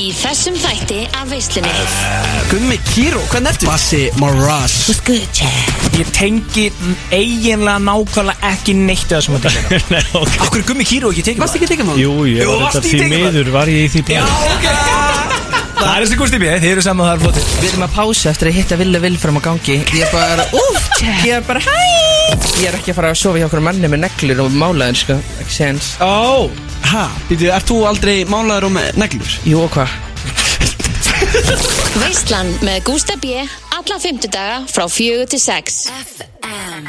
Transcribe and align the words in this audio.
í 0.00 0.10
þessum 0.16 0.54
þætti 0.56 1.00
af 1.18 1.28
veislunni. 1.28 1.72
Gummi 2.50 2.78
Kíró, 2.88 3.20
hvernig 3.32 3.52
ertu? 3.52 3.68
Bassi 3.68 4.02
Moraz. 4.20 4.76
Ég 5.98 6.12
tengi 6.16 6.68
eiginlega 7.12 7.76
nákvæmlega 7.84 8.52
ekki 8.54 8.76
neitt 8.78 9.10
að 9.10 9.18
þessum 9.18 9.36
að 9.40 9.48
tala 9.48 9.80
Nei, 9.94 10.04
ok. 10.22 10.38
Akkur 10.46 10.64
Gummi 10.70 10.86
Kíró 10.88 11.10
ekki 11.12 11.26
tekið 11.26 11.44
Varst 11.44 11.58
ekki 11.58 11.68
tekið 11.74 11.90
maður? 11.90 12.04
Jú, 12.06 12.14
ég 12.30 12.54
var 12.54 12.78
þetta 12.78 12.86
því 12.86 13.10
miður 13.12 13.52
var 13.58 13.74
ég 13.74 13.84
í 13.84 13.92
því 13.96 14.06
Já, 14.16 14.24
blæði 14.24 14.54
ok 14.56 14.89
Það 15.80 15.94
er 15.94 16.04
þessi 16.04 16.16
Gusti 16.20 16.38
B, 16.40 16.48
þið 16.60 16.70
eru 16.74 16.82
saman 16.84 17.08
það 17.08 17.14
er 17.14 17.22
flottir. 17.24 17.46
Við 17.60 17.68
erum 17.70 17.84
að 17.86 17.94
pása 17.96 18.30
eftir 18.30 18.50
að 18.50 18.56
hitta 18.58 18.76
Villu 18.80 19.00
Vilfram 19.00 19.38
á 19.40 19.42
gangi. 19.46 19.76
Ég 19.96 20.02
er 20.04 20.12
bara, 20.12 20.44
úf, 20.60 20.88
ég 21.24 21.32
er 21.38 21.46
bara, 21.46 21.62
hæ. 21.64 21.78
Ég 22.60 22.66
er 22.68 22.76
ekki 22.76 22.92
að 22.92 22.98
fara 23.00 23.12
að 23.14 23.20
sofa 23.22 23.40
hjá 23.40 23.46
okkur 23.48 23.64
manni 23.64 23.88
með 23.88 24.04
neglur 24.04 24.44
og 24.44 24.58
málaðin, 24.60 24.98
sko, 25.00 25.16
ekki 25.40 25.56
séns. 25.56 25.94
Ó, 26.04 26.50
ha, 26.92 27.06
býtu, 27.30 27.48
ert 27.56 27.68
þú 27.72 27.80
aldrei 27.88 28.18
málaður 28.28 28.68
og 28.68 28.74
með 28.76 29.00
neglur? 29.00 29.36
Jú, 29.48 29.64
og 29.64 29.72
hvað? 29.78 29.96
Veislan 32.00 32.52
með 32.64 32.82
Gústa 32.88 33.16
B 33.20 33.38
Alla 33.76 33.98
fymtudaga 34.02 34.60
frá 34.70 34.86
fjögur 34.90 35.30
til 35.30 35.40
sex 35.42 35.84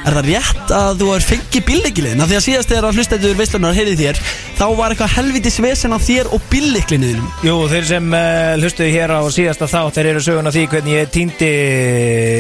Er 0.02 0.16
það 0.18 0.28
rétt 0.28 0.72
að 0.74 1.02
þú 1.02 1.10
er 1.16 1.26
fengið 1.26 1.66
bílleikilin? 1.68 2.22
Af 2.24 2.30
því 2.32 2.38
að 2.38 2.46
síðast 2.48 2.72
þegar 2.72 2.88
að 2.88 2.98
hlustendur 2.98 3.38
veistlunar 3.38 3.78
heyrið 3.78 4.02
þér 4.02 4.22
Þá 4.58 4.66
var 4.78 4.94
eitthvað 4.94 5.14
helvitis 5.16 5.60
vesen 5.62 5.94
á 5.94 6.00
þér 6.02 6.32
og 6.36 6.44
bílleiklinuðinum 6.52 7.46
Jú, 7.46 7.56
þeir 7.72 7.88
sem 7.90 8.12
uh, 8.18 8.54
hlustuðu 8.58 8.92
hér 8.96 9.14
á 9.14 9.22
síðasta 9.34 9.70
þátt 9.70 9.98
þeir 9.98 10.10
eru 10.12 10.24
söguna 10.26 10.54
því 10.54 10.66
hvernig 10.72 10.98
ég 10.98 11.14
týndi 11.14 11.52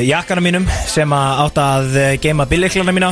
jakkana 0.09 0.43
mínum 0.43 0.67
sem 0.89 1.15
átt 1.15 1.57
að 1.61 1.97
eh, 1.97 2.13
geyma 2.21 2.47
billeklana 2.49 2.93
mína. 2.95 3.11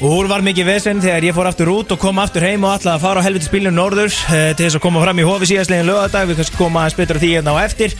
Og 0.00 0.14
úr 0.22 0.30
var 0.30 0.44
mikið 0.44 0.68
vesen 0.70 1.02
þegar 1.04 1.26
ég 1.28 1.36
fór 1.36 1.50
aftur 1.50 1.70
út 1.74 1.92
og 1.92 2.00
kom 2.00 2.20
aftur 2.22 2.46
heim 2.46 2.64
og 2.64 2.78
ætlaði 2.78 2.96
að 2.96 3.04
fara 3.04 3.20
á 3.20 3.26
helviti 3.26 3.50
spilinu 3.50 3.74
norður 3.76 4.08
uh, 4.08 4.50
til 4.56 4.64
þess 4.64 4.78
að 4.78 4.84
koma 4.86 5.04
fram 5.04 5.20
í 5.20 5.28
hofi 5.28 5.50
síðastlegin 5.50 5.90
lögadag 5.90 6.30
við 6.30 6.40
kannski 6.40 6.60
koma 6.60 6.86
að 6.86 6.94
spytur 6.96 7.20
því 7.20 7.32
hérna 7.36 7.56
á 7.56 7.64
eftir 7.66 7.96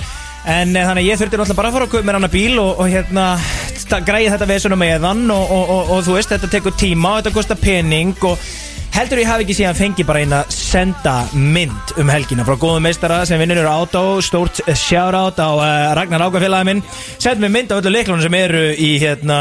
en 0.48 0.72
uh, 0.74 0.86
þannig 0.86 1.02
að 1.02 1.08
ég 1.08 1.20
þurfti 1.20 1.40
náttúrulega 1.40 1.60
bara 1.60 1.70
að 1.70 1.76
fara 1.76 1.88
að 1.88 1.92
kaupa 1.94 2.06
mér 2.08 2.18
annar 2.20 2.32
bíl 2.32 2.56
og, 2.62 2.72
og 2.80 2.90
hérna 2.90 3.26
græði 4.06 4.32
þetta 4.32 4.50
vesenum 4.50 4.80
meðan 4.80 5.22
og, 5.34 5.54
og, 5.54 5.70
og, 5.76 5.94
og 5.96 6.02
þú 6.06 6.16
veist 6.16 6.34
þetta 6.34 6.50
tekur 6.52 6.76
tíma 6.78 7.14
og 7.14 7.22
þetta 7.22 7.36
kostar 7.36 7.60
pening 7.60 8.28
og 8.28 8.50
Heldur 8.90 9.20
ég 9.22 9.28
hafi 9.30 9.44
ekki 9.44 9.54
síðan 9.54 9.76
fengið 9.78 10.06
bara 10.08 10.22
eina 10.24 10.38
senda 10.50 11.12
mynd 11.30 11.92
um 12.02 12.08
helgina 12.10 12.42
frá 12.42 12.56
góðum 12.58 12.82
meistara 12.82 13.20
sem 13.28 13.38
vinnur 13.38 13.62
á 13.62 13.78
Átó. 13.78 14.02
Stórt 14.18 14.58
shoutout 14.66 15.38
á 15.38 15.50
uh, 15.54 15.92
Ragnar 15.94 16.24
Ágafélagi 16.26 16.66
minn. 16.66 16.82
Send 17.22 17.38
mér 17.38 17.54
mynd 17.54 17.70
af 17.70 17.84
öllu 17.84 17.92
leiklunum 17.94 18.24
sem 18.24 18.34
eru 18.34 18.64
í 18.74 18.90
hérna 18.98 19.38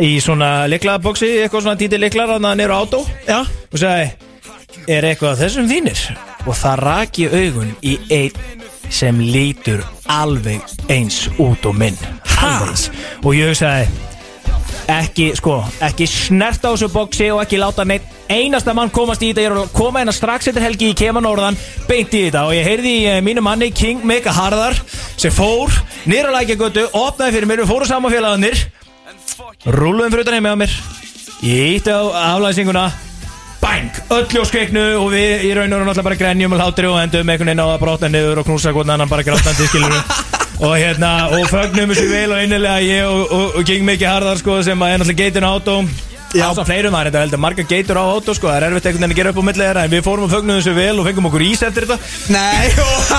í 0.00 0.14
svona 0.24 0.64
leiklaboksi 0.72 1.28
eitthvað 1.42 1.66
svona 1.66 1.80
títi 1.82 2.00
leiklar 2.00 2.38
að 2.38 2.48
það 2.48 2.64
eru 2.64 2.78
á 2.78 2.80
Átó. 2.80 3.02
Já. 3.28 3.38
Og 3.44 3.82
sagði 3.84 4.08
er 4.96 5.08
eitthvað 5.10 5.40
þessum 5.44 5.68
þínir 5.68 6.02
og 6.46 6.56
það 6.56 6.82
raki 6.86 7.28
augun 7.32 7.72
í 7.84 7.98
einn 8.08 8.64
sem 8.90 9.20
lítur 9.20 9.84
alveg 10.12 10.62
eins 10.92 11.26
út 11.38 11.66
og 11.66 11.78
minn. 11.78 11.98
Alveg 12.42 13.24
og 13.24 13.34
ég 13.36 13.56
sagði 13.56 14.06
ekki, 14.90 15.30
sko, 15.38 15.60
ekki 15.82 16.06
snert 16.10 16.62
á 16.62 16.70
þessu 16.70 16.88
boksi 16.92 17.30
og 17.34 17.42
ekki 17.42 17.58
láta 17.60 17.86
neitt 17.86 18.06
einasta 18.30 18.74
mann 18.74 18.90
komast 18.94 19.22
í 19.22 19.30
þetta, 19.30 19.42
ég 19.42 19.50
er 19.50 19.60
að 19.60 19.72
koma 19.76 20.02
hérna 20.02 20.14
strax 20.14 20.50
eftir 20.50 20.64
helgi 20.64 20.90
í 20.92 20.98
kema 20.98 21.22
norðan, 21.22 21.58
beint 21.88 22.14
í 22.14 22.26
þetta. 22.26 22.46
Og 22.48 22.56
ég 22.56 22.66
heyrði 22.66 22.92
í 22.92 23.06
eh, 23.10 23.22
mínu 23.24 23.44
manni 23.44 23.70
King 23.74 24.04
Mika 24.06 24.34
Harðar 24.34 24.78
sem 25.16 25.34
fór, 25.34 25.74
nýra 26.10 26.34
lækjagötu 26.34 26.88
opnaði 26.92 27.38
fyrir 27.38 27.50
mér, 27.50 27.64
við 27.64 27.72
fórum 27.72 27.90
saman 27.90 28.14
félagarnir. 28.14 28.66
Rúluðum 29.66 30.14
fyrir 30.14 30.26
utan 30.26 30.38
heim 30.38 30.48
með 30.50 30.62
mér. 30.64 30.78
Ég 31.46 31.76
ítti 31.80 31.92
á 31.92 32.02
aflæsinguna 32.34 32.88
bang, 33.66 33.90
öll 34.14 34.40
og 34.40 34.46
skreiknu 34.46 34.82
og 35.00 35.10
við 35.14 35.46
í 35.48 35.52
raun 35.56 35.72
og 35.74 35.80
raun 35.80 35.90
alltaf 35.90 36.06
bara 36.06 36.18
grenjum 36.20 36.54
og 36.54 36.60
hlátri 36.62 36.88
og 36.90 36.98
endum 37.00 37.30
einhvern 37.32 37.50
veginn 37.50 37.62
á 37.62 37.66
að 37.66 37.80
brotna 37.82 38.10
niður 38.12 38.42
og 38.42 38.48
knúsa 38.48 38.72
hvern 38.74 38.92
annan 38.94 39.10
bara 39.10 39.26
grátandi 39.26 39.66
skilur 39.66 39.96
og 40.66 40.74
hérna, 40.78 41.12
og 41.34 41.48
fögnum 41.50 41.90
þessu 41.92 42.06
vel 42.10 42.34
og 42.36 42.44
innilega 42.44 42.78
ég 42.84 43.08
og, 43.08 43.32
og, 43.38 43.56
og 43.58 43.66
King 43.68 43.86
Miki 43.88 44.06
Harðar 44.06 44.38
sko 44.40 44.60
sem 44.66 44.86
að 44.86 44.94
er 44.94 45.02
náttúrulega 45.02 45.24
geitin 45.24 45.48
á 45.48 45.50
átó 45.50 45.80
Já. 46.36 46.64
fleirum 46.68 46.96
er 46.98 47.10
þetta 47.10 47.22
heldur 47.24 47.42
marga 47.42 47.66
geitur 47.66 48.00
á 48.00 48.04
átó 48.04 48.34
sko 48.36 48.50
það 48.50 48.58
er 48.58 48.66
erfitt 48.68 48.88
einhvern 48.90 49.06
veginn 49.06 49.16
að 49.16 49.20
gera 49.20 49.32
upp 49.34 49.40
á 49.40 49.44
milli 49.48 49.64
þeirra 49.66 49.84
en 49.86 49.94
við 49.94 50.04
fórum 50.06 50.26
og 50.26 50.34
fögnum 50.34 50.60
þessu 50.60 50.74
vel 50.76 50.96
og 51.00 51.08
fengum 51.08 51.30
okkur 51.30 51.46
ís 51.46 51.64
eftir 51.66 51.86
þetta. 51.86 51.98
Nei. 52.34 52.66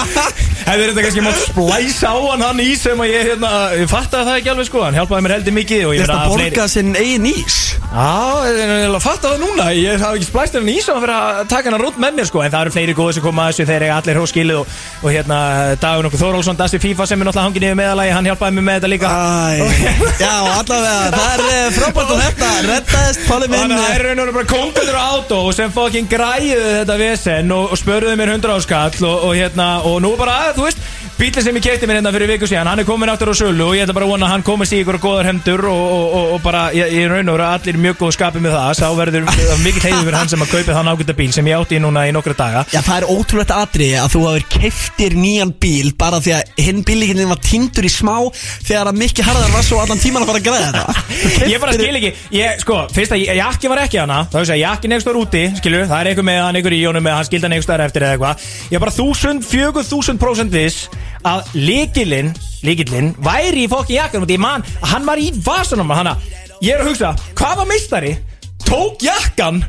Hefur 0.68 0.92
þetta 0.92 1.06
kannski 1.06 1.26
mátt 1.26 1.44
splæsa 1.46 2.12
á 2.12 2.18
hann 2.28 2.46
hann 2.48 2.64
ís 2.66 2.84
sem 2.84 3.04
að 3.04 3.14
ég 3.14 3.32
hérna, 3.32 3.54
ég 3.78 3.92
fattaði 3.92 4.30
það 4.30 4.42
ekki 4.42 4.54
alveg 4.54 4.70
sko 4.72 4.84
hann 4.84 5.00
hjálpaði 5.00 5.28
mér 5.28 5.38
heldur 5.38 5.58
mikið 5.62 5.86
og 5.88 5.96
ég 5.96 6.02
Ég 6.02 6.08
meina 6.08 6.20
að 6.20 6.28
að 6.28 6.38
borga 6.38 6.70
sinn 6.72 6.96
eigin 6.98 7.32
ís. 7.32 7.60
Já, 7.88 8.44
ég 8.44 8.58
er 8.68 8.92
að 8.92 9.06
það 9.24 9.38
núna 9.40 9.70
Ég 9.72 10.02
hafi 10.02 10.20
ekki 10.20 10.28
splæst 10.28 10.58
henni 10.58 10.74
í 10.76 10.82
svo 10.84 10.98
fyrir 11.00 11.14
að 11.16 11.38
taka 11.48 11.70
hennar 11.70 11.84
rúnt 11.86 12.00
með 12.02 12.18
mér 12.18 12.28
sko 12.28 12.42
En 12.44 12.52
það 12.52 12.66
eru 12.66 12.74
fleiri 12.76 12.96
góði 12.98 13.16
sem 13.16 13.24
koma 13.24 13.46
að 13.46 13.54
þessu 13.54 13.68
Þeir 13.70 13.86
eiga 13.86 14.00
allir 14.02 14.20
hóskilið 14.20 14.60
og, 14.60 14.74
og 15.02 15.16
hérna 15.16 15.38
Dagun 15.80 16.10
okkur 16.10 16.22
Þórólfsson, 16.22 16.60
Dasti 16.60 16.82
FIFA 16.84 17.08
sem 17.08 17.24
er 17.24 17.30
náttúrulega 17.30 17.48
hangið 17.48 17.64
niður 17.64 17.80
meðalagi 17.80 18.14
Hann 18.18 18.28
hjálpaði 18.28 18.58
mér 18.58 18.68
með 18.68 18.78
þetta 18.78 18.92
líka. 18.92 19.08
Æ, 19.08 19.64
já, 20.20 20.34
allavega, 20.60 20.98
það 21.16 21.32
er 21.32 21.46
eh, 21.48 21.70
frábært 21.78 22.12
að 22.12 22.24
þetta 22.26 22.52
Reddaðist, 23.08 23.28
Páli 23.30 23.48
minn 23.48 23.62
Þannig 23.62 23.78
að 23.78 23.86
það 23.86 23.94
er 23.94 24.04
raun 24.04 24.20
og 24.20 24.26
veru 24.26 24.36
bara 24.36 24.50
kongutur 24.52 24.98
á 25.00 25.04
átó 25.08 25.40
sem 25.56 25.72
fokkin 25.72 26.10
græðu 26.12 26.58
þetta 26.60 26.96
vesen 27.00 27.54
og, 27.56 27.72
og 27.72 27.80
spörðuðu 27.80 28.20
mér 28.20 28.32
100 28.36 28.56
áskall 28.58 29.08
og, 29.08 29.28
og 29.30 29.36
hérna 29.38 29.68
og 29.88 30.00
nú 30.04 30.12
bara, 30.20 30.36
þú 30.58 30.66
veist, 30.66 30.82
bílinn 31.18 31.46
sem 31.46 31.56
ég 31.58 31.64
kefti 31.64 31.88
mér 31.88 32.02
hérna 32.02 32.12
fyrir 32.14 32.30
viku 32.34 32.50
síðan, 32.50 32.68
hann 32.68 32.82
er 32.84 32.88
komin 32.88 33.10
áttur 33.10 33.32
á 33.32 33.36
sölu 33.40 33.70
og 33.70 33.78
ég 33.78 33.86
ætla 33.86 33.96
bara 33.96 34.06
að 34.10 34.12
vona 34.12 34.28
að 34.28 34.34
hann 34.36 34.44
komist 34.46 34.76
í 34.76 34.82
ykkur 34.84 35.00
hendur 35.26 35.64
og, 35.72 35.80
og, 35.80 36.04
og, 36.18 36.34
og 36.36 36.44
bara, 36.44 36.66
ég, 36.76 36.92
ég 36.94 37.08
raun 37.10 37.32
og 37.32 37.38
veru 37.38 37.48
allir 37.48 37.80
mjög 37.82 37.98
góð 38.02 38.12
skapið 38.18 38.44
með 38.44 38.58
það, 38.58 38.74
sá 38.82 38.88
verður 39.00 39.26
mikið 39.66 39.88
heiður 39.88 40.04
fyrir 40.04 40.20
hann 40.20 40.34
sem 40.34 40.44
að 40.44 40.52
kaupa 40.52 40.78
þann 40.78 40.92
ágæta 40.92 41.18
bíl 41.18 41.30
sem 41.34 41.50
ég 41.50 41.64
átti 41.64 41.80
í 41.80 41.82
núna 41.82 42.04
í 42.10 42.14
nokkra 42.14 42.36
daga. 42.38 42.66
Já, 42.76 42.82
það 42.86 43.00
er 43.00 43.08
ótrúlegt 43.16 43.56
atriði 43.56 43.98
að 44.04 44.14
þú 44.14 44.24
hafur 44.28 44.48
keiftir 44.58 45.18
nýjan 45.18 45.56
bíl 45.58 45.94
bara 45.98 46.22
því 46.22 46.36
að 46.38 46.64
hinn 46.68 46.84
bílíkinn 46.86 47.24
var 47.32 47.42
týndur 47.42 47.88
í 47.88 47.94
smá 47.94 48.14
þegar 48.68 48.92
að 48.92 49.02
Mikki 49.02 49.26
Harðar 49.26 49.56
var 49.56 49.66
svo 49.66 49.82
allan 49.82 50.04
tíman 50.04 50.28
að 50.28 50.34
fara 50.34 50.44
að 50.44 50.48
græða 50.52 50.86
Þú 51.18 51.50
Ég 51.54 51.64
bara 51.64 51.78
skil 51.78 52.00
ekki, 52.02 52.14
ég, 52.36 52.62
sko, 52.62 52.84
fyrst 52.96 53.16
að 53.16 53.24
jakki 53.38 53.72
var 53.72 53.84
ekki 53.84 54.02
hana. 54.02 54.24
Þá 54.32 54.38
veist 54.40 54.56
að 54.56 54.62
jakki 54.62 54.92
next 54.92 55.10
var 55.10 55.20
úti, 55.20 55.44
skilur. 55.60 55.88
Það 55.90 56.00
er 56.00 56.12
eitthvað 56.12 56.30
með 56.30 56.42
hann, 56.44 56.60
eitthvað 56.60 56.78
í 56.78 56.84
honum 56.88 57.10
hann 57.14 57.28
skildi 57.28 57.48
hann 57.48 57.56
next 57.58 57.74
eftir 57.78 58.08
eða 58.08 58.18
eitthvað. 58.18 58.50
Ég 58.72 58.80
er 58.80 58.84
bara 58.86 58.98
þúsund, 58.98 59.48
fjögur 59.48 59.88
þúsund 59.88 60.22
prósent 60.22 60.54
viss 60.56 60.88
að 61.28 61.56
líkilinn 61.58 62.34
líkilinn 62.66 63.14
væri 63.24 63.66
í 63.66 63.70
fokki 63.72 63.98
jakkanum 63.98 64.28
því 64.30 64.38
man, 64.42 64.66
að 64.82 64.92
hann 64.94 65.08
var 65.08 65.22
í 65.22 65.30
vasanum 65.46 65.94
hann 65.94 66.14
ég 66.62 66.74
er 66.74 66.82
að 66.82 66.92
hugsa, 66.92 67.14
hvað 67.38 67.60
var 67.60 67.70
meistari? 67.70 68.14
Tók 68.66 69.04
jakkan 69.06 69.62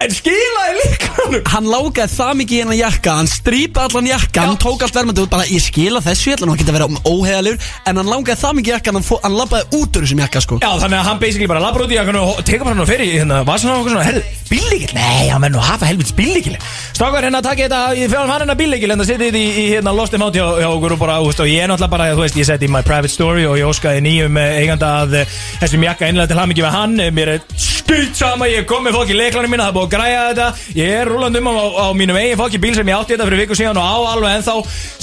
en 0.00 0.14
skilaði 0.16 0.76
líkanum 0.80 1.48
Hann 1.52 1.66
lágaði 1.68 2.06
það 2.14 2.30
mikið 2.40 2.56
í 2.56 2.60
hennan 2.62 2.78
jakka 2.80 3.14
Hann 3.18 3.28
strípaði 3.30 3.90
allan 3.90 4.08
jakka 4.10 4.44
Hann 4.46 4.58
tók 4.62 4.84
allt 4.86 4.96
verðmandi 4.96 5.24
út 5.26 5.32
bara 5.32 5.44
Ég 5.50 5.60
skila 5.64 6.00
þessu 6.04 6.30
Ég 6.30 6.38
ætla 6.38 6.48
nú 6.48 6.54
að 6.56 6.72
vera 6.72 6.88
óheðalegur 7.10 7.68
En 7.90 8.00
hann 8.00 8.08
lágaði 8.10 8.38
það 8.40 8.56
mikið 8.60 8.72
í 8.72 8.74
jakka 8.76 8.94
Hann, 8.96 9.06
fó- 9.06 9.20
hann 9.24 9.36
labbaði 9.36 9.78
út 9.80 9.98
úr 10.00 10.06
þessum 10.06 10.22
jakka 10.24 10.42
sko. 10.44 10.58
Já, 10.64 10.70
þannig 10.80 10.98
að 11.00 11.06
hann 11.10 11.20
basically 11.20 11.48
bara 11.50 11.62
labbar 11.64 11.84
út 11.84 11.92
í 11.92 11.98
jakkan 11.98 12.18
og 12.20 12.40
tekur 12.48 12.64
bara 12.66 12.74
hann 12.74 12.84
og 12.84 12.88
fer 12.90 13.02
í 13.04 13.10
hérna, 13.12 13.40
var 13.46 13.60
svona 13.60 13.76
okkur 13.80 13.92
svona, 13.94 14.06
herðu, 14.08 14.22
bíllíkil? 14.50 14.90
Nei, 14.96 15.28
hann 15.30 15.42
verður 15.44 15.54
nú 15.56 15.60
að 15.60 15.68
hafa 15.70 15.90
helvits 15.90 16.14
bíllíkil 16.16 16.56
Strákar 16.96 17.26
hérna 17.28 17.40
að 17.42 17.48
taka 17.50 17.66
þetta, 17.66 17.80
ég 18.00 18.10
fyrir 18.12 18.24
hann 18.24 18.32
hérna 18.44 18.56
bíllíkil 18.60 18.94
en 18.94 19.02
það 19.04 19.10
setið 19.12 19.38
í, 19.40 19.44
í 19.62 19.66
hérna 19.74 19.94
Lost 19.96 20.16
in 20.16 20.24
Out 20.26 20.36
hjá, 20.38 20.44
hjá 20.62 20.68
okkur 20.72 20.96
og 20.96 21.00
bara, 21.04 21.18
þú 21.22 21.30
veist, 21.30 21.42
og 21.44 21.50
ég 21.52 21.64
er 21.64 21.70
náttúrulega 21.72 21.94
bara, 21.94 22.08
þú 22.16 22.24
veist, 22.24 22.38
ég 22.40 22.48
seti 22.50 22.68
í 22.68 22.72
my 22.72 22.82
private 22.86 23.12
story 23.14 23.46
og 23.48 23.58
ég 23.60 23.68
óskaði 23.70 24.02
nýjum 24.08 24.40
eh, 24.40 24.58
eiganda 24.64 24.90
að 25.04 25.16
eh, 25.22 25.36
þessum 25.62 25.86
jakka 25.86 26.08
einlega 26.10 26.32
til 26.32 26.40
hamingi 26.40 26.64
við 26.66 26.74
hann, 26.76 26.98
Eh, 27.00 27.12
mér 27.16 27.34
er 27.36 27.44
skýt 27.56 28.18
sama, 28.18 28.48
ég 28.50 28.66
kom 28.68 28.84
með 28.86 28.98
fólki 28.98 29.16
leiklarinn 29.16 29.50
mína, 29.54 29.68
það 29.68 29.72
er 29.72 29.76
búið 29.78 29.86
að 29.88 29.89
græja 29.92 30.22
þetta, 30.30 30.48
ég 30.78 30.96
er 31.02 31.10
rúland 31.10 31.36
um 31.40 31.50
á, 31.50 31.54
á 31.54 31.86
mínum 31.96 32.18
eigin 32.20 32.40
fólki 32.40 32.62
bíl 32.62 32.74
sem 32.78 32.88
ég 32.88 32.96
átti 32.96 33.16
þetta 33.16 33.28
fyrir 33.28 33.44
viku 33.44 33.58
síðan 33.58 33.82
og 33.82 33.86
á 33.86 33.98
alveg 34.14 34.38
ennþá 34.38 34.56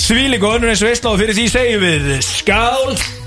svílíku 0.08 0.52
önnur 0.56 0.74
eins 0.74 0.84
veistla 0.86 1.14
og 1.14 1.22
fyrir 1.22 1.38
því 1.38 1.48
segjum 1.53 1.88
við 1.88 2.12
skál 2.25 3.26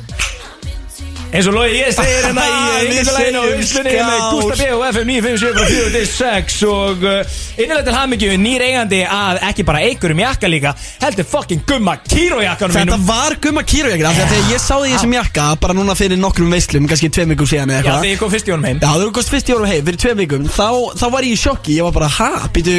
eins 1.30 1.46
og 1.46 1.54
Lói 1.54 1.68
ég 1.76 1.92
segir 1.94 2.24
hérna 2.26 2.42
í 2.42 2.54
einhverjuleginu 2.80 3.40
og 3.40 3.60
Íslunni 3.62 3.92
með 3.94 4.16
skál. 4.16 4.30
Gustaf 4.34 4.60
B 4.60 4.68
og 4.74 4.82
FM 4.88 5.10
957 5.10 5.52
frá 5.54 5.66
4 5.70 5.92
til 5.94 6.06
6 6.10 6.56
og 6.70 7.04
uh, 7.06 7.34
innilega 7.54 7.84
til 7.86 7.94
hamingju 7.94 8.38
nýr 8.42 8.64
eigandi 8.66 9.00
að 9.06 9.40
ekki 9.50 9.66
bara 9.68 9.82
einhverjum 9.86 10.22
jakka 10.24 10.50
líka 10.50 10.72
heldur 11.04 11.28
fucking 11.30 11.62
gumma 11.68 11.94
kírójakkanum 12.02 12.74
Þetta 12.74 12.96
mínum 12.96 13.06
var 13.06 13.36
gumma 13.44 13.62
kýru 13.62 13.92
jakka 13.94 14.12
Þegar 14.18 14.50
ég 14.50 14.64
sá 14.64 14.74
því 14.74 14.94
þessum 14.96 15.14
jakka 15.20 15.46
Bara 15.62 15.76
núna 15.78 15.96
fyrir 15.98 16.18
nokkrum 16.20 16.50
veislum 16.50 16.88
Kannski 16.90 17.12
tveim 17.14 17.34
vikum 17.34 17.50
síðan 17.50 17.74
eða 17.76 17.78
Já, 17.78 17.84
eitthvað 17.84 18.02
þegar 18.02 18.14
ég 18.14 18.22
kom 18.24 18.34
fyrst 18.34 18.50
í 18.50 18.54
honum 18.54 18.68
heim 18.70 18.82
Já, 18.82 18.90
þú 19.04 19.12
kost 19.20 19.34
fyrst 19.34 19.52
í 19.52 19.56
orðu 19.56 19.70
heim 19.70 19.86
fyrir 19.86 20.02
tveim 20.02 20.22
vikum 20.24 20.48
þá, 20.50 20.68
þá 20.98 21.06
var 21.14 21.28
ég 21.28 21.36
í 21.36 21.40
sjokki, 21.44 21.76
ég 21.78 21.86
var 21.86 21.94
bara, 21.94 22.10
ha, 22.18 22.30
býtu, 22.54 22.76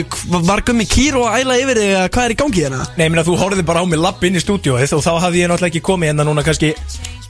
var 0.49 0.65
gummi 0.67 0.87
kýr 0.89 1.19
og 1.21 1.31
æla 1.31 1.57
yfir 1.61 1.81
eða 1.85 2.03
hvað 2.11 2.27
er 2.27 2.35
í 2.35 2.39
gangi 2.41 2.65
hérna? 2.65 2.83
Nei, 2.99 3.07
meina 3.07 3.25
þú 3.27 3.37
horfði 3.39 3.65
bara 3.67 3.83
á 3.83 3.85
mig 3.87 4.01
lapp 4.01 4.23
inn 4.27 4.39
í 4.39 4.43
stúdíóið 4.43 4.97
og 4.97 5.05
þá 5.05 5.11
hafði 5.27 5.43
ég 5.45 5.51
náttúrulega 5.51 5.71
ekki 5.73 5.85
komið 5.91 6.11
hérna 6.11 6.27
núna 6.27 6.45
kannski 6.45 6.73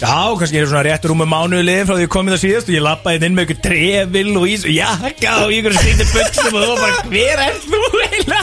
Já, 0.01 0.33
kannski 0.33 0.57
er 0.57 0.65
svona 0.65 0.81
rétt 0.87 1.03
rúmum 1.05 1.29
mánuðu 1.29 1.61
liðin 1.61 1.85
frá 1.85 1.93
því 1.93 2.05
ég 2.07 2.11
komið 2.15 2.33
það 2.33 2.39
síðast 2.41 2.69
og 2.71 2.73
ég 2.73 2.81
lappaði 2.87 3.27
inn 3.27 3.35
með 3.37 3.45
ykkur 3.45 3.59
trefil 3.67 4.31
og 4.39 4.47
ís 4.49 4.63
og 4.65 4.73
jakka 4.73 5.33
og 5.43 5.53
ykkur 5.53 5.75
skrítið 5.77 6.13
buksum 6.15 6.57
og 6.57 6.65
þú 6.65 6.77
bara, 6.79 7.03
hver 7.11 7.43
er 7.45 7.59
þú 7.67 7.81
eiginlega? 8.07 8.41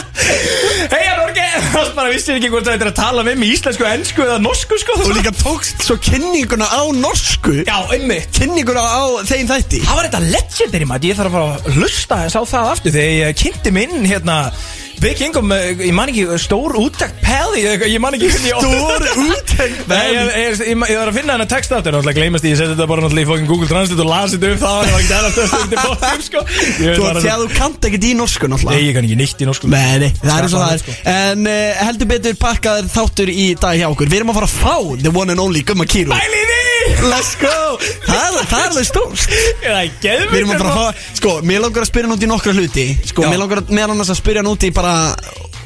Heia 0.93 1.17
Norge, 1.19 1.45
það 1.73 1.91
bara 1.97 2.13
vissir 2.13 2.39
ekki 2.39 2.51
hvort 2.53 2.67
það 2.69 2.79
er 2.85 2.91
að 2.93 2.97
tala 3.01 3.25
með 3.27 3.39
mig 3.41 3.53
íslensku, 3.57 3.87
ennsku 3.89 4.23
eða 4.23 4.39
norsku 4.45 4.79
sko. 4.79 4.97
Þú 5.03 5.17
líka 5.17 5.35
tókst 5.35 5.83
svo 5.83 5.97
kynninguna 6.07 6.69
á 6.69 6.81
norsku. 6.95 7.55
Já, 7.67 7.77
einmitt. 7.91 8.31
Kynninguna 8.39 8.85
á 8.85 9.03
þeim 9.27 9.49
þætti. 9.51 9.81
Það 9.83 9.99
var 9.99 10.07
þetta 10.07 10.23
legendary 10.37 10.87
maður, 10.89 11.09
ég 11.11 11.19
þarf 11.19 11.33
að 11.33 11.39
fara 11.39 11.57
að 11.57 11.79
hlusta 11.79 12.21
þess 12.23 12.39
á 12.39 12.43
það 12.53 12.71
aftur 12.75 12.95
þegar 12.95 13.17
ég 13.19 13.41
kynnti 13.43 13.75
minn 13.75 14.07
hérna 14.07 14.37
Big 14.99 15.21
Income, 15.23 15.55
eh, 15.55 15.77
ég 15.87 15.93
man 15.95 16.09
ekki, 16.11 16.25
stór 16.43 16.73
úttækt 16.75 17.21
Pelli, 17.23 17.61
ég 17.63 17.83
ég 17.87 17.99
man 18.03 18.15
ekki 18.17 18.27
ég 18.27 18.33
Stór 18.59 19.05
úttekt 19.23 19.87
Nei, 19.87 19.99
ég, 20.11 20.17
ég, 20.19 20.33
ég, 20.43 20.59
ég, 20.59 20.83
ég 20.91 20.97
var 20.99 21.11
að 21.11 21.19
finna 21.19 21.35
hennar 21.37 21.47
text 21.47 21.71
áttur 21.71 21.95
Náttúrulega 21.95 22.17
gleymast 22.19 22.43
því, 22.43 22.51
ég 22.51 22.59
seti 22.59 22.73
þetta 22.73 22.87
bara 22.91 23.05
náttúrulega 23.05 23.23
í 23.23 23.29
fucking 23.29 23.49
Google 23.51 23.69
Translate 23.71 24.03
og 24.03 24.09
las 24.11 24.33
þetta 24.35 24.51
upp 24.51 24.63
það 24.65 24.75
var 24.79 24.99
ekki 24.99 25.15
aðra 25.19 25.31
stöðstöð 25.35 25.65
til 25.71 25.79
bóttum, 25.85 26.23
sko. 26.27 26.43
Ég 26.49 26.89
veit 26.89 26.99
Þú 26.99 27.05
bara 27.07 27.23
þegar 27.23 27.43
þú 27.43 27.49
kannt 27.61 27.87
ekkert 27.89 28.07
í 28.09 28.13
norsku 28.19 28.51
náttúrulega. 28.51 28.75
Nei, 28.75 28.87
ég 28.89 28.97
kann 28.97 29.07
ekki 29.07 29.19
nýtt 29.23 29.43
í 29.45 29.49
norsku. 29.49 29.71
Nei, 29.71 29.93
nei, 30.03 30.09
það 30.19 30.35
er 30.35 30.49
og 30.49 30.55
það 30.57 30.73
er. 30.75 30.83
sko. 30.83 30.97
En 31.15 31.47
uh, 31.53 31.83
heldur 31.85 32.11
betur 32.11 32.39
pakkaður 32.43 32.91
þáttur 32.97 33.31
í 33.31 33.47
dag 33.61 33.79
hjá 33.79 33.87
okkur. 33.93 34.11
Við 34.11 34.21
erum 34.21 34.33
að 34.35 34.41
fara 34.41 34.51
að 34.51 34.57
fá 34.59 34.75
The 35.05 35.15
one 35.15 35.31
and 35.35 35.43
only 35.47 35.63
Gumma 35.63 35.87
Kiro 35.89 36.11
Bæli 36.11 36.43
því! 36.51 36.68
Let's 36.99 37.35
go. 37.39 37.77
Það 38.03 38.17
er, 38.19 38.47
það 38.49 38.59
er 38.59 38.69
alveg 38.69 38.87
er 39.63 39.91
geðvikt 40.03 40.33
Við 40.33 40.39
erum 40.41 40.49
að 40.51 40.63
fara 40.63 40.71
að 40.71 40.79
fá 40.79 41.03
Sko, 41.19 41.35
mér 41.47 41.61
langar 41.63 41.85
að 41.85 41.89
spyrja 41.89 42.09
hann 42.09 42.15
út 42.17 42.25
í 42.25 42.29
nokkra 42.29 42.55
hluti. 42.57 42.85
Sko, 43.07 43.23
Já. 43.23 43.29
mér 43.31 43.39
langar 43.39 43.61
að, 43.61 43.71
meðal 43.77 43.93
annars 43.93 44.11
að 44.11 44.19
spyrja 44.19 44.43
hann 44.43 44.51
út 44.51 44.65
í 44.67 44.71
bara 44.75 44.95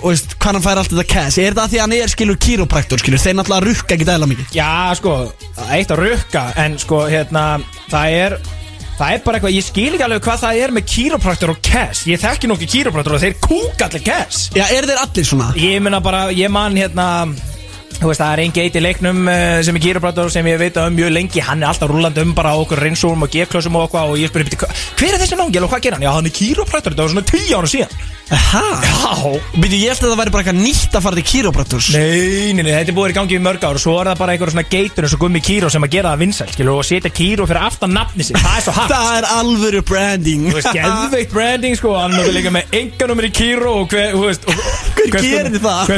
og 0.03 0.11
veist, 0.11 0.35
hvað 0.35 0.57
hann 0.57 0.65
fær 0.65 0.81
allt 0.81 0.91
þetta 0.91 1.05
cash? 1.13 1.39
Er 1.41 1.55
það 1.57 1.71
því 1.71 1.79
að 1.79 1.85
hann 1.85 1.95
er 1.97 2.11
skilur 2.11 2.39
kýrópraktor 2.45 3.01
skilur? 3.01 3.21
Þeir 3.23 3.37
náttúrulega 3.39 3.69
rukka 3.69 3.95
ekki 3.95 4.07
dæla 4.09 4.27
mikið. 4.29 4.49
Já, 4.57 4.69
sko, 4.99 5.13
eitt 5.71 5.93
að 5.95 6.01
rukka 6.03 6.43
En 6.59 6.75
sko, 6.81 7.05
hérna, 7.09 7.45
það 7.89 8.17
er 8.19 8.37
Það 8.93 9.09
er 9.15 9.21
bara 9.23 9.39
eitthvað, 9.39 9.55
ég 9.55 9.65
skil 9.65 9.87
ekki 9.95 10.05
alveg 10.05 10.27
hvað 10.27 10.41
það 10.43 10.59
er 10.61 10.73
með 10.75 10.83
kýrópraktor 10.91 11.51
og 11.55 11.63
cash. 11.65 12.03
Ég 12.05 12.19
þekki 12.21 12.49
nokkuð 12.51 12.69
kýrópraktor 12.75 13.15
og 13.17 13.23
þeir 13.23 13.39
kúka 13.41 13.87
allir 13.87 14.03
cash. 14.05 14.51
Já, 14.53 14.67
eru 14.69 14.91
þeir 14.91 15.01
allir 15.01 15.25
svona? 15.25 15.47
Ég 15.57 15.81
meina 15.81 16.03
bara, 16.05 16.27
ég 16.29 16.53
man 16.53 16.77
hérna 16.77 17.07
Þú 17.99 18.09
veist, 18.09 18.21
það 18.23 18.33
er 18.33 18.41
einn 18.43 18.55
geit 18.55 18.77
í 18.79 18.83
leiknum 18.83 19.21
uh, 19.27 19.59
sem 19.65 19.77
er 19.79 19.83
kýrópraktor 19.85 20.31
sem 20.33 20.49
ég 20.51 20.59
veit 20.61 20.79
um 20.81 20.95
mjög 20.97 21.13
lengi. 21.13 21.43
Hann 21.45 21.63
er 21.63 21.71
alltaf 21.71 21.91
rúlandi 21.91 22.23
um 22.25 22.33
bara 22.37 22.53
á 22.53 22.57
okkur 22.59 22.81
reynsúrum 22.83 23.23
og 23.25 23.31
G-klössum 23.33 23.77
og 23.79 23.87
eitthvað 23.87 24.13
Og 24.13 24.17
ég 24.19 24.31
spyrir, 24.31 24.49
"Bíddu, 24.49 24.59
hva- 24.63 24.73
hver 24.99 25.13
er 25.13 25.21
þessi 25.23 25.37
nángel 25.39 25.63
og 25.63 25.71
hvað 25.71 25.81
gerir 25.85 25.97
hann? 25.99 26.07
Já, 26.07 26.11
hann 26.13 26.25
er 26.25 26.35
kýrópraktor, 26.39 26.91
þetta 26.93 27.03
var 27.05 27.13
svona 27.13 27.25
10 27.31 27.55
ára 27.57 27.69
síðan. 27.73 27.89
Aha. 28.33 28.61
Já. 28.81 29.39
Býtu, 29.59 29.77
ég 29.77 29.91
held 29.91 30.03
að 30.03 30.11
það 30.13 30.19
væri 30.21 30.31
bara 30.33 30.43
eitthvað 30.43 30.61
nýtt 30.63 30.95
að 30.95 31.03
fara 31.03 31.17
til 31.19 31.25
kýrópraktors 31.27 31.89
Nei, 31.93 32.53
nei, 32.55 32.63
nei, 32.63 32.71
þetta 32.71 32.93
er 32.93 32.95
búið 32.97 33.11
í 33.11 33.15
gangi 33.17 33.35
í 33.35 33.41
mörg 33.43 33.65
ár 33.67 33.77
og 33.77 33.83
svo 33.83 33.95
er 33.99 34.09
það 34.09 34.21
bara 34.21 34.33
einhverjum 34.33 34.55
svona 34.55 34.69
geitur 34.71 35.03
eins 35.05 35.13
og 35.17 35.21
gummi 35.21 35.41
kýró 35.43 35.69
sem 35.69 35.83
að 35.83 35.91
gera 35.93 36.13
það 36.13 36.21
vinsæl, 36.23 36.47
skilur, 36.55 36.79
og 36.79 36.87
setja 36.87 37.11
kýró 37.13 37.47
fyrir 37.49 37.65
aftan 37.67 37.93
nafni 37.93 38.23
sig, 38.23 38.39
það 38.39 38.55
er 38.57 38.63
svo 38.65 38.73
hart. 38.77 38.93
Það 38.93 39.17
er 39.17 39.27
alvöru 39.37 39.81
branding. 39.85 40.47
Þú 40.49 40.57
veist, 40.57 40.71
geðveikt 40.73 41.33
branding, 41.33 41.75
sko, 41.77 41.93
hann 41.99 42.15
er 42.17 42.31
líka 42.33 42.53
með 42.55 42.73
enganumir 42.79 43.27
í 43.27 43.31
kýró 43.35 43.75
og 43.83 43.91
hver, 43.93 44.15
þú 44.15 44.23
veist 44.29 44.47
Hver 45.03 45.19
gerir 45.19 45.59
það? 45.59 45.93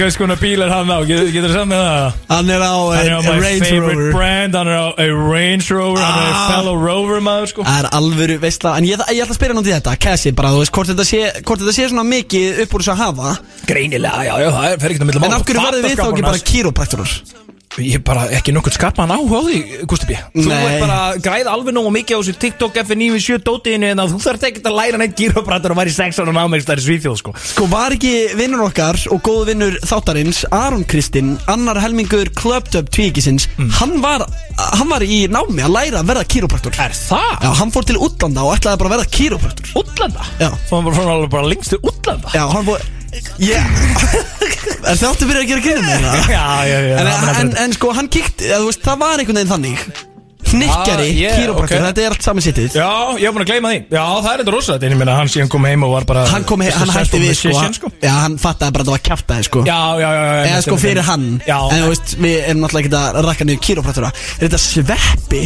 Hvers 0.00 0.16
konar 0.18 0.40
bíl 0.40 0.64
er 0.64 0.72
hann 0.72 0.90
á, 0.90 0.98
getur, 1.36 1.52
það 1.52 1.58
samt 1.60 1.70
með 1.72 1.82
það? 1.86 2.18
Hann 2.32 2.50
er 2.56 2.64
á 2.66 2.74
Hann 2.76 3.06
er 3.06 3.14
á 3.14 3.18
a, 3.18 3.22
my 3.26 3.36
Range 3.44 3.62
favorite 3.64 3.96
Rover 4.00 4.12
brand, 4.16 4.56
hann 4.58 4.70
er 4.72 4.76
á 4.76 4.86
a 4.96 5.06
Range 5.12 5.66
Rover, 5.76 6.02
hann 6.02 6.18
er 6.20 6.26
a 6.26 6.36
Ah. 6.36 6.50
fellow 6.52 6.74
Rover 6.82 7.20
maður, 7.24 7.48
sko 7.52 7.64
Það 7.68 7.80
er 7.84 7.88
alvöru 8.00 8.38
veistla 8.42 8.74
En 8.80 8.84
ég, 8.88 8.98
ég 9.14 9.22
ætla 9.24 9.34
að 9.36 9.38
spyrja 9.40 9.58
út 9.62 9.70
í 9.70 9.74
þetta 9.76 9.96
Cassie 10.06 10.32
bara, 10.36 10.50
þú 10.54 10.62
veist, 10.64 10.74
hvort 10.76 10.92
þetta 10.92 11.06
sé, 11.08 11.22
hvort 11.46 11.62
þetta 11.64 11.76
sé 11.78 11.88
svona 11.92 12.06
mikið 12.10 12.62
upp 12.66 12.74
úr 12.76 12.84
þess 12.86 12.94
að 12.96 13.02
hafa 13.06 13.36
Greinilega, 13.70 14.24
já, 14.28 14.34
já, 14.44 14.48
það 14.56 14.70
er 14.72 14.78
fer 14.84 14.90
ekkert 14.96 15.06
að 15.06 15.10
milli 15.12 15.24
En 15.30 15.36
af 15.38 15.46
hverju 15.46 15.64
varðu 15.66 15.82
við 15.86 15.96
þá 16.00 16.06
ekki 16.10 16.26
bara 16.30 16.44
kýrópraktorar? 16.52 17.16
Ég 17.82 17.98
er 17.98 18.04
bara 18.06 18.26
ekki 18.32 18.54
nokkuð 18.56 18.76
skapaðan 18.78 19.16
áhuga 19.16 19.40
á 19.40 19.42
því, 19.46 19.58
Gusti 19.90 20.08
B. 20.08 20.16
Þú 20.32 20.52
ert 20.54 20.78
bara 20.80 20.98
að 21.10 21.18
græða 21.26 21.52
alveg 21.52 21.76
nógu 21.76 21.92
mikið 21.96 22.16
á 22.16 22.20
þessu 22.22 22.36
TikTok 22.40 22.78
F97 22.82 23.42
dótiðinu 23.44 23.90
en 23.92 24.02
að 24.02 24.14
þú 24.14 24.20
þarf 24.24 24.46
ekki 24.48 24.62
að 24.64 24.78
læra 24.78 25.00
neitt 25.02 25.16
gírópratur 25.20 25.74
og 25.74 25.80
væri 25.80 25.92
sex 25.92 26.20
ára 26.22 26.34
námegst 26.36 26.70
þar 26.70 26.80
í 26.80 26.86
Svíþjóð 26.86 27.18
sko. 27.20 27.34
Sko 27.52 27.68
var 27.72 27.96
ekki 27.96 28.14
vinnur 28.38 28.64
okkar 28.68 29.00
og 29.12 29.22
góð 29.26 29.42
vinnur 29.50 29.78
þáttarins 29.84 30.42
Aron 30.56 30.86
Kristinn, 30.88 31.36
annar 31.52 31.82
helmingur 31.84 32.32
Dub 32.36 32.88
tvíkisins 32.90 33.48
hann, 33.78 33.98
var, 34.02 34.24
hann 34.56 34.88
var 34.90 35.04
í 35.04 35.26
námi 35.30 35.64
að 35.66 35.74
læra 35.74 36.00
að 36.02 36.10
verða 36.12 36.26
kýrópraktor 36.32 36.76
Er 36.82 36.96
það? 36.96 37.30
Já, 37.44 37.50
hann 37.60 37.72
fór 37.74 37.86
til 37.88 38.00
útlanda 38.00 38.44
og 38.46 38.56
ætlaði 38.56 38.80
bara 38.82 38.90
að 38.90 38.96
verða 38.96 39.12
kýrópraktor 39.16 39.72
Útlanda? 39.82 40.28
Já. 40.40 40.50
Svo 40.68 40.82
hann 40.82 41.10
var 41.10 41.32
bara 41.32 41.50
lengst 41.50 41.74
til 41.74 41.80
útlanda? 41.82 42.32
Já, 42.34 42.44
hann 42.52 42.68
fór 42.68 42.84
Er 44.86 44.98
það 44.98 45.06
áttu 45.10 45.26
fyrir 45.28 45.40
að 45.42 45.48
gera 45.50 45.62
gríðum 45.64 45.86
með 45.86 46.04
það? 46.04 46.28
Já, 46.30 46.44
já, 46.68 46.76
já 46.86 46.98
En, 47.00 47.06
er 47.06 47.40
en, 47.40 47.54
en 47.64 47.72
sko, 47.76 47.94
hann 47.96 48.10
kíkt, 48.12 48.44
eða, 48.44 48.60
þú 48.62 48.68
veist, 48.70 48.84
það 48.86 49.00
var 49.02 49.22
einhvern 49.22 49.40
veginn 49.40 49.52
þannig. 49.54 49.88
Hnikkjari, 50.46 51.06
Ah, 51.10 51.16
yeah, 51.18 51.38
kýrópraktor, 51.40 51.80
ok. 51.80 51.86
þetta 51.88 52.02
er 52.06 52.12
allt 52.14 52.22
saman 52.22 52.44
sittið. 52.44 52.76
Já, 52.78 52.86
ég 53.18 53.24
var 53.26 53.34
búin 53.34 53.42
að 53.42 53.48
gleyma 53.50 53.70
því. 53.72 53.80
Já, 53.96 54.02
það 54.22 54.28
er 54.30 54.42
þetta 54.44 54.52
rosalegt 54.54 54.84
En 54.86 54.92
ég 54.94 55.00
meina, 55.00 55.16
hann 55.18 55.30
síðan 55.32 55.50
kom 55.50 55.64
heim 55.66 55.82
og 55.88 55.90
var 55.96 56.06
bara 56.06 56.22
Hann 56.30 56.44
kom, 56.46 56.62
he 56.62 56.70
hann 56.70 56.92
hætti 56.94 57.18
við 57.24 57.32
sko, 57.40 57.54
hann, 57.58 57.74
sko. 57.74 57.90
Já, 57.98 58.12
hann 58.22 58.36
fattaði 58.38 58.76
bara 58.76 58.86
að 58.86 58.90
það 58.92 58.94
var 58.94 59.02
kjaftaði 59.08 59.48
sko. 59.48 59.64
Já, 59.66 59.80
já, 59.98 60.06
já, 60.06 60.22
já 60.22 60.44
Eða 60.52 60.60
sko 60.68 60.78
fyrir 60.84 61.02
hann. 61.08 61.26
Já, 61.50 61.58
En 61.74 61.82
þú 61.82 61.88
veist, 61.90 62.14
við 62.22 62.36
erum 62.44 62.62
náttúrulega 62.62 62.86
ekki 62.86 63.00
að 63.02 63.20
rakka 63.26 63.48
niður 63.50 63.64
kýrópraktora 63.66 64.12
Er 64.14 64.46
þetta 64.46 64.62
sveppi 64.62 65.42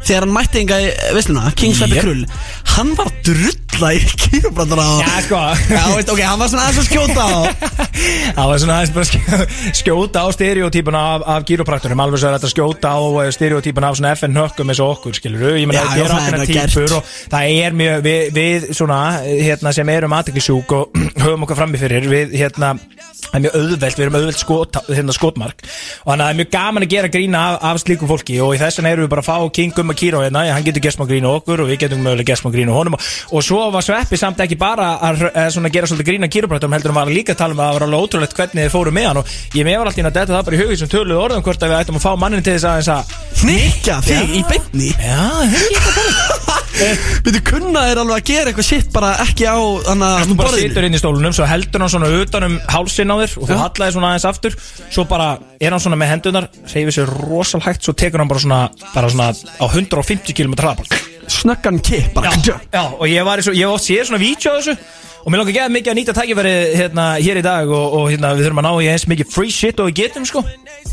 Þegar 0.00 0.24
hann 0.24 0.32
mætti 0.34 0.60
enga 0.62 0.76
í 0.80 0.86
veisluna 1.14 1.50
King 1.60 1.74
Sveppi 1.76 1.98
Yep. 1.98 2.04
Krull 2.06 2.22
Hann 2.70 2.92
var 2.96 3.10
að 3.10 3.18
drulla 3.26 3.90
í 3.96 4.00
kýrópraktora 4.22 4.84
Já, 5.00 5.10
sko. 5.26 5.40
Já, 5.70 5.82
veist, 5.96 6.10
ok, 6.14 6.20
hann 6.24 6.40
var 6.40 6.50
svona 6.52 6.64
aðeins 6.68 6.80
að 6.80 6.88
skjóta 6.88 7.24
á. 7.26 7.38
Það 8.36 8.48
var 8.50 8.60
svona 8.62 8.76
aðeins 8.78 8.92
bara 8.94 9.08
skjó- 9.08 9.74
skjóta 9.80 10.22
á 10.24 10.28
stereotypuna 10.36 11.00
af, 11.16 11.24
af 11.34 11.44
gyropraktorum 11.48 12.02
alveg 12.04 12.22
svo 12.22 12.30
er 12.30 12.36
þetta 12.38 12.50
skjóta 12.52 12.92
á 12.96 13.00
eh, 13.24 13.30
stereotypuna 13.36 13.90
af 13.92 13.98
svona 14.00 14.12
FN 14.16 14.38
hökkum 14.40 14.72
eins 14.72 14.80
og 14.84 14.92
okkur, 14.96 15.16
skilur 15.18 15.56
ég 15.58 15.68
meina 15.68 15.82
Já, 15.84 16.00
já, 16.00 16.04
er 16.04 16.12
það 16.12 16.16
er 16.16 16.16
ákveðna 16.16 16.44
það 16.44 16.54
gert. 16.54 16.74
típur 16.74 16.96
og 16.96 17.12
það 17.34 17.54
er 17.66 17.78
mjög 17.80 18.04
við, 18.06 18.22
við 18.38 18.68
svona, 18.80 19.00
hérna, 19.26 19.74
sem 19.76 19.92
erum 19.96 20.16
aðteklisjúk 20.20 20.76
og 20.78 21.00
höfum 21.24 21.46
okkar 21.48 21.60
frammi 21.60 21.80
fyrir 21.82 22.08
við, 22.12 22.36
hérna, 22.40 22.72
það 23.20 23.38
er 23.40 23.44
mjög 23.46 23.58
auðvelt 23.60 23.98
við 24.00 24.06
erum 24.06 24.18
auðvelt 24.20 24.40
skot, 24.44 24.80
hérna, 24.90 25.16
skotmark. 25.16 25.64
Og 26.04 26.12
þannig 26.12 26.24
að 26.24 26.26
það 26.26 26.34
er 26.34 26.40
mjög 26.40 26.52
gaman 26.56 26.86
að 26.86 26.92
gera 26.96 27.12
grína 27.16 27.42
af, 27.50 27.58
af 27.72 27.82
slíku 27.84 28.08
fólki 28.10 28.38
og 28.44 28.54
í 28.56 28.60
þessan 28.62 28.88
erum 28.90 29.06
við 29.06 29.12
bara 29.16 29.24
að 29.24 29.30
fá 29.32 29.54
King 29.60 29.74
Gumma 29.90 29.94
Kíró 29.94 30.20
hérna, 30.22 30.44
hann 30.54 30.64
getur 30.64 30.82
gert 30.82 30.94
smá 30.94 31.06
grína 31.06 31.30
okkur 31.34 31.64
og 31.64 31.70
við 31.70 31.80
getum 31.84 32.02
mögulega 32.04 32.30
gert 32.30 32.40
smá 32.40 32.50
grína 32.52 32.74
honum. 32.74 32.94
Og, 32.94 33.02
og 33.34 33.42
svo 33.44 33.70
var 33.74 33.82
Sveppi 33.82 34.18
samt 34.18 34.40
ekki 34.40 34.58
bara 34.58 34.92
að, 35.02 35.24
að 35.34 35.70
gera 35.74 35.90
svolítið 35.90 36.08
grína 36.10 36.30
kýróprættum 36.30 36.74
heldur 36.76 36.94
hann 36.94 37.00
var 37.00 37.14
líka 37.14 37.34
að 37.34 37.40
tala 37.42 37.56
um 37.56 37.60
að 37.60 37.70
það 37.70 37.78
var 37.78 37.86
alveg 37.86 38.04
ótrúlegt 38.06 38.36
hvernig 38.38 38.66
þið 38.66 38.74
fóru 38.74 38.94
með 38.94 39.08
hann. 39.10 39.22
Og 39.22 39.58
ég 39.58 39.66
með 39.66 39.78
var 39.80 39.90
alltaf 39.90 40.02
inn 40.02 40.10
að 40.10 40.18
detta 40.20 40.36
það 40.36 40.46
bara 40.48 40.58
í 40.58 40.62
hugið 40.62 40.82
sem 40.82 40.92
töluðu 40.94 41.24
orðum 41.24 41.46
hvort 41.46 41.66
að 41.66 41.72
við 41.72 41.80
ættum 41.80 41.98
að 42.00 42.06
fá 42.06 42.12
mannin 42.20 42.46
til 42.46 42.56
þess 42.58 42.92
að 42.94 43.16
Hnikja 43.40 44.00
þig 44.04 44.36
í 44.36 44.44
beinni. 44.50 44.92
Já, 45.00 46.49
Byrju, 46.80 47.40
kunna 47.44 47.82
er 47.90 47.98
alveg 48.00 48.22
að 48.22 48.28
gera 48.30 48.50
eitthvað 48.50 48.66
shit 48.70 48.86
bara 48.94 49.10
ekki 49.20 49.44
á 49.44 49.56
Þú 49.60 49.92
að 49.92 50.30
bara 50.38 50.52
situr 50.54 50.86
inn 50.86 50.96
í 50.96 51.00
stólunum, 51.00 51.34
svo 51.36 51.48
heldur 51.48 51.84
hann 51.84 51.92
svona 51.92 52.08
utan 52.22 52.46
um 52.46 52.54
hálsinn 52.72 53.12
á 53.12 53.16
þér 53.20 53.34
og 53.36 53.50
þú 53.50 53.52
Já. 53.52 53.60
hallaði 53.60 53.94
svona 53.96 54.12
aðeins 54.14 54.26
aftur. 54.30 54.56
Svo 54.88 55.04
bara 55.10 55.26
er 55.60 55.76
hann 55.76 55.82
svona 55.84 55.98
með 56.00 56.12
hendunar, 56.14 56.48
reyfir 56.72 56.96
sér 56.96 57.12
rosal 57.28 57.60
hægt 57.66 57.84
Svo 57.84 57.92
tekur 57.92 58.24
hann 58.24 58.32
bara 58.32 58.40
svona, 58.40 58.62
bara 58.94 59.12
svona 59.12 59.28
á 59.34 59.64
150 59.68 60.32
km 60.32 60.56
hraðball 60.56 60.88
Snöggan 61.30 61.82
kipp 61.84 62.16
bara 62.16 62.32
já, 62.40 62.56
já, 62.72 62.82
og 62.96 63.06
ég 63.06 63.28
var 63.28 63.44
svo, 63.44 63.52
ég 63.54 63.68
hef 63.68 63.76
oft 63.76 63.86
séð 63.86 64.08
svona 64.08 64.22
vídeo 64.24 64.56
af 64.56 64.64
þessu 64.64 64.78
Og 65.20 65.28
mér 65.28 65.42
langar 65.42 65.52
ekki 65.52 65.74
mikið 65.76 65.92
að 65.92 65.98
nýta 65.98 66.16
tækifæri 66.16 66.52
hérna 66.78 67.06
hér 67.20 67.42
í 67.42 67.44
dag 67.44 67.68
og, 67.68 67.96
og 67.98 68.08
hérna 68.08 68.32
við 68.38 68.46
þurfum 68.48 68.62
að 68.62 68.68
ná 68.70 68.72
í 68.80 68.88
eins 68.88 69.04
mikið 69.10 69.32
free 69.34 69.52
shit 69.52 69.82
og 69.84 69.90
við 69.90 69.98
getum 70.06 70.24
sko. 70.24 70.40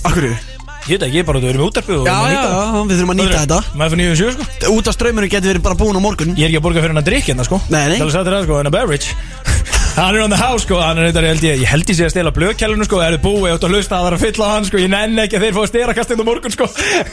Akkur 0.04 0.28
Ég 0.88 0.95
veit 0.95 1.04
ekki, 1.04 1.18
ég 1.18 1.24
er 1.24 1.27
bara 1.27 1.39
að 1.41 1.44
við 1.44 1.50
erum 1.51 1.63
í 1.63 1.67
útarpi 1.67 1.91
og 1.98 2.06
við 2.06 2.08
Já, 2.08 2.15
þurfum 2.15 2.24
að 2.24 2.32
já, 2.32 2.38
nýta 2.38 2.48
já, 2.48 2.84
við 2.88 2.96
þurfum 2.96 3.12
að 3.12 3.17
nýta 3.20 3.41
þetta. 3.41 3.58
Maður 3.75 3.94
fyrir 3.94 4.08
97 4.08 4.38
sko. 4.38 4.72
Út 4.77 4.88
af 4.88 4.96
ströyminu 4.96 5.29
getur 5.34 5.51
verið 5.51 5.65
bara 5.67 5.79
búin 5.82 6.00
á 6.00 6.01
morgun. 6.08 6.32
Ég 6.39 6.48
er 6.48 6.53
ekki 6.53 6.62
að 6.62 6.65
borga 6.70 6.84
fyrir 6.86 6.94
hann 6.96 7.01
að 7.03 7.10
drikja 7.10 7.34
hérna 7.34 7.48
sko. 7.50 7.60
Nei, 7.67 7.82
nei. 7.91 7.98
Það 8.00 8.08
er 8.08 8.27
þér 8.29 8.38
það 8.38 8.48
sko, 8.48 8.62
en 8.62 8.72
að 8.72 8.77
beverage 8.77 9.47
Hann 9.98 10.13
er 10.13 10.22
on 10.22 10.30
the 10.30 10.38
house 10.38 10.62
sko, 10.62 10.77
hann 10.77 11.00
er 11.01 11.08
þetta 11.10 11.22
held 11.25 11.42
ég 11.48 11.62
Ég 11.63 11.70
held 11.72 11.89
ég 11.89 11.96
sé 11.98 12.06
að 12.06 12.12
stela 12.13 12.30
blöðkjælunum 12.36 12.86
sko. 12.86 13.00
Það 13.01 13.16
er 13.16 13.22
búið 13.24 13.54
átt 13.56 13.63
að 13.66 13.72
hlusta 13.74 13.96
að 13.98 14.04
það 14.04 14.10
er 14.12 14.16
að 14.18 14.22
fylla 14.27 14.46
á 14.46 14.51
hann 14.54 14.68
sko. 14.68 14.77
Ég 14.84 14.92
nenni 14.94 15.24
ekki 15.24 15.38
að 15.39 15.46
þeir 15.48 15.56
fá 15.56 15.62
að 15.63 15.70
stela 15.72 15.96
kast 15.98 16.12
inn 16.13 16.22
á 16.22 16.25
morgun 16.27 16.54
sko. 16.54 16.68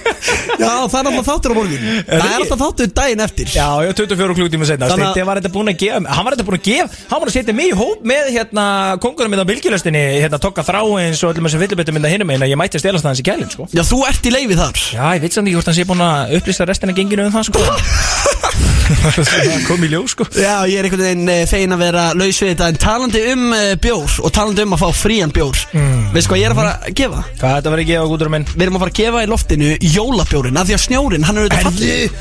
Já, 0.64 0.72
það 0.92 0.98
er 1.00 1.08
alltaf 1.08 1.28
þáttur 1.30 1.54
á 1.54 1.56
morgun. 1.56 1.86
Það 2.04 2.26
er 2.28 2.34
alltaf 2.36 2.60
þáttur 2.60 2.90
daginn 3.00 3.22
eftir. 3.24 3.48
Já, 3.54 3.68
já, 3.86 3.90
24 3.96 4.36
klukkutíma 4.36 4.68
setna 4.68 4.90
Þannig 4.92 5.06
að- 5.08 5.14
Steindi 5.14 5.28
var 5.30 5.40
þetta 5.40 5.52
búin 5.54 5.72
að 5.72 5.78
gefa 5.80 6.14
Hann 6.14 6.26
var 6.28 6.36
þetta 6.36 6.46
búin 6.50 6.58
að 6.58 6.64
gefa 6.68 7.00
Hann 7.10 7.22
var 7.24 7.30
að 7.32 7.36
setja 7.38 7.54
mig 7.56 7.72
í 7.72 7.74
hóp 7.80 8.04
með 8.12 8.28
hérna 8.36 8.64
Kongurum 9.04 9.32
minn 9.34 9.42
á 9.42 9.46
bylgjulöstinni 9.48 10.04
Hérna 10.20 10.40
tokka 10.44 10.64
þráins 10.68 11.24
og 11.24 11.32
öllum 11.32 11.48
þessi 11.48 11.62
fyllibötum 11.64 11.96
minn 11.98 12.08
að 12.08 12.14
hinum 12.18 12.34
Ég 12.44 12.58
mætti 12.60 12.78
að 12.78 12.84
stelast 12.84 13.08
hans 13.08 13.22
í 13.22 13.26
kælinn 13.26 13.50
sko. 13.52 13.66
Já, 13.74 13.82
þú 13.88 14.02
ert 14.10 14.28
í 14.28 14.34
leifi 14.34 14.58
þar. 14.60 14.84
Já, 14.94 15.04
ég 15.16 15.24
veit 15.24 15.32
samt 15.36 15.48
ekki 15.48 15.56
hvort 15.58 15.70
hann 15.72 15.78
sé 15.80 15.88
búin 15.88 16.04
að 16.04 16.36
upplýsta 16.38 16.68
restina 16.68 16.94
genginu 16.96 17.26
um 17.28 17.34
það 17.34 17.48
sko. 17.50 17.64
Það 17.64 18.23
kom 19.68 19.84
í 19.84 19.90
ljó 19.92 20.02
sko 20.10 20.26
Já, 20.34 20.64
ég 20.70 20.78
er 20.80 20.88
einhvern 20.88 21.04
veginn 21.06 21.32
eh, 21.32 21.42
fegin 21.50 21.74
að 21.76 21.82
vera 21.86 22.04
laus 22.18 22.40
við 22.42 22.52
þetta 22.54 22.68
En 22.72 22.80
talandi 22.84 23.24
um 23.32 23.44
uh, 23.54 23.64
bjór 23.82 24.18
Og 24.24 24.34
talandi 24.34 24.66
um 24.66 24.76
að 24.76 24.84
fá 24.84 24.88
frían 25.04 25.34
bjór 25.34 25.64
mm. 25.72 26.06
Veistu 26.14 26.32
hvað 26.32 26.42
ég 26.42 26.48
er 26.50 26.54
að 26.56 26.60
fara 26.62 26.76
að 26.78 26.94
gefa? 27.02 27.24
Hvað 27.40 27.58
þetta 27.58 27.74
verið 27.74 27.84
að 27.86 27.92
gefa 27.94 28.12
gúturum 28.14 28.36
minn? 28.38 28.48
Við 28.54 28.66
erum 28.68 28.78
að 28.78 28.84
fara 28.86 28.94
að 28.94 29.02
gefa 29.02 29.24
í 29.26 29.30
loftinu 29.34 29.74
jólabjórin 29.96 30.60
Af 30.62 30.70
því 30.70 30.78
að 30.78 30.84
snjórin, 30.88 31.28
hann 31.28 31.36
er 31.36 31.46
auðvitað 31.46 31.68
fallið 31.68 32.18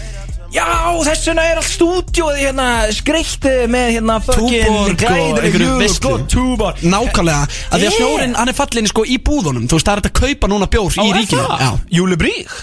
Já, 0.53 0.67
þess 1.01 1.23
vegna 1.31 1.43
er 1.49 1.57
allt 1.57 1.65
stúdjóð 1.73 2.35
hérna 2.37 2.65
skreitt 2.93 3.47
með 3.73 3.87
hérna 3.95 4.19
fucking 4.21 4.67
Túborg 4.67 4.91
og 4.91 4.99
glæðileg 5.01 5.47
einhverju 5.47 5.69
júl, 5.71 5.79
veislu. 5.81 5.95
sko, 5.97 6.11
túborg 6.29 6.83
Nákvæmlega, 6.85 7.47
af 7.47 7.73
því 7.73 7.79
að 7.79 7.87
Yeah. 7.87 7.95
snjórin, 7.97 8.35
hann 8.37 8.51
er 8.51 8.57
fallin 8.59 8.89
sko 8.91 9.01
í 9.01 9.17
búðunum 9.17 9.65
Þú 9.65 9.79
veist, 9.79 9.89
það 9.89 9.95
er 9.95 10.01
hægt 10.03 10.11
að 10.11 10.19
kaupa 10.21 10.51
núna 10.53 10.69
bjór 10.69 10.99
í 11.01 11.07
ríkinu 11.17 11.57
Já, 11.57 11.71
Júlibrík 11.97 12.53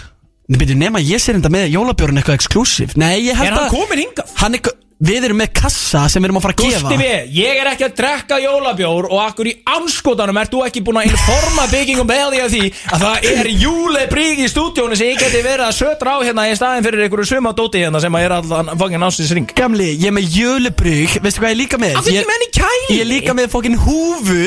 Byrju, 0.51 0.75
nema 0.81 0.99
ég 0.99 1.23
sér 1.23 1.39
enda 1.39 1.51
með 1.53 1.69
jólabjórn 1.77 2.19
eitthvað 2.19 2.41
exklusív 2.41 2.95
Nei, 2.99 3.21
ég 3.29 3.37
held 3.39 3.47
Er 3.53 3.55
að 3.55 3.67
hann 3.69 3.75
komin 3.75 4.01
hingað? 4.03 4.33
Hann 4.41 4.57
er, 4.59 4.73
Við 5.01 5.25
erum 5.31 5.39
með 5.41 5.53
kassa 5.57 6.03
sem 6.13 6.21
við 6.21 6.29
erum 6.29 6.37
að 6.37 6.43
fara 6.45 6.55
að 6.59 6.63
gefa 6.67 6.81
Gústi 6.91 6.97
við, 7.01 7.29
ég 7.39 7.61
er 7.63 7.69
ekki 7.71 7.85
að 7.87 7.93
drekka 7.97 8.37
jólabjór 8.43 9.07
og 9.09 9.21
akkur 9.23 9.49
í 9.49 9.55
anskotanum 9.73 10.41
ert 10.43 10.53
þú 10.53 10.61
ekki 10.67 10.83
búin 10.85 10.99
að 11.01 11.07
informa 11.09 11.65
byggingum 11.73 12.11
beðið 12.11 12.43
af 12.45 12.51
því 12.53 12.61
að 12.93 13.05
það 13.07 13.29
er 13.31 13.49
júlebrík 13.63 14.43
í 14.45 14.51
stúdíónu 14.53 14.99
sem 15.01 15.09
ég 15.15 15.23
geti 15.23 15.41
verið 15.47 15.65
að 15.71 15.79
sötra 15.79 16.19
á 16.19 16.25
hérna 16.27 16.45
í 16.51 16.59
staðin 16.59 16.85
fyrir 16.85 17.07
einhverju 17.07 17.31
sumadóti 17.31 17.81
hérna 17.81 18.03
sem 18.05 18.19
að 18.21 18.27
er 18.27 18.37
allan 18.37 18.71
fangin 18.83 19.07
ásins 19.09 19.33
ring 19.39 19.57
Gamli, 19.57 19.89
ég 19.97 20.11
er 20.13 20.17
með 20.19 20.37
jölubrygg 20.37 21.17
Veistu 21.25 21.41
hvað 21.41 21.49
ég 21.49 21.57
er 21.57 21.61
líka 21.63 21.81
með? 21.81 21.97
Af 21.97 22.05
hverju 22.05 22.21
Ég- 22.21 22.29
með 22.29 22.37
henni 22.37 22.53
kæli? 22.61 22.93
Ég 22.99 23.01
er 23.07 23.11
líka 23.15 23.39
með 23.41 23.49
fokkin 23.57 23.81
húfu 23.87 24.43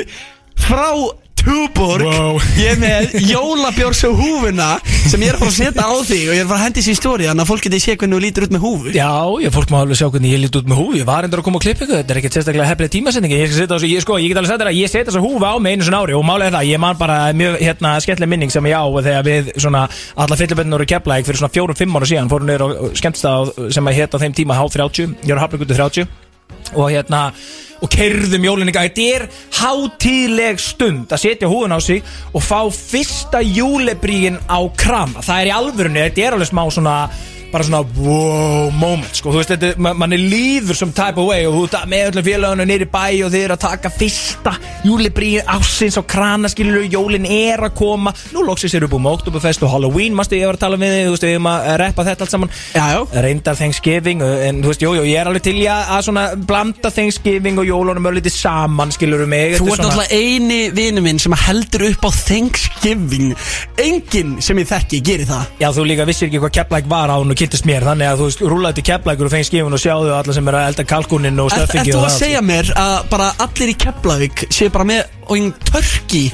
Frá 0.68 0.86
Túborg. 1.44 2.04
Wow. 2.08 2.38
Ég 2.56 2.70
er 2.72 2.78
með 2.80 3.16
jólabjórs 3.28 4.00
og 4.08 4.16
húfuna 4.22 4.68
Sem 5.12 5.20
ég 5.26 5.34
er 5.34 5.36
að 5.36 5.42
fara 5.42 5.52
að 5.52 5.58
setja 5.58 5.84
á 5.84 5.92
þig 6.08 6.22
Og 6.30 6.34
ég 6.34 6.40
er 6.40 6.46
að 6.46 6.52
fara 6.54 6.60
að 6.62 6.66
hendi 6.70 6.84
sér 6.86 6.96
stóri 7.00 7.28
Þannig 7.28 7.44
að 7.44 7.50
fólk 7.50 7.66
geti 7.66 7.80
sé 7.84 7.96
hvernig 8.00 8.16
þú 8.16 8.22
lítur 8.24 8.46
út 8.48 8.54
með 8.56 8.64
húfu. 8.64 8.94
Já, 8.96 9.10
ég 9.44 9.52
fólk 9.58 9.74
má 9.74 9.78
alveg 9.82 10.00
sjá 10.00 10.08
hvernig 10.14 10.32
ég 10.34 10.42
lít 10.46 10.58
út 10.62 10.70
með 10.72 10.80
húfi 10.80 11.02
Ég 11.02 11.08
var 11.10 11.28
endur 11.28 11.42
að 11.44 11.48
koma 11.50 11.60
að 11.60 11.66
klippa 11.68 11.84
ykkur, 11.84 12.00
þetta 12.00 12.16
er 12.16 12.22
ekkert 12.22 12.38
sérstaklega 12.38 12.70
hefnileg 12.72 12.94
tímasendingi 12.96 13.40
Ég, 13.42 13.52
skal 13.52 13.60
setja 13.60 13.76
þessu- 13.76 13.92
ég, 13.92 14.06
sko, 14.06 14.18
ég 14.24 14.32
get 14.32 14.40
alveg 14.40 14.54
þér 14.64 14.72
að 14.72 14.80
ég 14.80 14.94
setja 14.94 15.10
þessa 15.12 15.24
húfa 15.28 15.52
á 15.52 15.56
mig 15.60 15.76
einu 15.76 15.88
svona 15.90 16.02
ári 16.06 16.16
Og 16.16 16.24
málega 16.28 16.56
það, 16.56 16.70
ég 16.72 16.82
man 16.86 17.00
bara 17.04 17.18
mjög 17.36 17.60
hérna, 17.60 17.94
skemmtileg 18.08 18.32
minning 18.32 18.52
sem 18.56 18.70
ég 18.72 18.80
á 18.80 18.86
Þegar 19.04 19.28
við 19.28 19.52
svona, 19.60 19.84
alla 20.16 20.40
fylliböndin 20.40 20.78
voru 20.80 20.88
keflaðik 20.94 21.28
Fyrir 21.28 21.42
svona 21.44 21.54
fjórum-fimm 21.58 22.00
ára 22.00 22.08
síðan 22.14 22.32
Fórum 22.32 22.48
niður 22.48 22.64
á 22.64 22.68
skemmtstað 22.96 23.52
sem 23.76 23.92
að 23.92 24.00
hétt 24.00 24.16
á 24.16 24.22
þeim 24.24 24.38
tíma 24.40 24.56
H30 24.64 25.18
Ég 25.28 25.34
var 25.36 25.44
á 25.44 25.46
Hafnargötu 25.48 25.76
30 25.76 26.08
Og 26.80 26.88
hérna 26.94 27.26
og 27.84 27.92
kerðum 27.92 28.48
gang. 28.72 28.72
Þetta 28.74 29.08
er 29.18 29.28
hátíðleg 29.60 30.62
stund 30.64 31.12
að 31.12 31.24
setja 31.26 31.52
húðun 31.52 31.76
á 31.76 31.80
sig 31.84 32.04
og 32.32 32.44
fá 32.44 32.62
fyrsta 32.72 33.44
júlebrígin 33.44 34.40
á 34.48 34.60
krama. 34.80 35.24
Það 35.24 35.42
er 35.42 35.52
í 35.52 35.56
alvörunni, 35.58 36.04
þetta 36.08 36.26
er 36.26 36.38
alveg 36.38 36.52
smá 36.52 36.64
svona 36.72 36.98
bara 37.54 37.68
svona 37.68 37.84
wow 38.00 38.72
moment. 38.74 39.14
Sko, 39.14 39.32
þú 39.34 39.42
veist, 39.42 39.54
þetta, 39.54 39.74
man, 39.78 39.98
mann 40.02 40.16
er 40.16 40.22
líður 40.22 40.78
some 40.78 40.96
type 40.96 41.22
of 41.22 41.30
way 41.30 41.46
og 41.48 41.56
þú 41.56 41.64
ert 41.68 41.90
með 41.92 42.06
öllum 42.10 42.26
félagunum 42.28 42.70
nýri 42.70 42.88
bæ 42.90 43.04
og 43.28 43.34
þið 43.34 43.44
eru 43.44 43.56
að 43.58 43.64
taka 43.64 43.92
fyrsta 43.94 44.56
júlibríin 44.84 45.52
ásins 45.54 45.98
á 46.00 46.04
krana 46.04 46.50
skilur 46.52 46.88
jólin 46.90 47.28
er 47.30 47.62
að 47.68 47.76
koma, 47.78 48.14
nú 48.34 48.44
loksist 48.48 48.78
eru 48.78 48.90
búið 48.92 49.06
með 49.06 49.18
Oktoberfest 49.20 49.66
og 49.66 49.74
Halloween, 49.74 50.18
mástu 50.18 50.40
ég 50.40 50.50
var 50.50 50.58
að 50.58 50.66
tala 50.66 50.80
með 50.82 50.96
þig 50.98 51.06
þú 51.06 51.14
veist, 51.14 51.28
við 51.28 51.36
erum 51.38 51.50
að 51.52 51.70
reppa 51.84 52.08
þetta 52.10 52.26
allt 52.26 52.34
saman. 52.34 52.54
Já, 52.74 52.84
já. 52.94 53.00
reyndar 53.28 53.60
Thanksgiving 53.60 54.24
en 54.24 54.64
þú 54.64 54.74
veist, 54.74 54.86
jú, 54.86 54.96
jú, 54.98 55.06
ég 55.08 55.22
er 55.22 55.30
alveg 55.30 55.46
til 55.46 55.56
í 55.62 55.68
að, 55.70 55.84
að 55.96 56.04
svona 56.10 56.26
blanda 56.50 56.94
Thanksgiving 56.94 57.62
og 57.62 57.70
jólunum 57.70 58.10
öllítið 58.12 58.36
saman, 58.36 58.94
skilur 58.96 59.26
mig. 59.30 59.58
Þú 59.60 59.70
Þetta 59.70 59.76
er 59.76 59.78
ert 59.78 59.86
náttúrulega 59.88 60.20
eini 60.20 60.60
vinu 60.76 61.06
minn 61.06 61.22
sem 61.22 61.38
heldur 61.46 61.88
upp 61.92 62.08
á 62.08 62.12
Thanksgiving. 62.18 63.34
Enginn 63.84 64.36
sem 64.44 64.62
ég 64.64 64.70
þekki 64.70 65.02
gerir 65.06 65.30
það. 65.30 65.54
Já, 65.62 65.70
þú 65.76 65.88
líka 65.90 66.08
vissir 66.10 66.30
ekki 66.30 66.42
hvað 66.44 66.56
Keflæk 66.60 66.90
var 66.92 67.14
á 67.14 67.18
hún 67.20 67.34
og 67.34 67.43
kynntist 67.44 67.68
mér 67.68 67.86
Þannig 67.90 68.10
að 68.10 68.22
þú 68.22 68.30
veist, 68.30 68.46
rúlaði 68.54 68.80
til 68.80 68.88
Keflækur 68.90 69.30
og 69.30 69.34
fengið 69.36 69.50
skifun 69.50 69.78
og 69.78 69.84
sjáðu 69.84 70.16
alla 70.16 70.38
sem 70.38 70.50
er 70.50 70.60
að 70.60 70.70
elda 70.72 70.88
kalkunin 70.94 71.44
og 71.44 71.52
Er 71.52 71.64
stöffingi 71.64 71.94
þú 71.94 72.00
og 72.00 72.08
að 72.08 72.18
segja 72.18 72.42
mér 72.46 72.74
að 72.80 72.96
bara 73.12 73.30
allir 73.46 73.74
í 73.74 73.78
Keflavík 73.86 74.48
séu 74.50 74.74
bara 74.74 74.90
með 74.90 75.04
og 75.28 75.64
törki 75.72 76.26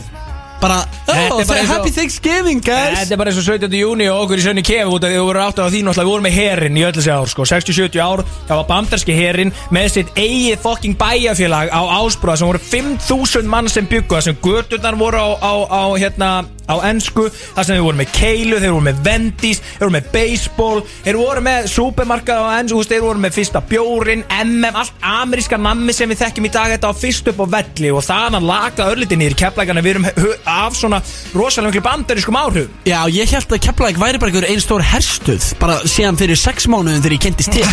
bara, 0.62 0.80
oh, 1.08 1.42
bara 1.48 1.63
happy 1.68 1.92
Thanksgiving 1.96 2.62
guys 2.63 3.00
Þetta 3.00 3.16
er 3.16 3.22
bara 3.22 3.32
eins 3.32 3.39
og 3.42 3.48
17. 3.48 3.78
júni 3.80 4.10
og 4.12 4.25
okkur 4.25 4.42
í 4.42 4.46
sönni 4.46 4.63
kef 4.66 4.92
út 4.92 5.06
af 5.06 5.12
því 5.12 5.18
að 5.18 5.24
þú 5.24 5.28
voru 5.30 5.44
átt 5.46 5.62
á 5.62 5.66
því 5.66 5.82
náttúrulega 5.88 6.08
við 6.08 6.12
vorum 6.13 6.28
með 6.28 6.38
herin 6.39 6.80
í 6.80 6.86
öll 6.88 6.94
þessi 7.00 7.16
ár 7.16 7.32
sko 7.34 7.48
60-70 7.54 8.04
ár, 8.04 8.24
það 8.50 8.62
var 8.62 8.70
bandarski 8.74 9.18
herin 9.18 9.56
með 9.75 9.89
sitt 9.96 10.13
eigið 10.20 10.62
fucking 10.66 11.00
bæjarfélag 11.00 11.74
á 11.74 11.82
Ásbrúða 12.00 12.39
sem 12.42 12.51
voru 12.51 12.63
5.000 12.70 13.51
mann 13.56 13.72
sem 13.72 13.89
byggu 13.89 14.18
það 14.18 14.30
sem 14.30 14.39
göturnar 14.44 15.00
voru 15.00 15.20
á, 15.20 15.30
á, 15.39 15.54
á 15.68 15.84
hérna 15.96 16.32
á 16.70 16.75
ennsku, 16.86 17.25
það 17.56 17.66
sem 17.66 17.78
þeir 17.78 17.86
voru 17.88 18.00
með 18.00 18.12
keilu 18.13 18.60
þeir 18.62 18.74
voru 18.75 18.86
með 18.86 19.00
vendís, 19.08 19.62
þeir 19.66 19.86
voru 19.88 19.96
með 19.96 20.10
baseball 20.13 20.84
þeir 21.06 21.18
voru 21.18 21.44
með 21.48 21.70
supermarkað 21.74 22.46
á 22.46 22.48
ennsku 22.60 22.84
þeir 22.86 23.06
voru 23.08 23.24
með 23.24 23.36
fyrsta 23.39 23.62
bjórin, 23.72 24.22
MM 24.38 24.78
allt 24.78 25.01
ameríska 25.01 25.58
nammi 25.58 25.96
sem 25.98 26.12
við 26.12 26.22
þekkjum 26.22 26.50
í 26.50 26.54
dag 26.54 26.75
þetta 26.75 26.92
á 26.94 27.01
fyrst 27.01 27.32
upp 27.34 27.42
á 27.42 27.46
velli 27.58 27.94
og 27.94 28.06
þannig 28.06 28.46
laka 28.50 28.89
örlitin 28.94 29.25
í 29.25 29.32
keflækana 29.39 29.84
við 29.86 29.96
erum 29.96 30.10
af 30.50 30.77
svona 30.77 31.00
rosalega 31.36 31.70
miklu 31.70 31.84
bandarískum 31.86 32.38
áhrifum. 32.39 32.74
Já, 32.88 33.00
ég 33.13 33.34
held 33.34 33.53
að 33.53 33.62
Keflavík 33.65 34.00
væri 34.01 34.22
bara 34.22 34.32
einhver 34.32 34.48
einn 34.50 34.63
stór 34.63 34.84
herstuð 34.86 35.50
bara 35.62 35.79
síðan 35.89 36.18
fyrir 36.20 36.39
sex 36.39 36.68
mánuðin 36.72 37.03
þegar 37.03 37.15
ég 37.18 37.24
kynntist 37.25 37.53
til 37.53 37.65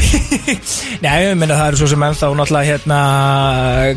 Nei, 1.05 1.15
ég 1.25 1.39
meina 1.39 1.57
það 1.59 1.73
eru 1.73 1.81
svo 1.81 1.91
sem 1.93 2.07
ennþá 2.09 2.31
náttúrulega 2.37 2.71
hérna 2.73 3.01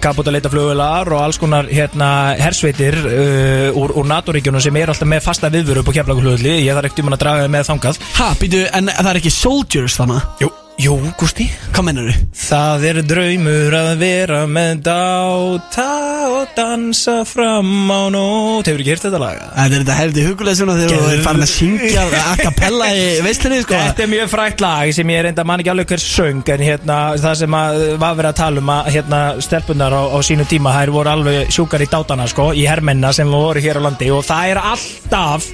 kaput 0.04 0.30
að 0.30 0.38
leita 0.38 0.54
flugular 0.54 1.12
og 1.14 1.24
alls 1.24 1.42
konar 1.42 1.70
hérna 1.72 2.10
hersveitir 2.40 2.98
uh, 3.04 3.80
úr, 3.80 3.96
úr 4.00 4.10
NATO-ríkjunum 4.10 4.64
sem 4.64 4.82
er 4.82 4.94
alltaf 4.94 5.10
með 5.10 5.26
fasta 5.28 5.52
viðvöru 5.54 5.84
upp 5.84 5.92
á 5.92 5.98
keflaglugulli 6.00 6.58
ég 6.64 6.74
þarf 6.74 6.92
ekkert 6.92 7.04
um 7.06 7.14
að 7.14 7.22
draga 7.26 7.52
með 7.52 7.70
þangað. 7.74 8.02
Ha, 8.20 8.32
býtu, 8.40 8.64
en 8.80 8.92
það 8.96 9.14
er 9.14 9.22
ekki 9.22 9.34
soldiers 9.34 10.00
þannig 10.00 10.44
Jú, 10.44 10.52
jú, 10.80 10.96
Gústi 11.20 11.46
Hvað 11.74 11.86
mennur 11.90 12.08
þú? 12.10 12.28
Það 12.40 12.86
er 12.90 13.00
draumur 13.08 13.76
að 13.76 13.90
vera 14.00 14.40
með 14.50 14.82
dáta 14.88 15.88
og 16.30 16.54
dansa 16.56 17.16
fram 17.28 17.92
á 17.92 18.02
nót 18.14 18.70
Hefur 18.70 18.84
ekki 18.84 18.94
hýrt 18.94 19.06
þetta 19.08 19.22
laga? 19.22 19.50
Þetta 19.58 19.68
er 19.68 19.84
þetta 19.84 19.98
heldur 20.00 20.28
hugulega 20.30 20.60
svona 20.60 20.78
þegar 20.80 21.04
þú 21.04 21.12
er 21.12 21.24
farin 21.26 21.46
að 21.46 21.52
syngja 21.54 22.06
a 22.22 22.36
cappella 22.40 22.90
í 22.96 23.06
veislinni 23.26 23.62
sko 23.66 23.80
Þetta 23.80 24.06
er 24.06 24.12
mjög 24.16 24.32
frækt 24.34 24.64
lag 24.64 24.94
sem 24.96 25.14
ég 25.14 25.24
reynda 25.28 25.48
man 25.52 25.64
ekki 25.64 25.74
alveg 25.74 25.94
hver 25.94 26.06
söng 26.06 26.54
en 26.56 26.66
hérna 26.70 27.00
það 27.20 27.40
sem 27.44 27.60
að 27.60 27.82
var 28.00 28.20
verið 28.20 28.32
að 28.32 28.40
tala 28.40 28.64
um 28.64 28.74
að 28.76 28.92
hérna 28.96 29.22
stelpunar 29.44 29.98
á, 30.00 30.04
á 30.16 30.18
sínu 30.26 30.48
tíma 30.50 30.76
þær 30.80 30.94
voru 30.96 31.14
alveg 31.14 31.54
sjúkar 31.54 31.84
í 31.84 31.90
dátana 31.92 32.30
sko 32.32 32.52
í 32.56 32.64
hermenna 32.70 33.12
sem 33.16 33.30
voru 33.30 33.64
hér 33.64 33.82
á 33.84 33.86
landi 33.90 34.12
og 34.16 34.24
það 34.28 34.54
er 34.54 34.64
alltaf 34.64 35.50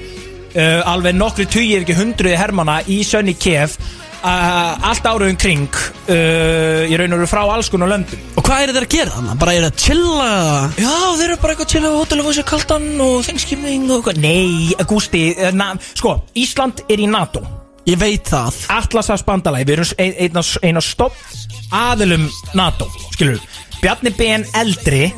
uh, 0.56 0.82
alveg 0.94 1.18
nokkri 1.18 1.50
tugir 1.50 1.84
ekki 1.84 1.98
hundruði 1.98 2.38
hermana 2.40 2.80
í 2.88 3.02
Sönni 3.08 3.36
Kef 3.38 3.78
uh, 4.22 4.88
allt 4.90 5.08
áriðum 5.10 5.40
kring 5.42 5.80
uh, 6.12 6.86
í 6.88 6.98
raun 7.00 7.16
og 7.16 7.22
veru 7.24 7.30
frá 7.32 7.42
alls 7.44 7.72
konar 7.74 7.92
löndum. 7.92 8.22
Og 8.36 8.46
hvað 8.46 8.64
er 8.64 8.74
þetta 8.74 8.84
að 8.86 8.96
gera 8.96 9.18
þannig? 9.18 9.38
Bara 9.42 9.56
er 9.56 9.66
það 9.66 9.72
að 9.72 9.84
chilla 9.86 10.30
Já, 10.80 10.96
þeir 11.20 11.28
eru 11.28 11.38
bara 11.44 11.56
eitthvað 11.56 11.72
til 11.74 12.22
að 12.22 12.26
fá 12.28 12.32
sér 12.38 12.50
kaldan 12.54 12.88
og 13.06 13.18
Thanksgiving 13.28 13.86
og 13.90 13.98
eitthvað. 14.00 14.24
Nei, 14.26 14.88
Gústi, 14.90 15.26
uh, 15.36 15.52
na, 15.56 15.74
sko, 15.94 16.18
Ísland 16.38 16.86
er 16.90 17.04
í 17.04 17.10
NATO. 17.12 17.44
Ég 17.86 18.00
veit 18.02 18.26
það. 18.32 18.64
Atlasafsbandalagi, 18.74 19.68
við 19.70 19.76
erum 19.76 19.92
ein, 20.02 20.16
ein, 20.26 20.40
ein, 20.42 20.54
ein 20.66 20.80
af 20.82 20.86
stopp 20.88 21.20
aðilum 21.76 22.28
NATO, 22.58 22.88
skilur 23.14 23.42
Bjarni 23.82 24.12
Ben 24.18 24.46
eldri, 24.58 25.10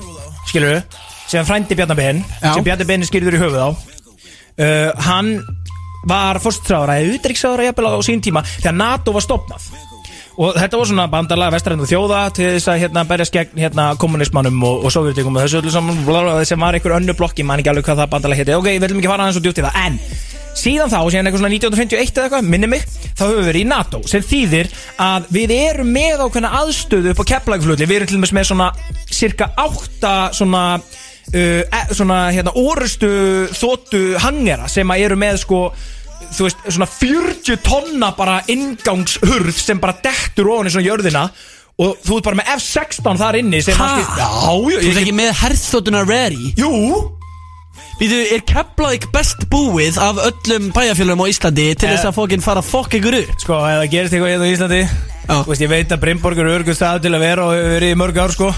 skilur 0.50 0.82
sem 1.28 1.46
frændi 1.48 1.78
Bjarni 1.78 1.96
Ben 1.96 2.24
Já. 2.42 2.54
sem 2.54 2.66
Bjarni 2.66 2.88
Ben 2.88 3.04
er 3.04 3.10
skýrður 3.10 3.38
í 3.38 3.42
höfuð 3.44 3.64
á 3.64 3.70
uh, 3.72 4.92
hann 5.08 5.38
var 6.10 6.42
fórstráðara 6.44 7.00
eða 7.02 7.20
utryggsráðara 7.20 7.70
jafnvel 7.70 7.94
á 7.94 8.08
sín 8.08 8.24
tíma 8.24 8.44
þegar 8.48 8.78
NATO 8.80 9.16
var 9.16 9.26
stopnað 9.26 9.70
og 10.38 10.58
þetta 10.58 10.80
var 10.80 10.90
svona 10.90 11.08
bandalag 11.10 11.54
vestræðinu 11.56 11.90
þjóða 11.90 12.22
til 12.38 12.50
þess 12.56 12.70
að 12.70 12.82
hérna 12.84 13.04
berjast 13.10 13.34
gegn 13.34 13.62
hérna 13.64 13.88
kommunismannum 14.02 14.66
og, 14.70 14.86
og 14.86 14.94
sovjetíkum 14.94 15.38
og 15.38 15.46
þessu 15.46 15.62
öllu 15.64 15.74
saman 15.74 16.04
blablabla, 16.06 16.46
sem 16.46 16.62
var 16.62 16.78
einhver 16.78 16.98
önnu 17.00 17.16
blokki, 17.18 17.46
man 17.48 17.62
ekki 17.62 17.72
alveg 17.74 17.88
hvað 17.88 18.04
það 18.04 18.12
bandalag 18.14 18.42
heiti 18.42 18.58
ok, 18.58 18.70
við 18.70 18.86
viljum 18.86 19.02
ekki 19.02 19.12
fara 19.12 19.26
aðeins 19.26 19.40
og 19.42 19.48
djúpt 19.48 19.62
í 19.64 19.66
það 19.66 19.80
en 19.82 19.98
síðan 20.58 20.94
þá, 20.94 21.00
síðan 21.10 21.30
eitthvað 21.30 21.42
svona 21.42 21.54
1951 21.56 22.14
eða 22.14 22.28
eitthvað, 22.28 22.48
minni 22.54 22.70
mig, 22.70 22.86
þá 23.18 23.24
höfum 23.26 23.42
við 23.42 23.50
verið 23.52 23.64
í 23.66 23.68
NATO 23.72 24.04
sem 24.10 24.30
þýðir 24.30 24.72
að 25.08 25.28
við 25.38 25.54
erum 25.58 25.92
með 25.98 26.24
ákveðna 26.26 26.54
aðstöðu 26.62 27.14
upp 27.14 27.22
á 27.22 27.30
keflagflutli 27.34 27.90
við 27.90 28.00
erum 28.00 28.12
til 28.12 28.18
dæmis 28.18 28.34
með 28.38 28.50
svona 28.52 28.70
cirka 29.10 29.52
átta 29.58 30.16
svona 30.38 30.64
uh, 30.78 31.62
e, 31.62 31.84
svona 31.92 32.24
hérna 32.34 32.56
orustu 32.58 33.12
þóttu 33.58 34.04
hangera 34.22 34.70
sem 34.72 34.94
að 34.94 35.06
eru 35.08 35.20
með 35.20 35.42
sko 35.46 35.62
þú 36.36 36.48
veist, 36.48 36.58
svona 36.68 36.88
40 36.92 37.58
tonna 37.64 38.12
bara 38.18 38.42
ingangshurð 38.52 39.54
sem 39.56 39.80
bara 39.80 39.96
dettur 40.04 40.50
ofan 40.54 40.68
í 40.70 40.74
svona 40.74 40.88
jörðina 40.90 41.26
og 41.78 41.98
þú 42.04 42.18
ert 42.18 42.26
bara 42.26 42.40
með 42.40 42.52
F-16 42.58 43.20
þar 43.22 43.38
inni 43.40 43.62
sem 43.62 43.78
Ha? 43.78 43.86
allt 43.86 44.02
í- 44.02 44.18
Já, 44.18 44.28
Þú 44.48 44.72
ég 44.74 44.90
ert 44.92 45.02
ekki 45.04 45.14
með 45.14 45.32
herþóttuna 45.44 46.02
ready 46.10 46.54
Jú, 46.58 46.72
Býtu, 47.98 48.18
er 48.36 48.42
Keflavík 48.46 49.08
best 49.14 49.48
búið 49.50 49.96
af 49.98 50.20
öllum 50.22 50.68
bæjarfélagum 50.74 51.24
á 51.26 51.30
Íslandi 51.34 51.64
til 51.76 51.90
þess 51.90 52.04
Eh. 52.06 52.10
að 52.12 52.18
fókinn 52.18 52.44
fara 52.46 52.62
að 52.62 52.70
fokk 52.70 52.94
ykkur 53.00 53.16
upp? 53.24 53.40
sko, 53.42 53.54
ef 53.66 53.78
það 53.82 53.90
gerist 53.92 54.14
eitthvað 54.14 54.34
hérna 54.34 54.48
í 54.50 54.54
Íslandi 54.54 54.82
Já. 55.28 55.34
Þú 55.44 55.48
veist, 55.50 55.62
ég 55.62 55.70
veit 55.70 55.90
að 55.92 56.00
Brimborg 56.00 56.38
er 56.40 56.46
örgur 56.60 56.76
stað 56.78 57.02
til 57.02 57.12
að 57.12 57.20
vera 57.20 57.44
og 57.46 57.54
hefur 57.58 57.74
verið 57.80 57.92
í 57.92 57.98
mörg 58.00 58.18
ár, 58.22 58.32
sko 58.32 58.54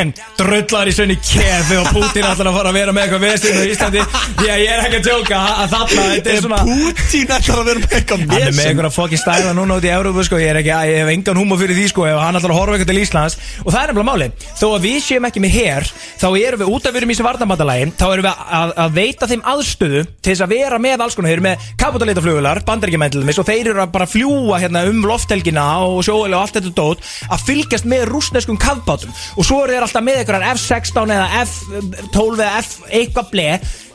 En 0.00 0.12
drullar 0.38 0.88
í 0.90 0.94
sönni 0.94 1.16
kefi 1.20 1.78
og 1.80 1.88
Putin 1.94 2.26
ætlar 2.28 2.50
að 2.50 2.56
fara 2.58 2.70
að 2.70 2.78
vera 2.78 2.94
með 2.94 3.06
eitthvað 3.06 3.24
vesinn 3.26 3.58
á 3.58 3.62
Íslandi. 3.66 4.04
Já, 4.46 4.52
ég 4.60 4.70
er 4.70 4.82
ekki 4.84 5.00
að 5.00 5.08
tjóka 5.08 5.40
að 5.40 5.74
þarna, 5.74 6.04
þetta 6.14 6.32
er 6.34 6.44
svona 6.44 6.60
Putin 6.66 7.34
ætlar 7.36 7.62
að 7.62 7.70
vera 7.70 7.82
með 7.84 7.96
eitthvað 7.98 8.24
Hann 8.30 8.46
er 8.46 8.54
með 8.54 8.70
einhverja 8.70 8.92
fokki 8.94 9.20
stæla 9.20 9.54
núna 9.56 9.78
út 9.80 9.86
í 9.86 9.92
Európu 9.92 10.24
sko, 10.26 10.38
ég 10.40 10.52
er 10.52 10.60
ekki, 10.60 10.72
ég 10.90 11.02
hef 11.02 11.12
engan 11.14 11.40
húma 11.40 11.58
fyrir 11.60 11.78
því 11.78 11.86
sko 11.92 12.06
ef 12.08 12.20
hann 12.20 12.38
ætlar 12.38 12.54
að 12.54 12.60
horfa 12.60 12.76
eitthvað 12.76 12.92
til 12.92 13.02
Íslands. 13.02 13.38
Og 13.64 13.70
það 13.74 13.80
er 13.80 13.92
nefnilega 13.92 14.10
máli, 14.10 14.30
þó 14.60 14.66
að 14.70 14.86
við 14.86 14.98
séum 15.06 15.28
ekki 15.30 15.44
með 15.44 15.56
her 15.56 15.88
þá 16.20 16.26
erum 16.30 16.62
við 16.62 16.72
út 16.74 16.86
af 16.86 16.94
við 16.94 17.00
erum 17.00 17.12
í 17.12 17.16
þessu 17.16 17.26
varnabandalagi 17.26 17.88
þá 18.00 18.06
erum 18.10 18.26
við 18.26 18.44
að, 18.60 18.74
að 18.84 18.96
veita 19.00 19.28
þeim 19.30 19.44
aðstöðu 19.52 20.02
til 20.20 20.32
þess 20.32 20.44
að 20.44 20.54
vera 20.54 20.80
með 20.82 21.04
alls 21.04 21.16
konar, 21.16 21.30
þeir 21.30 21.38
eru 21.38 21.46
með 21.46 21.66
kapitaleitaflugular, 21.80 22.62
bandaríkjumændlumis 22.68 23.40
og 23.40 23.48
þeir 23.48 23.72
eru 23.72 23.84
að 23.84 23.92
bara 23.94 24.08
fljúa 24.10 24.60
hérna 24.62 24.84
um 24.90 25.02
lofthelgina 25.08 25.66
og 25.86 26.02
sjóðilega 26.06 26.40
og 26.40 26.44
allt 26.44 26.58
þetta 26.58 26.74
dót 26.76 27.06
að 27.30 27.46
fylgjast 27.48 27.88
með 27.90 28.06
rúsneskum 28.10 28.58
kafbátum. 28.60 29.14
Og 29.36 29.46
svo 29.46 29.62
voru 29.70 29.76
þeir 29.78 29.86
alltaf 29.86 30.04
með 30.04 30.18
einhverjar 30.20 30.56
F16 30.56 31.12
eða 31.14 31.26
F12 31.44 32.40
eða 32.40 32.60
F 32.60 32.70
eitthvað 32.90 33.30
ble 33.30 33.46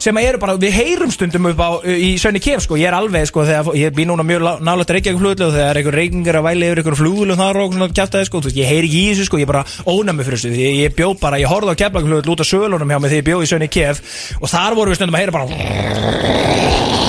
sem 0.05 0.20
eru 0.22 0.39
bara, 0.39 0.55
við 0.62 0.75
heyrum 0.75 1.12
stundum 1.12 1.50
upp 1.50 1.62
á 1.63 1.70
í 1.89 2.12
Sönni 2.22 2.39
Kef 2.44 2.63
sko, 2.63 2.77
ég 2.79 2.89
er 2.89 2.96
alveg 2.96 3.25
sko 3.29 3.46
þegar 3.48 3.77
ég 3.79 3.96
býð 3.96 4.10
núna 4.12 4.25
mjög 4.27 4.46
nálega 4.63 4.96
Reykjavík 4.96 5.20
flugulegu 5.20 5.48
og 5.50 5.55
þegar 5.55 5.79
einhver 5.79 5.98
reykingar 6.00 6.39
að 6.39 6.48
væli 6.48 6.70
yfir 6.70 6.82
einhver 6.82 6.98
flugulegu 7.00 7.39
þar 7.39 7.62
og 7.63 7.75
svona 7.75 7.89
kæftæði 8.00 8.29
sko, 8.29 8.44
ég 8.53 8.70
heyri 8.70 8.89
ekki 8.89 9.01
í 9.01 9.10
þessu 9.12 9.27
sko, 9.29 9.41
ég 9.41 9.50
bara 9.50 9.65
ónæmi 9.89 10.27
fyrir 10.27 10.44
þessu, 10.44 10.53
ég, 10.62 10.79
ég 10.86 10.96
bjóð 11.00 11.17
bara, 11.24 11.41
ég 11.41 11.51
horfði 11.51 11.75
á 11.75 11.79
Keflavík 11.82 12.10
flugulegu 12.12 12.36
út 12.36 12.46
af 12.46 12.51
sölunum 12.51 12.94
hjá 12.94 13.00
mig 13.00 13.15
þegar 13.15 13.24
ég 13.24 13.29
bjóð 13.32 13.46
í 13.48 13.51
Sönni 13.51 13.72
Kef 13.72 14.03
og 14.39 14.51
þar 14.51 14.77
voru 14.77 14.94
við 14.94 15.01
stundum 15.01 15.17
að 15.17 15.25
heyra 15.25 15.38
bara 15.39 16.44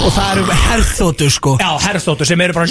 Og 0.06 0.12
það 0.14 0.36
eru 0.36 0.56
herþóttur 0.62 1.32
sko. 1.34 1.52
Já, 1.58 1.70
herrþóttur 1.82 2.28
sem 2.28 2.42
eru 2.44 2.54
bara 2.54 2.68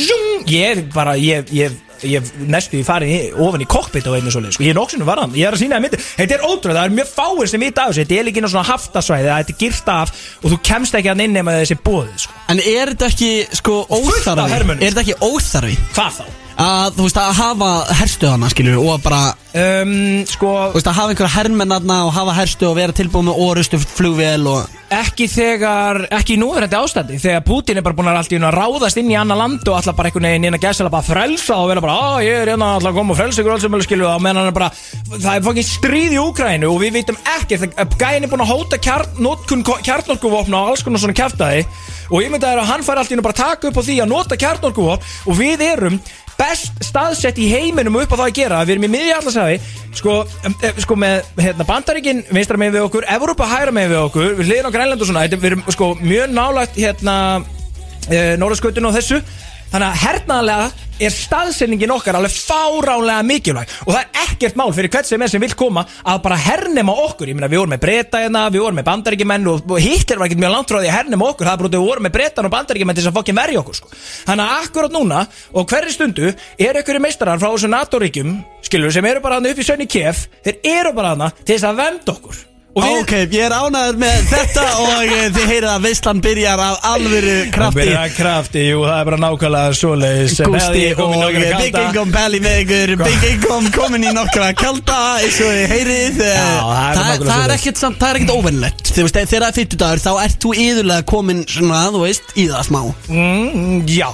Ég 0.48 0.86
bara, 0.94 1.18
ég, 1.20 1.50
ég, 1.52 1.74
ég 2.04 2.32
næstu 2.48 2.82
farið 2.86 3.10
í- 3.16 3.34
ofan 3.48 3.62
í 3.62 3.68
kokpit 3.70 4.08
og 4.08 4.16
einu 4.18 4.32
svoleið 4.34 4.52
sko. 4.58 4.64
Ég 4.64 4.70
er 4.74 4.80
nokksunum 4.80 5.08
varðan, 5.08 5.36
ég 5.38 5.48
er 5.48 5.54
að 5.56 5.62
sína 5.64 5.76
það 5.80 5.86
myndi 5.86 6.00
Þetta 6.18 6.36
er 6.36 6.46
ótrúlega, 6.46 6.80
það 6.80 6.86
er 6.86 6.96
mjög 7.00 7.12
fáir 7.16 7.48
sem 7.52 7.60
vita 7.66 7.82
af 7.86 7.90
þessu 7.94 8.02
Þetta 8.06 8.16
er 8.16 8.20
á 8.46 8.50
svona 8.54 8.70
haftasvæði, 8.72 9.30
þetta 9.36 9.54
er 9.56 9.60
girt 9.64 9.90
af 9.96 10.16
Og 10.44 10.52
þú 10.52 10.60
kemst 10.70 10.96
ekki 11.00 11.12
að 11.14 11.24
inn 11.26 11.34
nema 11.40 11.52
þessi 11.60 11.78
bóðið 11.86 12.18
sko. 12.26 12.34
En 12.50 12.60
er 12.60 12.94
þetta 12.96 13.12
ekki 13.12 13.32
sko 13.62 13.86
óþarfi? 13.90 14.52
Er 14.82 14.92
þetta 14.92 15.06
ekki 15.06 15.20
óþarfi? 15.22 15.78
Hvað 15.96 16.20
þá? 16.20 16.45
Að 16.56 16.94
þú 16.96 17.08
veist 17.08 17.18
að 17.20 17.34
hafa 17.36 17.72
herstöðana 18.00 18.52
skilur 18.54 18.80
og 18.80 18.94
að 18.96 19.02
bara 19.10 19.24
Um, 19.56 20.26
sko, 20.28 20.50
Þú 20.74 20.76
veist 20.76 20.88
að 20.90 20.98
hafa 20.98 21.12
einhverja 21.14 21.32
hermennarna 21.32 22.00
og 22.04 22.10
hafa 22.12 22.34
herstu 22.36 22.66
og 22.68 22.74
vera 22.76 22.92
tilbúið 22.92 23.30
með 23.30 23.38
orustu 23.46 23.78
flugvél 23.80 24.50
og 24.52 24.74
ekki 24.92 25.30
þegar, 25.32 26.02
ekki 26.12 26.36
í 26.36 26.40
núverandi 26.42 26.76
ástandi 26.76 27.20
Þegar 27.24 27.46
Putin 27.48 27.80
er 27.80 27.86
bara 27.86 27.96
búin 27.96 28.10
að 28.12 28.20
allt 28.20 28.36
í 28.36 28.36
einu 28.36 28.50
að 28.50 28.58
ráðast 28.58 29.00
inn 29.00 29.14
í 29.14 29.16
annan 29.16 29.40
land 29.40 29.64
Og 29.64 29.78
alltaf 29.78 29.96
bara 29.96 30.12
einhvern 30.12 30.28
veginn 30.28 30.50
inn 30.50 30.58
að 30.58 30.66
gæsa 30.66 30.90
bara 30.90 31.08
frelsa 31.08 31.62
Og 31.62 31.70
vera 31.72 31.86
bara, 31.86 31.96
að 32.18 32.26
ég 32.28 32.42
er 32.42 32.52
hérna 32.52 32.74
alltaf 32.76 32.92
að 32.92 33.00
koma 33.00 33.16
og 33.16 33.20
frelsa 33.22 33.46
ykkur 33.46 33.56
alls 33.56 33.64
sem 33.64 33.78
vilja 33.78 33.88
skilu 33.88 34.10
Og 34.10 34.26
meðan 34.28 34.42
hann 34.42 34.52
er 34.52 34.58
bara, 34.60 34.70
það 35.14 35.32
er 35.32 35.48
fokkin 35.48 35.68
stríð 35.70 36.18
í 36.18 36.20
Úkrænu 36.26 36.74
Og 36.74 36.84
við 36.84 37.00
vitum 37.00 37.22
ekki, 37.38 37.62
þegar 37.64 37.96
gæin 37.96 38.28
er 38.28 38.34
búin 38.36 38.44
að 38.44 38.52
hóta 38.52 38.82
kjarnótkun, 38.90 39.66
kjarnótkuvopna 39.88 40.60
Og 40.66 40.76
alls 40.76 40.84
konar 40.84 41.06
svona 41.06 41.16
kjartaði 41.16 41.64
Og 42.12 42.20
ég 42.22 42.30
myndi 42.36 42.52
að 42.52 42.68
hann 42.68 42.84
fær 42.86 43.00
allt 43.00 43.16
í 43.16 43.24
bara 43.24 43.34
að 43.34 43.42
taka 43.42 43.72
upp 43.72 43.80
á 43.80 43.88
því 43.88 43.98
að 44.04 44.12
nota 44.12 44.38
kjarnótkuvopn 44.44 45.32
Og 45.32 45.40
við 45.40 45.64
erum 45.72 45.98
best 46.40 46.84
staðsett 46.84 47.40
í 47.42 47.48
heiminum 47.52 47.98
upp 48.02 48.14
á 48.14 48.20
það 48.20 48.28
að 48.28 48.38
gera. 48.40 48.62
Við 48.66 48.76
erum 48.76 48.88
í 48.88 48.94
miðja 48.96 49.20
allarsæði 49.22 49.60
Sko, 49.96 50.16
em, 50.44 50.56
sko 50.84 50.98
með 51.00 51.30
hérna, 51.40 51.66
bandaríkin 51.68 52.24
vinstra 52.36 52.60
með 52.60 52.76
við 52.76 52.86
okkur, 52.90 53.06
Evrópa 53.16 53.48
hægra 53.48 53.72
með 53.76 53.94
við 53.94 54.00
okkur 54.02 54.34
Við 54.36 54.50
hliðin 54.50 54.68
á 54.68 54.76
Grænland 54.76 55.04
og 55.06 55.08
svona 55.08 55.24
við 55.32 55.46
erum 55.52 55.64
sko 55.72 55.92
mjög 56.02 56.34
nálægt 56.36 56.80
hérna 56.80 57.16
e, 58.10 58.36
Norðurskautun 58.42 58.90
og 58.90 58.98
þessu 58.98 59.22
Þannig 59.76 59.92
að 59.92 60.04
hernaðlega 60.06 60.68
er 61.04 61.12
staðsendingin 61.12 61.92
okkar 61.92 62.16
alveg 62.16 62.32
fáránlega 62.32 63.26
mikilvæg. 63.28 63.74
Og 63.84 63.90
það 63.92 63.98
er 64.06 64.22
ekkert 64.22 64.56
mál 64.56 64.70
fyrir 64.72 64.94
hvert 64.94 65.10
sem 65.10 65.26
er 65.26 65.34
sem 65.34 65.44
vil 65.44 65.52
koma 65.60 65.84
að 66.08 66.22
bara 66.24 66.38
hernema 66.40 66.96
okkur. 67.10 67.28
Ég 67.28 67.36
meina 67.36 67.50
við 67.52 67.60
vorum 67.60 67.74
með 67.76 67.82
breyta 67.84 68.22
hérna, 68.24 68.46
við 68.54 68.64
vorum 68.64 68.80
með 68.80 68.88
bandaríkjumenn 68.88 69.52
og, 69.52 69.68
og 69.68 69.84
Hitler 69.84 70.24
var 70.24 70.30
ekkert 70.30 70.44
mjög 70.46 70.56
langt 70.56 70.72
frá 70.72 70.80
því 70.80 70.94
að 70.94 70.96
hernema 70.96 71.28
okkur. 71.28 71.50
Það 71.50 71.58
er 71.58 71.60
bara 71.60 71.68
út 71.68 71.76
að 71.76 71.84
við 71.84 71.92
vorum 71.92 72.08
með 72.08 72.16
breytan 72.16 72.48
og 72.48 72.56
bandaríkjumenn 72.56 72.96
til 72.96 73.04
þess 73.04 73.12
að 73.12 73.20
fokkin 73.20 73.40
verja 73.42 73.66
okkur 73.66 73.80
sko. 73.82 73.94
þannig 74.32 74.48
að 74.48 74.64
akkurat 74.64 74.96
núna 74.96 75.22
og 75.52 75.70
hverri 75.76 76.00
stundu 76.00 76.32
er 76.32 76.82
ykkur 76.86 77.04
meistarar 77.04 77.44
frá 77.44 77.52
þessu 77.52 77.76
NATO-ríkjum 77.76 78.36
skilur 78.64 78.96
sem 78.96 79.12
eru 79.12 79.28
bara 79.28 79.42
hann 79.42 79.52
upp 79.52 79.60
í 79.60 79.68
sönni 79.68 79.92
kef 79.92 80.30
þeir 80.46 80.64
eru 80.80 80.96
bara 80.96 81.16
hann 81.18 81.32
til 81.44 81.58
þess 81.58 81.68
að 81.68 81.82
venda 81.84 82.16
okkur 82.16 82.46
við, 82.76 82.98
Ok, 83.02 83.12
ég 83.32 83.44
er 83.46 83.54
ánæður 83.56 83.98
með 84.02 84.26
þetta 84.32 84.64
og 84.84 85.04
eh, 85.06 85.28
þið 85.36 85.46
heyrið 85.52 85.70
að 85.72 85.84
veislan 85.86 86.20
byrjar 86.26 86.60
af 86.66 86.88
alvöru 86.90 87.36
Það 87.46 87.52
krafti. 87.56 87.78
byrja 87.80 88.02
krafti, 88.18 88.64
jú, 88.68 88.82
það 88.84 88.98
er 89.00 89.08
bara 89.10 89.20
nákvæmlega 89.24 89.78
svoleiðis. 89.80 90.36
Í 90.36 90.90
og 91.00 91.38
Big. 91.62 91.78
Income 91.86 92.12
Belly 92.16 92.42
með 92.44 92.58
ykkur 92.66 92.94
Big 93.06 93.24
Income 93.32 93.72
komin 93.76 94.04
í 94.04 94.12
nokkra 94.16 94.50
kalda 94.60 94.98
eins 95.22 95.40
og 95.40 95.54
þið 95.56 95.72
heyrið. 95.72 96.20
Eh, 96.26 96.36
Já, 96.36 96.52
það 96.66 96.90
er 96.90 97.00
það, 97.00 97.06
nákvæmlega 97.06 97.30
það 97.32 97.46
er 97.46 97.56
ekkert 97.56 97.82
samt, 97.84 98.00
það 98.02 98.10
er 98.12 98.20
ekkert 98.22 98.36
óvennlegt 98.36 98.92
þegar 98.96 99.14
það 99.16 99.36
er 99.36 99.56
50 99.56 99.80
dagur 99.82 100.04
þá 100.06 100.12
ert 100.26 100.38
þú 100.46 100.52
yðurlega 100.66 101.06
komin 101.10 101.42
svona, 101.52 101.80
þú 101.96 102.04
veist, 102.06 102.30
í 102.40 102.46
það 102.52 102.62
smá. 102.70 102.82
Mm, 103.12 103.82
já, 103.92 104.08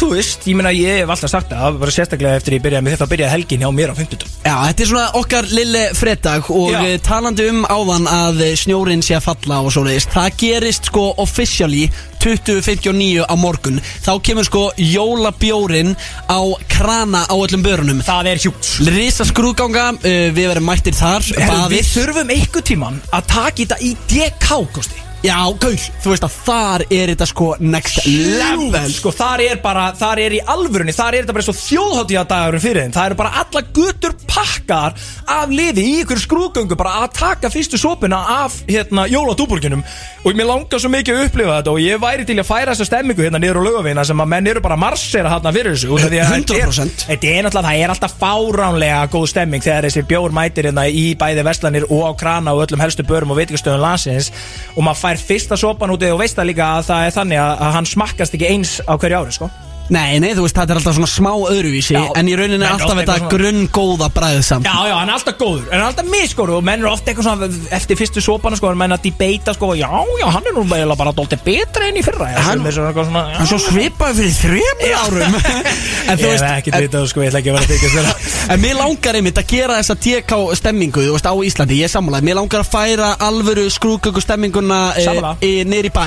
þú 0.00 0.08
veist, 0.14 0.46
ég 0.50 0.58
meina 0.58 0.72
ég 0.74 1.02
hef 1.02 1.12
alltaf 1.14 1.30
sagt 1.34 1.50
það, 1.54 1.78
bara 1.82 1.94
sérstaklega 1.94 2.38
eftir 2.40 2.56
ég 2.56 2.64
byrjaði 2.64 2.86
með 2.86 2.96
þetta 2.96 3.10
byrjaði 3.12 3.34
helgin 3.36 3.64
hjá 3.64 3.70
mér 3.74 3.92
á 3.92 3.94
50 3.98 4.26
Já, 4.46 4.54
þetta 4.70 4.82
er 4.86 4.90
svona 4.90 5.06
okkar 5.20 5.50
lille 5.54 5.84
fredag 5.98 6.50
og 6.54 6.72
Já. 6.74 6.80
Já. 6.90 6.98
talandi 7.06 7.46
um 7.52 7.62
áðan 7.80 8.06
að 8.10 8.40
snjórin 8.60 9.02
sé 9.04 9.16
að 9.16 9.26
falla 9.28 9.60
og 9.64 9.72
svo 9.72 9.84
leiðist 9.86 10.12
Það 10.12 10.30
gerist 10.42 10.88
sko 10.90 11.04
officially 11.22 11.86
2059 12.20 13.24
á 13.24 13.34
morgun. 13.40 13.80
Þá 14.04 14.12
kemur 14.26 14.44
sko 14.48 14.64
jólabjórin 14.76 15.94
á 16.28 16.40
krana 16.68 17.24
á 17.24 17.34
öllum 17.34 17.64
börunum. 17.64 18.02
Það 18.04 18.32
er 18.34 18.42
hjút. 18.44 18.72
Risa 18.90 19.24
skrúðganga, 19.28 19.86
uh, 19.96 20.26
við 20.36 20.50
verðum 20.52 20.68
mættir 20.68 20.96
þar 20.96 21.24
Við 21.24 21.46
baðir. 21.48 21.86
þurfum 21.94 22.34
einhver 22.36 22.66
tíman 22.66 23.00
að 23.12 23.30
taka 23.32 23.56
þetta 23.62 23.80
í 23.80 23.94
DK, 24.10 24.50
Kosti 24.74 25.09
Já, 25.20 25.36
gaur, 25.60 25.74
þú 26.00 26.12
veist 26.14 26.24
að 26.24 26.36
þar 26.46 26.82
er 26.96 27.10
þetta 27.12 27.26
sko 27.28 27.46
next 27.60 27.98
level. 28.08 28.86
Sko 28.88 29.10
þar 29.12 29.42
er 29.44 29.58
bara, 29.60 29.90
þar 29.98 30.20
er 30.24 30.32
í 30.38 30.40
alvörunni 30.48 30.94
Þar 30.96 31.16
er 31.18 31.26
þetta 31.26 31.34
bara 31.36 31.44
svo 31.44 31.54
þjóðháttíðadagurum 31.58 32.62
fyrir 32.64 32.86
þeim. 32.86 32.94
Það 32.94 33.08
eru 33.10 33.18
bara 33.18 33.32
alla 33.42 33.62
gutur 33.76 34.14
pakkar 34.30 34.96
Af 35.30 35.52
liði 35.52 35.84
í 35.84 35.92
ykkur 36.06 36.22
skrúgöngu 36.22 36.78
Bara 36.80 37.02
að 37.04 37.12
taka 37.18 37.50
fyrstu 37.52 37.76
sopuna 37.80 38.22
af 38.40 38.56
hérna 38.70 39.04
jóladúburginum 39.12 39.82
Og 40.24 40.36
mér 40.38 40.48
langar 40.48 40.80
svo 40.80 40.88
mikið 40.92 41.18
að 41.18 41.28
upplifa 41.28 41.58
þetta 41.58 41.74
Og 41.74 41.82
ég 41.84 42.00
væri 42.00 42.24
til 42.28 42.38
að 42.40 42.48
færa 42.48 42.72
þessa 42.72 42.88
stemmingu 42.88 43.24
hérna 43.26 43.40
niður 43.44 43.60
á 43.60 43.62
lögavina 43.68 44.06
Sem 44.08 44.24
að 44.24 44.30
menn 44.32 44.50
eru 44.54 44.64
bara 44.64 44.78
marsera 44.80 45.34
hérna 45.34 45.52
fyrir 45.52 45.76
þessu. 45.76 45.92
Út 45.98 46.06
af 46.06 46.12
því 46.14 46.22
að 46.24 46.32
þetta 46.32 46.56
er- 46.56 46.72
100%. 46.72 47.06
Þetta 47.10 47.34
er 47.34 47.44
náttúrulega, 47.44 47.68
það 47.68 47.84
er 47.84 47.94
alltaf 47.94 48.16
fáránlega 48.24 49.04
góð 49.12 49.28
stemming 49.34 49.64
Þegar 49.68 49.88
þessi 49.90 50.06
bjór 50.14 50.36
mætir 50.40 50.70
hérna 50.70 50.88
í 50.88 51.04
bæði 51.20 51.44
verslanir 51.50 51.88
Og 51.92 52.08
á 52.08 52.12
krana 52.24 52.56
og 52.56 52.64
öllum 52.64 52.80
helstu 52.86 53.04
börum 53.04 53.34
og 53.34 53.40
veitingastöðum 53.42 53.84
landsins. 53.84 54.30
Og 54.76 54.84
maður 54.86 55.02
fær 55.10 55.22
fyrsta 55.26 55.58
sopan 55.58 55.90
út 55.90 56.04
og 56.06 56.20
veist 56.20 56.38
það 56.38 56.50
líka 56.52 56.68
að 56.76 56.86
það 56.90 57.06
er 57.06 57.16
þannig 57.16 57.42
að 57.42 57.74
hann 57.76 57.90
smakkast 57.90 58.36
ekki 58.36 58.52
eins 58.52 58.78
á 58.86 58.94
hverju 58.94 59.18
ári 59.18 59.34
sko. 59.34 59.50
Nei, 59.90 60.20
nei, 60.22 60.30
þú 60.38 60.44
veist, 60.46 60.54
þetta 60.54 60.70
er 60.74 60.78
alltaf 60.80 60.94
svona 60.94 61.08
smá 61.10 61.30
öðruvísi 61.50 61.94
Já, 61.96 62.02
En 62.20 62.28
í 62.30 62.34
rauninni 62.38 62.58
menn 62.60 62.68
er 62.68 62.74
alltaf 62.76 62.92
oft 62.92 63.00
þetta 63.00 63.14
eitthvað 63.16 63.24
svona- 63.24 63.40
grunn 63.40 63.68
góða 63.74 64.08
bræðið 64.14 64.44
samt. 64.46 64.66
Já, 64.70 64.76
já, 64.86 64.94
hann 65.00 65.08
er 65.10 65.14
alltaf 65.18 65.36
góður, 65.40 65.64
en 65.66 65.72
hann 65.72 65.80
er 65.80 65.86
alltaf 65.90 66.06
misgóður 66.12 66.52
og 66.60 66.64
menn 66.68 66.80
eru 66.84 66.90
ofta 66.92 67.10
eitthvað 67.10 67.26
svona 67.26 67.48
eftir 67.80 67.98
fyrstu 67.98 68.22
sopana 68.22 68.56
sko, 68.60 68.70
menn 68.78 68.94
að 68.94 69.02
debata 69.08 69.54
sko, 69.56 69.72
já, 69.74 69.88
já, 70.20 70.26
hann 70.30 70.46
er 70.46 70.54
nú 70.54 70.62
eiginlega 70.62 70.96
bara 71.00 71.12
dólti 71.12 71.38
betra 71.44 71.88
enn 71.90 71.98
í 71.98 72.04
fyrra 72.06 72.28
já, 72.30 72.38
Hann- 72.46 72.60
sem 72.62 72.66
er 72.70 72.76
svona 72.78 72.92
eitthvað 72.92 73.08
svona, 73.10 73.24
já, 73.32 73.36
Hann 73.40 73.50
svo 73.50 73.58
svipaði 73.66 74.14
fyrir 74.14 74.38
þrjumur 74.40 74.94
árum. 75.02 75.34
En 76.10 76.18
Ég 76.18 76.24
þú 76.24 76.30
hef 76.30 76.40
veist 76.40 76.44
ekki 76.50 76.70
en, 76.74 76.82
vitað, 76.86 77.08
sko, 77.10 77.20
ég 77.22 77.30
ætla 77.30 77.40
ekki 77.42 77.50
að 77.50 77.56
vera 77.58 77.66
að 77.66 77.72
þykast 77.74 77.94
þeirra 77.98 78.14
en 78.54 78.60
mér 78.62 78.78
langar 78.80 79.14
einmitt 79.18 79.38
að 79.42 79.46
gera 79.50 79.76
þessa 79.80 79.96
DK 80.06 80.38
stemmingu 80.58 81.02
Þú 81.06 81.12
veist, 81.14 81.28
á 81.30 81.34
Íslandi, 81.50 81.76
ég 81.80 81.86
er 81.86 81.92
sammálaði 81.92 82.26
Mér 82.30 82.38
langar 82.40 82.62
að 82.64 82.70
færa 82.72 83.10
alvöru 83.26 83.66
skrúköku 83.70 84.22
stemminguna 84.24 84.80
Sammála. 84.98 85.34
e, 85.44 85.64
Nýr 85.64 85.86
í 85.90 85.92
bæ. 85.94 86.06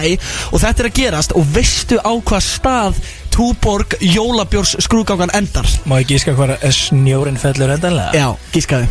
Og 0.51 0.59
þetta 0.63 0.83
er 0.83 0.89
að 0.89 0.97
gerast 0.97 1.35
Og 1.39 1.45
veistu 1.55 1.99
á 2.03 2.11
hvað 2.19 2.43
stað 2.43 2.99
Túborg 3.33 3.95
jólabjórs 3.99 4.75
skrúgangan 4.85 5.31
endar 5.33 5.65
Má 5.89 5.97
ég 6.03 6.11
gíska 6.13 6.35
hvað 6.37 6.59
snjórin 6.69 7.39
fellur 7.41 7.71
endanlega? 7.73 8.13
Já, 8.13 8.27
gískaðu 8.53 8.85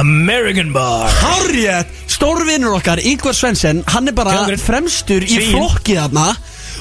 American 0.00 0.70
Bar 0.72 1.12
Harriet, 1.20 1.90
stórvinnur 2.08 2.78
okkar, 2.78 3.02
Ingvar 3.04 3.36
Svensson 3.36 3.82
Hann 3.92 4.08
er 4.08 4.16
bara 4.16 4.32
Kjöngurinn. 4.38 4.62
fremstur 4.64 5.26
í 5.26 5.36
Svín. 5.36 5.52
flokkið 5.58 6.00
þarna 6.06 6.26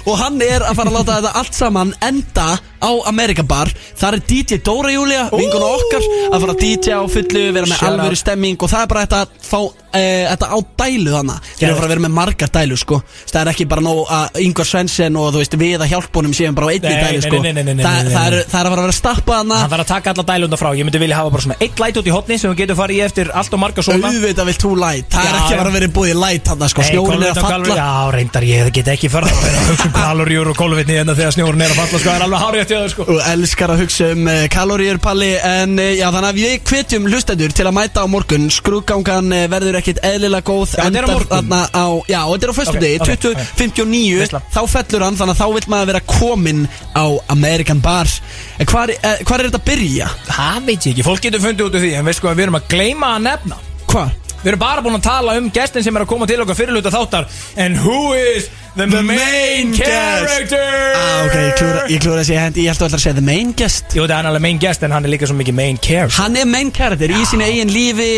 Og 0.07 0.15
hann 0.17 0.39
er 0.41 0.63
að 0.63 0.77
fara 0.79 0.89
að 0.89 0.95
láta 1.01 1.17
þetta 1.19 1.33
allt 1.41 1.57
saman 1.59 1.91
enda 2.01 2.45
á 2.81 2.91
American 3.11 3.47
Bar. 3.47 3.69
Það 4.01 4.17
er 4.17 4.23
DJ 4.31 4.59
Dóra 4.65 4.91
Júlia, 4.93 5.27
vinguna 5.31 5.67
okkar 5.77 6.03
Að 6.31 6.39
fara 6.41 6.53
að 6.55 6.61
DJ 6.65 6.95
á 6.97 7.01
fullu, 7.11 7.43
vera 7.53 7.67
með 7.69 7.77
Shout 7.77 7.89
alvöru 7.91 8.15
out. 8.17 8.21
stemming 8.23 8.57
Og 8.61 8.71
það 8.71 8.81
er 8.85 8.89
bara 8.91 9.03
þetta 9.05 9.19
að 9.21 9.27
fá 9.45 9.59
e, 9.91 10.01
þetta 10.31 10.47
á 10.49 10.57
dælu 10.81 11.11
þannig 11.15 11.49
Þeir 11.51 11.65
eru 11.67 11.71
að 11.71 11.77
fara 11.81 11.85
að 11.87 11.93
vera 11.93 12.03
með 12.05 12.13
margar 12.17 12.51
dælu 12.55 12.77
sko. 12.81 12.99
Það 13.31 13.41
er 13.41 13.51
ekki 13.51 13.67
bara 13.71 13.83
nóg 13.85 14.01
að 14.17 14.39
Ingvar 14.45 14.69
Svensson 14.71 15.19
og 15.21 15.27
þú 15.35 15.41
veist 15.43 15.57
við 15.61 15.83
að 15.85 15.91
hjálpunum 15.93 16.33
séum 16.37 16.57
bara 16.57 16.67
á 16.67 16.73
einni 16.73 16.89
Nei, 16.89 17.01
dælu 17.05 17.19
nei, 17.19 17.25
sko. 17.27 17.41
nei, 17.41 17.51
nei, 17.51 17.63
nei, 17.63 17.73
nei, 17.75 17.85
Það 17.85 17.97
nei, 17.97 18.03
nei, 18.07 18.13
það 18.15 18.25
er, 18.31 18.37
það 18.51 18.59
er 18.61 18.65
að 18.65 18.73
fara 18.73 18.81
að 18.81 18.87
vera 18.87 18.97
stappa 19.01 19.37
Hann 19.41 19.51
þannig 19.51 19.71
þarf 19.75 19.85
að 19.85 19.91
taka 19.91 20.13
alla 20.15 20.25
dælunda 20.31 20.57
frá. 20.61 20.69
Ég 20.81 20.87
myndi 20.87 21.01
vilja 21.03 21.19
hafa 21.21 21.33
bara 21.35 21.45
svona 21.45 21.57
eitt 21.61 21.81
læt 21.83 21.99
út 22.01 22.07
í 22.09 22.15
hotni 22.15 22.37
sem 22.41 22.51
við 22.53 22.61
getum 22.63 22.79
farið 22.81 22.97
í 22.97 23.03
eftir 23.05 23.31
allt 23.41 23.53
og 23.57 23.61
marga 23.61 23.85
svona 23.85 24.11
Auðvitað 24.11 24.49
vilt 24.51 24.63
þú 24.65 24.71
light. 24.81 25.07
Það 25.11 25.27
er 25.27 25.31
Já, 25.31 25.39
ekki 25.41 25.51
að 25.51 25.51
já. 25.51 25.59
vera 25.61 25.69
að 25.71 25.77
vera 25.77 25.91
búið 25.99 26.15
light 26.21 26.45
þannig 26.51 26.71
sko. 26.73 26.81
Nei, 26.81 26.89
Snjórin 26.91 27.11
er 27.11 27.11
kolvetni 27.11 27.31
að 27.31 27.41
og 27.41 27.51
kalori- 27.51 27.71
falla 27.71 27.81
Já, 27.81 28.11
reyndar 28.15 28.47
ég 28.47 28.71
get 28.79 28.91
ekki 28.95 29.11
farið 29.11 29.31
að 29.35 29.43
vera 29.45 29.61
að 29.61 29.69
hugsa 29.71 29.87
um 29.87 29.95
kaloríur 29.99 30.51
og 30.51 30.57
kolvetni 30.61 30.97
hérna 30.97 31.15
þegar 31.19 31.35
snjórun 31.35 31.61
er 31.65 31.71
að 31.75 31.79
falla 31.81 31.99
sko, 32.01 32.07
það 32.09 32.15
er 32.15 32.25
alveg 32.27 32.43
hárið 32.45 32.63
til 32.71 32.79
það 32.81 32.91
sko 32.93 33.05
og 33.11 33.19
elskar 33.31 33.71
að 33.73 33.81
hugsa 33.83 34.07
um 34.15 34.27
uh, 34.31 34.37
kaloríur 34.53 34.99
palli 35.03 35.29
en 35.37 35.73
uh, 35.79 35.87
já 35.97 36.05
þannig 36.07 36.29
að 36.29 36.39
við 36.39 36.53
hvetjum 36.71 37.07
hlustendur 37.11 37.55
til 37.57 37.65
að 37.67 37.75
mæta 37.77 38.03
á 38.03 38.07
morgun 38.11 38.47
skrúgangan 38.53 39.31
uh, 39.35 39.43
verður 39.51 39.77
ekkit 39.81 39.99
eðlilega 40.07 40.45
góð 40.47 40.75
Já, 40.77 40.85
þetta 40.87 41.01
er 41.01 41.07
á 41.07 41.11
morgun. 41.11 41.31
þarna 41.35 41.61
á, 41.75 41.85
já 42.07 42.19
og 42.23 42.33
þetta 42.37 42.47
er 42.47 42.53
á 42.53 42.59
föstu 42.61 42.75
Ok, 42.77 42.81
degi 42.85 43.01
ok, 43.01 43.11
ok. 43.11 43.21
2059 43.27 44.21
Veisla. 44.21 44.41
þá 44.55 44.61
fellur 44.75 45.05
hann 45.07 45.19
þannig 45.19 45.35
að 45.35 45.41
þá 45.43 45.47
vil 45.57 45.65
maður 45.75 45.91
vera 45.91 46.03
komin 46.15 46.63
á 46.95 47.05
American 47.35 47.83
Bar 47.83 48.15
en 48.61 48.71
hvar, 48.71 48.95
uh, 48.95 49.21
hvar 49.27 49.43
er 49.43 49.49
þetta 49.51 49.61
að 49.61 49.67
byrja? 49.71 50.09
Það 50.31 50.65
veit 50.71 50.79
ég 50.87 50.95
ekki, 50.95 51.07
fólk 51.11 51.27
getur 51.27 51.43
fundið 51.43 51.67
út 51.69 51.77
úr 51.79 51.85
því 51.85 51.93
En 51.99 52.07
veist 52.07 52.21
sko 52.23 52.31
að 52.31 52.39
við 52.39 52.47
erum 52.47 52.59
að 52.61 52.67
gleyma 52.71 53.13
að 53.17 53.23
nefna 53.27 53.59
Hvar? 53.91 54.13
Við 54.41 54.49
erum 54.55 54.61
bara 54.63 54.81
búin 54.81 54.95
að 54.97 55.03
tala 55.05 55.35
um 55.37 55.51
gestin 55.53 55.83
sem 55.85 55.93
er 55.99 56.01
að 56.05 56.09
koma 56.09 56.25
til 56.29 56.39
okkar 56.41 56.57
fyrirluta 56.57 56.89
þáttar 56.93 57.27
And 57.61 57.77
who 57.83 58.13
is 58.17 58.47
the, 58.75 58.85
The 58.87 59.01
main, 59.03 59.71
guest. 59.71 59.81
character. 59.81 60.93
Ah, 60.95 61.25
ok, 61.25 61.35
ég 61.35 61.53
klúra, 61.59 61.81
ég 61.91 61.99
klúra 62.03 62.21
að 62.23 62.27
segja 62.29 62.43
hendi, 62.45 62.63
ég 62.65 62.71
held 62.71 62.81
að 62.81 62.87
ætla 62.89 62.99
að 62.99 63.03
segja 63.05 63.17
the 63.19 63.25
main 63.27 63.51
guest. 63.57 63.95
Jú, 63.97 64.05
það 64.07 64.17
er 64.19 64.29
alveg 64.31 64.45
main 64.47 64.61
guest 64.61 64.83
en 64.87 64.91
hann 64.95 65.05
er 65.07 65.11
líka 65.13 65.27
svo 65.29 65.35
mikið 65.39 65.57
main 65.57 65.77
character. 65.81 66.17
Hann 66.21 66.35
er 66.39 66.47
main 66.47 66.71
character 66.71 67.11
í 67.11 67.21
sínu 67.29 67.47
eigin 67.47 67.73
lífi. 67.73 68.13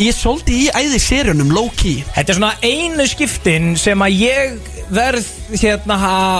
Ég 0.00 0.16
svolítið 0.16 0.56
í 0.56 0.68
æði 0.72 0.98
serjunum 1.04 1.50
low 1.52 1.66
key 1.76 1.98
Þetta 2.14 2.32
er 2.32 2.36
svona 2.38 2.54
einu 2.64 3.04
skiptin 3.10 3.74
sem 3.76 4.00
að 4.00 4.14
ég 4.16 4.54
verð 4.94 5.26
hérna 5.60 5.96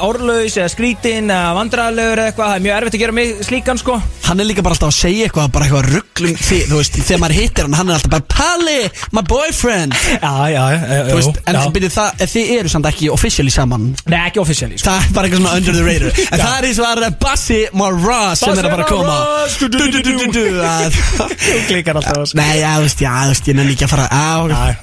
orðlaus 0.06 0.56
eða 0.58 0.70
skrítin 0.72 1.30
eða 1.30 1.52
vandræðalegur 1.58 2.20
eða 2.22 2.30
eitthvað 2.32 2.50
Það 2.50 2.56
er 2.58 2.64
mjög 2.66 2.76
erfitt 2.80 2.96
að 2.96 3.02
gera 3.04 3.16
mig 3.20 3.32
slíkan 3.46 3.80
sko 3.80 3.96
Hann 4.30 4.38
er 4.42 4.46
líka 4.46 4.62
bara 4.62 4.76
alltaf 4.76 4.90
að 4.92 4.96
segja 5.00 5.26
eitthvað 5.26 5.48
Bara 5.54 5.66
eitthvað 5.66 5.88
rugglum 5.94 6.36
því, 6.38 6.58
Þú 6.70 6.78
veist, 6.80 6.98
þegar 7.08 7.20
maður 7.24 7.36
hittir 7.40 7.66
hann 7.66 7.76
Hann 7.80 7.90
er 7.90 7.96
alltaf 7.98 8.12
bara 8.14 8.26
Palli, 8.30 8.76
my 9.16 9.22
boyfriend 9.26 9.96
Já, 9.96 10.32
já, 10.54 10.64
já, 10.74 11.00
Þú 11.10 11.16
veist, 11.18 11.40
en 11.50 11.58
já. 11.58 11.62
byrju, 11.76 11.90
það, 11.96 12.24
þið 12.34 12.52
eru 12.58 12.72
samt 12.74 12.88
ekki 12.90 13.10
officially 13.14 13.54
saman 13.54 13.88
Nei, 14.10 14.18
ekki 14.28 14.42
officially 14.44 14.78
sko. 14.78 14.86
Það 14.90 15.08
er 15.08 15.14
bara 15.16 15.30
eitthvað 15.30 15.42
svona 15.42 15.56
under 15.60 15.78
the 15.78 15.84
radar 15.88 16.20
En 16.30 16.44
það 16.44 16.54
er 16.60 16.68
eins 16.70 16.80
og 16.80 16.88
að 16.90 17.18
Bassi 17.24 17.60
Maraz 17.80 18.44
sem 18.44 18.54
er 18.60 18.68
að 18.70 18.74
bara 18.76 18.86
koma 18.90 19.16
Bassi 19.18 19.30
Maraz, 19.30 19.58
du, 19.58 19.66
du, 19.68 19.78
du, 19.80 19.86
du, 19.90 20.00
du. 20.00 20.10
Du, 20.10 20.26
du, 20.30 20.44
du, 20.46 20.62
að- 20.62 21.00
Þú 21.40 21.58
klikkar 21.70 21.98
alltaf 21.98 22.20
þessu. 22.20 22.38
Nei, 22.38 22.50
já, 22.60 22.70
þú 22.76 22.86
veist, 22.86 23.02
já, 23.02 23.12
þú 23.24 23.32
veist, 23.34 23.50
ég 23.50 23.58
nenni 23.58 23.74
ekki 23.76 23.86
að 23.88 23.92
fara 23.94 24.06
á, 24.10 24.30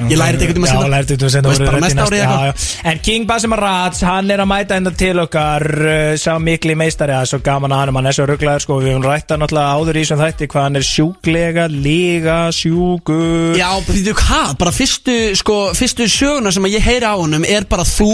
Ég 0.07 0.19
læri 0.19 0.37
þetta 0.37 0.47
eitthvað 0.47 0.57
um 0.57 0.67
að 0.67 0.71
setja 1.07 1.41
Þú 1.45 1.51
veist, 1.53 1.63
bara 1.67 1.81
næsta 1.83 2.05
ári 2.07 2.19
já, 2.19 2.27
eitthvað. 2.27 2.67
En 2.91 3.01
King 3.07 3.27
Basim 3.29 3.56
Rats, 3.57 4.03
hann 4.05 4.29
er 4.31 4.41
að 4.43 4.49
mæta 4.51 4.77
enda 4.77 4.91
til 4.95 5.15
okkar 5.21 5.63
uh, 5.77 6.11
Sá 6.19 6.35
mikli 6.41 6.75
meistari 6.77 7.15
Það 7.15 7.23
er 7.25 7.29
svo 7.31 7.39
gaman 7.45 7.73
að 7.73 7.81
hann 7.81 7.97
Hann 7.97 8.09
er 8.11 8.17
svo 8.17 8.27
rugglaður 8.29 8.65
sko 8.65 8.77
Við 8.83 8.91
höfum 8.93 9.07
rætta 9.07 9.37
náttúrulega 9.41 9.77
áður 9.79 9.99
í 9.99 10.03
sem 10.09 10.21
þætti 10.21 10.49
Hvað 10.53 10.67
hann 10.67 10.79
er 10.79 10.85
sjúklega, 10.87 11.65
líga, 11.71 12.37
sjúkur. 12.55 13.57
Já, 13.57 13.69
veitu 13.87 14.13
hvað, 14.21 14.53
bara 14.61 14.75
fyrstu, 14.75 15.17
sko, 15.41 15.57
fyrstu 15.77 16.07
söguna 16.11 16.53
sem 16.55 16.69
ég 16.71 16.85
heyri 16.85 17.09
á 17.09 17.15
honum 17.17 17.45
er 17.47 17.67
bara 17.69 17.87
þú 17.87 18.11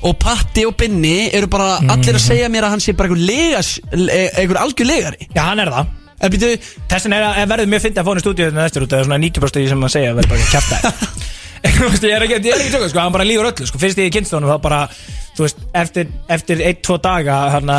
og 0.00 0.18
Patti 0.20 0.66
og 0.68 0.76
Binni 0.80 1.30
eru 1.36 1.48
bara 1.52 1.78
allir 1.92 2.16
að 2.16 2.24
segja 2.24 2.50
mér 2.52 2.66
að 2.68 2.76
hann 2.76 2.84
sé 2.84 2.94
bara 2.96 3.10
einhver 3.10 3.24
legas, 3.28 3.74
einhver 3.92 4.60
algjör 4.62 4.88
legari 4.88 5.28
Já, 5.28 5.42
hann 5.50 5.60
er 5.64 5.72
það. 5.74 5.96
Býtu, 6.28 6.48
Þessin 6.90 7.14
er 7.16 7.26
að 7.30 7.46
verður 7.48 7.70
mjög 7.72 7.84
fyndið 7.86 8.02
að 8.02 8.10
hann 8.10 8.20
í 8.20 8.24
stúdíu 8.24 8.48
Þetta 8.50 8.60
næstur 8.60 8.84
út 8.84 8.92
Það 8.92 9.02
er 9.02 9.06
svona 9.08 9.20
90% 9.22 9.62
í 9.62 9.68
sem 9.70 9.84
hann 9.86 9.92
segja 9.94 10.16
Verður 10.18 10.34
bara 10.34 10.42
veist, 10.42 11.36
Ég 12.00 12.12
er 12.16 12.24
ekki, 12.26 12.40
ekki 12.40 12.70
tjóka 12.72 12.88
sko 12.90 13.02
Hann 13.02 13.12
bara 13.14 13.26
lífur 13.28 13.50
öllu 13.50 13.66
sko. 13.68 13.80
Fyrst 13.80 13.98
ég 14.00 14.12
kynst 14.14 14.32
honum 14.36 14.52
þá 14.54 14.60
bara 14.64 14.84
Þú 15.30 15.44
veist, 15.46 15.60
eftir, 15.78 16.08
eftir 16.28 16.60
ein, 16.66 16.78
tvo 16.84 16.96
daga 17.00 17.34
hana, 17.54 17.76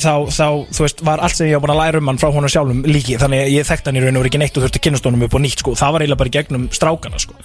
þá, 0.00 0.12
þá, 0.32 0.44
þú 0.72 0.84
veist, 0.84 1.00
var 1.04 1.20
allt 1.26 1.34
sem 1.36 1.48
ég 1.50 1.58
var 1.58 1.64
búin 1.66 1.72
að 1.74 1.80
læra 1.82 2.00
um 2.00 2.08
hann 2.08 2.20
frá 2.22 2.28
honum 2.32 2.52
sjálfum 2.52 2.84
líki 2.86 3.18
Þannig 3.20 3.42
að 3.42 3.50
ég 3.52 3.66
þekkti 3.68 3.90
hann 3.90 3.98
í 3.98 4.04
raun 4.04 4.16
og 4.16 4.22
verið 4.22 4.30
ekki 4.30 4.40
neitt 4.40 4.56
og 4.56 4.64
þurfti 4.64 4.80
að 4.80 4.84
kynast 4.86 5.08
honum 5.10 5.26
upp 5.26 5.34
á 5.36 5.38
nýtt 5.42 5.64
sko. 5.64 5.74
Það 5.76 5.92
var 5.96 6.04
eiginlega 6.06 6.20
bara 6.22 6.32
gegnum 6.38 6.64
strákana 6.78 7.20
sko. 7.20 7.36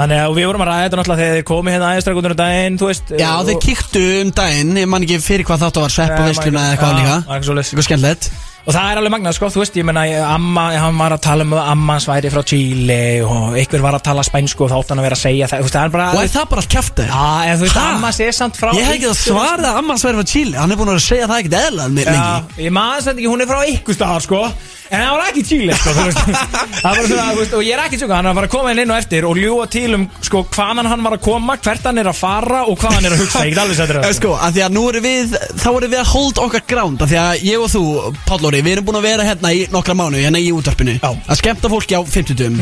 Þannig 0.00 0.20
að 0.24 0.34
við 0.40 0.48
vorum 0.50 0.66
að 0.66 0.70
ræða 0.72 0.82
þetta 0.88 1.00
náttúrulega 1.00 1.22
þegar 1.22 1.38
þið 1.38 1.48
komið 1.52 1.76
hérna 1.76 1.88
aðeins 1.92 2.06
strákundur 2.08 2.34
um 2.34 2.40
daginn, 2.42 2.78
þú 2.82 2.90
veist 2.90 3.14
já, 3.14 3.30
og- 3.38 3.48
þeir 3.48 3.62
kíktu 3.64 4.04
um 4.18 4.34
daginn 4.42 4.76
Ég 4.82 4.90
man 4.92 5.06
ekki 5.08 5.20
fyrir 5.24 5.48
hvað 5.48 5.64
þáttu 5.64 5.86
var 5.86 5.94
svepp 5.94 6.18
og 6.18 6.26
man 6.26 6.60
eða 6.60 6.68
eitthvað 6.74 6.98
líka. 6.98 7.16
Eitthvað 7.38 7.86
skemmtilegt 7.88 8.30
Og 8.66 8.74
það 8.74 8.90
er 8.90 8.98
alveg 9.00 9.12
magnað, 9.14 9.34
sko, 9.38 9.48
þú 9.54 9.60
veist, 9.62 9.76
ég 9.78 9.86
menna, 9.88 10.02
amma, 10.28 10.64
hann 10.76 10.98
var 10.98 11.14
að 11.14 11.22
tala 11.24 11.44
um 11.46 11.54
að 11.56 11.68
amma 11.72 11.94
hans 11.96 12.06
væri 12.10 12.32
frá 12.32 12.42
Chile 12.50 12.98
og 13.24 13.54
einhver 13.56 13.84
var 13.84 13.96
að 13.96 14.02
tala 14.10 14.24
spænsku 14.26 14.66
og 14.66 14.72
þá 14.72 14.76
átt 14.80 14.90
hann 14.92 15.00
að 15.00 15.06
vera 15.08 15.16
að 15.16 15.22
segja 15.22 15.48
það, 15.48 15.62
þú 15.62 15.68
veist, 15.68 15.76
það 15.78 15.86
er 15.88 15.94
bara... 15.94 16.08
Og 16.12 16.20
er 16.24 16.32
það 16.34 16.48
bara 16.50 16.64
allt 16.64 16.74
kjafta 16.74 17.06
Já, 17.08 17.22
en 17.48 17.60
þú 17.62 17.64
veist, 17.64 17.78
amma 17.84 18.10
sé 18.18 18.28
samt 18.36 18.58
frá... 18.60 18.72
Ég 18.76 18.88
hef 18.90 18.98
ekki 18.98 19.08
það 19.08 19.22
svarað 19.22 19.70
að 19.70 19.80
Amman 19.80 20.02
sverði 20.02 20.20
frá 20.20 20.32
Chile 20.34 20.60
Hann 20.60 20.74
er 20.74 20.80
búin 20.82 20.92
að 20.92 21.00
segja 21.06 21.30
það 21.30 21.40
ekkert 21.44 21.58
eðlað 21.62 21.96
lengi 21.96 22.18
Já, 22.18 22.60
ég 22.66 22.76
maður 22.76 23.06
samt 23.06 23.22
ekki, 23.22 23.30
hún 23.32 23.44
er 23.46 23.50
frá 23.54 23.62
ykkur 23.72 23.96
staðar, 23.96 24.26
sko, 24.26 24.42
en 24.90 25.02
það 25.02 25.12
var 25.14 25.24
ekki 25.30 25.42
Chile, 25.48 25.76
sko, 25.78 25.92
þú 25.96 26.04
veist, 26.08 26.20
það 26.82 26.88
var 26.98 27.08
svona, 27.10 27.26
þú 27.34 27.40
veist, 27.42 27.54
og 27.58 27.64
ég 27.66 27.74
er 27.76 27.82
ekki 27.84 27.98
tjóka, 28.00 28.16
hann 28.18 28.28
er 28.30 28.32
að 28.38 28.46
að 28.48 28.52
koma 28.54 28.72
inn 28.74 28.82
inn 28.84 28.92
og 28.94 28.98
eftir 29.02 29.26
og 29.28 29.40
ljúa 29.40 29.66
til 29.72 29.94
um, 29.98 30.06
sko, 30.24 30.42
hvaðan 30.54 30.88
hann 30.92 31.04
var 31.04 31.16
að 31.18 31.22
koma, 31.28 31.56
hvert 31.64 31.88
hann 31.90 32.00
er 32.02 32.10
að 32.12 32.18
fara 32.18 32.62
og 32.70 32.78
hvað 32.80 32.96
hann 32.98 33.08
er 33.10 33.16
að 33.16 33.22
hugsa, 33.24 33.44
ég 33.46 33.54
get 33.54 33.62
alveg 33.64 33.80
settur 33.82 34.00
Eh, 34.08 34.14
Sko, 34.18 34.32
að 34.38 34.56
því 34.58 34.62
að 34.68 34.74
nú 34.78 34.84
erum 34.92 35.04
við, 35.08 35.36
þá 35.60 35.68
erum 35.74 35.92
við 35.92 36.00
að 36.02 36.10
hold 36.14 36.38
okkar 36.46 36.64
ground 36.70 37.02
Af 37.04 37.10
því 37.12 37.18
að 37.20 37.44
ég 37.48 37.62
og 37.64 37.70
þú, 37.72 37.82
Páll 38.28 38.46
Óri, 38.48 38.60
við 38.64 38.76
erum 38.76 38.86
búin 38.88 38.98
að 39.00 39.06
vera 39.08 39.26
hérna 39.28 39.52
í 39.54 39.64
nokkra 39.74 39.96
mánu 39.98 40.20
Hérna 40.22 40.40
í 40.42 40.48
útvarpinu 40.54 40.94
Já. 40.98 41.10
Að 41.28 41.40
skemmta 41.42 41.70
fólki 41.72 41.98
á 41.98 42.02
50 42.02 42.56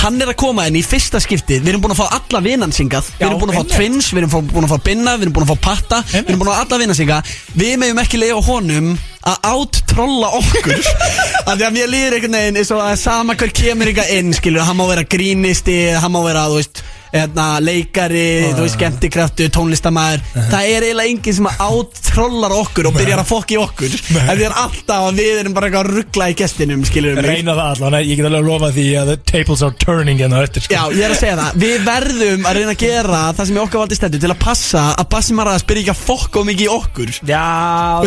Hann 0.00 0.16
er 0.22 0.30
að 0.32 0.38
koma 0.40 0.64
inn 0.70 0.78
í 0.78 0.82
fyrsta 0.86 1.20
skiptið 1.20 1.60
Við 1.64 1.72
erum 1.74 1.82
búin 1.84 1.92
að 1.92 2.00
fá 2.00 2.14
alla 2.20 2.40
vinansingað 2.44 3.10
Við 3.18 3.26
erum 3.26 3.40
búin 3.42 3.50
að 3.52 3.58
fá 3.58 3.62
einmitt. 3.64 3.74
Twins, 3.76 4.08
við 4.14 4.22
erum 4.22 4.32
fá- 4.32 4.52
búin 4.54 4.68
að 4.68 4.72
fá 4.72 4.84
Binna 4.86 5.16
Við 5.18 5.26
erum 5.26 5.34
búin 5.36 5.44
að 5.46 5.52
fá 5.52 5.64
Patta, 5.66 5.98
við 6.12 6.30
erum 6.30 6.40
búin 6.40 6.52
að 6.52 6.56
fá 6.56 6.64
alla 6.64 6.78
vinansinga 6.84 7.18
Við 7.60 7.74
meðum 7.82 8.00
ekki 8.04 8.20
lega 8.22 8.40
honum 8.48 8.92
að 9.28 9.50
áttrolla 9.50 10.30
okkur. 10.38 10.80
Af 11.48 11.52
því 11.56 11.66
að 11.66 11.74
mér 11.76 11.92
líður 11.92 12.16
einhvern 12.16 12.38
veginn 12.38 12.60
eins 12.62 12.72
og 12.74 12.80
að 12.84 12.96
sama 13.02 13.36
hver 13.36 13.52
kemur 13.56 13.90
ykkar 13.92 14.14
inn 14.16 14.32
skilur, 14.36 14.64
hann 14.64 14.78
má 14.78 14.86
vera 14.88 15.04
grínisti, 15.04 15.78
hann 16.00 16.14
má 16.14 16.22
vera, 16.24 16.48
þú 16.48 16.60
veist 16.60 16.82
Hérna, 17.10 17.46
leikari, 17.64 18.26
þú 18.54 18.64
veist, 18.64 18.76
skemmtikraftu, 18.78 19.48
tónlistamæður 19.50 20.20
Það 20.50 20.68
er 20.70 20.86
eiginlega 20.86 21.10
enginn 21.10 21.36
sem 21.36 21.48
áttrollar 21.50 22.54
okkur 22.54 22.88
og 22.90 22.96
byrjar 22.96 23.22
að 23.22 23.28
fokki 23.30 23.58
okkur. 23.60 23.96
En 24.20 24.30
því 24.38 24.46
er 24.46 24.54
alltaf 24.62 25.06
að 25.08 25.20
við 25.20 25.40
erum 25.40 25.56
bara 25.56 25.68
eitthvað 25.68 25.86
að 25.86 25.98
ruggla 25.98 26.28
í 26.30 26.36
gestinum, 26.38 26.84
skilur 26.86 27.18
mig. 27.18 27.26
Reyna 27.26 27.56
það 27.58 27.72
allan, 27.74 27.98
ég 28.06 28.20
get 28.20 28.28
alveg 28.28 28.40
að 28.40 28.50
lofa 28.50 28.70
því 28.76 28.86
að 29.00 29.10
the 29.10 29.18
tables 29.32 29.64
are 29.66 29.76
turning 29.82 30.22
en 30.22 30.36
það 30.36 30.46
eftir, 30.48 30.66
sko. 30.66 30.76
Já, 30.76 30.82
ég 30.96 31.06
er 31.06 31.14
að 31.14 31.20
segja 31.20 31.38
það, 31.40 31.58
við 31.64 31.86
verðum 31.88 32.46
að 32.50 32.60
reyna 32.60 32.74
að 32.76 32.84
gera 32.84 33.22
það 33.38 33.50
sem 33.50 33.58
ég 33.58 33.64
okkar 33.64 33.84
valdi 33.84 33.98
stendur 33.98 34.24
til 34.24 34.30
að 34.30 34.40
passa 34.44 34.84
að 34.94 35.10
Bassi 35.14 35.36
Maras 35.38 35.66
byrja 35.66 35.84
ekki 35.84 35.94
að 35.94 36.02
fokka 36.10 36.44
mikið 36.50 36.66
í 36.66 36.70
okkur. 36.76 37.14
Já, 37.30 37.44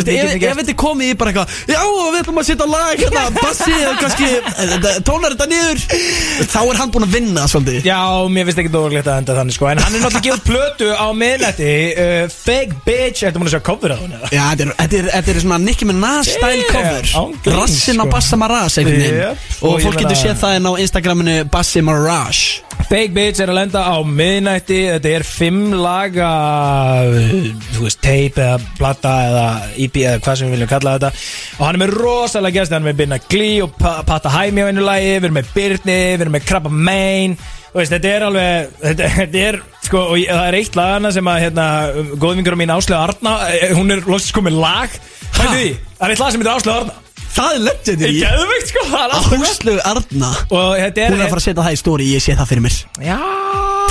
við 0.00 0.12
ef, 0.14 0.34
ef 0.38 0.60
þetta 0.62 0.76
komið 0.84 1.12
í 1.12 1.18
bara 1.20 1.34
eitthvað 1.34 1.54
Já, 1.68 1.80
við 1.84 2.18
ætlum 2.20 2.40
að 2.40 2.48
setja 2.48 2.66
lag 2.68 3.00
hérna. 3.00 3.24
Bassi, 3.38 3.76
kannski 4.00 4.28
tónar 5.06 5.34
þetta 5.34 5.48
niður. 5.50 5.82
Þá 6.52 6.58
er 6.62 6.80
hann 6.80 6.92
búinn 6.94 7.06
að 7.06 7.16
vinna 7.16 7.46
svolítið. 7.50 7.88
Já, 7.88 8.00
mér 8.30 8.48
finnst 8.48 8.62
ekki 8.62 8.72
dóðurlegt 8.94 9.10
að 9.10 9.18
enda 9.20 9.34
þannig 9.38 9.56
sko. 9.56 9.68
En 9.70 9.80
hann 9.82 9.94
er 9.96 10.02
náttúrulega 10.04 10.24
gefið 10.28 10.44
plötu 10.48 10.88
á 10.94 11.06
miðnætti 11.18 11.70
uh, 12.04 12.28
Fake 12.32 12.76
Bitch, 12.86 13.22
ertu 13.26 13.40
múin 13.42 13.50
að 13.50 13.56
sjá 13.56 13.62
cover 13.66 13.94
á 13.94 13.98
hún 13.98 14.14
eða? 14.14 14.30
Já, 14.34 14.44
þetta 14.52 14.64
er, 14.64 14.72
þetta 14.78 14.98
er, 15.00 15.08
þetta 15.14 15.32
er 15.34 15.40
svona 15.44 15.58
Nicki 15.64 15.88
Minaj 15.90 16.30
style 16.30 16.52
Yeah, 16.54 16.70
cover. 16.70 17.08
án 17.14 17.34
gríns, 17.44 17.56
Rassin 17.58 17.98
á 17.98 18.04
sko. 18.04 18.10
Bassa 18.14 18.36
Maras 18.40 18.78
einhvern 18.78 19.00
veginn. 19.02 19.18
Yep, 19.24 19.48
Og 19.60 19.68
og 19.72 19.80
ég 19.80 19.86
fólk 19.88 19.98
getur 19.98 20.14
meina- 20.14 20.22
séð 20.22 20.38
það 20.44 20.56
inn 20.60 20.68
á 20.70 20.72
Instagraminu 20.84 21.36
Bassi 21.50 21.82
Maraj 21.84 22.42
Fake 22.84 23.14
Bitch 23.16 23.40
er 23.40 23.48
að 23.52 23.58
lenda 23.58 23.80
á 23.86 23.96
miðnætti. 24.04 24.80
Þetta 24.94 25.12
er 25.18 25.24
fimm 25.24 25.72
laga 25.80 26.30
uh, 27.08 27.48
Þú 27.74 27.84
veist, 27.86 28.00
tape 28.04 28.42
eða 28.44 28.58
plata 28.78 29.12
eða 29.28 29.44
EP 29.86 29.96
eða 30.02 30.20
hvað 30.24 30.38
sem 30.40 30.48
við 30.50 30.56
viljum 30.58 30.70
kalla 30.74 30.96
þetta. 30.98 31.10
Og 31.58 31.64
hann 31.66 31.78
er 31.78 31.82
með 31.84 31.94
rosalega 31.96 32.60
gæst 32.60 32.74
Hann 32.74 32.84
er 32.84 32.90
með 32.92 32.98
Binna 33.02 33.18
Glee 33.30 33.62
og 33.64 33.74
Pa- 33.80 34.02
Pata 34.06 34.32
Hæmi 34.34 34.64
á 34.64 34.68
einu 34.70 34.84
lagi. 34.84 35.14
Við 35.14 35.28
erum 35.30 35.38
með 35.40 35.52
Byrni, 35.56 35.98
við 36.14 36.24
erum 36.26 36.36
með 36.36 36.46
Krabba 36.50 36.72
Main 36.74 37.36
veist, 37.80 37.94
þetta 37.94 38.10
er 38.10 38.26
alveg 38.28 38.74
Þetta, 38.84 39.10
þetta 39.18 39.42
er, 39.48 39.60
sko, 39.86 40.02
og 40.14 40.20
ég, 40.20 40.28
það 40.30 40.50
er 40.50 40.58
eitt 40.60 40.78
lagana 40.78 41.14
sem 41.14 41.30
að, 41.30 41.40
hérna, 41.46 41.66
góðvingur 42.22 42.58
mín 42.60 42.74
Áslega 42.74 43.02
Arna 43.08 43.34
eh, 43.50 43.72
Hún 43.74 43.94
er 43.94 44.04
loksins 44.06 44.36
komið 44.36 44.60
lag. 44.62 45.00
Hættu 45.34 45.56
því, 45.56 45.72
það 45.98 46.06
er 46.06 46.14
eitt 46.14 46.24
lag 46.24 46.34
sem 46.34 46.44
heitir 46.44 46.54
Áslega 46.54 46.78
Arna 46.84 47.00
Það 47.34 47.54
er 47.56 47.62
legendary. 47.66 48.14
Ég 48.14 48.28
geðveikt, 48.28 48.68
sko, 48.70 48.84
það 48.90 49.00
er 49.04 49.14
alltaf 49.18 49.30
gott. 49.34 49.48
Áslögu 49.50 49.82
Arna. 49.90 50.30
Og 50.54 50.74
þetta 50.78 51.02
er 51.04 51.14
Hún 51.14 51.18
er 51.20 51.24
að 51.26 51.32
fara 51.34 51.42
að 51.42 51.46
setja 51.48 51.64
það 51.66 51.74
í 51.74 51.80
stóri, 51.80 52.10
ég 52.14 52.22
sé 52.24 52.36
það 52.38 52.50
fyrir 52.52 52.64
mér. 52.68 52.76
Já. 53.02 53.18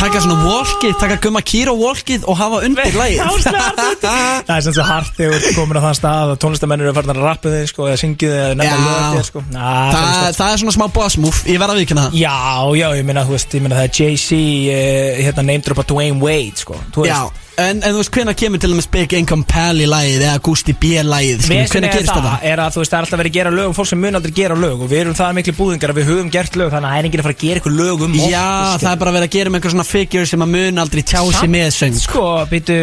Taka 0.04 0.20
svona 0.24 0.44
walkið, 0.44 0.94
taka 1.00 1.16
gumma 1.24 1.42
kýra 1.48 1.74
walkið 1.80 2.26
og 2.28 2.36
hafa 2.40 2.58
undir 2.68 2.96
lagið. 2.98 3.20
Áslega 3.24 3.62
Arna 3.70 4.16
Það 4.48 4.56
er 4.58 4.64
sem 4.66 4.76
svo 4.76 4.86
hart 4.88 5.14
þegar 5.20 5.36
þú 5.38 5.38
ert 5.48 5.58
komin 5.60 5.80
á 5.80 5.84
þann 5.86 6.00
stað 6.00 6.34
og 6.34 6.40
tónlistamennir 6.44 6.90
eru 6.90 6.96
farin 6.98 7.14
að 7.14 7.22
rappa 7.24 7.54
þig 7.54 7.70
sko, 7.72 7.86
eða 7.88 8.02
syngju 8.02 8.32
þig 8.34 8.42
eða 8.42 8.58
nefna 8.60 8.74
Já. 8.74 8.90
lög 8.90 9.16
þig 9.20 9.30
sko. 9.30 9.44
Ná, 9.54 9.62
það 9.64 9.78
er 9.78 9.94
Það, 9.94 10.18
stort. 10.18 10.40
það 10.42 10.52
er 10.58 10.62
svona 10.64 10.76
smá 10.76 10.86
boss 10.98 11.20
move, 11.24 11.44
ég 11.54 11.62
verð 11.64 11.76
að 11.76 11.82
vikina 11.84 12.08
það. 12.08 12.20
Já, 12.20 12.36
já, 12.82 12.88
ég 13.00 13.08
meina, 13.08 13.24
þú 13.30 13.38
veist, 13.38 13.56
ég 13.56 13.64
meina 13.64 13.80
það 13.80 13.88
er 13.88 13.96
Jay-Z 14.02 14.42
uh, 14.74 15.24
hérna 15.24 15.48
á 15.54 15.84
Dwayne 15.94 16.20
Wade 16.24 16.64
sko, 16.66 16.80
þú 16.92 17.08
Já, 17.08 17.20
veist 17.24 17.43
en, 17.62 17.80
en 17.86 17.94
þú 17.94 18.00
veist 18.00 18.12
hvenær 18.16 18.36
kemur 18.40 18.62
til 18.64 18.72
dæmis 18.74 18.88
Big 18.90 19.14
Income 19.14 19.46
Pally 19.50 19.86
lagið 19.90 20.24
eða 20.26 20.40
Gusti 20.46 20.74
B 20.74 20.94
Hvenær 20.98 21.20
er 21.30 21.94
gerist 21.94 22.10
það, 22.10 22.24
þetta? 22.26 22.32
er 22.50 22.62
að 22.64 22.72
þú 22.74 22.82
veist, 22.82 22.92
það 22.94 22.98
er 22.98 23.06
alltaf 23.06 23.20
verið 23.22 23.32
að 23.32 23.38
gera 23.38 23.52
lög 23.54 23.68
og 23.70 23.76
fólk 23.78 23.90
sem 23.92 24.02
mun 24.02 24.18
aldrei 24.20 24.34
gera 24.40 24.58
lög 24.58 24.82
og 24.86 24.90
við 24.92 25.02
erum 25.04 25.18
það 25.20 25.36
miklu 25.38 25.54
búðingar 25.60 25.94
að 25.94 26.00
við 26.00 26.08
höfum 26.10 26.32
gert 26.34 26.58
lög 26.60 26.72
þannig 26.74 26.88
að 26.90 26.94
það 26.94 27.00
er 27.04 27.08
enginn 27.10 27.22
að 27.24 27.28
fara 27.28 27.36
að 27.38 27.44
gera 27.44 27.62
eitthvað 27.62 27.78
lög 27.78 28.06
um 28.08 28.18
okkur, 28.18 28.34
Já, 28.34 28.46
það 28.84 28.90
er 28.94 29.02
bara 29.04 29.14
verið 29.18 29.28
að 29.30 29.36
gera 29.38 29.54
með 29.54 29.60
einhver 29.62 29.74
svona 29.76 29.88
figure 29.90 30.30
sem 30.34 30.46
að 30.46 30.52
mun 30.56 30.84
aldrei 30.84 31.04
tjá 31.14 31.22
sig 31.40 31.52
með 31.54 31.70
söng 31.78 32.00
Sko, 32.04 32.24
býtu, 32.50 32.78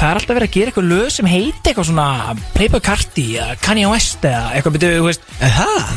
það 0.00 0.10
er 0.10 0.20
alltaf 0.20 0.38
verið 0.40 0.48
að 0.50 0.56
gera 0.58 0.72
eitthvað 0.72 0.90
lög 0.90 1.14
sem 1.14 1.30
heiti 1.30 1.70
eitthvað 1.70 1.88
svona 1.90 2.08
Playboy 2.56 2.84
Carti 2.90 3.26
Kanye 3.62 3.90
West 3.92 4.26
eða 4.26 4.42
eitthvað, 4.58 4.76
býtu, 4.78 4.92
þú 4.98 5.06
veist 5.06 5.28
Er 5.40 5.54
það? 5.56 5.94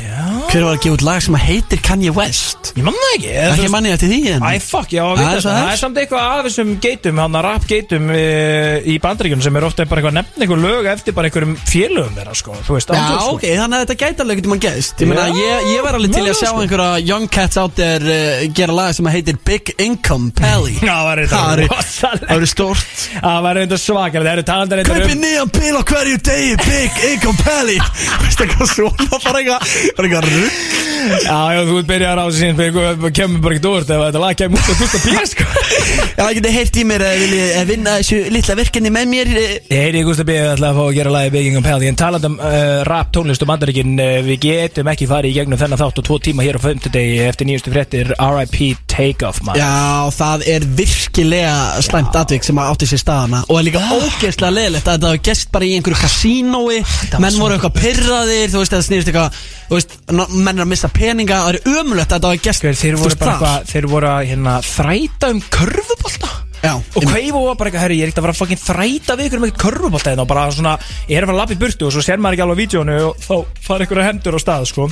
Hver 0.53 0.63
var 0.67 0.75
að 0.77 0.81
gefa 0.83 0.95
út 0.99 1.03
lag 1.07 1.21
sem 1.25 1.35
að 1.37 1.45
heitir 1.49 1.81
Kanye 1.83 2.11
West? 2.13 2.73
Ég 2.77 2.85
manna 2.85 3.01
það 3.03 3.15
ekki 3.17 3.31
eða, 3.33 3.43
þú 3.43 3.53
Ekki 3.53 3.63
veist- 3.63 3.73
manni 3.73 3.93
eftir 3.93 4.11
því 4.11 4.19
en 4.35 4.43
Æ, 4.43 4.51
fuck, 4.61 4.91
já, 4.93 5.03
Það 5.03 5.17
við 5.17 5.23
er 5.23 5.41
Það 5.43 5.57
þess. 5.57 5.71
er 5.73 5.81
samt 5.81 5.97
eitthvað 6.03 6.27
af 6.29 6.45
þessum 6.47 6.73
geitum 6.83 7.21
Hann 7.23 7.37
að 7.39 7.45
rap 7.47 7.65
geitum 7.69 8.02
e, 8.11 8.81
í 8.91 8.95
bandaríkjunum 9.03 9.43
sem 9.45 9.55
er 9.59 9.65
ofta 9.67 9.85
bara 9.87 10.01
eitthvað 10.01 10.15
nefn 10.17 10.43
eitthvað 10.43 10.63
lög 10.65 10.87
eftir 10.93 11.15
bara 11.17 11.29
einhverjum 11.29 11.53
félögum 11.69 12.15
þeirra, 12.17 12.33
sko 12.39 12.55
Þú 12.67 12.77
veist, 12.77 12.89
Já, 12.93 12.99
ándjóks, 12.99 13.23
sko. 13.23 13.35
ok, 13.37 13.45
þannig 13.61 13.77
að 13.77 13.83
þetta 13.85 13.97
gæti 14.03 14.23
alveg 14.25 14.39
getur 14.41 14.51
mann 14.53 14.63
geðst 14.63 15.03
Ég 15.03 15.09
meina, 15.11 15.25
Já, 15.27 15.37
ég, 15.43 15.67
ég 15.73 15.85
var 15.87 15.97
alveg 15.99 16.13
til 16.13 16.19
í 16.19 16.23
að 16.23 16.27
mögulega, 16.27 16.39
sjá 16.41 16.49
sko. 16.51 16.61
einhverja 16.63 17.03
young 17.11 17.27
cats 17.37 17.57
out 17.63 17.75
there 17.79 18.03
uh, 18.17 18.45
gera 18.59 18.77
lag 18.77 18.93
sem 18.97 19.09
að 19.09 19.15
heitir 19.17 19.39
Big 19.45 19.73
Income 19.83 20.31
Pally. 20.37 20.75
Já, 20.83 20.93
það 20.93 21.07
var 21.07 21.23
Það 21.23 21.23
eitthvað 21.23 21.63
er- 21.63 21.73
rosalegt. 21.73 22.27
Það 22.29 22.37
eru 22.39 22.49
stórt. 22.53 23.05
Það 23.23 23.39
var 23.47 23.61
eitthvað 23.63 23.81
svakar 23.83 24.23
Það 24.27 24.33
eru 24.33 24.45
talandar 24.49 24.83
Kaupi 24.83 24.93
eitthvað 24.93 25.15
um 25.17 25.23
nýjan 25.23 25.53
bíl 25.57 25.75
á 25.75 25.83
hverju 25.93 26.17
degi 26.29 26.53
Big 26.63 27.01
Income 27.13 27.39
Pally. 27.43 27.77
Veist 28.23 28.43
eitthvað 28.45 28.71
svona 28.73 29.07
Bara 29.23 29.43
eitthvað 29.43 29.73
Bara 29.97 30.07
eitthvað 30.07 30.29
rugg 30.33 30.81
Já, 31.03 31.39
já, 31.51 31.61
þú 31.67 31.81
byrjar 31.89 32.15
á 32.15 32.23
þessu 32.23 32.39
síðan 32.39 33.11
kemur 33.17 33.41
bara 33.43 33.55
ekki 33.57 33.63
dórt 33.65 33.89
ef 33.91 34.03
þetta 34.05 34.21
lag 34.23 34.37
kemur 34.39 34.61
út 34.63 34.69
á 34.71 34.75
Gustaf 34.79 35.03
B 35.03 35.25
sko 35.33 35.47
Já, 36.17 36.23
það 36.23 36.33
getið 36.37 36.55
heyrt 36.57 36.77
í 36.79 36.83
mér 36.87 37.03
að 37.07 37.15
vilja 37.23 37.45
eh, 37.53 37.65
vinna 37.69 37.93
þessu 37.99 38.19
litla 38.33 38.55
verkefni 38.59 38.91
með 38.93 39.09
mér 39.13 39.31
eh, 39.33 39.53
Ég 39.73 39.83
heyri 39.87 40.03
Gustaf 40.07 40.27
B 40.27 40.35
ætla 40.37 40.69
að 40.71 40.79
fá 40.79 40.83
að 40.85 40.97
gera 40.97 41.13
lagi 41.15 41.33
Bygging 41.33 41.59
um 41.59 41.65
Pæði 41.65 41.89
en 41.89 41.99
talað 41.99 42.27
um 42.29 42.37
uh, 42.39 42.83
rap 42.87 43.11
tónlist 43.15 43.43
og 43.45 43.49
bandaríkin 43.49 43.93
uh, 43.99 44.19
við 44.25 44.39
getum 44.45 44.91
ekki 44.93 45.07
farið 45.09 45.33
í 45.33 45.37
gegnum 45.39 45.59
þennan 45.61 45.81
þátt 45.81 46.01
og 46.03 46.07
tvo 46.09 46.19
tíma 46.27 46.45
hér 46.45 46.59
á 46.59 46.61
50 46.63 46.93
degi 46.93 47.17
eftir 47.27 47.49
nýjustu 47.49 47.73
fréttir 47.73 48.13
R.I.P. 48.17 48.69
Takeoff 48.93 49.41
maður 49.47 49.63
Já, 49.63 50.13
það 50.19 50.45
er 50.53 50.67
virkilega 50.77 51.55
slæmt 51.85 52.15
atvik 52.19 52.45
sem 52.45 52.61
átti 52.63 52.89
sér 52.89 53.01
staðana 53.01 53.43
og 53.47 53.59
er 53.59 53.67
líka 53.69 53.81
ógeðslega 53.97 54.53
leðilegt 54.53 54.87
að 54.87 54.97
þetta 54.99 55.11
hafa 55.13 55.23
gest 55.29 55.51
bara 55.53 55.67
í 55.67 55.73
einhverju 55.77 56.01
kasínói 56.03 56.79
menn 57.23 57.41
voru 57.41 57.57
eitthvað 57.57 57.77
pyrraðir, 57.79 58.53
þú 58.53 58.61
veist, 58.61 58.75
það 58.75 58.87
snýrst 58.87 59.11
eitthvað 59.11 59.41
þú 59.69 59.79
veist, 59.79 59.95
menn 60.13 60.57
er 60.59 60.65
að 60.65 60.69
missa 60.69 60.89
peninga 60.93 61.39
það 61.43 61.53
er 61.53 61.79
ömulegt 61.79 62.11
að 62.11 62.17
þetta 62.17 62.31
hafa 62.33 62.43
gest 62.47 62.63
Þeir, 62.63 62.97
voru 62.99 63.17
bara 63.17 63.23
það. 63.23 63.33
eitthvað, 63.33 63.71
þeir 63.71 63.87
voru 63.91 64.09
að 64.11 64.27
hérna, 64.29 64.53
þræta 64.67 65.31
um 65.33 65.41
körfubólta 65.73 66.31
Og 66.63 67.03
Kveivo 67.03 67.41
var 67.43 67.57
bara 67.59 67.69
eitthvað, 67.69 67.83
herri, 67.83 67.95
ég 67.99 68.05
er 68.05 68.11
ekkert 68.11 68.21
að 68.21 68.25
fara 68.27 68.33
að 68.33 68.39
fucking 68.39 68.61
þræta 68.61 69.15
við 69.19 69.25
ykkur 69.27 69.39
um 69.41 69.45
eitthvað 69.47 69.63
körfubólta 69.65 70.11
hérna 70.13 70.23
og 70.23 70.29
bara 70.29 70.43
svona, 70.55 70.75
ég 71.09 71.17
er 71.17 71.25
að 71.25 71.27
fara 71.27 71.35
að 71.35 71.41
lappa 71.41 71.55
í 71.55 71.59
burtu 71.59 71.87
og 71.87 71.91
svo 71.95 72.03
sér 72.05 72.21
maður 72.23 72.37
ekki 72.37 72.45
alveg 72.45 72.55
á 72.55 72.61
vídjónu 72.61 72.95
og 73.09 73.25
þá 73.25 73.65
fara 73.65 73.87
ykkur 73.87 74.01
hendur 74.05 74.37
á 74.37 74.43
stað, 74.43 74.67
sko. 74.71 74.85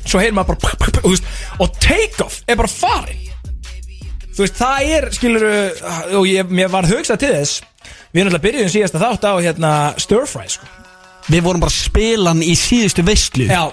Svo 0.00 0.22
heyr 0.22 0.32
maður 0.36 0.56
bara, 0.62 0.78
og, 0.80 0.94
þú 0.96 1.12
veist, 1.12 1.28
og 1.60 1.74
take-off 1.84 2.40
er 2.48 2.56
bara 2.62 2.72
farin. 2.72 3.28
Þú 4.30 4.46
veist, 4.46 4.56
það 4.62 4.94
er, 4.96 5.08
skilur, 5.18 5.46
og 6.22 6.30
ég, 6.30 6.56
mér 6.56 6.72
var 6.72 6.88
hugsað 6.88 7.20
til 7.20 7.34
þess. 7.36 7.60
Við 8.14 8.22
erum 8.22 8.32
alltaf 8.32 8.46
byrjuðum 8.46 8.72
síðasta 8.78 9.04
þátt 9.04 9.28
á, 9.28 9.32
hérna, 9.44 9.74
stir 10.00 10.24
fry, 10.30 10.48
sko. 10.56 10.72
Við 11.28 11.44
vorum 11.44 11.60
bara 11.60 11.74
að 11.74 11.82
spila 11.84 12.32
hann 12.32 12.40
í 12.42 12.56
síðustu 12.56 13.04
veistlu 13.04 13.44
Já 13.50 13.68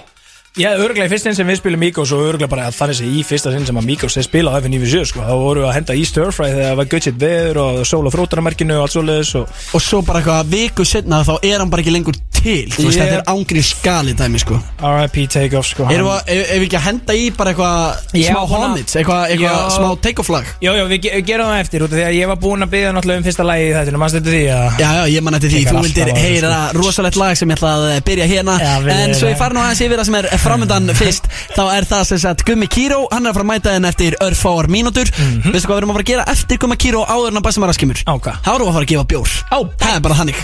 Hefði 0.58 0.84
örglega 0.88 1.06
í 1.06 1.12
fyrst 1.12 1.28
sinn 1.28 1.36
sem 1.38 1.46
við 1.52 1.60
spilum 1.60 1.82
Migos 1.84 2.12
og 2.16 2.24
örglega 2.26 2.50
bara 2.50 2.68
þannig 2.74 2.98
sem 2.98 3.12
í 3.14 3.20
fyrsta 3.26 3.52
sinn 3.54 3.66
sem 3.68 3.78
að 3.78 3.86
Migos 3.88 4.16
er 4.18 4.26
spilað 4.26 4.56
á 4.56 4.60
FNV7 4.64 5.04
sko, 5.12 5.22
þá 5.22 5.34
vorum 5.38 5.62
við 5.62 5.68
að 5.70 5.76
henda 5.78 5.94
í 5.98 6.04
stir-fry 6.08 6.48
þegar 6.50 6.72
það 6.72 6.80
var 6.80 7.04
shit 7.08 7.20
veður 7.22 7.60
og 7.62 7.78
sól 7.86 8.02
og 8.10 8.14
frótaramerkinu 8.16 8.74
og 8.78 8.86
allt 8.88 8.96
svoleiðis 8.96 9.34
og 9.38 9.52
Og 9.78 9.84
svo 9.84 10.00
bara 10.02 10.18
eitthvað 10.22 10.50
viku 10.56 10.84
setna 10.88 11.22
þá 11.22 11.34
er 11.46 11.58
hann 11.62 11.70
bara 11.70 11.84
ekki 11.84 11.94
lengur 11.94 12.16
til. 12.38 12.68
Þú 12.70 12.84
veist, 12.86 12.98
Ég- 12.98 13.02
þetta 13.02 13.16
er 13.18 13.24
ángri 13.32 13.62
skali 13.66 14.12
dæmi, 14.14 14.38
sko. 14.38 14.58
R.I.P. 14.78 15.24
take-off 15.26 15.66
sko. 15.66 15.86
Erum 15.90 16.06
við, 16.06 16.28
ef 16.38 16.60
við 16.62 16.66
ekki 16.68 16.76
að 16.78 16.84
henda 16.86 17.14
í 17.18 17.24
bara 17.34 17.50
eitthvað 17.50 18.14
Já, 18.14 18.28
smá 18.30 18.42
homage, 18.52 18.92
eitthvað, 18.94 19.32
Já. 19.42 19.54
smá 19.74 19.88
take-off 20.04 20.30
lag? 20.30 20.44
Jó, 20.62 20.70
jó, 20.78 20.84
við 20.90 21.00
ge 21.02 21.22
gerum 21.26 21.50
það 21.50 21.62
eftir 21.64 21.82
út 21.82 21.90
af 21.92 21.98
því 21.98 22.04
að 22.06 22.14
ég 22.18 22.30
var 22.30 22.38
búinn 22.44 22.62
að 22.62 22.70
byggja 22.76 22.92
náttúrulega 22.94 23.18
um 23.18 23.26
fyrsta 23.26 23.46
lagi 23.48 23.64
í 23.66 23.72
þetta 23.74 23.98
mannstu 24.04 24.20
þetta 24.20 24.34
því 24.36 24.44
að 24.54 24.78
Já, 24.84 24.90
já, 24.98 25.02
ég 25.16 25.22
man 25.26 25.34
eftir 25.38 25.50
því, 25.54 25.62
þú 25.66 25.82
vildir 25.88 26.12
á 26.14 26.16
heyra 26.22 26.60
rosalegt 26.78 27.18
lag 27.18 27.34
sem 27.42 27.50
ég 27.50 27.58
ætla 27.58 27.72
að 27.74 28.00
byrja 28.06 28.26
hérna. 28.30 28.54
Já, 28.62 28.72
við- 28.86 29.02
En 29.02 29.14
svo 29.18 29.28
ég 29.32 29.38
fara 29.42 29.54
nú 29.58 29.60
aðeins 29.64 29.82
yfir 29.88 29.98
það 29.98 30.04
sem 30.12 30.18
er 30.22 30.30
framöndan 30.48 30.90
fyrst 30.98 31.28
Þá 31.54 31.62
er 31.76 31.86
það 31.88 32.02
sem 32.12 32.20
sagt 32.24 32.44
Gummi 32.48 32.68
Kíró, 32.72 33.02
hann 33.12 33.26
er 33.26 33.32
að 33.32 33.38
fara 33.38 33.46
að 33.46 33.50
mæta 33.52 33.74
henn 33.76 33.88
eftir 33.88 34.16
örfáar 34.24 34.68
mínútur. 34.72 35.10
Veistu 35.48 35.68
hvað 35.68 35.74
við 35.76 35.82
erum 35.82 35.92
að 35.92 35.98
fara 35.98 36.06
að 36.06 36.10
gera 36.12 36.26
eftir 36.32 36.60
Gummi 36.62 36.76
Kíró 36.80 37.04
áður 37.08 37.32
en 37.32 37.40
að 37.40 37.46
Bassi 37.48 37.62
Maraskimur? 37.62 38.02
Á 38.06 38.14
hvað? 38.16 38.40
Þá 38.44 38.50
erum 38.54 38.66
við 38.66 38.70
að 38.72 38.76
fara 38.78 38.86
að 38.88 38.92
gefa 38.94 39.06
bjór. 39.12 39.36
Á, 39.48 39.58
Það 39.82 39.94
er 39.98 40.02
bara 40.06 40.18
þannig. 40.22 40.42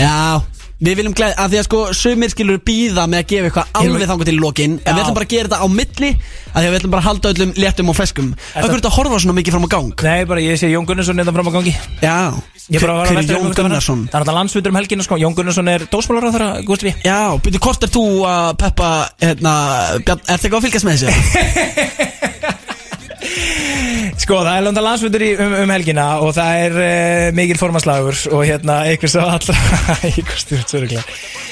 Já, 0.00 0.16
við 0.80 0.96
viljum 0.96 1.14
glæða, 1.16 1.34
að 1.44 1.52
því 1.52 1.58
að 1.60 1.64
sko 1.66 1.80
sumir 1.96 2.30
skilur 2.32 2.60
býða 2.64 3.04
með 3.10 3.20
að 3.20 3.26
gefa 3.32 3.48
eitthvað 3.50 3.80
alveg 3.80 4.08
þangur 4.10 4.28
til 4.30 4.36
lokin 4.40 4.76
En 4.80 4.96
við 4.96 5.02
ætlum 5.02 5.16
bara 5.18 5.26
að 5.26 5.32
gera 5.34 5.50
þetta 5.50 5.60
á 5.60 5.66
milli 5.68 6.10
að 6.10 6.56
því 6.56 6.62
að 6.62 6.70
við 6.70 6.78
ætlum 6.78 6.94
bara 6.94 7.02
að 7.02 7.08
halda 7.10 7.32
öllum 7.34 7.52
léttum 7.60 7.92
og 7.92 7.98
feskum 7.98 8.30
Akkur 8.54 8.70
er 8.70 8.78
þetta 8.78 8.90
að 8.90 8.96
horfa 8.96 9.20
svona 9.24 9.36
mikið 9.36 9.56
fram 9.56 9.66
á 9.68 9.70
gang? 9.74 10.04
Nei, 10.08 10.22
bara 10.30 10.44
ég 10.44 10.60
sé 10.60 10.70
Jón 10.72 10.88
Gunnarsson 10.88 11.20
hérna 11.20 11.34
fram 11.36 11.50
á 11.50 11.54
gangi 11.58 11.74
Já, 12.00 12.16
hver 12.80 12.94
er 13.20 13.28
Jón 13.28 13.52
Gunnarsson? 13.58 14.06
Það 14.08 14.16
er 14.16 14.24
alltaf 14.24 14.38
landsfundur 14.38 14.72
um 14.72 14.80
helgina 14.80 15.04
sko 15.04 15.20
Jón 15.20 15.36
Gunnarsson 15.36 15.68
er 15.74 15.84
dósmálar 15.92 16.30
á 16.30 16.34
þeirra, 16.34 16.50
gúst 16.64 16.86
við 16.86 17.04
Já, 17.04 17.20
byrju, 17.44 17.60
hvort 17.66 17.84
er 17.84 17.92
þú 17.92 18.06
að 18.30 18.48
peppa, 18.64 18.90
hérna, 19.20 19.54
Bjarn, 20.00 20.24
ert 20.24 20.40
eitthvað 20.40 20.62
að 20.62 20.66
fylgjast 20.68 20.88
með 20.88 21.04
þessu? 21.04 22.56
Sko, 24.20 24.40
það 24.44 24.54
er 24.54 24.64
landa 24.64 24.84
landsfundur 24.84 25.24
um, 25.44 25.54
um 25.62 25.72
helgina 25.74 26.06
og 26.24 26.32
það 26.36 26.64
er 26.64 26.78
uh, 26.80 27.26
mikil 27.36 27.58
formaslagur 27.60 28.16
og 28.32 28.44
hérna, 28.48 28.80
einhvers 28.88 29.16
á 29.16 29.24
allra 29.28 29.56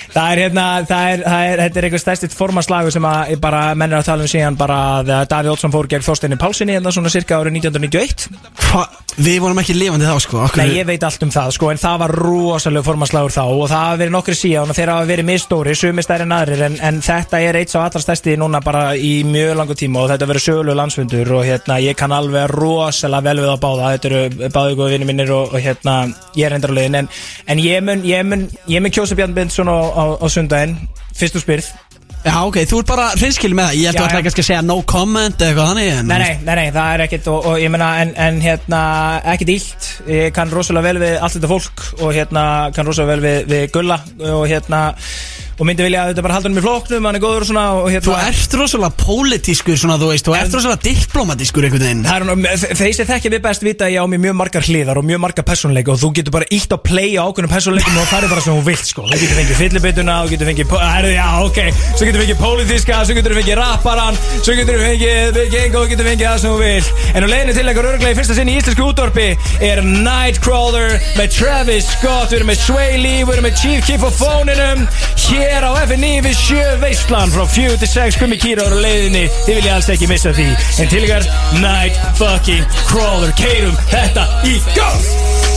Það 0.09 0.31
er 0.33 0.40
hérna, 0.40 0.64
það 0.88 1.11
er, 1.12 1.22
það 1.22 1.48
er, 1.48 1.61
þetta 1.62 1.78
er 1.78 1.87
einhver 1.87 2.02
stærstitt 2.02 2.37
formaslagur 2.37 2.94
sem 2.94 3.04
að 3.04 3.35
bara 3.42 3.61
mennir 3.76 4.00
að 4.00 4.09
tala 4.09 4.24
um 4.24 4.31
síðan 4.33 4.57
bara 4.59 4.78
að 4.98 5.11
Davíð 5.28 5.52
Olsson 5.52 5.74
fór 5.74 5.88
gegn 5.90 6.07
Þorsteini 6.07 6.38
Pálsini 6.40 6.78
hérna 6.78 6.92
svona 6.94 7.12
cirka 7.12 7.37
árið 7.37 7.61
1991 7.61 8.31
Hva? 8.70 8.87
Við 9.18 9.40
vorum 9.42 9.59
ekki 9.59 9.74
lifandi 9.74 10.07
þá, 10.07 10.14
sko 10.22 10.40
Akkur, 10.46 10.61
Nei, 10.62 10.76
ég 10.78 10.87
veit 10.87 11.02
allt 11.02 11.22
um 11.26 11.31
það, 11.35 11.50
sko, 11.57 11.72
en 11.72 11.81
það 11.83 11.96
var 12.04 12.12
rosalega 12.22 12.87
formanslagur 12.87 13.35
þá 13.35 13.40
og 13.44 13.64
það 13.66 13.83
hafa 13.83 13.96
verið 13.98 14.14
nokkri 14.14 14.37
síðan 14.38 14.72
og 14.72 14.78
þeir 14.78 14.92
hafa 14.92 15.09
verið 15.09 15.26
misstóri, 15.26 15.74
sumi 15.78 16.04
stærri 16.07 16.24
en 16.24 16.35
aðrir 16.37 16.62
en, 16.68 16.76
en 16.88 17.00
þetta 17.02 17.40
er 17.42 17.59
eitt 17.59 17.74
svo 17.74 17.83
allra 17.83 18.02
stærsti 18.04 18.37
núna 18.38 18.61
bara 18.64 18.85
í 18.94 19.11
mjög 19.26 19.57
langu 19.59 19.76
tíma 19.78 20.04
og 20.04 20.12
þetta 20.12 20.28
verður 20.31 20.46
sögulegu 20.46 20.78
landsfundur 20.78 21.33
og 21.35 21.42
hérna, 21.48 21.58
ég 21.83 21.97
kann 21.99 22.14
alveg 22.14 22.51
rosalega 22.53 23.27
vel 23.29 23.42
við 23.42 23.51
að 23.53 23.61
báða, 23.64 23.90
þetta 23.97 24.09
eru 24.09 24.51
báðu 24.55 24.79
góðu 24.79 24.92
vinni 24.94 25.09
mínir 25.09 25.35
og, 25.35 25.53
og 25.53 25.61
hérna, 25.62 25.99
ég 26.37 26.47
er 26.47 26.57
endur 26.57 26.75
á 26.75 26.79
leiðin 26.79 27.03
en, 27.03 27.11
en 27.47 27.59
ég 27.62 27.85
mun, 27.85 28.07
ég 28.07 28.25
mun, 28.27 28.49
ég 28.68 28.85
mun 28.85 28.94
kjósa 28.94 29.18
Bjarn 29.18 29.37
Bindsson 29.37 29.71
á, 29.71 29.79
á, 29.79 30.05
á 30.23 30.27
sundaginn, 30.31 30.79
fyrst 31.18 31.38
þú 31.38 31.44
spyrð. 31.44 31.71
Já, 32.18 32.35
ok, 32.42 32.57
þú 32.66 32.81
ert 32.83 32.88
bara 32.90 33.05
hreinskil 33.14 33.53
með 33.55 33.68
það. 33.68 33.77
Ég 33.79 33.97
það 33.97 34.09
já. 34.11 34.23
kannski 34.27 34.42
að 34.42 34.47
segja 34.49 34.62
no 34.66 34.77
comment 34.90 35.37
eða 35.38 35.49
eitthvað 35.53 35.68
þannig 35.71 35.90
en, 35.92 36.09
Nei, 36.09 36.18
nei, 36.18 36.33
nei, 36.42 36.55
nei, 36.59 36.71
það 36.75 36.94
er 36.94 37.03
ekkert 37.05 37.29
og, 37.31 37.47
og 37.47 37.61
ég 37.62 37.71
meina, 37.73 37.90
en, 38.03 38.11
en 38.27 38.40
hérna, 38.42 38.81
ekkert 39.35 39.53
illt. 39.55 39.90
Ég 40.11 40.35
kann 40.35 40.51
rosalega 40.53 40.88
vel 40.88 41.03
við 41.05 41.14
allt 41.23 41.37
þetta 41.38 41.53
fólk 41.53 41.85
og 42.03 42.16
hérna, 42.16 42.44
kann 42.75 42.90
rosalega 42.90 43.14
vel 43.14 43.23
við, 43.23 43.38
við 43.53 43.64
Gulla 43.77 44.01
og 44.33 44.42
hérna, 44.51 44.83
og 45.59 45.66
myndi 45.66 45.83
vilja 45.83 46.05
að 46.05 46.12
þetta 46.12 46.23
bara 46.27 46.35
halda 46.38 46.49
hann 46.49 46.57
með 46.59 46.66
flóknum, 46.68 47.07
hann 47.09 47.16
er 47.18 47.23
góður 47.25 47.44
og 47.44 47.49
svona 47.49 47.64
og 47.79 47.88
hérna 47.90 48.07
Þú 48.09 48.14
ert 48.29 48.57
rosalega 48.61 48.90
pólitískur, 49.03 49.79
svona, 49.81 49.97
þú 49.99 50.11
veist 50.12 50.29
Þú 50.29 50.35
ert 50.38 50.55
rosalega 50.55 50.83
diplomatískur 50.87 51.66
einhvern 51.66 51.83
veginn. 51.83 52.05
Er, 52.07 52.27
nú- 52.29 52.37
þeir 52.79 52.94
sem 52.94 53.09
þekkja 53.09 53.33
við 53.35 53.42
best 53.49 53.64
vita 53.66 53.88
að 53.88 53.94
ég 53.97 54.03
á 54.03 54.07
mér 54.07 54.23
mjög 54.29 54.37
margar 54.38 54.66
hliðar 54.68 55.01
og 55.01 55.07
mjög 55.09 55.21
margar 55.25 55.47
persónleika 55.49 55.90
og 55.94 55.99
þú 56.03 56.11
getur 56.18 56.35
bara 56.38 56.49
ítt 56.55 56.71
að 56.77 56.83
playa 56.87 57.25
ákveðnum 57.27 57.53
persónleikum 57.53 57.99
og 57.99 58.07
það 58.12 58.23
er 58.29 58.33
bara 58.35 58.44
sem 58.47 58.55
þú 58.55 58.64
vilt 58.68 58.87
sko. 58.92 59.07
Þú 59.09 59.18
getur 59.23 59.38
fengið 59.40 59.59
fyllibituna, 59.62 60.16
þú 60.23 60.33
getur 60.35 60.51
fengið 60.53 60.77
herri, 60.79 61.12
já, 61.18 61.27
ok, 61.49 61.59
svo 61.99 62.07
getur 62.09 62.23
fengið 62.23 62.38
pólitíska 62.42 63.01
svo 63.09 63.16
getur 63.18 63.35
fengið 63.38 63.59
rapparan, 63.59 64.18
svo 64.47 64.55
getur 64.59 64.79
fengið 64.85 65.38
viking 65.42 65.79
og 65.81 65.88
getur 65.90 66.07
fengið 66.09 66.27
það 66.29 66.38
sem 66.44 66.55
þú 66.55 66.59
vil 66.62 66.87
en 67.18 67.27
á 67.27 67.29
leiðinu 67.33 67.57
til 67.59 67.66
einhver 67.73 67.88
örglega 67.92 68.14
í 68.14 68.18
fyrsta 68.18 68.37
sinn 68.38 68.53
í 68.53 68.57
íslensku 68.61 68.87
útvarpi 68.92 69.29
er 69.64 69.83
Nightcrawler 69.87 70.97
með 71.18 71.35
Travis 71.38 71.88
Scott, 71.97 72.31
við 72.31 72.38
erum 72.40 72.51
með 72.53 72.62
Sway 72.62 72.99
Lee 73.03 73.25
við 73.25 73.35
erum 73.37 73.49
með 73.49 73.59
Chief 73.62 73.87
Keef 73.88 74.05
á 74.05 74.11
fóninum. 74.18 74.85
Hér 75.29 75.47
á 75.48 75.72
FNI 75.87 76.12
við 76.26 76.37
sjö 76.37 76.64
veistlan 76.82 77.32
frá 77.32 77.44
4 77.48 77.78
til 77.80 77.90
6 77.94 78.20
gummi 78.20 78.38
kýra 78.40 78.68
á 78.68 78.70
leiðinni. 78.76 79.26
Þið 79.46 79.61
viljið 79.61 79.74
alls 79.74 79.90
ekki 79.94 80.11
missa 80.11 80.34
því. 80.37 80.48
En 80.82 80.92
til 80.92 81.04
ykkar 81.06 81.28
Night 81.62 82.00
fucking 82.20 82.80
Crawler. 82.90 83.32
Keirum 83.40 83.78
þetta 83.88 84.28
í 84.48 84.58
gang 84.76 85.47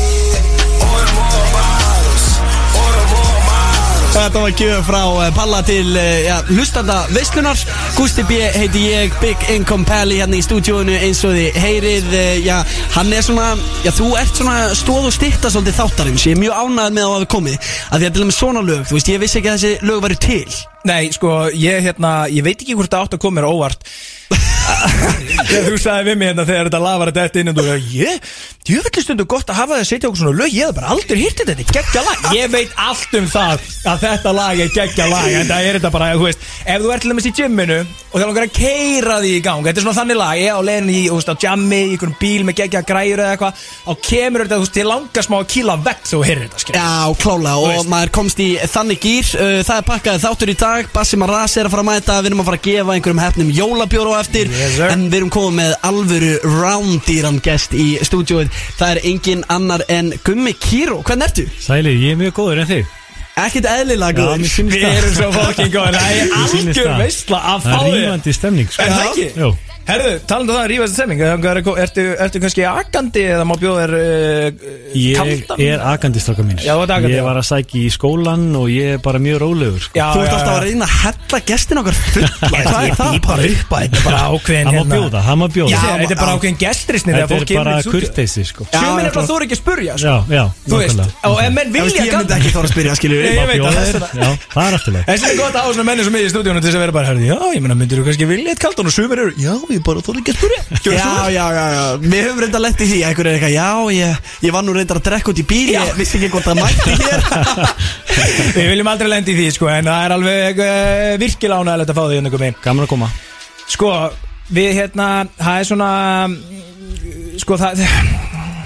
Þetta 4.21 4.41
var 4.43 4.51
gjöf 4.53 4.83
frá 4.85 4.99
eh, 5.25 5.29
Palla 5.33 5.59
til 5.65 5.95
eh, 5.97 6.27
ja, 6.27 6.35
hlustanda 6.45 6.99
veislunar. 7.09 7.57
Gusti 7.95 8.21
B. 8.29 8.37
heiti 8.53 8.83
ég, 8.91 9.15
Big 9.17 9.47
Income 9.49 9.87
Pally 9.89 10.19
hérna 10.19 10.37
í 10.37 10.43
stúdíóinu 10.45 10.93
eins 10.93 11.23
og 11.25 11.33
þið 11.33 11.57
heyrið 11.57 12.13
eh, 12.19 12.35
Já, 12.45 12.59
hann 12.93 13.09
er 13.17 13.25
svona, 13.25 13.47
já 13.81 13.89
þú 13.97 14.11
ert 14.21 14.37
svona 14.37 14.69
stóð 14.77 15.09
og 15.09 15.15
styrta 15.15 15.49
svolítið 15.49 15.79
þáttarins. 15.79 16.27
Ég 16.29 16.37
er 16.37 16.43
mjög 16.43 16.61
ánægð 16.61 16.95
með 16.99 17.07
að 17.07 17.15
hafa 17.15 17.31
komið 17.33 17.73
Að 17.89 17.97
því 17.97 18.11
að 18.11 18.13
til 18.13 18.21
og 18.21 18.29
með 18.29 18.37
svona 18.37 18.65
lög, 18.69 18.85
þú 18.85 18.99
veist, 18.99 19.11
ég 19.15 19.25
vissi 19.25 19.41
ekki 19.41 19.51
að 19.55 19.57
þessi 19.57 19.89
lög 19.89 20.05
væri 20.05 20.21
til. 20.29 20.57
Nei, 20.91 21.03
sko, 21.17 21.35
ég, 21.57 21.83
hérna, 21.89 22.15
ég 22.29 22.45
veit 22.45 22.59
ekki 22.59 22.77
hvort 22.77 22.93
það 22.93 23.07
átt 23.07 23.17
að 23.17 23.25
koma 23.25 23.41
mér 23.41 23.49
óvart 23.49 23.89
Þegar 24.31 25.67
þú 25.67 25.79
sagði 25.81 26.07
við 26.07 26.17
mig 26.21 26.29
hérna 26.31 26.45
þegar 26.47 26.67
þetta 26.69 26.81
lag 26.81 26.99
var 27.01 27.11
að 27.11 27.17
detta 27.17 27.41
inn 27.41 27.51
og 27.51 27.57
þú 27.57 27.63
veist, 27.67 27.87
ég, 27.95 28.29
ég 28.71 28.85
veit 28.85 28.99
stundu 29.01 29.25
gott 29.29 29.49
að 29.51 29.57
hafa 29.57 29.73
það 29.73 29.81
að 29.81 29.89
setja 29.89 30.09
okkur 30.09 30.21
svona 30.21 30.37
lög, 30.37 30.53
ég 30.55 30.69
hef 30.69 30.77
bara 30.77 30.91
aldrei 30.93 31.17
hýrt 31.19 31.41
þetta, 31.41 31.55
þetta 31.57 31.65
er 31.65 31.75
geggja 31.77 32.03
lag. 32.05 32.27
Ég 32.37 32.51
veit 32.53 32.75
allt 32.85 33.17
um 33.19 33.27
það 33.31 33.65
að 33.91 34.05
þetta 34.05 34.33
lag 34.37 34.61
er 34.63 34.71
geggja 34.75 35.07
lag, 35.11 35.27
en 35.41 35.49
það 35.49 35.67
er 35.67 35.79
þetta 35.79 35.91
bara, 35.95 36.09
þú 36.15 36.27
veist, 36.29 36.45
ef 36.63 36.85
þú 36.85 36.93
ert 36.95 37.05
til 37.05 37.11
dæmis 37.11 37.27
í 37.27 37.33
gymminu 37.41 37.79
og 37.81 38.15
það 38.15 38.25
langar 38.27 38.47
að 38.47 38.55
keira 38.55 39.17
því 39.23 39.33
í 39.33 39.41
gang, 39.45 39.65
þetta 39.67 39.81
er 39.81 39.85
svona 39.87 39.99
þannig 39.99 40.19
lag, 40.21 40.41
ég 40.41 40.55
á 40.55 40.61
leiðin 40.67 40.91
í, 40.91 41.01
þú 41.09 41.19
veist, 41.19 41.31
á 41.31 41.35
jammi, 41.45 41.81
í 41.81 41.91
einhverjum 41.95 42.17
bíl 42.21 42.47
með 42.47 42.57
geggja 42.61 42.83
græjur 42.87 43.23
eða 43.25 43.35
eitthvað, 43.35 43.65
á 43.87 43.91
kemur 44.07 44.45
þetta, 44.45 44.59
þú 44.59 44.65
veist, 44.65 44.75
til 44.77 44.87
langar 44.87 45.27
smá 45.27 45.37
að 45.41 45.49
kýla 45.55 45.77
vekk 45.89 46.09
þú 46.11 46.21
heyrir 46.27 46.45
þetta, 46.47 46.63
skilur. 46.63 46.79
Já, 46.81 47.15
klála 47.21 47.55
og 47.61 47.89
maður 47.91 48.13
komst 48.15 48.41
í 48.43 48.49
þannig 48.71 49.01
gýr 49.01 49.27
uh, 49.37 49.59
Það 49.65 49.77
er 49.77 49.85
pakkaði 49.87 50.21
þáttur 50.23 50.51
í 50.51 50.55
dag 50.59 50.89
Bassi 50.93 51.19
Maras 51.19 51.55
er 51.59 51.67
að 51.67 51.73
fara 51.75 51.83
að 51.83 51.89
mæta 51.89 52.17
Við 52.21 52.29
erum 52.31 52.41
að 52.43 52.49
fara 52.49 52.59
að 52.59 52.67
gefa 52.67 52.95
einhverjum 52.95 53.21
hefnum 53.21 53.51
jólabjóru 53.55 54.13
eftir. 54.21 54.49
Yes. 54.53 54.79
En 54.91 55.07
við 55.11 55.19
erum 55.21 55.33
komið 55.33 55.57
með 55.59 55.75
alvöru 55.89 56.31
rándýran 56.61 57.41
gest 57.43 57.75
í 57.77 57.89
stúdíóið. 58.07 58.49
Það 58.79 58.95
er 58.95 59.03
engin 59.11 59.45
annar 59.51 59.83
en 59.91 60.13
Gummi 60.25 60.53
Kíró. 60.61 61.01
Hvernig 61.05 61.29
ertu? 61.31 61.47
Sæli, 61.61 61.97
ég 62.05 62.15
er 62.15 62.21
mjög 62.23 62.37
góður 62.41 62.63
en 62.65 62.71
þig 62.73 62.97
Ekkert 63.41 63.65
eðlilega 63.71 64.11
góður. 64.17 64.41
mér 64.41 64.51
finnst 64.51 64.75
Við 64.75 64.83
erum 64.89 65.13
svo 65.15 65.29
fucking 65.31 65.71
góð 65.71 65.95
Það 65.95 66.15
er 66.19 66.33
algjör 66.41 66.89
veistla 66.99 67.37
að 67.53 67.61
fá 67.63 67.69
Það 67.71 67.85
er 67.87 67.93
rífandi 67.95 68.33
stemning 68.35 68.71
sko. 68.73 68.83
Er 68.83 68.91
það 68.91 69.05
ekki? 69.07 69.27
Jú, 69.39 69.51
Herðu, 69.81 70.11
talandu 70.29 70.53
um 70.53 70.55
það 70.55 70.61
að 70.61 70.67
rífa 70.71 70.85
þessi 70.85 70.97
semming 71.01 71.21
ertu, 71.25 71.71
ertu, 71.81 72.03
ertu 72.23 72.39
kannski 72.43 72.63
agandi 72.69 73.23
eða 73.33 73.45
má 73.49 73.53
bjóða 73.59 73.81
þér 73.81 73.93
uh, 73.97 74.65
Ég 74.95 75.17
kaldan? 75.17 75.61
er 75.65 75.81
agandi 75.91 76.21
stráka 76.21 76.45
mín 76.45 76.59
Já, 76.61 76.75
þú 76.77 76.83
ert 76.85 76.93
agandi, 76.95 77.11
Ég 77.15 77.19
já. 77.19 77.25
var 77.25 77.39
að 77.41 77.47
sækja 77.49 77.79
í 77.81 77.89
skólan 77.95 78.43
og 78.59 78.67
ég 78.71 78.93
er 78.95 79.01
bara 79.03 79.19
mjög 79.23 79.39
rólegur 79.41 79.81
sko. 79.83 79.97
Já, 79.97 80.05
Þú 80.13 80.21
ert 80.21 80.29
já, 80.29 80.35
alltaf 80.37 80.51
að 80.51 80.59
já. 80.61 80.63
reyna 80.67 80.85
að 80.87 80.93
hella 81.01 81.39
gestin 81.51 81.81
okkar 81.81 81.97
fulla 81.97 82.29
Ég 82.51 82.69
Hvað 82.69 82.85
er 82.85 82.95
það? 83.01 83.17
bara 83.25 83.49
upp 83.51 83.73
að 83.73 83.81
þetta 83.81 83.97
er 83.97 84.05
bara 84.05 84.21
ákveðin 84.31 84.69
Hann 84.69 84.71
má 84.71 84.77
hérna 84.77 84.95
bjóða, 85.01 85.23
hann 85.27 85.41
má 85.41 85.45
Já, 85.45 85.53
bjóða 85.57 85.81
þetta 85.81 86.15
er 86.15 86.21
bara 86.21 86.35
ákveðin 86.37 86.59
gestrisni 86.61 87.11
þegar 87.11 87.21
Þetta 87.21 87.33
fólk 87.33 87.41
er 87.41 87.51
kemur 87.51 87.65
bara 87.65 87.73
í 87.73 87.85
stúdíu. 87.85 88.05
kurteisi 88.05 88.45
sko. 88.51 88.67
Já, 88.71 88.79
Sumir 88.81 89.01
já, 89.01 89.09
er 89.09 89.15
bara 89.17 89.27
þú 89.27 89.35
er 89.41 89.45
ekki 89.47 89.57
að 89.57 89.61
spurja 89.61 89.97
sko. 89.97 90.05
Já, 90.05 90.15
já, 90.31 90.43
Þú 90.71 90.79
veist, 90.81 90.97
nákvæmlega. 91.01 91.31
og 91.31 91.37
ef 91.41 91.51
menn 91.57 91.67
Ég 91.67 91.81
veist, 91.81 91.97
vilja 91.97 92.05
ég 92.05 92.17
myndi 92.21 92.35
ekki 92.37 92.51
þóra 92.55 92.67
að 92.69 92.73
spyrja, 92.75 92.95
skilur 93.01 93.17
Nei, 93.17 93.25
við 93.25 93.41
ég 93.41 93.47
veit 93.51 93.61
Bjóða 93.61 93.71
að 93.71 93.75
þér, 93.81 93.99
þess 94.01 94.21
Já, 94.21 94.29
það 94.55 94.63
er 94.71 94.77
aftur 94.77 94.91
leið 94.95 95.05
Þess 95.11 95.21
vegna 95.21 95.31
er 95.31 95.39
gott 95.41 95.55
að 95.55 95.61
hafa 95.65 95.73
svona 95.75 95.87
menni 95.91 96.05
sem 96.07 96.15
er 96.15 96.21
í 96.21 96.31
stúdíunum 96.31 96.61
til 96.61 96.69
þess 96.71 96.77
að 96.79 96.83
vera 96.85 96.95
bara 96.97 97.07
herði, 97.11 97.25
Já, 97.31 97.37
ég 97.55 97.61
meina, 97.65 97.77
myndir 97.81 98.01
þú 98.01 98.05
kannski 98.09 98.27
vilja 98.31 98.53
eitt 98.55 98.61
kaldan 98.61 98.91
og 98.91 98.95
sumir 98.95 99.21
eru 99.25 99.33
Já, 99.41 99.53
ég 99.71 99.80
bara 99.85 100.03
þú 100.05 100.13
er 100.13 100.19
ekki 100.21 100.33
að 100.33 100.41
Gjörðu 100.81 100.97
Já, 100.97 101.29
já, 101.33 101.45
já, 101.55 101.65
já, 101.75 101.83
við 102.03 102.23
höfum 102.25 102.41
reynda 102.43 102.61
lett 102.61 102.81
í 102.81 102.87
því 102.89 102.99
Ekkur 103.09 103.29
er 103.29 103.37
eitthvað, 103.37 103.53
já, 103.55 103.67
ég, 103.97 104.31
ég 104.47 104.55
var 104.55 104.65
nú 104.65 104.75
reyndar 104.75 104.99
að 105.01 105.05
drekka 105.09 105.33
út 105.33 105.41
í 105.41 105.45
bíl 105.51 105.71
Ég 105.73 105.91
vissi 105.99 106.17
ekki 106.19 106.31
hvort 106.33 106.47
það 106.47 106.61
mætti 106.61 106.95
hér. 107.01 107.25
Við 108.57 108.71
viljum 108.71 108.91
aldrei 108.91 109.11
lendi 109.11 109.35
í 109.35 109.37
því, 109.39 109.47
sko 109.57 109.69
En 109.71 109.89
það 109.91 110.07
er 110.07 110.15
alveg 110.17 110.63
uh, 110.65 111.13
virkilega 111.21 111.61
ánægilegt 111.61 111.93
að 111.93 111.99
fá 111.99 112.03
því 112.05 112.19
hérna 112.19 112.33
komi 112.33 112.51
Gaman 112.65 112.87
að 112.87 112.91
koma. 112.91 113.11
Sko, 113.71 113.93
við 114.51 114.73
hérna, 114.81 115.07
það 115.39 115.61
er 115.61 115.71
svona 115.71 115.91
Sko, 117.41 117.57
það 117.61 117.85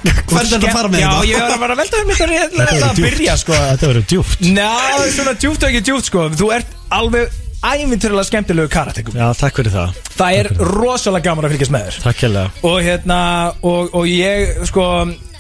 Hvert 0.06 0.36
er 0.38 0.50
þetta 0.52 0.70
að 0.70 0.76
fara 0.76 0.90
með 0.92 1.02
Já, 1.02 1.08
þetta? 1.10 1.30
ég 1.30 1.40
var 1.42 1.54
að 1.56 1.62
bara 1.64 1.76
að 1.76 1.80
velta 1.82 2.02
um 2.02 2.12
þetta 2.12 2.90
að 2.90 3.00
byrja, 3.02 3.36
sko. 3.42 3.56
Þetta 3.72 3.90
verður 3.90 4.06
djúpt. 4.12 4.44
Ná, 4.54 4.68
svona 5.16 5.34
djúpt 5.42 5.66
og 5.66 5.72
ekki 5.72 5.82
djúpt, 5.88 6.10
sko. 6.12 6.26
Þú 6.38 6.50
ert 6.60 6.76
alveg 6.94 7.40
ævintýrlega 7.74 8.28
skemmtilegu 8.30 8.72
karatekum. 8.74 9.18
Já, 9.18 9.28
takk 9.40 9.62
fyrir 9.62 9.74
það. 9.74 10.02
Það 10.16 10.40
er 10.42 10.52
rosalega 10.72 11.30
gaman 11.30 11.48
að 11.48 11.56
fylgjast 11.56 11.76
með 11.76 11.88
þér. 11.88 12.02
Takk 12.06 12.26
hérlega. 12.26 12.66
Og 12.70 12.78
hérna 12.86 13.22
og, 13.62 13.96
og 13.96 14.10
ég 14.10 14.66
sko 14.70 14.90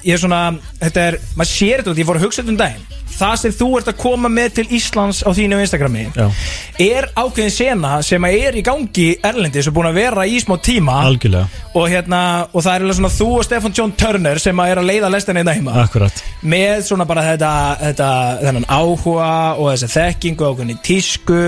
ég 0.05 0.13
er 0.15 0.21
svona 0.21 0.41
þetta 0.81 1.07
er 1.09 1.17
maður 1.33 1.51
sér 1.51 1.81
þetta 1.81 1.93
út 1.93 2.01
ég 2.01 2.07
fór 2.07 2.19
að 2.19 2.27
hugsa 2.27 2.43
þetta 2.43 2.53
um 2.53 2.61
daginn. 2.61 2.91
Það 3.15 3.35
sem 3.39 3.53
þú 3.55 3.67
ert 3.77 3.89
að 3.89 3.97
koma 4.01 4.29
með 4.31 4.49
til 4.57 4.65
Íslands 4.75 5.21
á 5.23 5.31
þínu 5.31 5.59
Instagrami 5.63 6.01
Já. 6.11 6.25
er 6.83 7.05
ákveðin 7.15 7.53
sena 7.53 7.91
sem 8.03 8.27
að 8.27 8.35
er 8.43 8.57
í 8.59 8.63
gangi 8.65 9.05
Erlendis 9.23 9.69
og 9.71 9.77
búin 9.77 9.87
að 9.87 9.99
vera 10.01 10.25
í 10.27 10.41
smá 10.43 10.57
tíma. 10.59 10.97
Algjörlega, 11.07 11.61
og 11.79 11.87
hérna 11.93 12.19
og 12.51 12.65
það 12.65 12.73
er 12.73 12.85
alveg 12.85 12.99
svona 12.99 13.13
þú 13.15 13.29
og 13.37 13.47
Stefan 13.47 13.77
John 13.77 13.95
Turner 13.95 14.41
sem 14.43 14.59
að 14.59 14.73
er 14.73 14.81
að 14.83 14.89
leiða 14.91 15.13
lestina 15.15 15.41
hérna 15.41 15.55
heima. 15.55 15.77
Akkurat. 15.85 16.21
Með 16.43 16.83
svona 16.89 17.07
bara 17.07 17.23
þetta, 17.29 17.53
þetta 17.85 18.11
þennan 18.43 18.67
áhuga 18.67 19.31
og 19.55 19.71
þessa 19.71 19.91
þekkingu 19.95 20.49
og 20.49 20.59
hvernig 20.59 20.83
tísku 20.83 21.41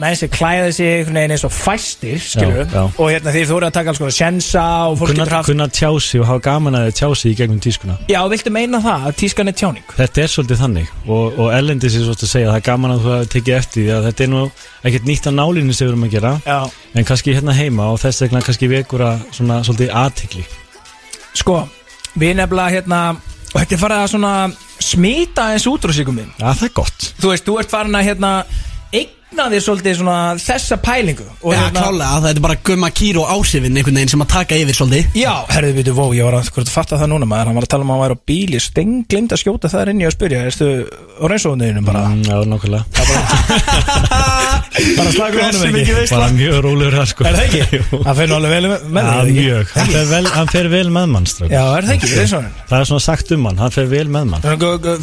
menn 0.00 0.16
sem 0.18 0.30
klæða 0.32 0.70
sig 0.74 0.88
einhvern 0.90 1.14
veginn 1.20 1.32
eins 1.36 1.44
og 1.46 1.52
fæstir 1.54 2.18
skilur 2.18 2.64
Já, 2.64 2.72
já. 2.74 2.82
og 2.98 3.10
hérna 3.12 3.30
þú 3.34 3.42
eru 3.58 3.66
að 3.68 3.74
taka 3.76 3.92
alls 3.92 4.00
konar 4.02 4.14
sjensa 4.16 4.62
og 4.90 4.96
fólk 4.98 5.12
getur 5.14 5.34
haft 5.36 5.50
kunna 5.52 5.68
tjási 5.70 6.18
og 6.18 6.26
hafa 6.26 6.42
gaman 6.48 6.74
að 6.80 6.88
tjási 6.98 7.30
í 7.30 7.36
gegnum 7.38 7.60
tískuna. 7.62 7.94
Já, 8.10 8.18
viltu 8.32 8.50
meina 8.50 8.80
það 8.82 9.06
að 9.10 9.14
tískan 9.22 9.52
er 9.52 9.56
tjáning? 9.60 9.84
Þetta 9.94 10.24
er 10.24 10.32
svolítið 10.32 10.62
þannig 10.64 10.90
og, 11.06 11.38
og 11.38 11.52
Erlendis 11.54 11.94
er 11.94 12.06
svolítið 12.08 12.26
að 12.26 12.32
segja 12.32 12.48
það 12.50 12.58
er 12.58 12.66
gaman 12.70 12.94
að 12.96 13.04
þú 13.04 13.12
hafa 13.14 13.30
tekið 13.36 13.54
eftir 13.60 13.84
því 13.84 13.94
að 13.94 14.08
þetta 14.08 14.26
er 14.26 14.32
nú 14.34 14.42
ekkert 14.90 15.08
nýtt 15.12 15.30
af 15.30 15.36
nálinu 15.38 15.72
sem 15.78 15.86
við 15.86 15.92
erum 15.94 16.08
að 16.08 16.16
gera 16.16 16.34
Já. 16.42 16.58
en 16.98 17.08
kannski 17.12 17.36
hérna 17.38 17.54
heima 17.60 17.86
og 17.94 18.02
þess 18.02 18.24
vegna 18.26 18.42
kannski 18.48 18.70
vekur 18.74 19.06
að 19.12 19.22
svona 19.38 19.60
svolítið 19.62 19.94
aðtikli 20.02 20.44
Sko, 21.38 21.60
við 22.18 22.36
nefnilega 22.42 22.74
hérna 22.80 23.00
og 23.14 23.56
þetta 23.62 23.74
er 23.78 23.82
farið 23.86 24.02
að 24.02 24.12
svona 24.16 24.34
smita 24.82 25.48
eins 25.54 25.66
út 25.70 25.86
úr 25.86 25.94
sigum 25.94 26.18
minn 26.18 26.30
Já, 26.34 26.50
það 26.50 26.66
er 26.68 26.74
gott. 26.82 27.08
Þú 27.22 27.30
veist, 27.30 27.46
þú 27.46 27.58
ert 27.62 27.70
farin 27.70 27.94
að 27.98 28.08
hérna 28.10 28.30
þér 29.38 29.62
svolítið 29.64 29.96
svona 29.98 30.16
þessa 30.40 30.76
pælingu 30.84 31.26
og 31.42 31.52
Já, 31.54 31.58
hérna, 31.60 31.80
klálega, 31.82 32.20
það 32.24 32.30
er 32.30 32.40
bara 32.44 32.56
gumma 32.68 32.90
kýr 32.94 33.16
og 33.22 33.26
ásifin 33.34 33.76
einhvern 33.78 33.98
veginn 33.98 34.12
sem 34.14 34.24
að 34.24 34.30
taka 34.34 34.58
yfir 34.60 34.78
svolítið. 34.78 35.04
Já, 35.18 35.32
herðu, 35.50 35.72
veitu, 35.78 35.92
vó, 35.98 36.04
ég 36.14 36.24
var 36.28 36.38
að, 36.38 36.50
hvort 36.54 36.68
að 36.70 36.74
fatta 36.74 37.00
það 37.00 37.12
núna 37.14 37.26
maður, 37.30 37.50
hann 37.50 37.58
var 37.60 37.66
að 37.68 37.72
tala 37.74 37.84
um 37.86 37.90
að 37.90 37.98
hann 37.98 38.04
væri 38.04 38.16
á 38.16 38.24
bíli, 38.30 38.60
stenglind 38.62 39.34
að 39.34 39.42
skjóta 39.42 39.70
það 39.72 39.92
inn 39.94 40.02
í 40.04 40.08
að 40.08 40.14
spyrja, 40.16 40.44
erstu 40.48 40.70
á 40.88 41.24
reynsóðunniðinu 41.34 41.84
bara, 41.86 42.04
mm, 42.10 42.22
Já, 42.24 42.36
nokkulega 42.48 42.82
bara 44.74 45.10
slagur 45.14 45.40
honum 45.44 45.62
ekki 45.64 45.74
mikið 45.74 45.98
veist 46.00 46.14
Bara 46.14 46.28
mjög 46.34 46.56
rólegur 46.64 46.96
það 46.98 47.06
sko. 47.10 47.26
Er 47.28 47.36
það 47.36 47.44
ekki? 47.44 47.80
Það 48.04 48.18
fyrir 48.18 48.30
nú 48.30 48.36
alveg 48.38 48.52
vel 48.54 48.68
með, 48.70 48.86
með 48.96 49.04
Já, 49.04 49.12
þig, 49.14 49.30
ekki? 49.30 49.44
mjög. 49.44 49.64
Hann 49.74 49.90
fer 49.94 50.08
vel, 50.10 50.26
hann 50.34 50.50
fer 50.54 50.68
vel 50.72 50.88
með 50.96 51.06
mann 51.14 51.28
strákur. 51.30 51.54
Já, 51.54 51.62
er 51.78 51.86
það 51.88 51.94
ekki, 51.94 52.10
reynsóðun 52.18 52.48
Það 52.70 52.76
er 52.80 52.88
svona 52.90 53.04
sagt 53.04 53.32
um 53.36 53.46
hann, 53.48 53.60
hann 53.62 53.74
fer 53.74 53.88
vel 53.90 54.04
með 54.14 54.24
mann. 54.32 54.42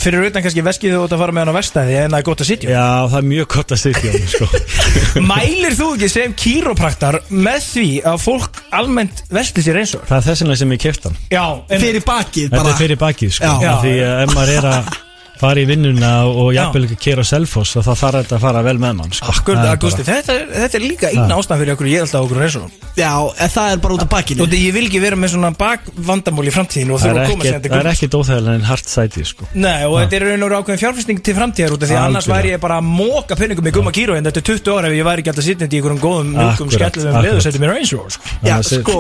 Fyrir 0.01 0.27
utan 0.27 0.45
kannski 0.45 0.65
veskið 0.65 0.95
þú 0.97 1.01
ert 1.07 1.15
að 1.15 1.23
fara 1.23 1.35
með 1.37 1.45
hann 1.45 1.53
á 1.55 1.59
vestæði 1.59 1.97
en 2.01 2.11
það 2.15 2.19
er 2.21 2.27
gott 2.31 2.43
að 2.43 2.49
sitja. 2.51 2.73
Já, 2.75 2.85
það 3.11 3.17
er 3.21 3.27
mjög 3.31 3.49
gott 3.55 3.75
að 3.75 3.81
sitja 3.85 4.11
hann 4.21 4.31
sko. 4.31 4.47
Mælir 5.31 5.75
þú 5.77 5.89
ekki 5.97 6.09
sem 6.13 6.35
kýrópraktar 6.43 7.19
með 7.29 7.59
því 7.67 7.85
að 8.13 8.17
fólk 8.25 8.61
almennt 8.79 9.23
vesti 9.33 9.63
sér 9.65 9.81
eins 9.83 9.95
og 9.97 10.07
Það 10.09 10.17
er 10.21 10.27
þess 10.29 10.45
vegna 10.45 10.59
sem 10.63 10.75
ég 10.77 10.83
keft 10.87 11.07
hann 11.09 11.19
Já, 11.31 11.45
en 11.67 11.85
Fyrir 11.85 12.05
bakið 12.07 12.49
Þetta 12.49 12.63
bara 12.63 12.73
er 12.75 12.81
fyrir 12.85 13.01
bakið 13.01 13.37
sko. 13.37 13.55
Já. 13.61 13.71
Af 13.75 13.85
Því 13.85 13.95
að 14.07 14.25
ef 14.25 14.35
maður 14.37 14.53
er 14.57 14.69
að 14.71 14.91
fara 15.41 15.61
í 15.61 15.65
vinnuna 15.69 16.11
og 16.29 16.51
jafnvel 16.55 16.83
ekki 16.87 16.97
að 16.99 17.03
kera 17.07 17.25
á 17.25 17.31
selfoss 17.31 17.75
þá 17.77 17.91
þarf 17.91 18.17
þetta 18.21 18.37
að 18.37 18.43
fara 18.45 18.61
vel 18.67 18.77
með 18.81 18.93
mann 19.01 19.11
sko. 19.17 19.31
Akkur, 19.33 19.55
Það 19.57 19.67
er 19.71 19.75
Agusti, 19.77 20.05
þetta, 20.07 20.35
er, 20.37 20.47
þetta 20.61 20.77
er 20.79 20.85
líka 20.85 21.11
eina 21.11 21.37
ástæðan 21.41 21.61
fyrir 21.63 21.73
okkur 21.75 21.89
ég 21.91 21.97
er 22.01 22.05
alltaf 22.07 22.25
okkur 22.27 22.45
eins 22.45 22.57
og 22.61 22.79
Já, 22.91 23.11
það 23.55 23.67
er 23.71 23.77
bara 23.81 23.95
út 23.95 24.01
af 24.03 24.09
bakinu. 24.11 24.43
Og 24.43 24.51
ég 24.51 24.73
vil 24.75 24.83
ekki 24.89 24.99
vera 24.99 25.15
með 25.15 25.29
svona 25.31 25.49
bakvandamál 25.55 26.43
í 26.49 26.51
framtíðinu 26.51 26.91
og 26.97 26.99
Það 26.99 27.07
þurfa 27.07 27.21
er 27.21 27.23
að 27.23 27.31
koma 27.31 27.45
sér 27.45 27.55
ekkit- 27.55 27.71
það 27.71 27.79
er 27.81 27.89
ekkit 27.91 28.17
óþægilega 28.19 28.55
en 28.59 28.65
hart 28.67 28.89
sæti 28.91 29.23
sko. 29.25 29.47
Nei, 29.55 29.85
og 29.87 29.95
þetta 30.01 30.15
er 30.17 30.25
raun 30.27 30.43
og 30.43 30.55
ákveðin 30.59 30.81
fjárfæsting 30.81 31.21
til 31.23 31.35
framtíðar 31.37 31.71
út 31.77 31.85
af 31.85 31.89
því 31.89 31.95
að 31.95 32.05
annars 32.09 32.27
væri 32.27 32.51
ég 32.51 32.59
bara 32.59 32.77
að 32.81 32.89
móka 32.91 33.37
penningum 33.39 33.69
í 33.69 33.71
gumma 33.71 33.93
kýró 33.95 34.17
en 34.19 34.27
þetta 34.27 34.41
er 34.43 34.47
20 34.51 34.75
ára 34.75 34.91
ef 34.91 34.97
ég 34.99 35.07
væri 35.07 35.23
ekki 35.23 35.31
alltaf 35.31 35.45
sittandi 35.47 35.71
í 35.71 35.79
einhverjum 35.79 36.01
góðum 36.03 36.35
Akkurat, 36.35 36.75
skellum 36.75 37.15
akkurat. 37.15 37.25
leðusettum 37.31 37.63
í 37.63 37.71
Range 37.71 37.91
Rover 37.95 38.11
sko. 38.11 38.23
Já, 38.43 38.51
Annars 38.51 38.71
er- 38.75 38.83
sko, 38.83 38.97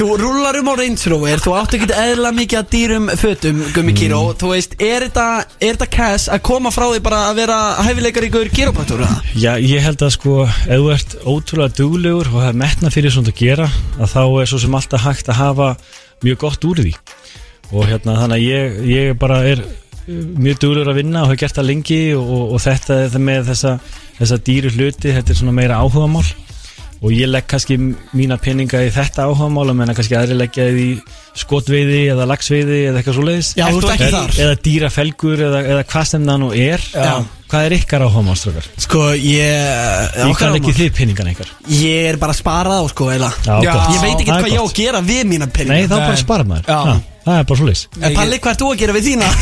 þú 0.00 0.08
rullar 0.24 0.58
um 0.62 0.72
á 0.72 0.74
Range 0.80 1.10
Rover 1.12 1.44
Þú 1.44 1.52
áttu 1.60 1.78
ekki 1.78 1.90
eðla 2.00 2.32
mikið 2.40 2.58
að 2.62 2.68
dýrum 2.74 3.06
fötum 3.20 3.60
Gummi 3.76 3.92
Kíró, 3.92 4.22
þú 4.40 4.54
veist, 4.56 4.74
er 4.80 5.04
þetta 5.08 5.28
Er 5.60 5.76
þetta 5.84 5.96
cash 5.96 6.30
að 6.32 6.42
koma 6.46 6.70
frá 6.72 6.86
því 6.88 7.00
bara 7.04 7.20
að 7.28 7.38
vera 7.42 7.58
Hæfileikar 7.84 8.26
ykkur 8.28 8.50
kýrópraktur 8.54 9.02
Já, 9.36 9.56
ég 9.60 9.82
held 9.84 10.02
að 10.02 10.12
sko 10.14 10.44
ef 10.46 10.80
þú 10.80 10.90
ert 10.94 11.16
ótrúlega 11.28 11.76
duglegur 11.78 12.30
og 12.32 12.44
er 12.46 12.56
metna 12.56 12.90
fyrir 12.92 13.12
svona 13.12 13.32
að 13.32 13.40
gera 13.42 13.68
að 13.98 14.14
þá 14.14 14.22
er 14.24 14.50
svo 14.50 14.60
sem 14.62 14.76
alltaf 14.78 15.04
hægt 15.04 15.28
að 15.28 15.40
hafa 15.40 15.68
mjög 16.24 16.38
gott 16.40 16.64
úr 16.64 16.80
því. 16.80 16.94
Og 17.74 17.88
hérna 17.90 18.16
þannig 18.22 18.36
að 18.38 18.46
ég, 18.46 18.78
ég 18.88 19.18
bara 19.20 19.40
er 19.44 19.60
uh, 19.60 20.22
mjög 20.38 20.62
duglegur 20.62 20.92
að 20.94 21.00
vinna 21.02 21.24
og 21.24 21.32
hef 21.32 21.42
gert 21.42 21.58
það 21.58 21.68
lengi 21.72 22.00
og, 22.16 22.32
og, 22.46 22.56
þetta 22.64 23.20
með 23.20 23.50
þessa, 23.52 23.76
þessa 24.20 24.40
dýru 24.48 24.72
hluti, 24.72 25.12
þetta 25.12 25.34
er 25.34 25.40
svona 25.42 25.56
meira 25.58 25.82
áhugamál 25.82 26.24
og 27.04 27.12
ég 27.12 27.28
legg 27.28 27.44
kannski 27.50 27.76
mína 28.16 28.38
peninga 28.40 28.80
í 28.86 28.88
þetta 28.92 29.26
áhugamál 29.28 29.68
og 29.68 29.76
menna 29.76 29.92
kannski 29.96 30.16
aðri 30.16 30.34
leggja 30.38 30.64
í 30.72 30.86
skotveiði 31.36 31.98
eða 32.14 32.24
lagsveiði 32.30 32.78
eða 32.88 32.98
eitthvað 33.00 33.16
svo 33.18 33.24
leiðis 33.28 33.50
ekki 33.58 34.08
þar. 34.14 34.30
eða 34.46 34.54
dýrafelgur 34.64 35.38
eða, 35.48 35.58
eða 35.74 35.82
hvað 35.90 36.04
sem 36.10 36.22
það 36.28 36.38
nú 36.40 36.48
er 36.56 36.80
Já. 36.94 37.14
hvað 37.50 37.62
er 37.68 37.72
ykkar 37.76 38.00
áhugamál 38.06 38.38
strókar? 38.40 38.66
Sko, 38.86 39.00
ég 39.20 39.52
ámál. 40.24 40.52
leggir 40.56 40.76
þið 40.78 40.90
peningan 41.00 41.32
ykkar? 41.34 41.48
Ég 41.76 42.00
er 42.12 42.16
bara 42.22 42.32
að 42.32 42.40
spara 42.40 42.70
þá, 42.78 42.82
sko, 42.94 43.04
Já. 43.12 43.16
Ég 43.66 44.00
veit 44.00 44.18
ekki 44.22 44.30
hvað 44.30 44.54
ég 44.54 44.60
á 44.62 44.64
að 44.64 44.76
gera 44.78 45.00
við 45.04 45.22
mína 45.28 45.46
Nei, 45.50 45.54
peninga 45.58 45.90
þá 45.90 45.96
bara 45.98 46.14
Nei. 46.14 46.24
spara 46.24 46.44
maður 46.54 46.66
Það 47.24 47.38
er 47.40 47.44
bara 47.48 47.58
svo 47.58 47.66
En 48.04 48.12
Palli, 48.18 48.36
hvað 48.38 48.52
ert 48.52 48.60
þú 48.60 48.66
að 48.70 48.80
gera 48.84 48.96
við 48.96 49.04
þína? 49.10 49.28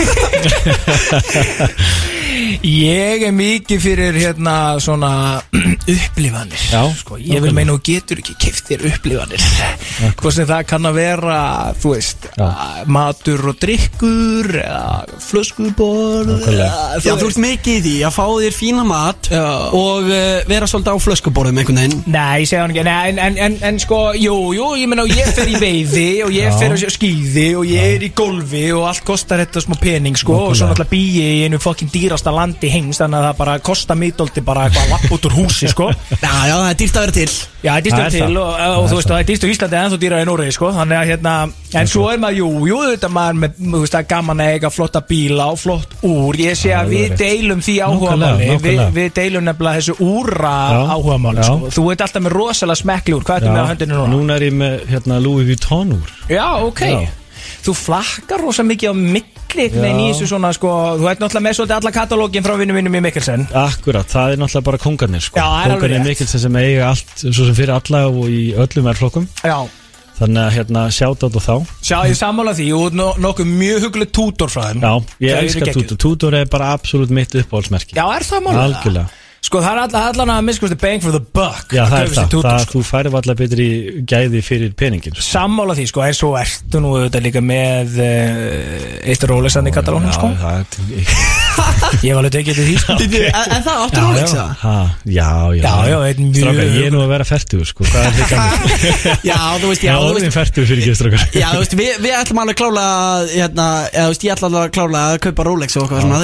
Ég 2.60 3.22
er 3.26 3.32
mikið 3.34 3.80
fyrir 3.82 4.16
hérna 4.18 4.54
svona 4.82 5.40
upplifanir 5.94 6.64
Já, 6.72 6.82
sko, 6.98 7.16
Ég 7.20 7.42
vil 7.44 7.54
meina 7.56 7.74
og 7.76 7.82
getur 7.86 8.20
ekki 8.20 8.34
keift 8.40 8.68
þér 8.68 8.84
upplifanir. 8.90 9.44
Hvað 10.18 10.36
sem 10.36 10.48
það 10.48 10.64
kann 10.70 10.88
að 10.88 10.98
vera, 10.98 11.38
þú 11.80 11.94
veist 11.94 12.28
Já. 12.36 12.48
Matur 12.92 13.44
og 13.52 13.58
drikkur 13.62 14.50
flöskuborð 15.22 16.46
Já, 16.52 17.14
þú 17.16 17.30
ert 17.30 17.40
mikið 17.42 17.78
í 17.78 17.82
því 17.86 17.94
að 18.08 18.16
fá 18.16 18.24
þér 18.26 18.56
fína 18.56 18.84
mat 18.88 19.30
Já. 19.32 19.44
Og 19.76 20.10
uh, 20.10 20.42
vera 20.50 20.68
svolítið 20.70 20.92
á 20.92 20.98
flöskuborðum 21.06 21.62
einhvern 21.62 21.80
veginn. 21.82 22.02
Nei, 22.12 22.42
ég 22.42 22.50
segja 22.50 22.64
hann 22.64 22.74
ekki. 22.74 22.84
Nei, 22.86 23.12
en, 23.12 23.20
en, 23.26 23.38
en, 23.46 23.58
en 23.70 23.80
sko, 23.82 24.00
jú, 24.18 24.36
jú, 24.56 24.68
ég 24.80 24.90
meina 24.90 25.06
og 25.06 25.12
ég 25.14 25.32
fer 25.36 25.48
í 25.50 25.58
veiði 25.60 26.06
og 26.26 26.34
ég 26.34 26.50
Já. 26.50 26.56
fer 26.60 26.76
á 26.76 26.78
skýði 26.92 27.46
og 27.58 27.66
ég 27.70 27.96
er 27.96 28.06
í 28.06 28.12
golfi 28.16 28.64
og 28.76 28.86
allt 28.90 29.04
kostar 29.06 29.42
þetta 29.44 29.64
smá 29.64 29.76
pening, 29.80 30.18
sko. 30.18 30.36
Og 30.50 30.56
svo 30.58 30.68
náttúrulega 30.68 30.92
bý 30.92 31.02
ég 31.16 31.38
í 31.38 31.44
einu 31.46 31.60
fokkin 31.62 31.90
dýrasta 31.92 32.34
landi 32.42 32.72
heims 32.74 33.00
þannig 33.00 33.18
að 33.22 33.26
það 33.30 33.40
bara 33.40 33.56
kostar 33.70 33.98
mittóldi 34.02 34.44
bara 34.44 34.66
eitthvað 34.68 34.92
lapp 34.92 35.16
út 35.16 35.30
úr 35.30 35.38
húsi, 35.40 35.70
sko. 35.72 35.88
Já, 36.22 36.34
já, 36.50 36.54
það 36.58 36.68
er 36.72 36.78
dýrt 36.82 36.96
að 36.98 37.06
vera 37.06 37.16
til. 37.16 37.32
Já, 37.62 37.70
það 37.70 37.78
er 37.78 37.84
dýrstur 37.86 38.02
Það 38.02 38.06
er 38.06 38.14
til 38.16 38.36
og, 38.42 38.48
og, 38.50 38.62
og 38.62 38.84
er 38.84 38.90
þú 38.90 38.96
veist, 38.98 39.10
það. 39.12 39.20
er 39.22 39.26
dýrstur 39.28 39.50
í 39.50 39.52
Íslandi 39.54 39.78
en 39.78 39.92
þú 39.92 39.98
dýrar 40.02 40.22
í 40.22 40.26
Noregi, 40.26 40.54
sko. 40.56 40.70
Þannig 40.74 40.98
að 40.98 41.10
hérna, 41.12 41.34
en 41.78 41.90
svo 41.92 42.04
er 42.10 42.18
maður, 42.22 42.38
jú, 42.40 42.48
jú, 42.72 42.78
þetta 42.90 43.10
maður 43.14 43.38
með, 43.42 43.54
þú 43.62 43.82
veist, 43.84 43.94
það 43.94 44.02
er 44.02 44.08
gaman 44.12 44.42
að 44.42 44.50
eiga 44.56 44.70
flotta 44.74 45.02
bíla 45.12 45.46
og 45.54 45.60
flott 45.62 45.94
úr, 46.08 46.40
ég 46.42 46.58
sé 46.58 46.74
að 46.74 46.90
við 46.90 47.06
er 47.06 47.16
deilum 47.22 47.62
því 47.62 47.76
áhugamáli. 47.86 48.42
Við, 48.42 48.52
nákvæmlega. 48.56 48.88
við 48.98 49.08
deilum 49.20 49.46
nefnilega 49.46 49.78
þessu 49.78 49.96
úra 50.10 50.52
áhugamáli, 50.96 51.46
sko. 51.46 51.72
Þú 51.78 51.86
ert 51.94 52.04
alltaf 52.08 52.26
með 52.26 52.36
rosalega 52.40 52.82
smekkli 52.82 53.16
úr, 53.20 53.26
hvað 53.28 53.42
ertu 53.42 53.54
með 53.54 53.62
á 53.62 53.70
höndinu 53.70 53.98
núna? 54.02 54.12
Núna 54.16 54.38
er 54.40 54.48
ég 54.50 54.58
með 54.58 54.78
hérna, 54.90 55.22
Louis 55.22 55.46
Vuitton 55.52 55.94
úr. 56.00 56.14
Já, 56.32 56.46
ok. 56.66 56.82
Já. 56.90 57.00
Þú 57.62 57.74
flakkar 57.78 58.42
rosa 58.42 58.64
mikið 58.66 58.92
á 58.92 58.94
mikli 58.96 59.66
í 59.68 60.06
þessu 60.12 60.30
svona 60.30 60.52
sko, 60.56 60.70
þú 61.00 61.10
ert 61.10 61.20
náttúrulega 61.22 61.44
með 61.46 61.58
svolítið 61.58 61.76
alla 61.76 61.92
katalógin 61.94 62.46
frá 62.46 62.54
vinnum 62.60 62.78
vinnum 62.78 62.96
í 62.98 63.02
Mikkelsen. 63.04 63.46
Akkurat, 63.62 64.08
það 64.08 64.34
er 64.34 64.42
náttúrulega 64.42 64.68
bara 64.70 64.82
kongarnir 64.82 65.24
sko. 65.26 65.38
Já, 65.38 65.46
er 65.66 65.74
Kongarnir. 65.74 66.06
Mikkelsen 66.08 66.42
sem 66.46 66.58
eiga 66.62 66.88
allt 66.90 67.14
Svo 67.22 67.46
sem 67.46 67.54
fyrir 67.56 67.76
alla 67.76 68.02
og 68.08 68.26
í 68.32 68.42
öllum 68.56 68.88
verðflokkum 68.88 69.28
Já, 69.44 69.58
Þannig 70.22 70.42
að 70.42 70.52
hérna 70.54 70.82
sjátt 70.92 71.24
á 71.24 71.28
þá. 71.32 71.54
Sjá 71.82 71.96
ég 72.06 72.18
sammála 72.18 72.52
því 72.54 72.66
og 72.76 72.94
no, 72.94 73.08
nokkuð 73.18 73.48
mjög 73.48 73.86
huglega 73.88 74.12
tútor 74.14 74.52
frá 74.52 74.68
þeim. 74.68 74.84
Já, 74.84 74.92
ég 75.24 75.32
Þau 75.32 75.38
eru 75.38 75.48
elska 75.48 75.64
geggjuð. 75.64 75.88
Tútor. 75.88 76.00
Tútor 76.04 76.36
er 76.38 76.52
bara 76.52 76.68
absolutt 76.76 77.14
mitt 77.16 77.34
uppáhaldsmerki. 77.40 77.96
Já, 77.96 78.04
er 78.12 78.28
það 78.28 78.44
málega? 78.46 78.68
Algjörlega 78.68 79.21
Sko, 79.42 79.58
það 79.58 79.72
er 79.74 79.78
allan, 79.82 80.04
allan 80.12 80.30
að 80.36 80.44
miskusti 80.46 80.76
bang 80.78 81.00
for 81.02 81.10
the 81.10 81.18
buck 81.34 81.72
Já, 81.74 81.80
að 81.82 81.90
það 81.90 82.02
er 82.04 82.10
það, 82.14 82.26
tútor, 82.30 82.46
það 82.46 82.60
sko. 82.62 82.72
þú 82.78 82.82
færið 82.86 83.16
allar 83.18 83.36
betri 83.40 83.64
gæði 84.06 84.42
fyrir 84.46 84.70
peningin 84.78 85.16
sko. 85.16 85.24
Sammála 85.26 85.74
því, 85.74 85.86
sko, 85.90 86.04
en 86.06 86.14
svo 86.14 86.28
ertu 86.38 86.78
nú 86.84 86.92
auðvitað 86.94 87.24
líka 87.26 87.42
með 87.42 87.96
uh, 87.98 89.10
eitt 89.10 89.26
rólesan 89.26 89.66
í 89.66 89.72
Katalónum, 89.74 90.14
sko 90.14 90.30
Já, 90.30 90.62
er 90.62 90.66
Ég 92.06 92.14
var 92.14 92.22
alveg 92.22 92.32
tekið 92.36 92.54
til 92.60 92.66
því, 92.68 92.76
sko 92.84 92.94
Bíddu, 93.00 93.18
En 93.26 93.50
en 93.56 93.62
það 93.66 93.76
áttur 93.82 93.98
Já, 93.98 94.04
Rolex 94.06 94.30
já. 94.30 94.36
það? 94.38 94.54
ha, 94.62 94.76
Já, 95.10 95.28
já 95.58 95.62
Já, 95.66 95.74
já, 95.90 95.98
mjög- 96.22 96.38
Strákar, 96.38 96.70
ég 96.78 96.86
er 96.86 96.92
nú 96.94 97.00
að 97.02 97.10
vera 97.12 97.26
færtugur 97.26 97.66
sko 97.68 97.82
er? 97.90 97.90
Já, 99.32 99.38
þú 99.58 99.66
veist, 99.72 99.82
Já, 99.82 99.90
já, 99.90 99.96
þú 99.98 100.06
orðin 100.06 100.26
veist 100.30 100.38
færtugur 100.38 100.66
fyrir 100.70 100.82
ekki 100.86 100.94
strákar 101.02 101.22
Já, 101.34 101.48
þú 101.50 101.60
veist, 101.64 101.74
við, 101.82 101.90
við 102.06 102.12
ætlum 102.22 102.40
alveg 102.44 102.56
klála 102.62 102.84
að, 103.02 103.26
hérna, 103.34 103.66
eða, 103.90 104.06
þú 104.06 104.14
veist, 104.14 104.22
ég 104.22 104.32
ætla 104.36 104.46
alveg 104.52 104.62
að 104.62 104.72
klála 104.78 104.98
að 105.10 105.18
kaupa 105.26 105.42
Rolex 105.50 105.70
og 105.76 105.82
eitthvað 105.82 106.02
svona, 106.06 106.22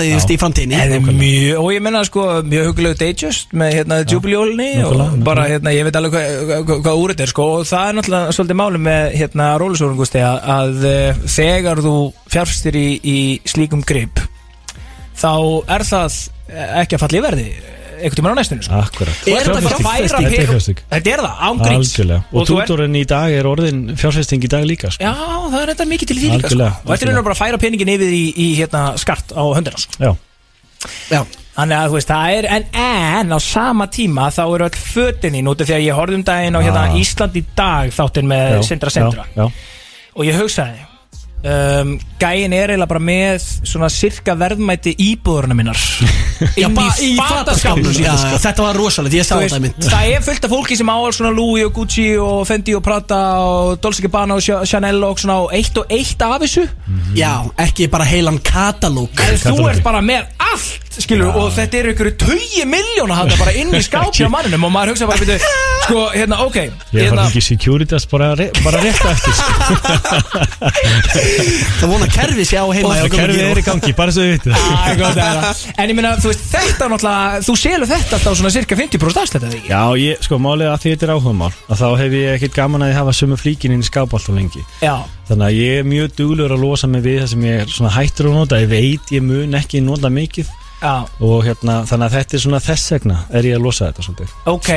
Datejust 3.08 3.54
með 3.56 3.76
hérna 3.78 3.98
Jubilee-jólinni 4.04 4.84
og 4.84 5.22
bara 5.26 5.46
hérna, 5.48 5.72
ég 5.72 5.86
veit 5.86 5.96
alveg 5.98 6.16
hvað 6.16 6.66
hva, 6.68 6.76
hva 6.84 6.94
úr 6.98 7.14
þetta 7.14 7.24
er 7.24 7.32
sko. 7.32 7.46
Og 7.58 7.68
það 7.68 7.86
er 7.86 7.96
náttúrulega 7.98 8.34
svolítið 8.36 8.60
máli 8.60 8.82
með 8.84 9.16
hérna 9.22 9.46
rólisórun 9.62 9.98
Gusti 9.98 10.20
að, 10.24 10.38
að 10.54 10.84
eh, 10.90 11.22
þegar 11.38 11.82
þú 11.86 11.94
fjárfstir 12.28 12.78
í, 12.78 12.86
í 13.00 13.18
slíkum 13.48 13.84
grip 13.88 14.22
þá 15.18 15.32
er 15.74 15.88
það 15.88 16.20
ekki 16.82 16.96
að 16.96 17.04
falla 17.04 17.18
í 17.18 17.24
verði 17.24 17.48
einhvern 17.98 18.14
tímann 18.14 18.36
á 18.36 18.38
næstunni 18.38 18.62
sko. 18.62 18.78
Akkurat. 18.78 19.24
Er 19.26 19.40
þetta 19.42 19.58
ert 19.58 19.72
að 19.72 19.80
færa 19.82 20.20
fjárfesting 20.22 20.82
Þetta 20.92 21.10
er 21.10 21.22
það, 21.24 21.40
Algjörlega. 21.72 22.20
Og, 22.30 22.46
tútorinn 22.46 22.94
í 22.94 23.02
dag 23.10 23.34
er 23.34 23.48
orðin 23.50 23.80
fjárfesting 23.98 24.46
í 24.46 24.50
dag 24.52 24.68
líka 24.68 24.92
sko. 24.94 25.02
Já, 25.02 25.16
það 25.50 25.58
er 25.64 25.72
þetta 25.72 25.88
mikið 25.90 26.12
til 26.12 26.18
því 26.20 26.30
líka 26.36 26.52
sko. 26.52 26.70
Og 26.84 26.92
þetta 26.92 27.10
er 27.10 27.26
bara 27.26 27.34
að 27.34 27.42
færa 27.42 27.60
peningin 27.64 27.90
yfir 27.96 28.14
í, 28.14 28.24
í 28.38 28.48
hérna, 28.60 28.84
skart 29.02 29.34
á 29.34 29.42
höndina 29.42 29.82
sko. 29.82 29.98
Já, 29.98 30.12
Já, 31.10 31.24
Þannig 31.58 31.74
að 31.78 31.88
þú 31.90 31.96
veist, 31.98 32.10
það 32.12 32.34
er, 32.38 32.46
en, 32.54 32.66
en 32.78 33.32
á 33.34 33.38
sama 33.42 33.86
tíma 33.90 34.28
þá 34.30 34.42
eru 34.46 34.68
öll 34.68 34.78
fötin 34.78 35.34
í 35.34 35.42
núti 35.42 35.66
þegar 35.66 35.82
ég 35.88 35.96
horfði 35.98 36.20
um 36.20 36.26
daginn 36.28 36.54
á 36.54 36.60
hérna 36.62 36.84
Ah. 36.88 36.98
Ísland 37.00 37.34
í 37.34 37.42
dag 37.58 37.90
þáttinn 37.96 38.28
með 38.30 38.52
já, 38.54 38.62
Sindra 38.68 38.90
Sindra. 38.94 39.24
já, 39.34 39.42
já. 39.42 39.50
og 40.14 40.22
ég 40.28 40.38
hugsaði 40.38 40.84
um, 41.42 41.90
gæin 42.22 42.54
er 42.54 42.70
eiginlega 42.72 42.88
bara 42.90 43.02
með 43.02 43.42
svona 43.66 43.88
sirka 43.90 44.34
verðmæti 44.38 44.94
íbúðurna 45.02 45.54
minnar 45.58 45.78
inn 46.62 46.74
bara 46.78 46.94
í 47.02 47.10
fataskápnum 47.18 47.90
Já, 47.90 48.12
sínu 48.14 48.16
sko. 48.22 48.40
þetta 48.46 48.66
var 48.68 48.78
rosalegt, 48.78 49.14
ég 49.18 49.26
sá 49.26 49.34
Þú 49.34 49.42
þetta 49.42 49.58
veist, 49.58 49.64
mynd 49.66 49.90
það 49.90 50.10
er 50.14 50.26
fullt 50.28 50.46
af 50.48 50.54
fólki 50.54 50.78
sem 50.78 50.90
á 50.90 50.96
alls 50.98 51.18
svona 51.18 51.34
Louis 51.34 51.66
og 51.66 51.74
Gucci 51.78 52.06
og 52.22 52.42
Fendi 52.46 52.74
og 52.78 52.82
Prada 52.86 53.20
og 53.42 53.78
Dolce 53.82 54.02
Gabbana 54.06 54.38
og 54.38 54.42
Cha- 54.46 54.62
Chanel 54.66 55.02
og 55.10 55.18
svona 55.22 55.40
og 55.46 55.54
eitt 55.58 55.78
og 55.82 55.90
eitt 55.94 56.22
af 56.22 56.38
þessu. 56.44 56.68
Já, 57.18 57.32
ekki 57.66 57.88
bara 57.90 58.06
heilan 58.06 58.38
katalóg. 58.46 59.10
En 59.26 59.38
þú 59.42 59.66
ert 59.72 59.82
bara 59.86 60.02
með 60.06 60.30
allt 60.38 60.87
skilur, 61.02 61.30
og 61.38 61.50
þetta 61.56 61.78
eru 61.80 61.92
ykkur 61.94 62.10
tugi 62.20 62.64
miljóna 62.68 63.16
hann 63.20 63.32
bara 63.38 63.52
inn 63.56 63.72
í 63.74 63.80
skápja 63.88 64.28
manninum 64.32 64.66
og 64.68 64.72
maður 64.74 64.94
hugsa 64.94 65.08
bara, 65.10 65.20
byrju, 65.22 65.38
sko, 65.86 66.04
hérna, 66.14 66.40
ok 66.46 66.56
Ég 66.58 66.70
var 66.92 67.02
hérna, 67.02 67.26
ekki 67.28 67.42
Securitas 67.44 68.06
bara, 68.10 68.30
re 68.38 68.48
bara 68.64 68.80
rétt 68.82 69.02
eftir 69.10 69.36
sko. 69.38 69.50
Það 71.78 71.92
vona 71.92 72.08
kerfi 72.12 72.46
sé 72.48 72.58
á 72.60 72.66
heima 72.66 72.94
Gumma 72.94 73.10
kerfið 73.14 73.44
er 73.44 73.60
í 73.60 73.64
gangi, 73.66 73.92
bara 73.98 74.14
svo 74.14 74.24
við 74.24 74.34
vitið. 74.36 74.56
Heyra. 74.88 75.52
En 75.78 75.92
ég 75.92 75.98
meina, 75.98 76.14
þú 76.20 76.32
veist, 76.32 76.46
þetta 76.52 76.90
náttúrulega 76.92 77.42
Þú 77.48 77.56
selur 77.62 77.90
þetta 77.92 78.18
alltaf 78.18 78.38
svona 78.40 78.54
cirka 78.54 78.78
50% 78.78 79.22
afslætt 79.22 79.46
eða 79.48 79.60
ekki? 79.60 79.70
Já, 79.72 79.82
ég, 80.02 80.24
sko, 80.26 80.40
málið 80.42 80.72
að 80.72 80.80
því 80.84 80.94
þetta 80.94 81.08
er 81.08 81.14
áhugamál 81.14 81.52
að 81.68 81.82
þá 81.82 81.86
hef 82.02 82.18
ég 82.18 82.34
ekkert 82.38 82.58
gaman 82.58 82.86
að 82.86 82.92
ég 82.92 83.00
hafa 83.02 83.16
sömu 83.20 83.38
flíkin 83.40 83.74
inn 83.76 83.84
í 83.84 83.88
skáp 83.88 84.16
alltaf 84.18 84.34
lengi. 84.36 84.64
Já, 84.82 84.96
Þannig 85.28 85.44
að 85.44 85.58
ég 85.58 85.78
er 85.82 85.84
mjög 85.84 86.12
duglur 86.16 86.52
að 86.54 86.62
losa 86.64 86.88
mig 86.88 87.02
við 87.04 87.18
það 87.20 87.26
sem 87.34 87.42
ég 87.44 87.58
er 87.60 87.72
svona 87.72 87.90
hættur 87.92 88.30
að 88.30 88.36
nota. 88.38 88.60
Ég 88.62 88.70
veit 88.70 89.10
ég 89.12 89.24
mun 89.26 89.58
ekki 89.58 89.82
nota 89.84 90.08
mikið 90.12 90.48
já, 90.82 90.94
og 91.20 91.44
hérna, 91.44 91.80
þannig 91.88 92.06
að 92.08 92.16
þetta 92.18 92.36
er 92.38 92.44
svona 92.44 92.60
þess 92.62 92.92
vegna 92.94 93.18
er 93.34 93.48
ég 93.50 93.56
að 93.58 93.64
losa 93.66 93.88
þetta 93.90 94.06
svolítið 94.06 94.36
ok 94.46 94.70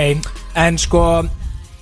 En 0.55 0.77
sko, 0.81 1.01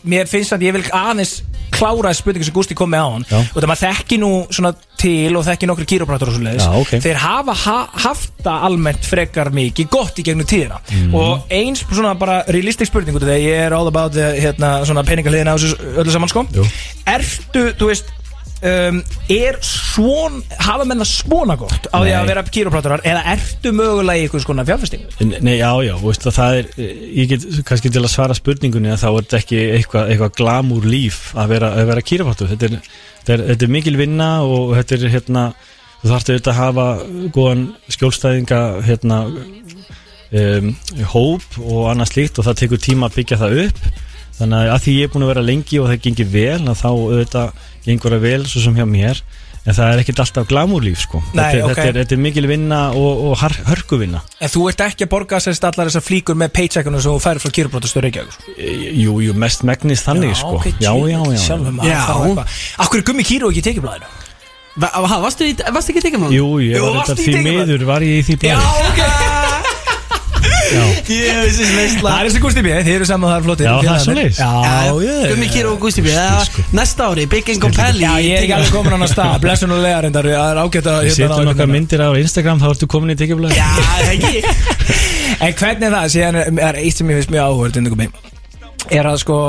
mér 0.05 0.27
finnst 0.29 0.53
að 0.53 0.67
ég 0.67 0.75
vil 0.75 0.83
aðeins 0.93 1.39
klára 1.73 2.11
spurningu 2.17 2.43
sem 2.47 2.53
Gústi 2.53 2.75
kom 2.75 2.89
með 2.91 3.03
á 3.05 3.09
hann 3.13 3.25
Já. 3.29 3.37
og 3.39 3.57
það 3.61 3.67
maður 3.69 3.81
þekki 3.85 4.17
nú 4.19 4.29
svona 4.51 4.71
til 4.99 5.31
og 5.37 5.45
þekki 5.47 5.67
nokkru 5.69 5.85
kýróprættur 5.87 6.31
og 6.31 6.35
svo 6.35 6.43
leiðis 6.43 6.65
Já, 6.65 6.71
ok. 6.81 6.91
þeir 7.05 7.19
hafa 7.21 7.53
ha 7.63 7.75
haft 8.03 8.33
það 8.43 8.65
almennt 8.67 9.05
frekar 9.07 9.51
mikið 9.55 9.89
gott 9.93 10.19
í 10.19 10.25
gegnum 10.27 10.47
tíðina 10.49 10.79
Mhm. 10.89 11.13
og 11.15 11.45
eins 11.55 11.85
svona 11.87 12.15
bara 12.19 12.41
realistic 12.47 12.87
spurning 12.89 13.15
út 13.15 13.23
af 13.23 13.29
því 13.29 13.35
að 13.37 13.45
ég 13.47 13.61
er 13.67 13.73
all 13.77 13.87
about 13.87 14.11
the, 14.17 14.33
hérna, 14.41 14.83
svona 14.85 15.03
peningaliðina 15.07 15.53
á 15.53 15.57
þessu 15.61 15.77
öllu 16.03 16.11
saman 16.11 16.29
sko 16.33 16.43
Jú. 16.51 16.65
ertu, 17.07 17.63
þú 17.79 17.87
veist 17.93 18.11
um, 18.65 18.99
er 19.31 19.57
svon 19.65 20.39
hafa 20.59 20.85
menna 20.87 21.07
svona 21.07 21.55
gott 21.59 21.89
á 21.91 21.97
því 21.99 22.13
að 22.17 22.29
vera 22.31 22.43
kýróprætturar 22.49 23.03
eða 23.07 23.23
ertu 23.33 23.73
mögulega 23.75 24.19
í 24.19 24.27
eitthvað 24.27 24.45
svona 24.45 24.65
fjárfestingu? 24.67 25.29
Nei, 25.39 25.55
já, 25.59 25.71
já, 25.85 25.93
veist, 26.03 26.27
að 26.27 26.37
það 26.39 26.59
er 26.59 26.69
ég 27.21 27.31
get 27.33 27.47
kannski 27.69 27.93
til 27.93 28.03
að 28.03 28.13
svara 28.13 28.37
spurningunni 28.37 28.93
að 28.93 29.03
þá 29.03 29.09
er 29.09 29.19
þetta 29.19 29.41
ekki 29.41 29.61
eitthvað, 29.79 30.13
eitthvað 30.13 30.37
glamúr 30.41 30.87
líf 30.89 31.21
að 31.39 31.55
vera, 31.55 31.73
vera 31.91 32.05
kýrapáttu 32.11 32.49
þetta 32.51 32.71
þetta, 32.75 33.41
þetta 33.51 33.67
er 33.67 33.75
mikil 33.77 33.97
vinna 33.99 34.31
og 34.45 34.75
þetta 34.79 34.99
er 34.99 35.13
hérna 35.15 35.45
þú 35.99 36.11
þarfst 36.13 36.33
auðvitað 36.33 36.53
að 36.53 36.61
hafa 36.63 36.87
góðan 37.35 37.65
skjólstæðinga 37.95 38.61
hérna 38.87 39.23
um, 39.29 40.69
hóp 41.13 41.57
og 41.63 41.89
annað 41.91 42.13
slíkt 42.13 42.39
og 42.39 42.47
það 42.47 42.61
tekur 42.63 42.83
tíma 42.83 43.09
að 43.09 43.19
byggja 43.19 43.41
það 43.41 43.59
upp 43.65 43.81
þannig 44.39 44.57
að 44.63 44.71
að 44.75 44.81
því 44.85 44.95
ég 44.99 45.03
er 45.09 45.13
búin 45.13 45.25
að 45.27 45.31
vera 45.33 45.45
lengi 45.49 45.79
og 45.83 45.91
það 45.91 46.01
gengir 46.07 46.31
vel 46.33 46.63
að 46.71 46.79
þá 46.81 46.89
auðvitað 46.89 47.53
gengur 47.85 48.15
það 48.15 48.25
vel 48.29 48.41
svo 48.47 48.63
sem 48.65 48.79
hjá 48.79 48.85
mér 48.89 49.21
en 49.67 49.75
það 49.75 49.91
er 49.91 50.01
ekkert 50.01 50.21
alltaf 50.23 50.45
glamúrlíf 50.49 51.01
sko 51.03 51.19
þetta, 51.33 51.47
er, 51.51 51.63
ok. 51.65 51.71
þetta, 51.73 51.87
er, 51.89 51.97
þetta 51.99 52.15
er 52.15 52.21
mikil 52.23 52.45
vinna 52.49 52.79
og, 52.95 53.23
og 53.27 53.33
har, 53.41 53.55
hörkuvinna 53.67 54.21
en 54.39 54.53
þú 54.53 54.63
ert 54.71 54.83
ekki 54.87 55.05
að 55.05 55.11
borga 55.11 55.41
sérst 55.43 55.67
allar 55.67 55.91
þessar 55.91 56.05
flíkur 56.05 56.39
með 56.39 56.53
paycheckunum 56.55 57.03
sem 57.03 57.11
þú 57.11 57.23
færir 57.25 57.43
frá 57.43 57.53
kýróprættastöru 57.57 58.07
Reykjavík 58.07 58.37
sko. 58.37 58.55
E, 58.55 58.71
Jú, 59.03 59.17
jú, 59.25 59.35
mest 59.43 59.65
megnist 59.67 60.07
þannig 60.07 60.33
sko 60.39 60.55
ok, 60.61 60.71
Já, 60.79 60.93
já, 60.95 61.19
já 61.19 61.43
Já. 61.83 61.99
eitthvað. 62.07 62.57
Akkur 62.85 63.03
er 63.03 63.07
gummi 63.11 63.27
kýró 63.27 63.51
ekki 63.51 63.61
í 63.61 63.67
tekjublaðinu? 63.67 64.13
Va- 64.79 64.93
Varstu 65.19 65.49
varstu 65.75 65.91
ekki 65.91 66.05
tekið 66.07 66.29
Jú, 66.31 66.47
ég 66.63 66.79
var 66.79 67.03
þetta 67.03 67.19
í 67.19 67.27
því 67.27 67.43
miður 67.43 67.85
var 67.89 68.05
ég 68.07 68.21
í 68.23 68.27
því 68.29 68.53
Já, 68.53 68.59
Það 70.69 72.09
er 72.13 72.27
þessi 72.27 72.41
Gústi 72.43 72.63
B, 72.63 72.73
þið 72.85 72.91
eru 72.93 73.07
saman 73.09 73.33
þar 73.33 73.45
flottir 73.47 73.67
Já, 73.69 73.73
það 73.81 74.09
er 74.13 74.29
ég 75.05 75.31
Gummi 75.31 75.49
Kíró 75.53 75.73
og 75.73 75.79
Gusti 75.83 76.03
B 76.05 76.13
sko. 76.45 76.65
Næsta 76.77 77.07
ári, 77.09 77.25
Big 77.31 77.49
Ingo 77.55 77.71
Pelli 77.73 78.05
Já, 78.05 78.11
ég 78.23 78.37
er 78.37 78.45
ekki 78.45 78.55
alveg 78.57 78.73
komin 78.75 78.93
á 78.93 78.95
hann 78.95 79.05
að 79.07 79.13
stað 79.13 79.37
Blessun 79.45 79.73
og 79.75 79.81
lega 79.83 80.01
reyndar, 80.05 80.29
það 80.29 80.51
er 80.53 80.61
ágætt 80.63 80.89
að 80.93 80.99
Við 80.99 81.09
hérna, 81.09 81.17
setjum 81.17 81.49
nokkar 81.49 81.49
einhvern 81.49 81.73
myndir 81.75 82.03
á 82.05 82.09
Instagram 82.21 82.61
þá 82.61 82.67
ertu 82.69 82.89
komin 82.93 83.13
í 83.13 83.17
tekjublaði 83.19 83.57
Já, 83.57 83.69
ekki. 84.13 84.43
En 85.45 85.55
hvernig 85.55 85.87
er 85.89 85.95
það, 85.95 86.09
síðan 86.15 86.39
er, 86.41 86.79
eitt 86.83 86.99
sem 86.99 87.11
ég 87.13 87.21
finnst 87.21 87.33
mjög 87.33 87.49
áhugað 87.49 88.07
Er 88.89 89.09
að 89.09 89.21
sko 89.25 89.39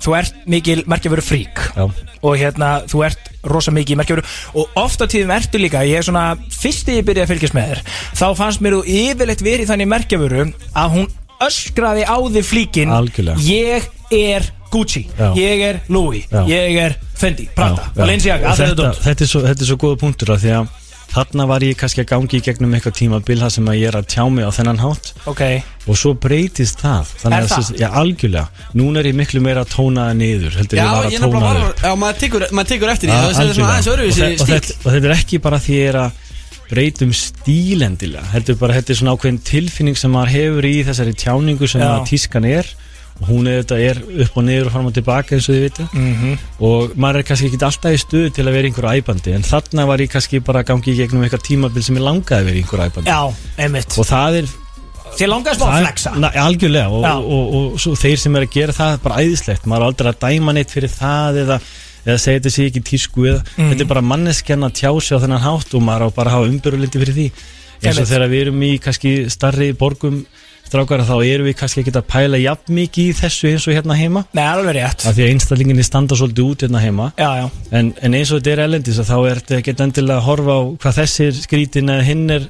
Þú 0.00 0.14
ert 0.16 0.46
mikil 0.48 0.80
merkjaföru 0.88 1.24
frík 1.24 1.60
Já, 1.76 1.84
og 1.86 2.38
hérna, 2.40 2.80
þú 2.88 3.04
ert 3.10 3.29
rosa 3.44 3.72
mikið 3.72 3.94
í 3.94 3.98
merkjaföru 4.00 4.24
og 4.60 4.80
ofta 4.80 5.06
tíðum 5.10 5.32
ertu 5.34 5.60
líka 5.62 5.84
ég 5.88 6.00
er 6.00 6.06
svona, 6.06 6.24
fyrst 6.52 6.86
þegar 6.86 7.00
ég 7.00 7.06
byrjaði 7.08 7.26
að 7.26 7.32
fylgjast 7.34 7.56
með 7.56 7.70
þér 7.70 7.82
þá 8.20 8.26
fannst 8.40 8.64
mér 8.64 8.76
þú 8.78 8.82
yfirleitt 9.00 9.44
verið 9.46 9.70
þannig 9.72 9.90
merkjaföru 9.94 10.46
að 10.76 10.96
hún 10.96 11.08
öskraði 11.40 12.04
á 12.04 12.16
þig 12.36 12.44
flíkin 12.50 12.92
Algjörlega. 12.92 13.40
ég 13.48 13.88
er 14.12 14.50
Gucci, 14.70 15.06
Já. 15.18 15.32
ég 15.34 15.62
er 15.66 15.80
Louis 15.90 16.26
Já. 16.30 16.44
ég 16.46 16.76
er 16.78 16.98
Fendi, 17.18 17.48
Prada. 17.56 17.88
Balenciaga 17.96 18.52
allt 18.52 18.60
þetta 18.60 18.76
þetta, 18.76 19.02
þetta, 19.08 19.24
er 19.24 19.30
svo, 19.32 19.40
þetta 19.48 19.64
er 19.64 19.70
svo 19.72 19.78
góða 19.82 19.98
punktur 20.04 20.30
af 20.36 20.44
því 20.44 20.52
að 20.60 20.68
þarna 21.14 21.46
var 21.50 21.64
ég 21.66 21.76
kannski 21.80 22.02
að 22.04 22.08
gangi 22.12 22.38
í 22.38 22.42
gegnum 22.46 22.74
eitthvað 22.76 22.96
tímabil 23.00 23.38
það 23.40 23.52
sem 23.56 23.68
að 23.72 23.78
ég 23.80 23.88
er 23.90 23.98
að 24.00 24.08
tjá 24.14 24.24
mig 24.30 24.46
á 24.46 24.50
þennan 24.54 24.80
hátt. 24.82 25.12
Ok, 25.30 25.42
og 25.90 25.98
svo 25.98 26.12
breytist 26.14 26.80
það. 26.84 27.10
Er 27.10 27.20
Þannig 27.24 27.36
að 27.40 27.48
það? 27.50 27.58
þessi- 27.58 27.78
Já, 27.80 27.88
algjörlega. 28.00 28.46
Núna 28.78 29.00
er 29.02 29.10
ég 29.10 29.18
miklu 29.20 29.40
meira 29.44 29.64
að 29.64 29.72
tóna 29.74 30.08
það 30.10 30.16
niður 30.20 30.58
heldur 30.60 30.78
Já, 30.78 30.84
ég 30.84 30.90
var 30.90 31.04
að 31.04 31.18
tóna 31.20 31.40
það 31.40 31.84
Já, 31.84 31.94
maður 32.04 32.18
tekur, 32.24 32.46
maður 32.52 32.68
tekur 32.74 32.92
eftir 32.94 33.08
því 33.10 33.14
er 33.16 33.24
og, 33.24 34.40
og, 34.40 34.48
þetta, 34.48 34.76
og 34.84 34.92
þetta 34.92 35.10
er 35.10 35.16
ekki 35.16 35.40
bara 35.42 35.58
því 35.58 35.78
ég 35.80 35.88
er 35.94 36.00
að 36.04 36.12
breytum 36.70 37.10
stílendilega 37.16 38.30
er 38.38 38.54
bara 38.60 38.76
þetta 38.78 38.92
er 38.94 38.98
svona 39.00 39.14
ákveðin 39.16 39.40
tilfinning 39.42 39.96
sem 39.98 40.12
maður 40.14 40.30
hefur 40.36 40.68
í 40.68 40.76
þessari 40.86 41.14
tjáningu 41.18 41.66
sem 41.68 41.82
að 41.82 42.04
tískan 42.06 42.46
er. 42.46 42.62
og 42.62 42.89
hún 43.28 43.46
er, 43.50 43.62
þetta 43.62 43.78
er 43.84 43.98
upp 44.24 44.36
og 44.40 44.44
niður 44.46 44.66
og 44.70 44.72
fram 44.72 44.86
og 44.88 44.94
tilbaka 44.96 45.34
eins 45.36 45.48
og 45.50 45.54
þið 45.54 45.64
viti 45.66 45.84
Mhm. 45.92 46.38
og 46.60 46.94
maður 46.96 47.18
er 47.20 47.26
kannski 47.28 47.50
ekki 47.50 47.60
alltaf 47.68 47.92
í 47.92 48.00
stuðu 48.00 48.32
til 48.32 48.44
að 48.46 48.52
vera 48.56 48.68
einhver 48.70 48.88
æbandi 48.96 49.34
en 49.36 49.42
þarna 49.44 49.86
var 49.86 49.98
ég 49.98 50.08
kannski 50.10 50.40
bara 50.44 50.62
að 50.62 50.66
gangi 50.72 50.94
í 50.94 50.96
gegnum 50.96 51.22
eitthvað 51.26 51.44
tímabil 51.50 51.82
sem 51.84 51.96
ég 51.96 52.02
langaði 52.06 52.40
að 52.40 52.44
vera 52.48 52.58
einhver 52.62 52.84
æbandi 52.88 53.10
já, 53.10 53.34
einmitt. 53.58 53.98
Og 53.98 54.06
það 54.08 54.38
er 54.40 54.48
þér 55.18 55.28
langaði 55.34 55.56
smá 55.58 55.66
það 55.66 55.76
að 55.76 55.86
flexa. 55.86 56.14
na, 56.18 56.28
algjörlega 56.30 56.88
og, 56.88 57.04
og, 57.04 57.54
og, 57.54 57.86
og 57.92 57.98
þeir 57.98 58.16
sem 58.24 58.36
er 58.36 58.42
að 58.46 58.52
gera 58.56 58.72
það 58.72 58.92
er 58.94 58.98
bara 59.04 59.20
æðislegt. 59.24 59.66
Maður 59.66 59.82
er 59.82 59.86
aldrei 59.90 60.10
að 60.12 60.20
dæma 60.24 60.52
neitt 60.54 60.70
fyrir 60.70 60.88
það 60.94 61.40
eða, 61.44 61.60
eða 62.06 62.18
segja 62.24 62.38
þetta 62.40 62.52
sé 62.56 62.66
ekki 62.70 62.82
tísku 62.88 63.26
eða 63.26 63.42
Mm. 63.58 63.70
þetta 63.72 63.80
er 63.84 63.90
bara 63.90 64.00
manneskjan 64.06 64.64
að 64.64 64.72
tjá 64.80 64.90
sig 65.02 65.18
á 65.18 65.22
þennan 65.26 65.44
hátt 65.44 65.74
og 65.74 65.82
maður 65.82 66.06
á 66.08 66.14
bara 66.14 66.30
að 66.30 66.34
hafa 66.38 66.48
umbyrulindi 66.54 66.98
fyrir 67.02 67.14
því. 67.18 67.26
Eins 67.82 67.98
og 67.98 68.06
þegar 68.08 68.28
við 68.30 68.40
erum 68.46 68.60
í 68.62 68.78
kannski 68.80 69.12
starri 69.32 69.72
borgum 69.76 70.24
strákara 70.70 71.06
þá 71.08 71.16
erum 71.26 71.48
við 71.50 71.58
kannski 71.58 71.82
ekki 71.82 71.94
að 71.98 72.06
pæla 72.10 72.40
jafn 72.40 72.74
mikið 72.78 73.10
í 73.10 73.18
þessu 73.18 73.50
eins 73.50 73.66
og 73.66 73.76
hérna 73.76 73.98
heima. 73.98 74.24
Nei, 74.36 74.44
alveg 74.46 74.78
rétt. 74.78 75.04
Af 75.08 75.16
því 75.16 75.26
að 75.26 75.34
einstaklinginni 75.34 75.86
standa 75.86 76.18
svolítið 76.18 76.46
út 76.46 76.64
hérna 76.66 76.82
heima. 76.84 77.10
Já, 77.18 77.30
já, 77.42 77.46
en, 77.74 77.92
en 77.98 78.18
eins 78.18 78.30
og 78.30 78.40
þetta 78.40 78.54
er 78.54 78.64
elendis 78.68 79.00
að 79.02 79.10
þá 79.10 79.16
er 79.20 79.42
þetta 79.42 79.60
ekki 79.60 79.76
endilega 79.80 80.18
að 80.20 80.26
horfa 80.28 80.58
á 80.58 80.62
hvað 80.84 80.98
þessir 81.00 81.38
skrítin 81.40 81.90
eða 81.90 82.06
hinn 82.06 82.34
er, 82.36 82.46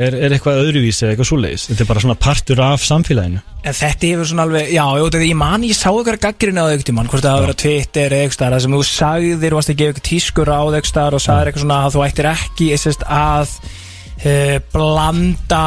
er, 0.00 0.16
er 0.16 0.36
eitthvað 0.36 0.62
öðruvísi 0.62 1.04
eða 1.04 1.12
eitthvað 1.12 1.30
svoleiðis. 1.32 1.66
Þetta 1.68 1.84
er 1.84 1.90
bara 1.90 2.04
svona 2.06 2.18
partur 2.24 2.64
af 2.64 2.86
samfélaginu. 2.88 3.44
En 3.60 3.76
þetta 3.76 4.12
hefur 4.14 4.30
svona 4.30 4.48
alveg, 4.48 4.72
já, 4.72 4.84
þetta, 5.04 5.22
ég 5.28 5.38
man 5.42 5.68
ég 5.68 5.76
sá 5.76 5.90
ykkur 5.90 6.20
gaggrinu 6.22 6.64
á 6.64 6.72
tímann, 6.80 7.12
hvort 7.12 7.26
það 7.26 7.36
hafa 7.36 7.44
verið 7.44 7.60
á 7.60 7.62
Twitter 7.66 8.16
eða 8.16 8.30
eitthvað 8.30 8.56
það 8.56 8.64
sem 8.64 8.78
þú 8.78 8.82
sagðir, 8.88 9.58
varst 9.58 9.74
að 9.74 9.80
gefa 9.82 9.94
ykkur 9.94 10.08
tískur 10.08 10.52
á 10.56 10.60
þau 10.64 10.88
staðar 10.88 11.18
og 11.18 11.24
sagðir 11.26 11.50
eitthvað 11.50 11.66
svona 11.66 11.80
að 11.84 11.96
þú 11.98 12.04
ættir 12.06 12.30
ekki 12.30 12.70
sérst, 12.80 13.04
að 13.04 13.54
blanda, 14.72 15.60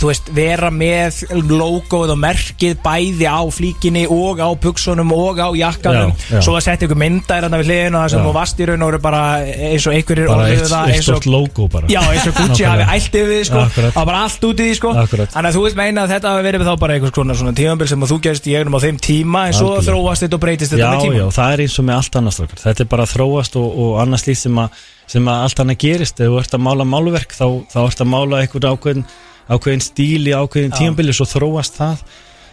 þú 0.00 0.08
veist, 0.08 0.30
vera 0.34 0.70
með 0.72 1.18
logoð 1.50 2.12
og 2.14 2.18
merkið 2.22 2.78
bæði 2.84 3.26
á 3.28 3.40
flíkinni 3.52 4.04
og 4.10 4.40
á 4.40 4.48
buksunum 4.62 5.12
og 5.14 5.40
á 5.42 5.48
jakkanum, 5.56 6.12
Já, 6.16 6.36
já. 6.38 6.40
svo 6.46 6.54
að 6.56 6.64
setja 6.66 6.88
ykkur 6.88 7.00
myndar 7.02 7.44
hérna 7.44 7.60
við 7.60 7.68
hliðinu 7.70 7.98
og 7.98 8.04
það 8.06 8.12
sem 8.14 8.22
Já. 8.22 8.26
þú 8.28 8.32
varst 8.38 8.62
í 8.62 8.68
raun 8.70 8.84
og 8.86 8.90
veru 8.92 9.00
bara 9.04 9.22
eins 9.42 9.86
og 9.88 9.96
einhverjir 9.96 10.30
bara 10.32 10.46
eitt, 10.48 10.64
það, 10.72 10.92
eitt 10.94 11.06
stort 11.06 11.28
logo 11.28 11.68
bara 11.72 11.90
Já, 11.92 12.00
eins 12.12 12.28
og 12.30 12.38
Gucci 12.40 12.66
hafi 12.70 12.86
ælt 12.96 13.18
yfir 13.22 13.32
því 13.32 13.42
sko. 13.50 13.64
Það 13.76 13.98
var 13.98 14.08
bara 14.12 14.22
allt 14.28 14.46
út 14.48 14.62
í 14.62 14.68
því 14.70 14.78
sko 14.80 14.94
Akkurat. 15.02 15.34
Þannig 15.36 15.50
að 15.52 15.58
þú 15.58 15.64
veist 15.66 15.78
meina 15.82 16.06
að 16.06 16.14
þetta 16.16 16.32
hafi 16.36 16.46
verið 16.48 16.66
þá 16.68 16.72
bara 16.86 16.96
einhvers 16.96 17.16
konar 17.16 17.38
svona 17.42 17.54
tímabil 17.58 17.90
sem 17.92 18.06
þú 18.12 18.20
gerist 18.28 18.48
í 18.48 18.56
egnum 18.58 18.78
á 18.78 18.80
þeim 18.86 19.02
tíma 19.02 19.44
en 19.50 19.56
svo 19.58 19.76
þróast 19.84 20.26
þetta 20.26 20.38
og 20.38 20.44
breytist 20.46 20.72
þetta 20.74 20.84
Já, 20.86 20.90
með 20.96 21.04
tíma 21.06 21.20
já, 21.20 21.26
það 21.38 21.52
er 21.58 21.64
eins 21.66 21.78
og 21.82 21.86
með 21.88 22.00
allt 22.00 22.18
annars. 22.22 22.40
Þetta 22.62 22.84
er 22.86 22.90
bara 22.96 23.06
þróast 23.10 23.60
og, 23.60 23.78
og 23.84 23.94
annars 24.02 24.26
líkt 24.28 24.42
sem, 24.44 24.58
að- 24.64 24.82
sem 25.10 25.28
að 25.28 25.46
allt 25.46 25.62
annað 25.62 25.80
gerist 25.84 26.20
Ef 26.20 26.30
þú 26.30 26.40
ert 26.40 26.56
að 26.56 26.64
mála 26.66 26.86
málverk 26.88 27.34
þá, 27.36 27.46
þá 27.72 27.78
ert 27.86 28.04
að 28.04 28.12
mála 28.12 28.42
einhvern 28.42 28.68
ákveðin, 28.72 29.06
ákveðin 29.48 29.84
stíl 29.84 30.22
í 30.28 30.34
ákveðin 30.36 30.74
Já. 30.74 30.78
tímabili 30.78 31.16
svo 31.16 31.26
þróast 31.28 31.80
það 31.80 32.04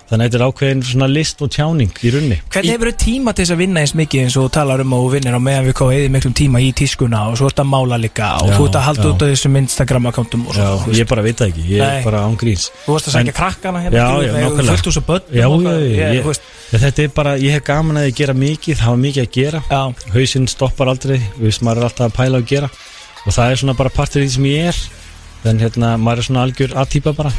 Þannig 0.10 0.26
að 0.26 0.30
þetta 0.34 0.38
er 0.40 0.44
ákveðin 0.50 0.80
svona 0.90 1.08
list 1.12 1.42
og 1.46 1.52
tjáning 1.54 1.92
í 2.02 2.12
runni 2.16 2.38
Hvernig 2.50 2.72
hefur 2.74 2.90
þau 2.90 2.98
tíma 3.04 3.34
til 3.38 3.44
þess 3.46 3.54
að 3.54 3.60
vinna 3.62 3.82
eins 3.84 3.92
mikið 4.00 4.24
eins 4.26 4.38
og 4.40 4.48
þú 4.48 4.52
talar 4.56 4.82
um 4.82 4.94
og 4.98 5.04
vinnir 5.14 5.36
á 5.38 5.42
meðan 5.46 5.68
við 5.70 5.76
komum 5.78 5.94
eða 5.94 6.14
miklum 6.16 6.34
tíma 6.40 6.62
í 6.66 6.72
tískuna 6.80 7.20
og 7.30 7.38
svo 7.38 7.50
ert 7.52 7.62
að 7.62 7.70
mála 7.70 8.00
líka 8.02 8.30
og 8.42 8.50
Já, 8.50 8.56
þú 8.58 8.66
ert 8.66 8.78
að 8.80 8.86
halda 8.88 9.04
já. 9.06 9.10
út 9.14 9.22
á 9.22 9.26
þessum 9.30 9.60
Instagram-akkántum 9.62 10.48
og 10.50 10.58
Já, 10.58 10.68
svo 10.82 10.96
ég 10.98 11.10
bara 11.14 11.26
veit 11.28 11.38
það 11.44 11.52
ekki, 11.54 11.66
ég 11.76 11.86
er 11.86 12.04
bara 12.08 12.24
án 12.26 12.38
gríns. 12.42 12.66
Þú 12.88 12.96
varst 12.96 13.10
að 13.12 13.16
sækja 13.20 13.30
En- 13.30 13.38
krakkana 13.38 13.84
hérna 13.86 14.00
Já, 14.02 14.08
þú 14.10 14.34
nákvæmlega. 14.40 14.74
fullt 14.74 14.90
úr 14.90 14.98
svo 14.98 15.04
börnum 15.06 15.30
Já, 15.30 15.48
ég- 15.78 16.18
ég, 16.18 16.42
þetta 16.74 17.04
er 17.06 17.14
bara, 17.14 17.36
ég 17.38 17.52
hef 17.54 17.64
gaman 17.70 18.02
að 18.02 18.08
ég 18.10 18.16
gera 18.18 18.34
mikið, 18.34 18.80
hafa 18.80 18.98
mikið 18.98 19.28
að 19.28 19.32
gera. 19.38 19.62
Já, 19.70 19.82
Hausinn 20.14 20.48
stoppar 20.50 20.90
aldrei, 20.90 21.22
við 21.38 21.54
er 21.62 21.84
alltaf 21.86 22.10
að 22.10 22.18
pæla 22.18 22.38
og 22.42 22.46
gera. 22.50 22.70
Og 23.28 23.34
það 23.36 23.52
er 23.52 23.62
svona 23.62 23.78
bara 23.78 23.90
partur 23.94 24.22
í 24.22 24.26
því 24.26 24.34
sem 24.40 24.44
ég 24.50 24.68
er 24.74 24.76
En 25.48 25.60
hérna, 25.60 25.94
maður 25.96 26.20
er 26.20 26.26
svona 26.28 26.42
algjör 26.44 26.74
aðtýpa 26.76 27.14
bara 27.16 27.32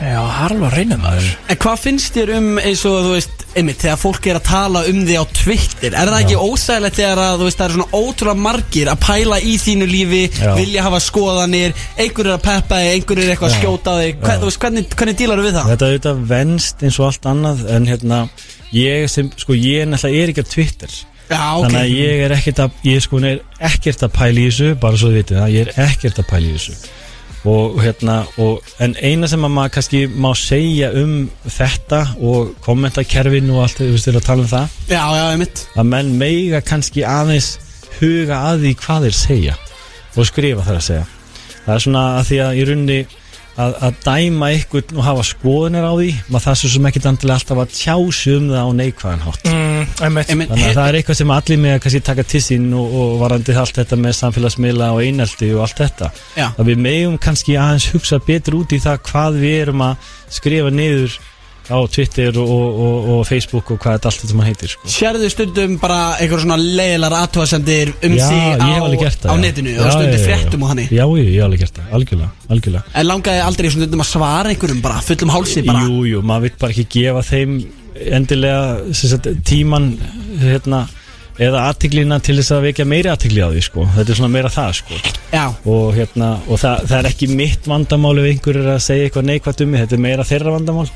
já, 0.00 0.20
harfa 0.40 0.68
reynum 0.74 1.00
maður. 1.04 1.28
En 1.50 1.58
hvað 1.62 1.80
finnst 1.82 2.16
þér 2.16 2.32
um 2.36 2.48
eins 2.60 2.82
og 2.88 2.96
þú 3.06 3.14
veist, 3.14 3.44
einmitt, 3.56 3.80
þegar 3.80 4.00
fólk 4.00 4.28
er 4.28 4.38
að 4.38 4.44
tala 4.48 4.82
um 4.90 5.00
því 5.08 5.16
á 5.16 5.24
Twitter? 5.38 5.96
Er 5.96 6.10
það 6.12 6.18
ekki 6.20 6.36
ósæðilegt 6.42 6.98
þegar 7.00 7.22
að, 7.22 7.38
þú 7.40 7.48
veist, 7.48 7.60
það 7.60 7.66
eru 7.66 7.78
svona 7.78 8.02
ótrúlega 8.02 8.42
margir 8.46 8.92
að 8.92 9.00
pæla 9.06 9.40
í 9.40 9.56
þínu 9.62 9.88
lífi 9.90 10.22
Já. 10.36 10.52
Vilja 10.58 10.86
hafa 10.86 11.02
skoðanir, 11.06 11.74
einhver 11.96 12.30
er 12.30 12.36
að 12.36 12.46
peppa 12.46 12.80
þig, 12.82 12.92
einhver 12.92 13.22
er 13.22 13.32
eitthvað 13.32 13.50
að 13.50 13.58
skjóta 13.62 13.96
þig. 14.02 14.20
Hvern, 14.20 14.36
Já. 14.36 14.42
Þú 14.42 14.50
veist, 14.50 14.62
hvernig, 14.66 14.94
hvernig 15.00 15.18
dílar 15.22 15.44
við 15.46 15.56
það? 15.56 15.72
Þetta 15.72 15.90
auðvitað 15.90 16.22
venst 16.34 16.86
eins 16.86 17.00
og 17.00 17.10
allt 17.10 17.28
annað 17.32 17.66
En 17.76 17.90
hérna, 17.90 18.22
ég 18.76 19.10
sem, 19.10 19.30
sko, 19.40 19.56
ég 19.56 19.88
náttúrulega 19.88 20.24
er 20.26 20.34
ekki 20.34 20.44
á 20.44 20.52
Twitter. 20.52 20.98
Já, 21.26 21.40
ok. 21.56 21.64
Þannig 21.64 21.80
að 21.80 21.94
ég 21.96 22.20
er 22.26 22.36
ekkert 22.36 22.60
að, 22.62 22.76
ég 22.86 23.02
sko 23.02 23.18
er 23.26 23.40
ekkert 23.66 24.04
að 24.06 24.12
pæla 24.14 24.38
í 24.38 24.46
þessu 24.46 24.68
Bara 24.78 25.00
svo 25.00 25.10
þið 25.10 25.16
vitið 25.18 25.40
það, 25.40 25.54
ég 25.56 25.64
er 25.66 25.88
ekkert 25.88 26.20
að 26.22 26.28
pæla 26.30 26.46
í 26.46 26.52
þessu 26.54 26.76
og 27.50 27.80
hérna, 27.82 28.20
og, 28.42 28.64
en 28.82 28.96
eina 29.00 29.28
sem 29.30 29.44
að 29.46 29.54
maður 29.54 29.74
kannski 29.76 30.00
má 30.10 30.30
segja 30.38 30.90
um 30.98 31.14
þetta 31.44 32.02
og 32.20 32.54
kommentakerfin 32.64 33.52
og 33.54 33.64
allt, 33.66 33.82
veist, 33.84 34.08
þér 34.08 34.20
að 34.20 34.26
tala 34.30 34.46
um 34.46 34.50
það. 34.50 34.80
Já, 34.90 35.04
já, 35.18 35.24
einmitt. 35.32 35.66
Að 35.76 35.92
menn 35.92 36.16
meiga 36.20 36.62
kannski 36.64 37.04
aðeins 37.06 37.52
huga 38.00 38.40
að 38.50 38.66
því 38.66 38.74
hvað 38.82 39.06
þeir 39.06 39.20
segja 39.20 39.60
og 40.16 40.28
skrifa 40.28 40.66
þar 40.66 40.80
að 40.80 40.88
segja. 40.88 41.06
Það 41.66 41.74
er 41.76 41.86
svona 41.86 42.04
að 42.16 42.28
því 42.30 42.42
að 42.46 42.58
í 42.58 42.66
runni 42.70 42.98
að, 43.56 43.74
að 43.88 44.00
dæma 44.04 44.50
ykkur 44.56 44.84
og 44.96 45.04
hafa 45.06 45.24
skoðunir 45.26 45.86
á 45.88 45.92
því 45.96 46.10
maður 46.28 46.44
það 46.46 46.60
sem 46.62 46.88
ekkit 46.90 47.08
andilega 47.10 47.40
alltaf 47.40 47.62
að 47.62 47.74
tjási 47.76 48.36
um 48.36 48.48
það 48.52 48.68
á 48.68 48.70
neikvæðan 48.80 49.24
hátt. 49.26 49.50
Mm, 49.50 49.75
þannig 50.00 50.50
að 50.52 50.64
það 50.66 50.82
er 50.86 50.98
eitthvað 51.00 51.20
sem 51.20 51.34
allir 51.36 51.62
með 51.62 51.76
að 51.76 52.00
taka 52.10 52.26
til 52.32 52.42
sín 52.44 52.66
og, 52.76 52.96
og 53.02 53.14
varandi 53.22 53.56
allt 53.56 53.80
þetta 53.80 54.00
með 54.00 54.18
samfélagsmiðla 54.20 54.90
og 54.96 55.04
einelti 55.04 55.52
og 55.54 55.62
allt 55.66 55.84
þetta. 55.84 56.10
Já. 56.36 56.48
að 56.52 56.72
við 56.72 56.82
megum 56.88 57.16
kannski 57.22 57.56
aðeins 57.60 57.88
hugsa 57.94 58.20
betur 58.26 58.60
út 58.60 58.76
í 58.76 58.82
það 58.82 59.00
hvað 59.10 59.40
við 59.44 59.56
erum 59.62 59.88
að 59.88 60.12
skrifa 60.36 60.74
niður 60.74 61.16
á 61.66 61.78
Twitter 61.90 62.36
og, 62.38 62.50
og, 62.50 62.80
og, 62.80 63.08
og 63.10 63.22
Facebook 63.26 63.70
og 63.74 63.80
hvað 63.82 63.96
þetta 63.96 64.10
allt 64.10 64.20
þetta 64.22 64.36
maður 64.38 64.50
heitir 64.52 64.72
sko. 64.72 64.90
Sérðu 64.92 65.30
stundum 65.32 65.78
bara 65.82 65.98
einhver 66.22 66.42
svona 66.42 66.58
leiðilar 66.60 67.16
aðtóðasendir 67.22 67.90
um 67.96 68.14
Já, 68.14 68.26
þig 68.26 68.44
ég 68.44 68.60
á, 68.62 68.76
það 69.24 69.32
á 69.32 69.36
netinu 69.42 69.72
Já, 69.74 69.80
og 69.82 70.04
já, 70.06 70.20
fréttum 70.22 70.66
og 70.66 70.72
hannig 70.72 70.92
Já, 70.94 71.02
ég, 71.02 71.32
hef 71.32 71.46
alveg 71.48 71.64
gert 71.64 71.80
það, 71.80 71.88
algjörlega, 71.98 72.30
algjörlega. 72.54 72.94
En 72.94 73.08
langaði 73.10 73.42
aldrei 73.48 73.72
stundum 73.74 74.04
að 74.04 74.12
svara 74.12 74.54
einhverjum 74.54 74.84
bara 74.84 75.02
fullum 75.08 75.34
hálsi 75.34 75.64
bara. 75.66 75.82
Jú, 75.88 76.06
jú, 76.12 76.22
maður 76.26 76.46
vill 76.46 76.62
bara 76.62 76.76
ekki 76.76 76.86
gefa 77.00 77.26
þeim 77.26 77.58
endilega 78.16 78.94
sagt, 78.96 79.28
tíman 79.46 79.92
hérna, 80.42 80.84
eða 81.42 81.66
aðtiklina 81.70 82.18
til 82.24 82.38
þess 82.38 82.54
að 82.56 82.68
vekja 82.70 82.86
meiri 82.88 83.10
aðtikli 83.12 83.44
á 83.44 83.48
því 83.52 83.64
sko. 83.66 83.86
þetta 83.96 84.12
er 84.12 84.20
svona 84.20 84.32
meira 84.32 84.52
það 84.52 84.72
sko. 84.80 85.00
Og, 85.64 85.90
hérna, 85.96 86.30
og 86.46 86.62
það, 86.62 86.86
það 86.88 86.98
er 86.98 87.10
ekki 87.10 87.28
mitt 87.36 87.68
vandamál 87.68 88.16
ef 88.22 88.30
einhver 88.30 88.60
er 88.62 88.72
að 88.76 88.82
segja 88.86 89.08
eitthvað 89.08 89.28
neikvægt 89.32 89.62
um 89.64 89.72
mig 89.72 89.84
þetta 89.84 89.98
er 89.98 90.04
meira 90.06 90.28
þeirra 90.28 90.56
vandamál 90.56 90.88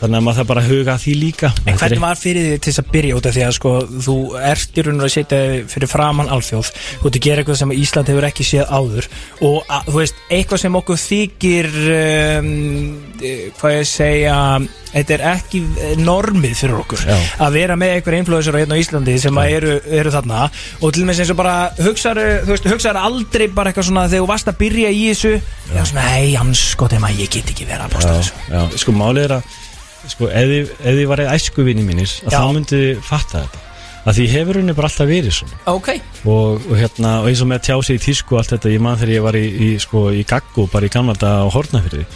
þannig 0.00 0.18
að 0.18 0.24
maður 0.26 0.40
það 0.40 0.48
bara 0.50 0.64
huga 0.66 0.96
því 1.00 1.14
líka. 1.20 1.52
En 1.64 1.72
er 1.74 1.80
hvernig 1.80 2.02
var 2.04 2.20
fyrir 2.20 2.46
því 2.46 2.58
til 2.58 2.72
þess 2.72 2.82
að 2.82 2.90
byrja 2.96 3.18
út 3.18 3.28
af 3.30 3.36
því 3.36 3.46
að 3.46 3.54
sko 3.58 3.74
þú 4.08 4.16
ert 4.50 4.80
í 4.80 4.86
raun 4.86 5.00
og 5.00 5.06
að 5.06 5.14
setja 5.16 5.40
fyrir 5.74 5.92
framann 5.92 6.32
alþjóð? 6.34 6.72
Þú 7.00 7.10
ert 7.10 7.20
að 7.20 7.26
gera 7.28 7.44
eitthvað 7.44 7.60
sem 7.62 7.76
Ísland 7.76 8.12
hefur 8.12 8.28
ekki 8.30 8.48
séð 8.48 8.74
áður. 8.80 9.10
Og 9.46 9.58
að, 9.66 9.88
þú 9.90 9.96
veist, 10.00 10.20
eitthvað 10.30 10.64
sem 10.64 10.78
okkur 10.80 11.00
þykir 11.04 11.70
um, 11.96 12.52
eh, 13.20 13.48
hvað 13.60 13.78
ég 13.78 13.90
segja 13.90 14.36
þetta 14.90 15.14
er 15.16 15.24
ekki 15.34 15.60
normið 16.00 16.56
fyrir 16.58 16.78
okkur 16.80 17.04
Já. 17.06 17.16
að 17.44 17.56
vera 17.58 17.76
með 17.78 17.94
einhver 17.96 18.16
influencer 18.18 18.58
hérna 18.58 18.78
á 18.78 18.82
Íslandi 18.82 19.16
sem 19.22 19.40
að 19.40 19.54
eru, 19.58 19.76
eru 20.00 20.14
þarna. 20.14 20.48
Og 20.80 20.94
til 20.94 21.04
og 21.04 21.10
með 21.10 21.22
eins 21.22 21.32
og 21.34 21.40
bara 21.40 21.56
hugsaðu, 21.78 22.26
þú 22.46 22.54
veist, 22.54 22.68
hugsaðu 22.74 23.04
aldrei 23.10 23.46
bara 23.54 23.70
eitthvað 23.70 23.90
svona 23.90 24.06
þegar 24.08 24.24
þú 24.24 24.30
varst 24.32 24.50
að 24.50 24.60
byrja 24.64 24.92
í 24.94 25.02
þessu. 25.12 25.34
Já, 25.70 25.82
svona, 25.92 26.06
hei, 26.16 26.30
hans, 26.40 26.64
sko, 26.74 26.90
þegar 26.90 27.04
maður, 27.06 27.24
ég 27.24 27.34
get 27.36 27.54
ekki 27.54 27.68
verið 27.68 27.86
að 27.86 27.96
posta 27.96 28.14
já, 28.14 28.20
þessu. 28.20 28.46
já, 28.50 28.80
sko 28.82 28.96
málið 28.96 29.26
er 29.28 29.36
að 29.38 29.58
sko, 30.08 30.30
ef 30.30 30.70
þið, 30.80 31.02
var 31.10 31.24
æskuvinni 31.34 31.84
mínir 31.84 32.14
að 32.26 32.36
þá 32.36 32.46
myndið 32.56 32.86
þið 32.86 33.04
fatta 33.10 33.44
þetta. 33.44 33.66
Að 34.00 34.16
því 34.16 34.26
hefur 34.32 34.56
henni 34.56 34.72
bara 34.72 34.88
alltaf 34.88 35.08
verið 35.10 35.34
svona. 35.36 35.58
Ok, 35.68 35.88
og, 36.24 36.62
og 36.70 36.76
hérna, 36.80 37.18
og 37.20 37.28
eins 37.28 37.42
og 37.44 37.50
með 37.50 37.58
að 37.58 37.66
tjá 37.66 37.74
sig 37.84 37.98
í 37.98 38.04
tísku 38.06 38.38
allt 38.40 38.54
þetta, 38.54 38.72
ég 38.72 38.80
man 38.80 38.96
þegar 38.96 39.12
ég 39.12 39.24
var 39.26 39.36
í, 39.36 39.46
í 39.50 39.70
sko, 39.82 40.06
í 40.16 40.22
gaggu, 40.24 40.64
bara 40.72 40.88
í 40.88 40.92
gamla 40.94 41.16
dag 41.20 41.44
á 41.44 41.52
Hortnafyrði 41.52 42.06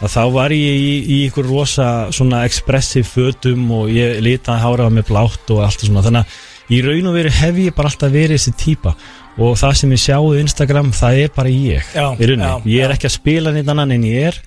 að 0.00 0.14
þá 0.14 0.22
var 0.32 0.52
ég 0.54 0.76
í, 0.80 0.92
í 1.04 1.18
ykkur 1.28 1.48
rosa 1.50 1.86
svona 2.14 2.44
expressive 2.48 3.04
fötum 3.08 3.66
og 3.76 3.90
ég 3.92 4.20
litaði 4.24 4.64
háraða 4.64 4.94
með 4.96 5.10
blátt 5.10 5.52
og 5.52 5.60
allt 5.66 5.84
svona, 5.84 6.04
þannig 6.06 6.24
að 6.24 6.70
í 6.70 6.80
raun 6.86 7.10
og 7.10 7.16
veru 7.18 7.32
hef 7.34 7.58
ég 7.60 7.76
bara 7.76 7.90
alltaf 7.90 8.12
verið 8.14 8.38
þessi 8.38 8.54
típa. 8.58 8.94
Og 9.40 9.54
það 9.60 9.76
sem 9.78 9.92
ég 9.94 10.02
sjáu 10.02 10.32
Instagram, 10.40 10.90
það 10.96 11.20
er 11.24 11.30
bara 11.34 11.52
ég 11.52 11.92
Já, 11.94 12.06
í 12.16 12.28
rauninni, 12.28 12.72
ég 12.72 12.84
er 12.84 12.92
já. 12.92 12.96
ekki 12.96 13.08
að 13.08 13.14
spila 13.14 13.52
neitt 13.54 13.70
annan 13.70 13.94
en 13.94 14.06
ég 14.08 14.30
er. 14.30 14.40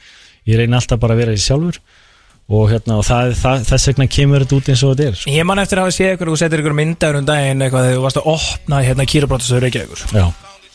Ég 0.50 0.60
reyni 0.60 0.76
alltaf 0.76 1.00
bara 1.00 1.16
að 1.16 1.22
vera 1.24 1.36
því 1.36 1.44
sjálfur 1.46 1.80
og, 2.50 2.64
hérna, 2.72 2.98
og 3.00 3.06
það, 3.08 3.34
það, 3.40 3.68
þess 3.70 3.90
vegna 3.92 4.08
kemur 4.18 4.44
þetta 4.44 4.58
út 4.60 4.72
eins 4.74 4.84
og 4.84 4.94
þetta 4.94 5.10
er 5.10 5.20
sko. 5.20 5.34
Ég 5.34 5.48
man 5.48 5.62
eftir 5.64 5.80
að 5.80 5.88
hafa 5.88 5.96
séð 5.98 6.16
ykkur 6.18 6.32
og 6.32 6.36
þú 6.36 6.42
setir 6.44 6.64
ykkur 6.64 6.76
myndaður 6.80 7.20
um 7.22 7.30
daginn 7.30 7.64
eitthvað 7.64 7.88
þegar 7.88 8.00
þú 8.00 8.04
varst 8.08 8.20
að 8.20 8.32
opna 8.34 8.82
hérna 8.84 9.08
kýrabrótastöður 9.14 9.66
Reykjavíkur 9.68 10.04
Já, 10.20 10.26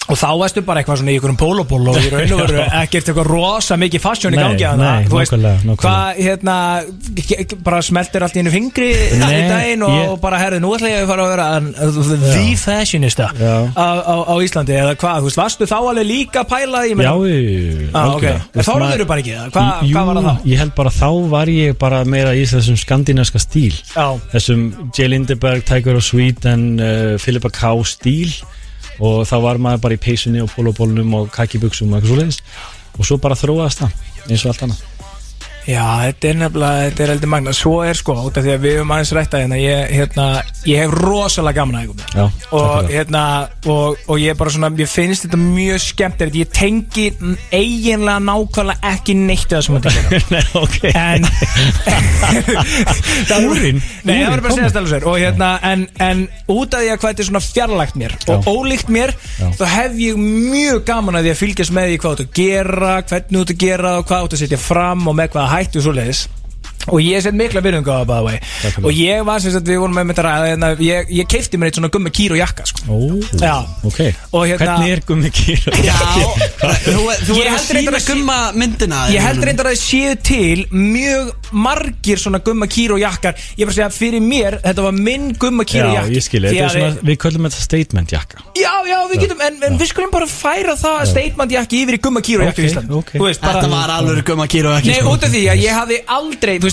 og 0.09 0.17
þá 0.17 0.29
varstu 0.41 0.63
bara 0.65 0.81
eitthvað 0.83 1.01
svona 1.03 1.13
í 1.13 1.19
ykkur 1.19 1.33
um 1.35 1.39
pólóból 1.41 1.83
og 1.93 1.99
í 2.01 2.09
raun 2.13 2.33
og 2.33 2.41
veru 2.47 2.63
ekkert 2.83 3.11
eitthvað 3.11 3.27
rosa 3.29 3.77
mikið 3.81 4.01
fashion 4.05 4.33
í 4.33 4.39
Nei, 4.39 4.45
gangi 4.45 4.65
að 4.69 4.79
nei, 4.81 5.05
þú 5.09 5.19
veist, 5.19 5.35
nákvæmlega, 5.35 5.59
nákvæmlega. 5.69 5.83
hvað 5.85 6.23
hérna 6.25 6.57
bara 7.65 7.81
smeltir 7.85 8.25
allt 8.25 8.37
í 8.39 8.43
einu 8.43 8.53
fingri 8.55 8.89
í 8.95 9.19
Nei, 9.21 9.35
daginn 9.51 9.85
og 9.87 9.93
ég- 9.95 10.15
bara 10.23 10.41
herðu, 10.41 10.61
nú 10.65 10.73
ætla 10.77 10.91
ég 10.93 11.03
að 11.05 11.11
fara 11.13 11.27
að 11.27 11.33
vera 11.35 11.47
an- 11.59 11.73
the 12.33 12.47
fashionista 12.57 13.29
Já. 13.39 13.55
á, 13.77 13.89
á, 14.01 14.15
á 14.29 14.35
Íslandi 14.45 14.77
eða 14.79 14.95
hvað, 14.99 15.21
þú 15.21 15.29
veist, 15.29 15.41
varstu 15.43 15.69
þá 15.69 15.77
alveg 15.79 16.07
líka 16.09 16.43
að 16.45 16.49
pæla 16.55 16.83
því 16.85 16.97
já, 17.05 17.13
ah, 17.95 18.15
ok, 18.17 18.27
þá 18.57 18.73
eru 18.95 19.05
bara 19.09 19.21
ekki 19.23 19.35
það, 19.37 19.51
Hva, 19.53 19.67
Jú, 19.83 19.93
hvað 19.95 20.07
var 20.11 20.21
það 20.21 20.29
þá? 20.29 20.47
Ég 20.53 20.59
held 20.63 20.75
bara 20.79 20.91
þá 20.99 21.09
var 21.31 21.47
ég 21.53 21.79
bara 21.79 22.05
meira 22.05 22.33
í 22.37 22.45
þessum 22.49 22.79
skandinaska 22.81 23.39
stíl 23.43 23.75
Já, 23.95 24.07
Þessum 24.33 24.65
J. 24.97 25.09
Lindeberg, 25.09 25.65
Tiger 25.69 25.97
of 26.01 26.05
Sweden, 26.05 26.67
uh, 26.81 27.19
Philippa 27.21 27.51
K. 27.51 27.75
stíl 27.85 28.33
Og 28.99 29.25
þá 29.29 29.37
var 29.45 29.63
maður 29.63 29.85
bara 29.87 29.99
í 29.99 30.03
peysunni 30.03 30.43
og 30.43 30.53
pólóbólnum 30.57 31.17
og 31.21 31.33
kakibuxum 31.35 31.93
og 31.93 32.01
eitthvað 32.01 32.15
svoleiðis. 32.15 32.41
Og 32.99 33.07
svo 33.07 33.21
bara 33.23 33.39
þróaðast 33.39 33.85
það, 33.85 33.99
eins 34.27 34.45
og 34.45 34.55
allt 34.55 34.69
annað 34.69 34.88
Já, 35.69 35.85
þetta 36.07 36.29
er 36.31 36.37
nefnilega, 36.41 36.85
þetta 36.89 37.03
er 37.05 37.11
heldur 37.13 37.29
magna 37.29 37.53
Svo 37.53 37.75
er 37.85 37.99
sko, 37.99 38.15
út 38.25 38.39
af 38.41 38.45
því 38.47 38.53
að 38.55 38.63
við 38.65 38.77
höfum 38.79 38.93
aðeins 38.95 39.11
rætta 39.19 39.41
hérna 39.43 39.59
Ég, 39.61 39.91
hérna, 39.99 40.27
ég 40.65 40.81
hef 40.81 40.95
rosalega 40.97 41.59
gaman 41.61 41.77
að 41.77 41.85
Já, 42.17 42.23
og, 42.25 42.63
það. 42.63 42.89
hérna, 42.95 43.25
og, 43.69 43.99
og 44.09 44.23
ég 44.23 44.33
er 44.33 44.39
bara 44.41 44.55
svona 44.55 44.71
Mér 44.73 44.89
finnst 44.89 45.27
þetta 45.27 45.41
mjög 45.43 45.83
skemmtilegt 45.85 46.39
Ég 46.41 46.53
tengi 46.57 47.07
eiginlega 47.53 48.17
nákvæmlega 48.31 48.93
ekki 48.95 49.17
neitt 49.19 49.45
það 49.53 49.67
sem 49.67 49.77
þetta 49.77 49.93
gera 49.99 50.23
Nei, 50.35 50.45
ok 50.57 50.79
En 50.95 51.29
Það- 53.29 53.47
Úrin? 53.49 53.83
Nei, 54.09 54.15
það 54.15 54.25
Úrin, 54.25 54.31
var 54.31 54.41
bara 54.41 54.49
að 54.49 54.57
segja 54.57 54.65
komum. 54.65 54.73
stælu 54.73 54.89
sér 54.95 55.07
Og 55.09 55.19
hérna, 55.21 55.51
en, 55.69 55.85
en 56.03 56.25
út 56.53 56.75
af 56.75 56.81
því 56.83 56.89
að 56.95 56.99
hvað 57.03 57.13
þetta 57.13 57.25
er 57.25 57.29
svona 57.29 57.45
fjarlægt 57.45 57.97
mér 58.01 58.17
Og 58.25 58.33
Já. 58.33 58.53
ólíkt 58.57 58.89
mér 58.95 59.13
Já. 59.39 59.49
Þá 59.61 59.65
hef 59.75 60.01
ég 60.03 60.19
mjög 60.25 60.83
gaman 60.89 61.19
að 61.21 61.29
því 61.29 61.35
að 61.35 61.41
fylgjast 61.43 61.77
með 61.77 61.93
því 61.93 61.99
Hvað 62.03 62.09
þú 62.09 62.17
ert 62.19 62.25
að 62.25 62.33
gera, 62.41 62.93
hvernig 63.13 63.37
þú 63.39 63.45
ert 63.45 63.55
að 63.55 63.63
gera 63.67 63.95
Og 64.01 64.09
hvað 64.09 64.19
þú 64.25 64.29
ert 64.31 64.37
að 64.39 64.43
setja 64.45 64.61
fram 64.63 65.07
og 65.13 65.19
með 65.19 65.33
hvaða 65.37 65.53
hættu 65.59 65.81
og 65.81 65.89
svoleiðis 65.89 66.27
Og 66.89 67.03
ég 67.05 67.21
set 67.21 67.35
mikla 67.37 67.61
byrjungu 67.61 67.91
á 67.93 68.01
það 68.09 68.85
Og 68.87 68.93
ég 68.97 69.25
var 69.27 69.43
sem 69.43 69.53
sagt, 69.53 69.67
við 69.69 69.81
vorum 69.83 69.97
með 69.99 70.13
þetta 70.15 70.25
ræða 70.25 70.47
hérna, 70.53 70.69
Ég, 70.81 71.11
ég 71.19 71.27
keipti 71.29 71.59
mér 71.61 71.69
eitt 71.69 71.77
svona 71.81 71.91
gummi 71.93 72.11
kýr 72.15 72.33
og 72.37 72.39
jakka 72.41 72.65
sko. 72.71 72.81
Ó, 72.89 72.97
Já. 73.43 73.57
ok. 73.85 73.99
Og 74.33 74.47
hérna- 74.49 74.77
Hvernig 74.79 74.93
er 74.95 75.03
gummi 75.09 75.31
kýr? 75.35 75.67
Já, 75.85 75.99
þú, 76.87 77.03
þú 77.27 77.37
Ég 77.37 77.45
er 77.45 77.51
að 77.51 77.57
held 77.59 77.75
reyndar 77.77 77.99
sína 77.99 77.99
að 77.99 78.07
gumma 78.09 78.39
myndina 78.63 79.01
Ég 79.13 79.21
held 79.27 79.45
reyndar 79.45 79.69
að 79.69 79.75
það 79.75 79.83
séu 79.85 80.15
til 80.31 80.65
mjög 80.73 81.33
margir 81.53 82.19
svona 82.23 82.41
gumma 82.45 82.67
kýr 82.71 82.95
og 82.97 83.01
jakkar. 83.03 83.37
Ég 83.59 83.69
bara 83.69 83.77
segja, 83.77 83.91
fyrir 83.93 84.23
mér, 84.25 84.59
þetta 84.65 84.83
var 84.89 84.93
minn 84.97 85.33
gumma 85.41 85.65
kýr 85.69 85.85
og 85.89 85.93
Já, 85.93 86.01
jakki. 86.03 86.17
ég 86.17 86.23
skilja, 86.29 86.51
Því 86.53 86.57
þetta 86.59 86.65
er 86.65 86.69
að 86.69 86.77
svona, 86.79 87.09
við 87.11 87.17
köllum 87.25 87.49
þetta 87.49 87.65
statement 87.69 88.13
jakka. 88.17 88.43
Já, 88.59 88.73
já, 88.89 88.99
við 89.13 89.23
getum, 89.25 89.41
en, 89.49 89.61
en 89.69 89.79
við 89.81 89.91
skulum 89.93 90.13
bara 90.15 90.29
færa 90.29 90.75
það 90.79 91.07
statement 91.13 91.51
jakki 91.59 91.83
yfir 91.85 91.99
í 91.99 92.03
gumma 92.09 92.21
kýr 92.25 92.43
og 92.43 92.49
jakki 92.51 92.63
Ok, 92.63 92.65
í 92.65 92.71
Ísland. 92.73 92.93
ok. 93.01 93.13
Þú 93.19 93.25
veist, 93.29 93.41
bara 93.45 93.59
Þetta 93.59 93.71
var 93.73 93.95
alveg 93.99 94.25
gumma 94.29 94.47
kýr 94.51 94.69
og 94.69 94.77
ekki 94.79 94.93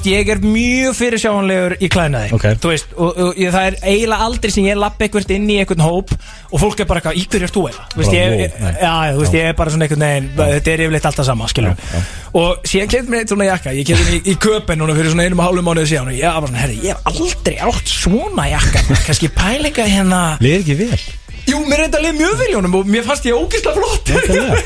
Veist, 0.06 0.14
ég 0.14 0.30
er 0.30 0.42
mjög 0.44 0.94
fyrirsjáanlegur 1.00 1.74
í 1.82 1.88
klæðnaði 1.90 2.34
Ok. 2.36 2.44
Þú 2.62 2.70
veist, 2.70 2.92
og, 2.94 3.18
og 3.26 3.40
ég, 3.42 3.50
það 3.54 3.68
er 3.72 3.78
eiginlega 3.90 4.28
aldrei 4.28 4.54
sem 4.54 4.68
ég 4.68 4.78
lapp 4.78 5.02
eitthvað 5.02 5.34
inn 5.34 5.48
í 5.50 5.58
einhvern 5.64 5.82
hóp 5.86 6.14
og 6.14 6.62
fólk 6.62 6.84
er 6.84 6.90
bara 6.90 7.02
eitthvað, 7.02 7.18
í 7.18 7.24
hverju 7.32 7.48
ert 7.48 7.56
þú 7.58 7.64
eiginlega? 7.66 7.88
Þú 7.96 8.02
veist, 8.04 8.14
Bara, 8.14 8.20
ég, 8.22 8.54
wow, 8.54 8.68
nei. 8.68 8.78
já, 8.86 8.94
þú 9.16 9.24
veist, 9.24 9.38
ég 9.40 9.50
er 9.50 9.58
bara 9.58 9.74
svona 9.74 9.88
einhvern 9.88 10.06
veginn, 10.06 10.30
þetta 10.38 10.74
er 10.76 10.86
yfirleitt 10.86 11.10
alltaf 11.10 11.30
sama, 11.32 11.50
skilur 11.50 11.74
Já, 11.74 11.90
já. 11.98 12.06
Og 12.36 12.70
síðan 12.70 12.94
kemur 12.94 13.12
mér 13.16 13.24
eitt 13.26 13.34
svona 13.34 13.50
jakka, 13.50 13.76
ég 13.80 13.90
kemur 13.90 14.14
í, 14.14 14.22
í 14.30 14.38
köpen 14.46 14.82
núna 14.84 14.96
fyrir 14.98 15.14
svona 15.16 15.26
einum 15.26 15.42
og 15.42 15.50
hálfum 15.50 15.70
mánuði 15.72 15.92
síðan 15.96 16.14
og 16.14 16.18
ég 16.20 16.30
var 16.30 16.42
bara 16.46 16.52
svona, 16.54 16.64
herri, 16.66 16.80
ég 16.86 16.94
hef 16.94 17.12
aldrei 17.12 17.60
átt 17.66 17.94
svona 17.98 18.50
jakka, 18.54 18.86
kannski 19.10 19.32
pælinga 19.36 19.90
hérna 19.90 20.24
Leir 20.44 20.62
ekki 20.62 20.78
vel 20.86 21.06
Jú, 21.46 21.60
mér 21.70 21.84
reyndi 21.84 22.00
að 22.00 22.06
liða 22.08 22.16
mjög 22.18 22.38
vel 22.40 22.48
í 22.50 22.54
honum 22.58 22.76
og 22.80 22.88
mér 22.90 23.04
fannst 23.06 23.26
ég 23.30 23.36
ógeðslega 23.38 23.76
flott 23.78 24.08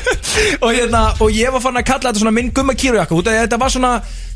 og, 0.64 0.70
hérna, 0.72 1.02
og 1.20 1.34
ég 1.36 1.52
var 1.52 1.60
fann 1.60 1.76
að 1.76 1.84
kalla 1.90 2.08
þetta 2.08 2.22
svona 2.22 2.32
minn 2.32 2.48
gumma 2.56 2.72
kýrujakka 2.72 3.18
út 3.18 3.28
af 3.28 3.34
því 3.34 3.40
að 3.42 3.44
þetta 3.44 3.58
var 3.60 3.74
svona, 3.74 3.90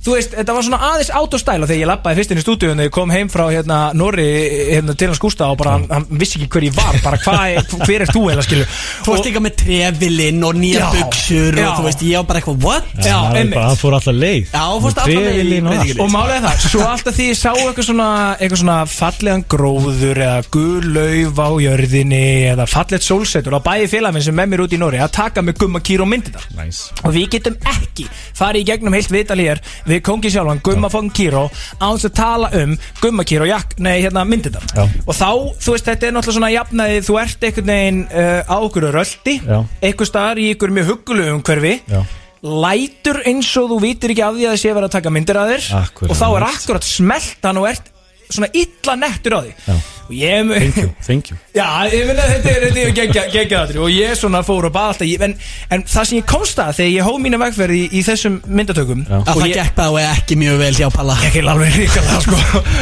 þú 0.04 0.14
veist, 0.18 0.34
þetta 0.36 0.54
var 0.56 0.64
svona 0.66 0.80
aðeins 0.90 1.10
autostæla 1.16 1.68
þegar 1.68 1.80
ég 1.80 1.88
lappaði 1.88 2.18
fyrst 2.20 2.32
inn 2.34 2.40
í 2.40 2.44
stúdíun 2.44 2.74
þegar 2.76 2.88
ég 2.90 2.94
kom 2.94 3.12
heim 3.14 3.30
frá 3.32 3.44
hérna 3.48 3.78
Norri 3.96 4.26
hérna, 4.74 4.94
til 5.00 5.08
hans 5.10 5.20
Gústa 5.22 5.48
og 5.48 5.58
bara 5.60 5.76
hann, 5.78 5.86
hann 5.90 6.06
vissi 6.20 6.38
ekki 6.40 6.50
hver 6.58 6.66
ég 6.68 6.76
var 6.76 6.98
bara 7.04 7.20
hvað, 7.24 7.72
hver 7.86 8.04
er 8.04 8.12
þú 8.12 8.24
eða 8.34 8.44
skilu 8.44 8.66
Þú 8.68 9.14
varst 9.14 9.28
líka 9.28 9.42
með 9.44 9.56
trefilinn 9.62 10.44
og 10.44 10.58
nýja 10.60 10.82
Já, 10.82 10.88
buksur 10.98 11.58
já. 11.60 11.68
og 11.70 11.78
þú 11.80 11.86
veist, 11.88 12.04
ég 12.04 12.20
var 12.20 12.28
bara 12.28 12.42
eitthvað, 12.42 12.60
what? 12.64 12.90
Já, 13.00 13.16
það 13.32 13.54
Það 13.54 13.78
fór 13.80 13.96
alltaf 13.98 14.16
leið. 14.18 14.52
Já, 14.54 14.64
fórst 14.84 15.00
alla 15.02 15.14
leið, 15.14 15.30
Trefilinn 15.30 15.68
og 15.70 16.04
og 16.04 16.10
málega 16.12 16.40
það, 16.44 16.66
svo 16.74 16.84
alltaf 16.88 17.16
því 17.16 17.26
ég 17.30 17.38
sá 17.40 17.50
eitthvað 17.54 17.88
svona, 17.88 18.08
eitthvað 18.38 18.60
svona 18.64 18.76
fallegan 18.90 19.44
gróður 19.54 20.20
eða 20.24 20.44
gul 20.54 20.88
lauf 20.94 21.40
á 21.40 21.48
jörðinni 21.64 22.22
eða 22.52 22.66
fallegt 22.70 23.06
sólsetur 23.06 23.56
á 23.56 23.60
bæði 23.64 23.88
félagminn 23.94 24.24
sem 24.26 24.36
með 24.36 24.50
mér 24.52 24.64
út 24.66 24.74
í 24.76 24.80
Norri 24.80 25.00
að 25.04 25.12
taka 25.16 25.44
með 25.44 25.58
gumma 25.64 25.80
kýr 25.84 26.04
og 26.04 26.10
myndir 26.10 26.46
Nice. 26.58 26.90
og 27.04 27.14
við 27.16 27.28
getum 27.36 27.56
ekki 27.72 28.06
farið 28.36 28.64
í 28.64 28.68
gegnum 28.72 28.96
heilt 28.96 29.12
vital 29.14 29.38
hér 29.40 29.62
við 29.94 30.02
kongi 30.08 30.32
sjálfan 30.34 30.62
Gumma 30.64 30.90
fóðum 30.92 31.12
Kíró 31.14 31.44
án 31.78 31.94
þess 31.96 32.08
að 32.10 32.16
tala 32.18 32.50
um 32.60 32.74
Gumma 33.02 33.26
Kíró 33.28 33.48
nei, 33.78 34.02
hérna, 34.02 34.24
myndirnar 34.28 34.66
Já. 34.74 34.84
og 34.84 35.14
þá, 35.14 35.30
þú 35.62 35.76
veist, 35.76 35.88
þetta 35.88 36.08
er 36.08 36.16
náttúrulega 36.16 36.38
svona 36.38 36.52
jafnaði 36.54 37.00
þú 37.06 37.16
ert 37.22 37.48
einhvern 37.48 37.72
veginn 37.72 38.02
uh, 38.10 38.40
á 38.44 38.56
okkur 38.58 38.90
röldi 38.94 39.38
einhver 39.44 40.10
staðar 40.10 40.42
í 40.42 40.50
ykkur 40.54 40.74
mjög 40.74 40.92
huggulegu 40.92 41.38
umhverfi 41.38 41.74
Já. 41.88 42.02
lætur 42.44 43.22
eins 43.24 43.50
og 43.60 43.72
þú 43.72 43.80
vitir 43.84 44.14
ekki 44.14 44.26
af 44.26 44.36
því 44.36 44.46
að 44.46 44.54
það 44.54 44.62
sé 44.64 44.76
verið 44.76 44.90
að 44.90 44.96
taka 44.98 45.14
myndir 45.14 45.40
að 45.40 45.52
þér 45.54 45.68
Akkúrat. 45.80 46.10
og 46.12 46.20
þá 46.20 46.26
er 46.28 46.48
akkurat 46.50 46.88
smeltan 46.88 47.60
og 47.62 47.68
ert 47.70 47.93
svona 48.34 48.48
illa 48.52 48.96
nettur 49.00 49.36
á 49.36 49.40
því 49.44 49.52
Já. 49.68 49.74
og 50.04 50.14
ég 50.18 50.48
Thank 50.54 50.76
you, 50.82 50.88
thank 51.06 51.30
you 51.30 51.36
Já, 51.56 51.68
ég 51.88 52.08
finna 52.10 52.24
þetta 52.32 52.50
er, 52.54 52.64
þetta 52.66 52.80
er 52.84 52.96
geggja- 52.98 53.26
geggjaðatri 53.34 53.80
og 53.84 53.92
ég 53.94 54.16
svona 54.20 54.42
fór 54.46 54.66
og 54.68 54.74
bað 54.74 54.88
alltaf 54.92 55.08
ég- 55.08 55.22
en, 55.28 55.36
en 55.70 55.84
það 55.88 56.08
sem 56.10 56.18
ég 56.18 56.26
komst 56.28 56.58
að 56.60 56.72
þegar 56.80 56.92
ég 56.94 57.08
hóð 57.08 57.20
mínu 57.24 57.40
vegferð 57.44 57.76
í, 57.78 57.84
í 57.94 58.02
þessum 58.06 58.40
myndatökum 58.46 59.06
Já. 59.06 59.14
Að 59.22 59.30
og 59.36 59.40
það 59.44 59.48
ég 59.48 59.54
gekk 59.60 59.78
bara 59.78 60.08
ekki 60.10 60.36
mjög 60.42 60.58
vel 60.64 60.74
hjá 60.80 60.90
Palla 60.94 61.16
gekk 61.22 61.30
ekki 61.30 61.46
alveg 61.54 61.78
ríkala 61.78 62.18
sko. 62.26 62.40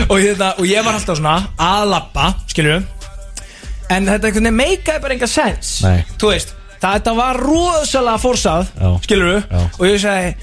og, 0.08 0.16
hérna, 0.18 0.50
og 0.58 0.64
ég 0.66 0.84
var 0.88 0.98
alltaf 0.98 1.20
svona 1.20 1.36
að 1.58 1.86
lappa 1.92 2.32
skilur 2.50 2.82
en 3.92 4.06
þetta 4.08 4.50
meikaði 4.50 5.02
bara 5.04 5.14
enga 5.14 5.28
sens 5.28 5.82
Nei. 5.84 6.00
þú 6.18 6.30
veist, 6.32 6.54
það, 6.80 6.96
þetta 6.98 7.14
var 7.18 7.40
rosalega 7.44 8.18
fórsað 8.22 8.70
Já. 9.52 9.62
og 9.78 9.86
ég 9.86 10.00
sagði 10.02 10.34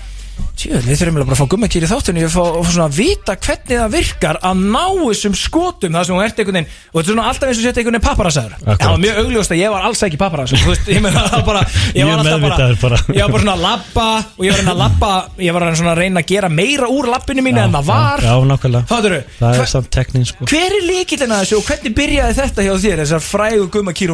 Tjóð, 0.60 0.84
við 0.84 0.98
þurfum 1.00 1.16
eiginlega 1.16 1.30
bara 1.30 1.36
að 1.36 1.40
fá 1.40 1.52
gummakýr 1.54 1.84
í 1.86 1.90
þáttunni 1.90 2.24
og 2.28 2.32
fá, 2.34 2.42
fá 2.60 2.72
svona 2.74 2.88
að 2.90 2.98
vita 3.00 3.36
hvernig 3.40 3.78
það 3.80 3.94
virkar 3.94 4.40
að 4.44 4.64
ná 4.74 4.86
þessum 5.00 5.36
skotum 5.40 5.96
það 5.96 6.04
sem 6.10 6.16
hún 6.16 6.24
ert 6.26 6.42
einhvern 6.42 6.58
veginn. 6.60 6.72
Og 6.90 6.98
þetta 6.98 7.06
er 7.06 7.14
svona 7.14 7.28
alltaf 7.30 7.48
eins 7.48 7.60
og 7.60 7.64
setja 7.64 7.80
einhvern 7.80 7.96
veginn 7.96 8.08
papparasaður. 8.10 8.54
Akkurat. 8.60 8.80
það 8.84 8.92
var 8.92 9.02
mjög 9.06 9.16
augljóst 9.24 9.54
að 9.56 9.62
ég 9.62 9.70
var 9.72 9.82
alls 9.88 10.02
ekki 10.10 10.20
papparasaður. 10.20 10.62
Þú 10.66 10.70
veist, 10.74 10.86
ég 10.92 11.00
meina 11.06 11.24
það 11.30 11.44
bara 11.48 11.62
ég 11.96 12.04
var 12.10 12.16
alltaf 12.20 12.40
meðvitaður 12.44 12.78
bara. 12.84 12.98
ég 13.16 13.22
var 13.24 13.32
bara 13.32 13.44
svona 13.46 13.56
að 13.56 13.64
labba 13.64 14.08
og 14.20 14.44
ég 14.44 14.52
var 14.52 14.60
að 14.60 14.60
reyna 14.60 14.74
að 14.76 14.82
labba 14.84 15.12
ég 15.40 15.52
var 15.56 15.62
að 15.64 15.72
reyna 15.80 15.94
að 15.94 16.02
reyna 16.04 16.20
að 16.20 16.30
gera 16.34 16.50
meira 16.60 16.88
úr 16.92 17.06
lappinu 17.14 17.42
mínu 17.46 17.60
en 17.64 17.74
það 17.80 17.86
var. 17.90 18.20
Já, 18.28 18.36
nákvæmlega? 18.52 18.84
Það 19.40 19.64
er 19.64 19.70
samt 19.72 19.90
teknín 19.96 20.28
sko. 20.28 20.44
Hver 20.50 20.72
er 20.76 20.84
líkillin 20.92 21.32
að 21.32 21.46
þessu 21.46 21.56
og 21.60 21.66
hvernig 21.72 21.94
byrjaði 21.96 22.34
þetta 22.44 22.68
hjá 22.68 22.74
þér 22.84 22.98
þessar 23.06 23.24
frægu 23.24 23.66
gummakýr 23.72 24.12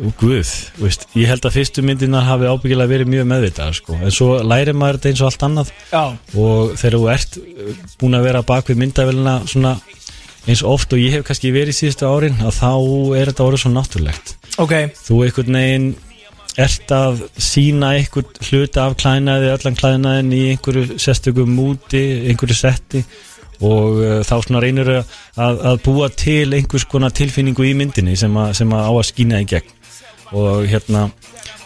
og 0.00 0.16
Guð, 0.20 0.50
veist, 0.80 1.06
ég 1.18 1.28
held 1.28 1.44
að 1.44 1.56
fyrstu 1.58 1.84
myndirnar 1.84 2.24
hafi 2.24 2.48
ábyggilega 2.48 2.90
verið 2.90 3.10
mjög 3.12 3.26
meðvitað 3.28 3.72
sko. 3.76 3.96
en 4.00 4.14
svo 4.14 4.28
lærir 4.40 4.76
maður 4.76 4.98
þetta 4.98 5.10
eins 5.10 5.22
og 5.22 5.28
allt 5.28 5.46
annað. 5.46 5.72
Já, 5.90 6.04
og 6.40 6.74
þegar 6.80 6.96
þú 6.96 7.08
ert 7.14 7.40
uh, 7.40 7.72
búin 8.00 8.18
að 8.18 8.28
vera 8.28 8.44
bak 8.50 8.70
við 8.70 8.80
myndavélina 8.80 9.34
svona 9.50 9.74
eins 10.48 10.62
oft 10.64 10.94
og 10.96 11.02
ég 11.02 11.18
hef 11.18 11.26
kannski 11.28 11.52
verið 11.52 11.76
síðustu 11.76 12.08
árin 12.08 12.38
að 12.40 12.54
þá 12.56 12.70
er 13.20 13.32
þetta 13.32 13.48
orðið 13.48 13.64
svo 13.64 13.72
náttúrulegt. 13.74 14.36
Ok. 14.62 14.76
Þú 15.04 15.18
einhvern 15.26 15.58
veginn 15.60 15.90
ert 16.60 16.94
að 16.94 17.24
sína 17.40 17.94
einhvern 17.98 18.46
hluta 18.48 18.86
af 18.86 18.96
klænaði, 19.00 19.50
allan 19.52 19.76
klænaðin 19.78 20.32
í 20.34 20.44
einhverju 20.54 20.96
sérstökum 21.00 21.52
múti, 21.56 22.04
einhverju 22.30 22.56
setti. 22.56 23.04
Og 23.60 23.98
uh, 24.00 24.14
þá 24.24 24.38
svona 24.40 24.62
reynur 24.64 24.88
að, 24.96 25.10
að 25.36 25.82
búa 25.84 26.08
til 26.08 26.48
einhvers 26.56 26.86
konar 26.88 27.12
tilfinningu 27.12 27.66
í 27.68 27.74
myndinni 27.76 28.16
sem, 28.16 28.32
að, 28.40 28.54
sem 28.56 28.72
að 28.72 28.88
á 28.88 28.92
að 28.94 29.06
skýna 29.10 29.42
í 29.44 29.48
gegn 29.52 29.76
og 30.32 30.66
hérna 30.70 31.08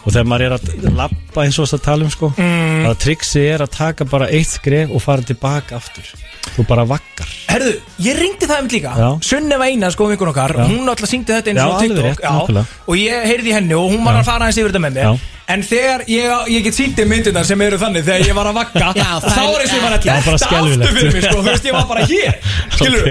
og 0.05 0.13
þegar 0.13 0.29
maður 0.29 0.45
er 0.45 0.55
að 0.57 0.95
lappa 0.95 1.45
eins 1.45 1.57
og 1.59 1.65
þess 1.65 1.79
að 1.79 1.85
tala 1.89 2.05
um 2.05 2.13
sko 2.13 2.31
mm. 2.37 2.85
að 2.91 2.97
triksi 3.05 3.45
er 3.49 3.65
að 3.65 3.73
taka 3.75 4.07
bara 4.09 4.29
eitt 4.29 4.53
skref 4.53 4.93
og 4.93 5.03
fara 5.03 5.25
tilbaka 5.25 5.79
aftur 5.79 6.13
þú 6.55 6.67
bara 6.69 6.85
vakkar 6.87 7.33
Herðu, 7.55 7.75
ég 8.03 8.17
ringdi 8.19 8.47
það 8.49 8.61
um 8.61 8.67
líka. 8.67 8.93
Sunneva 9.23 9.69
Einar, 9.69 9.93
sko 9.95 10.09
vinkun 10.09 10.31
okkar 10.33 10.57
Já. 10.59 10.65
Hún 10.67 10.89
alltaf 10.91 11.07
syngdi 11.07 11.31
þetta 11.31 11.53
eins 11.53 11.61
og 11.63 11.79
TikTok. 11.85 12.73
Og 12.89 12.99
ég 12.99 13.29
heyrði 13.29 13.55
henni 13.55 13.77
og 13.77 13.93
hún 13.93 14.03
var 14.03 14.17
Já. 14.17 14.23
að 14.23 14.27
fara 14.27 14.49
aðeins 14.49 14.59
yfir 14.59 14.73
þetta 14.73 14.83
með 14.83 14.97
mér 14.97 15.07
Já. 15.07 15.31
En 15.45 15.61
þegar 15.61 16.01
ég, 16.09 16.47
ég 16.49 16.63
get 16.65 16.73
sínt 16.73 16.95
þér 16.97 17.05
myndirnar 17.05 17.45
sem 17.45 17.59
eru 17.61 17.77
þannig 17.77 18.01
Þegar 18.07 18.23
ég 18.25 18.33
var 18.33 18.47
að 18.49 18.55
vakka 18.57 18.87
Þá 18.95 19.01
er- 19.05 19.67
var 19.75 19.83
bara 19.83 19.99
detta 20.01 20.31
aftur 20.33 20.93
fyrir 20.95 21.11
mig 21.13 21.21
sko, 21.21 21.35
Þú 21.35 21.43
veist, 21.45 21.67
ég 21.69 21.75
var 21.75 21.85
bara 21.85 22.05
hér 22.09 22.33
Skilur 22.73 23.05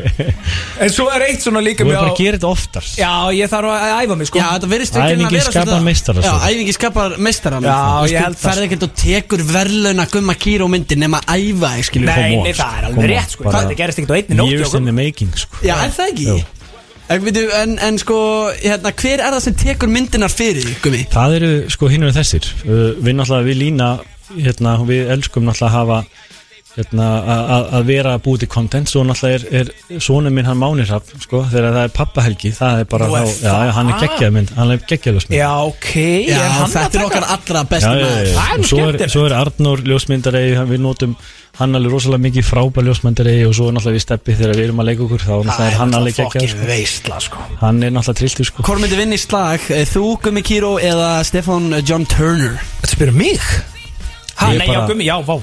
En 0.82 0.90
svo 0.90 1.06
er 1.14 1.26
eitt 1.28 1.44
svona 1.46 1.62
líka 1.62 1.84
þú 1.84 1.92
með 1.92 1.94
er 1.94 2.00
bara 2.00 2.10
að 2.10 2.18
gera 2.24 2.40
þetta 2.40 2.50
oftar 2.50 2.88
Já, 2.98 3.12
ég 3.38 3.52
þarf 3.52 3.70
að 3.70 4.02
æfa 4.02 4.18
mig 4.18 4.26
sko 4.32 4.42
Skapar 6.84 7.14
meistara, 7.16 7.60
Já, 7.64 7.74
svo. 7.74 8.04
æfingi 8.04 8.04
skapar 8.04 8.04
meistara 8.04 8.04
Já, 8.04 8.04
Þú 8.04 8.10
ég 8.12 8.24
held 8.24 8.38
það, 8.38 8.48
ferð 8.48 8.64
ekkert 8.66 8.84
og 8.86 8.96
tekur 9.00 9.44
verðlauna 9.48 10.06
gumma 10.12 10.34
kýr 10.36 10.64
og 10.64 10.72
myndir 10.74 11.00
nema 11.00 11.20
æfa, 11.24 11.70
skilur 11.88 12.10
Nei, 12.10 12.36
nei, 12.44 12.52
það 12.56 12.76
er 12.80 12.88
alveg 12.90 13.08
rétt 13.14 13.36
sko 13.36 13.54
Það 13.54 13.72
gerist 13.78 14.02
ekkert 14.02 14.12
á 14.12 14.16
einni 14.20 14.38
nótt 14.40 14.52
years 14.52 14.76
in 14.76 14.90
the 14.90 14.94
making 14.96 15.32
sko 15.38 15.62
Já, 15.64 15.78
er 15.86 15.94
það 15.96 16.12
ekki? 16.12 16.36
En, 17.04 17.20
veitu, 17.20 17.40
en, 17.52 17.74
en 17.84 18.00
sko, 18.00 18.18
hérna, 18.62 18.92
hver 18.96 19.20
er 19.20 19.34
það 19.36 19.42
sem 19.44 19.56
tekur 19.60 19.90
myndinar 19.92 20.32
fyrir, 20.32 20.70
gummi? 20.84 21.02
Það 21.12 21.34
eru 21.38 21.50
sko 21.72 21.90
hinn 21.92 22.06
og 22.08 22.14
þessir 22.16 22.46
uh, 22.64 22.94
Við 22.96 23.18
náttúrulega, 23.18 23.48
við 23.48 23.58
lína 23.60 23.88
hérna, 24.32 24.78
Við 24.88 25.12
elskum 25.12 25.44
náttúrulega 25.44 25.68
að 25.68 25.76
hafa 25.80 25.98
hérna, 26.74 27.08
að 27.78 27.86
vera 27.88 28.16
að 28.16 28.24
búið 28.26 28.44
til 28.44 28.50
content. 28.54 28.90
Svo 28.90 29.04
náttúrulega 29.06 29.38
er, 29.38 29.44
er 29.60 30.00
Sónu 30.02 30.32
minn 30.34 30.48
hann 30.48 30.58
Mánirhaf 30.58 31.12
sko, 31.22 31.44
Þegar 31.52 31.76
það 31.76 31.86
er 31.86 31.94
pappahelgi 31.94 32.50
Það 32.56 32.82
er 32.82 32.88
bara 32.90 33.08
Nú 33.08 33.16
er 33.18 33.30
þá, 33.30 33.46
já? 33.46 33.70
Hann 33.76 33.92
er 33.92 34.02
geggjað 34.02 34.34
mynd 34.34 34.52
Hann 34.56 34.74
er 34.74 34.82
geggjað 34.82 35.16
ljósmynd 35.18 35.38
Já, 35.38 35.50
ok 35.68 35.88
Já, 35.94 36.40
er 36.40 36.74
þetta 36.74 37.00
er 37.00 37.06
okkar 37.08 37.26
allra 37.36 37.64
er 37.78 38.60
nú 38.60 38.68
Svo 38.68 38.84
er, 38.88 39.00
svo 39.12 39.24
er 39.28 39.36
Arnór 39.38 39.82
ljósmyndari 39.86 40.44
Við 40.70 40.84
notum 40.84 41.16
hann 41.54 41.78
alveg 41.78 41.92
rosalega 41.94 42.24
mikið 42.24 42.48
frábær 42.48 42.88
ljósmyndari 42.88 43.36
Og 43.48 43.54
svo 43.54 43.68
er 43.68 43.76
náttúrulega 43.76 43.98
við 43.98 44.06
steppi 44.06 44.38
þegar 44.40 44.56
við 44.58 44.66
erum 44.68 44.82
að 44.82 44.90
leika 44.90 45.06
okkur 45.06 45.26
Þá 45.28 45.60
er 45.68 45.78
hann 45.78 45.94
alveg 46.00 46.18
geggjað 46.22 46.48
sko. 46.54 47.20
sko. 47.28 47.44
Hann 47.60 47.82
er 47.82 47.94
náttúrulega 47.94 48.20
trilltu 48.22 48.48
sko. 48.48 48.64
Hvor 48.66 48.82
myndi 48.82 48.98
vinna 48.98 49.18
í 49.18 49.22
slag, 49.22 49.68
eh, 49.70 49.86
þú, 49.86 50.16
Gummi 50.24 50.42
Kíró 50.46 50.74
eða 50.82 51.12
Stefan 51.26 51.70
John 51.84 52.08
Turner? 52.10 52.58
Þetta 52.82 52.96
spyrir 52.96 53.16
mig 53.20 53.73
Ha, 54.36 54.48
nei, 54.52 54.66
já, 54.66 54.74
bara- 54.74 54.86
gummi, 54.88 55.04
já, 55.06 55.16
vá. 55.24 55.36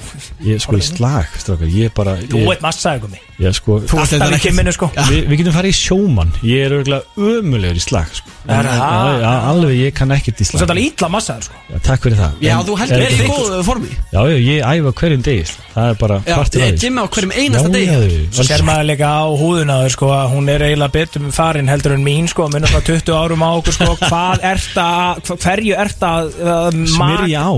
Ég 0.44 0.60
sko 0.60 0.76
í 0.76 0.82
slag, 0.84 1.26
strákar. 1.40 1.68
Ég 1.72 1.84
er 1.88 1.92
bara 1.96 2.16
Þú 2.16 2.38
ég, 2.42 2.50
ert 2.52 2.60
massaði 2.62 3.00
gummi 3.00 3.20
ég, 3.40 3.54
sko, 3.56 3.80
Þú 3.80 3.98
ert 4.02 4.12
Alltaf 4.12 4.30
í 4.30 4.34
ekki- 4.36 4.48
kimminu, 4.50 4.72
sko. 4.76 4.90
Vi, 5.08 5.20
Við 5.26 5.36
getum 5.40 5.52
farið 5.56 5.72
í 5.72 5.78
sjómann. 5.80 6.32
Ég 6.42 6.66
er 6.66 6.70
örgulega 6.78 7.02
ömulegur 7.16 7.76
í 7.76 7.82
slag 7.82 8.08
sko. 8.12 8.28
Er 8.48 8.64
það? 8.66 8.78
Já, 8.82 9.20
já, 9.22 9.32
Alveg, 9.52 9.76
ég 9.78 9.94
kann 9.94 10.10
ekkert 10.10 10.40
í 10.40 10.44
Þú 10.44 10.50
slag. 10.50 10.62
ert 10.62 10.70
alveg 10.74 10.86
ítla 10.92 11.08
massaði, 11.08 11.42
sko. 11.46 11.54
Já, 11.72 11.78
Takk 11.82 12.02
fyrir 12.02 12.16
það. 12.18 12.32
Já, 12.42 12.58
En- 12.58 12.66
þú 12.66 12.76
heldur 12.78 12.96
en- 12.96 13.02
verið 13.02 13.22
í 13.22 13.28
góðu 13.32 13.64
formi. 13.64 13.88
Já, 14.12 14.20
já, 14.28 14.36
ég 14.42 14.60
æfa 14.62 14.92
hverjum 14.92 15.22
degi 15.22 15.44
sko. 15.46 15.62
Það 15.74 15.90
er 15.90 15.94
bara 15.94 16.16
Já, 16.26 16.34
partur 16.36 16.60
af 16.62 16.68
ég 16.68 16.74
því. 16.74 16.80
gymmi 16.82 17.00
á 17.00 17.06
hverjum 17.08 17.32
einasta 17.32 17.68
Já, 17.68 17.72
degi. 17.72 17.86
já, 17.86 18.00
já, 18.02 18.32
Svo 18.32 18.44
ser 18.44 18.62
maður 18.62 18.86
líka 18.90 19.08
á 19.08 19.24
húðuna 19.40 19.76
þau, 19.82 19.90
sko, 19.90 20.06
að 20.12 20.30
hún 20.34 20.48
er 20.50 20.60
eiginlega 20.60 20.92
betur 20.92 21.20
með 21.22 21.32
farin 21.32 21.68
heldur 21.68 21.92
en 21.94 22.04
mín 22.04 22.28
sko, 22.28 22.48
munum 22.50 22.68
frá 22.68 22.80
20 22.82 23.12
árum 23.14 23.40
á 23.42 23.48
okkur 23.62 23.72
sko, 23.72 23.96
hvað 23.96 24.38
ert 24.42 24.74
að, 24.76 25.22
hva- 25.22 25.38
hverju 25.38 25.74
ert 25.78 26.00
að 26.00 26.24
uh, 26.42 26.70
Smyrja 26.86 27.40
á. 27.40 27.52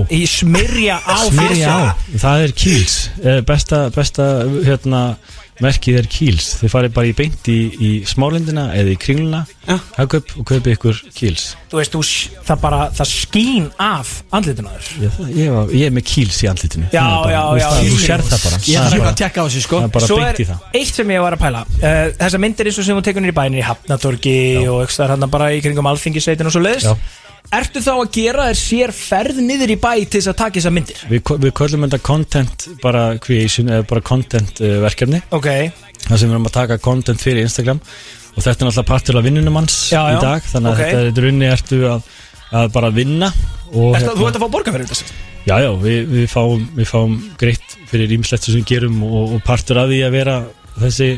Smyrja 1.31 1.71
á 1.71 1.95
það 2.21 2.43
er 2.47 2.55
Kiehl's 2.61 2.97
Eh, 3.25 3.41
Besta, 3.47 3.89
besta 3.95 4.25
hérna, 4.65 5.01
merkið 5.63 5.97
er 6.01 6.07
Kiehl's 6.11 6.47
Þið 6.59 6.71
farið 6.73 6.93
bara 6.97 7.07
í 7.07 7.13
beint 7.15 7.47
í, 7.47 7.55
í 7.79 7.89
smálindina 8.07 8.65
eða 8.75 8.91
í 8.91 8.97
kringluna. 8.99 9.45
Já. 9.65 9.77
Hagkaup 9.95 10.33
og 10.41 10.45
kaupið 10.49 10.73
ykkur 10.75 10.99
Kiehl's 11.15 11.45
Þú 11.71 11.79
veist, 11.79 11.95
þú, 11.95 12.01
það 12.49 12.59
bara, 12.65 12.79
það 12.97 13.09
skín 13.11 13.69
af 13.81 14.11
andlituna 14.35 14.73
þér 14.75 14.89
ég, 15.05 15.15
það- 15.15 15.31
ég, 15.39 15.73
ég 15.79 15.85
er 15.89 15.95
með 15.95 16.05
Kiehl's 16.11 16.41
í 16.43 16.49
andlitinu. 16.51 16.89
Já, 16.91 17.01
Það 17.01 17.15
er 17.15 17.23
bara, 17.23 17.33
já, 17.35 17.41
þú 17.45 17.57
já, 17.61 17.67
það, 17.71 17.89
Þú 17.95 17.99
sér 18.05 18.25
það 18.29 18.43
bara. 18.45 18.59
Ég 18.65 18.77
Það 18.79 18.85
er 18.85 18.99
bara- 18.99 19.11
að 19.11 19.19
tjekka 19.23 19.39
á 19.41 19.45
þessu 19.47 19.61
sko. 19.65 19.81
það 19.81 19.95
er 20.01 20.07
Svo 20.07 20.19
er 20.21 20.39
það. 20.51 20.59
eitt 20.81 20.93
sem 20.99 21.07
ég 21.15 21.21
var 21.25 21.33
að 21.39 21.43
pæla. 21.45 21.61
Uh, 21.75 22.05
Þessar 22.19 22.39
myndir 22.45 22.65
eins 22.69 22.79
og 22.79 22.85
sem 22.85 22.95
hún 22.99 23.03
tekur 23.07 23.21
niður 23.25 23.33
í 23.35 23.39
bænir 23.39 23.59
í 23.63 23.67
Hafnatorgi 23.69 24.37
og 24.67 24.83
ekki 24.85 24.97
þar 24.99 25.15
hann 25.15 25.29
bara 25.31 25.49
í 25.55 25.61
kringum 25.63 25.87
alþingisveitin 25.89 26.45
og 26.45 26.51
svo 26.55 26.61
leiðis 26.63 26.83
Já. 26.91 26.95
Ertu 27.53 27.81
þá 27.83 27.91
að 27.93 28.07
gera 28.15 28.45
þér 28.49 28.57
sér 28.59 28.93
ferð 28.97 29.39
niður 29.45 29.73
í 29.75 29.77
bæ 29.79 29.91
til 30.09 30.19
þess 30.19 30.31
að 30.31 30.37
taka 30.41 30.57
þessar 30.59 30.73
myndir? 30.75 31.01
Við, 31.11 31.21
við 31.43 31.53
köllum 31.59 31.85
þetta 31.85 31.99
content 32.07 32.65
bara 32.81 33.03
creation 33.21 33.69
eða 33.69 33.85
bara 33.91 34.01
content 34.05 34.61
uh, 34.65 34.77
verkefni 34.83 35.21
Ok, 35.35 35.49
þar 36.07 36.17
sem 36.17 36.25
við 36.29 36.33
erum 36.35 36.49
að 36.49 36.55
taka 36.57 36.79
content 36.83 37.21
fyrir 37.21 37.45
Instagram 37.45 37.81
og 38.35 38.41
þetta 38.43 38.49
er 38.65 38.67
náttúrulega 38.67 38.89
partur 38.89 39.19
af 39.21 39.27
vinnunum 39.27 39.59
hans 39.61 39.77
Já, 39.93 40.01
já. 40.09 40.17
í 40.17 40.23
dag 40.25 40.49
þannig 40.51 40.71
að 40.71 40.81
Ok. 40.81 40.89
þetta 40.89 41.05
er 41.21 41.27
runni 41.27 41.51
ertu 41.51 41.79
að, 41.93 42.09
að 42.63 42.73
bara 42.75 42.91
vinna 42.97 43.29
og 43.29 43.93
hérna- 43.93 44.01
Ertu, 44.01 44.17
þú 44.19 44.27
ert 44.31 44.39
að 44.39 44.43
fá 44.45 44.51
borga 44.57 44.75
fyrir 44.75 44.89
þetta? 44.91 45.21
Já, 45.45 45.55
já, 45.61 45.69
við, 45.85 45.99
við, 46.09 46.25
fáum, 46.33 46.65
við 46.75 46.87
fáum 46.89 47.15
greitt 47.37 47.77
fyrir 47.91 48.15
ímislegt 48.17 48.47
sem 48.49 48.57
við 48.57 48.65
gerum 48.73 49.03
og, 49.05 49.35
og 49.37 49.43
partur 49.45 49.77
af 49.83 49.91
því 49.93 50.01
að 50.07 50.15
vera 50.17 50.39
þessi 50.81 51.09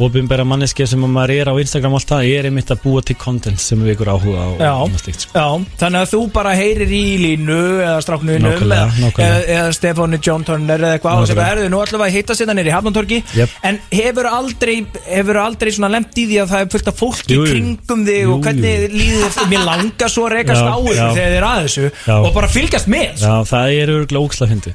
ofinbæra 0.00 0.44
manneskja 0.48 0.86
sem 0.88 1.02
að 1.04 1.10
maður 1.12 1.32
er 1.36 1.50
á 1.52 1.54
Instagram 1.60 1.96
alltaf 1.98 2.22
er 2.24 2.46
einmitt 2.48 2.70
að 2.72 2.80
búa 2.84 3.02
til 3.04 3.16
content 3.20 3.60
sem 3.60 3.80
við 3.84 3.92
ykkur 3.94 4.10
áhuga 4.14 4.44
og 4.54 4.62
annað 4.64 5.02
slíkt, 5.02 5.26
sko. 5.26 5.36
Já, 5.36 5.74
þannig 5.82 5.98
að 6.00 6.12
þú 6.14 6.20
bara 6.32 6.54
heyrir 6.56 6.94
í 6.96 7.02
línu 7.20 7.58
eða 7.84 7.98
stráknunum 8.06 8.72
eða, 8.72 9.26
eða, 9.42 9.66
Stefáni 9.76 10.20
John 10.24 10.46
Turner 10.48 10.80
eða 10.80 10.96
eitthvað 10.96 11.20
og 11.20 11.28
sem 11.28 11.36
Nákvæmlega. 11.36 11.58
erðu 11.58 11.72
nú 11.74 11.82
allavega 11.84 12.08
að 12.08 12.16
hitta 12.16 12.36
sér 12.38 12.52
nýri 12.52 12.72
í 12.72 12.74
Hafnantorgi 12.76 13.20
Jep. 13.36 13.58
en 13.68 13.80
hefur 13.92 14.30
aldrei 14.32 14.74
hefur 15.10 15.40
aldrei 15.44 15.72
svona 15.76 15.92
lemt 15.92 16.16
í 16.16 16.26
því 16.30 16.40
að 16.42 16.54
það 16.54 16.64
er 16.64 16.72
fullt 16.76 16.90
af 16.92 16.98
fólki 17.02 17.36
Jú, 17.36 17.44
kringum 17.52 18.06
þig 18.08 18.20
Jú, 18.22 18.32
og 18.32 18.48
hvernig 18.48 18.96
líður 18.96 19.36
þér 19.36 19.52
mér 19.52 19.66
langar 19.68 20.12
svo 20.16 20.26
að 20.28 20.34
rekast 20.38 20.64
á 20.64 20.76
já. 20.80 21.04
þegar 21.12 21.20
þið 21.20 21.36
er 21.36 21.48
að 21.50 21.62
þessu 21.66 21.86
Já. 21.92 22.16
og 22.16 22.32
bara 22.40 22.48
fylgast 22.56 22.90
með 22.92 23.22
Já, 23.26 23.34
það 23.52 23.76
er 23.76 23.96
örgulega 23.98 24.24
óksla 24.24 24.48
fyndi 24.50 24.74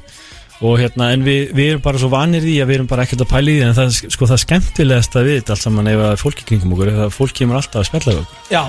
og 0.58 0.78
hérna, 0.80 1.12
en 1.14 1.24
við, 1.26 1.52
við 1.54 1.72
erum 1.72 1.82
bara 1.84 2.00
svo 2.02 2.10
vanir 2.12 2.42
því 2.42 2.54
að 2.62 2.70
við 2.70 2.78
erum 2.78 2.90
bara 2.90 3.04
ekkert 3.06 3.24
að 3.24 3.30
pæla 3.30 3.52
í 3.52 3.56
því 3.58 3.66
en 3.68 3.76
það, 3.76 3.98
sko, 4.14 4.28
það 4.30 4.40
skemmtilegast 4.44 5.18
að 5.18 5.28
við 5.28 5.36
þetta 5.38 5.54
allt 5.54 5.64
saman 5.64 5.90
ef 5.92 6.04
að 6.08 6.14
fólki 6.22 6.46
kringum 6.48 6.74
okkur, 6.74 6.92
ef 6.92 7.02
að 7.06 7.12
fólk 7.14 7.34
kemur 7.38 7.60
alltaf 7.60 7.82
að 7.82 7.88
spjalla 7.90 8.14
okkur. 8.16 8.40
Já, 8.50 8.62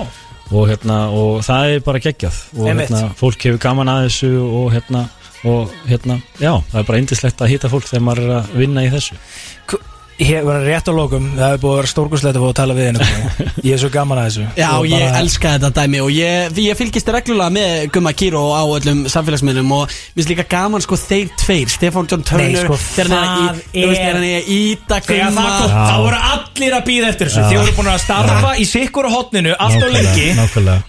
og, 0.50 0.62
hérna, 0.70 0.98
og 1.10 1.40
það 1.46 1.74
er 1.74 1.86
bara 1.88 2.02
geggjað. 2.06 2.42
Og 2.56 2.70
hérna, 2.70 3.02
fólk 3.18 3.48
hefur 3.48 3.62
gaman 3.66 3.90
að 3.90 4.04
þessu 4.06 4.32
og 4.46 4.68
hérna, 4.76 5.04
og 5.50 5.74
hérna, 5.90 6.20
já, 6.38 6.52
það 6.70 6.82
er 6.82 6.90
bara 6.92 7.02
indislegt 7.02 7.42
að 7.42 7.54
hitta 7.54 7.72
fólk 7.72 7.90
þegar 7.90 8.06
maður 8.06 8.26
er 8.28 8.36
að 8.38 8.58
vinna 8.60 8.86
í 8.86 8.92
þessu 8.92 9.18
ég 10.20 10.44
var 10.44 10.60
rétt 10.66 10.88
á 10.88 10.92
lokum 10.92 11.30
það 11.36 11.52
hefur 11.54 11.60
búið 11.62 11.72
að 11.72 11.78
vera 11.80 11.90
stórkurslegt 11.90 12.36
að 12.38 12.42
fá 12.44 12.48
að 12.50 12.56
tala 12.60 12.74
við 12.76 12.88
henni 12.90 13.06
ég 13.68 13.72
er 13.76 13.80
svo 13.82 13.90
gaman 13.94 14.20
að 14.20 14.26
þessu 14.28 14.44
Já, 14.60 14.68
Og 14.76 14.86
ég 14.90 15.04
bara- 15.06 15.20
elska 15.22 15.52
þetta 15.54 15.70
dæmi 15.80 16.00
og 16.04 16.10
ég, 16.12 16.58
ég 16.66 16.78
fylgist 16.78 17.08
reglulega 17.14 17.54
með 17.56 17.86
Gumma 17.94 18.12
Kíró 18.20 18.42
á 18.52 18.62
öllum 18.76 19.00
samfélagsmiðlum 19.12 19.72
og 19.78 19.86
mér 19.88 20.18
finnst 20.20 20.32
líka 20.34 20.46
gaman 20.52 20.84
sko 20.84 20.98
þeir 21.00 21.30
tveir 21.40 21.72
Stefán 21.72 22.10
John 22.10 22.24
Turner 22.28 22.50
Nei, 22.52 22.60
sko, 22.64 22.76
þegar 22.76 23.14
hann 23.16 24.26
er 24.28 24.44
í- 24.44 24.74
íta 24.74 25.00
Já. 25.00 25.30
þá 25.32 25.96
voru 26.04 26.20
allir 26.30 26.76
að 26.76 26.84
býða 26.90 27.10
eftir 27.14 27.30
þessu 27.30 27.40
Já. 27.40 27.48
Þið 27.50 27.60
voru 27.62 27.76
búin 27.80 27.90
að 27.94 28.02
starfa 28.04 28.52
í 28.60 28.66
sikkur 28.68 29.08
á 29.08 29.10
hotninu 29.14 29.54
Allt 29.60 29.84
og 29.86 29.94
lengi. 29.94 30.28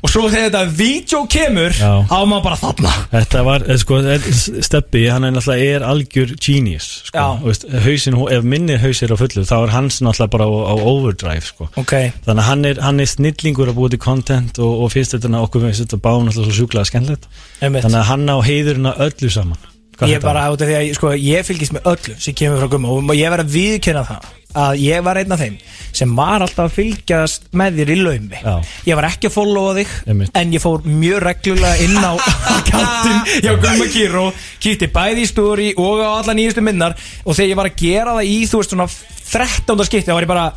Og 0.02 0.12
svo 0.12 0.28
þegar 0.28 0.50
þetta 0.50 0.64
vídeo 0.82 1.24
kemur 1.32 1.72
Já. 1.80 1.92
Á 2.04 2.20
maður 2.28 2.44
bara 2.50 2.60
þarna 2.62 2.94
Þetta 3.12 3.44
var, 3.48 3.66
eh, 3.68 3.80
sko, 3.82 4.02
eh, 4.04 4.30
Steppi, 4.68 5.08
hann 5.12 5.24
er 5.30 5.40
er 5.62 5.84
algjör 5.88 6.36
genius, 6.40 6.88
sko, 7.10 7.18
Já. 7.18 7.80
hausin, 7.86 8.16
ef 8.32 8.44
minni 8.44 8.78
haus 8.82 9.02
á 9.02 9.16
fullu, 9.22 9.46
þá 9.48 9.56
er 9.60 9.74
hans 9.76 10.00
náttúrulega 10.04 10.34
bara 10.36 10.48
á, 10.48 10.52
á 10.72 10.76
overdrive, 10.92 11.46
sko. 11.46 11.70
Ok 11.82 11.94
Þannig 12.26 12.42
að 12.44 12.48
hann 12.50 12.70
er, 12.70 12.82
hann 12.86 13.04
er 13.04 13.12
snillingur 13.12 13.72
að 13.72 13.78
búa 13.80 13.92
til 13.94 14.02
content 14.02 14.62
og, 14.62 14.86
og 14.86 14.94
finnst 14.94 15.16
þetta 15.18 15.44
okkur 15.46 15.66
með 15.66 15.82
þetta 15.84 16.02
báum 16.02 16.28
náttúrulega 16.28 16.50
svo 16.52 16.58
sjúklega 16.60 16.90
skemmtilegt. 16.90 17.30
Einmitt. 17.62 17.86
Þannig 17.86 18.02
að 18.02 18.10
hann 18.12 18.34
á 18.34 18.38
heiðurina 18.50 18.96
öllu 19.08 19.32
saman. 19.34 19.70
Hvað 20.02 20.10
Ég 20.10 20.18
þetta 20.18 20.30
bara 20.32 20.44
át 20.50 20.62
af 20.64 20.70
því 20.70 20.78
að 20.78 20.92
sko, 20.98 21.10
ég 21.22 21.46
fylgist 21.46 21.74
með 21.76 21.90
öllu 21.92 22.16
sem 22.26 22.38
kemur 22.38 22.62
frá 22.64 22.72
gumma 22.72 22.94
og 22.98 23.12
ég 23.14 23.34
verð 23.34 23.46
að 23.46 23.58
viðkynna 23.58 24.02
það 24.08 24.30
að 24.58 24.80
ég 24.84 25.04
var 25.06 25.20
einn 25.22 25.32
af 25.36 25.42
þeim 25.42 25.58
sem 25.92 26.16
var 26.16 26.44
alltaf 26.46 26.70
að 26.70 26.76
fylgjast 26.78 27.50
með 27.60 27.80
þér 27.82 27.92
í 27.92 27.98
laumi 28.00 28.40
Já. 28.42 28.54
ég 28.88 28.98
var 29.00 29.08
ekki 29.10 29.28
að 29.30 29.36
followa 29.36 29.76
þig 29.78 29.94
Einmitt. 30.12 30.32
en 30.40 30.54
ég 30.56 30.64
fór 30.64 30.86
mjög 30.88 31.22
reglulega 31.26 31.86
inn 31.86 31.98
á 32.00 32.14
kantin 32.72 33.22
hjá 33.44 33.54
Gumma 33.62 33.88
Kíró 33.92 34.26
kíkti 34.64 34.90
bæði 34.92 35.26
í 35.26 35.30
stóri 35.30 35.70
og 35.76 36.04
á 36.04 36.10
alla 36.22 36.36
nýjustu 36.38 36.64
minnar 36.66 36.96
og 37.26 37.36
þegar 37.36 37.52
ég 37.54 37.60
var 37.62 37.72
að 37.72 37.80
gera 37.84 38.18
það 38.20 38.32
í 38.32 38.38
þú 38.52 38.62
veist 38.62 38.76
svona 38.76 38.90
13. 39.32 39.88
skipti 39.88 40.10
þá 40.12 40.16
var 40.18 40.28
ég 40.28 40.32
bara 40.32 40.50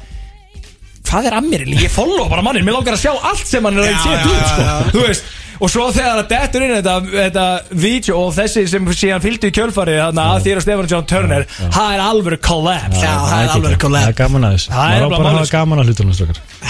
hvað 1.05 1.29
er 1.29 1.37
að 1.39 1.49
mér? 1.51 1.65
Ég 1.79 1.93
follow 1.93 2.27
bara 2.31 2.43
mannin, 2.43 2.65
mér 2.67 2.79
langar 2.79 2.97
að 2.97 3.05
sjá 3.05 3.13
allt 3.15 3.47
sem 3.47 3.65
hann 3.67 3.77
er 3.79 3.91
að 3.93 3.99
setja 4.03 4.31
út 4.31 4.47
sko. 4.51 4.69
þú 4.95 5.03
veist 5.05 5.33
Og 5.65 5.71
svo 5.73 5.85
þegar 5.95 6.19
það 6.19 6.27
dettur 6.35 6.65
inn 6.67 6.75
þetta, 6.77 6.95
þetta 7.15 7.45
vídeo 7.85 8.17
og 8.21 8.35
þessi 8.37 8.65
sem 8.69 8.89
síðan 8.93 9.23
fylgdi 9.25 9.49
í 9.49 9.55
kjölfarið 9.57 10.01
þarna 10.03 10.25
að 10.35 10.43
þér 10.45 10.61
og 10.61 10.65
Stefán 10.67 10.91
John 10.93 11.07
Turner 11.09 11.47
það 11.63 11.95
er 11.95 12.03
alveg 12.05 12.41
collapse 12.45 13.01
Já, 13.01 13.13
það 13.31 13.45
er 13.47 13.53
alveg 13.55 13.79
collab. 13.85 14.05
Það 14.05 14.13
er 14.13 14.19
gaman 14.19 14.47
að 14.49 14.57
þessu. 14.59 14.73
Það 14.75 14.97
er 14.99 15.07
bara 15.15 15.31
að 15.31 15.39
hafa 15.39 15.47
sko. 15.49 15.57
gaman 15.57 15.83
að 15.83 15.91
hlutunum, 15.91 16.13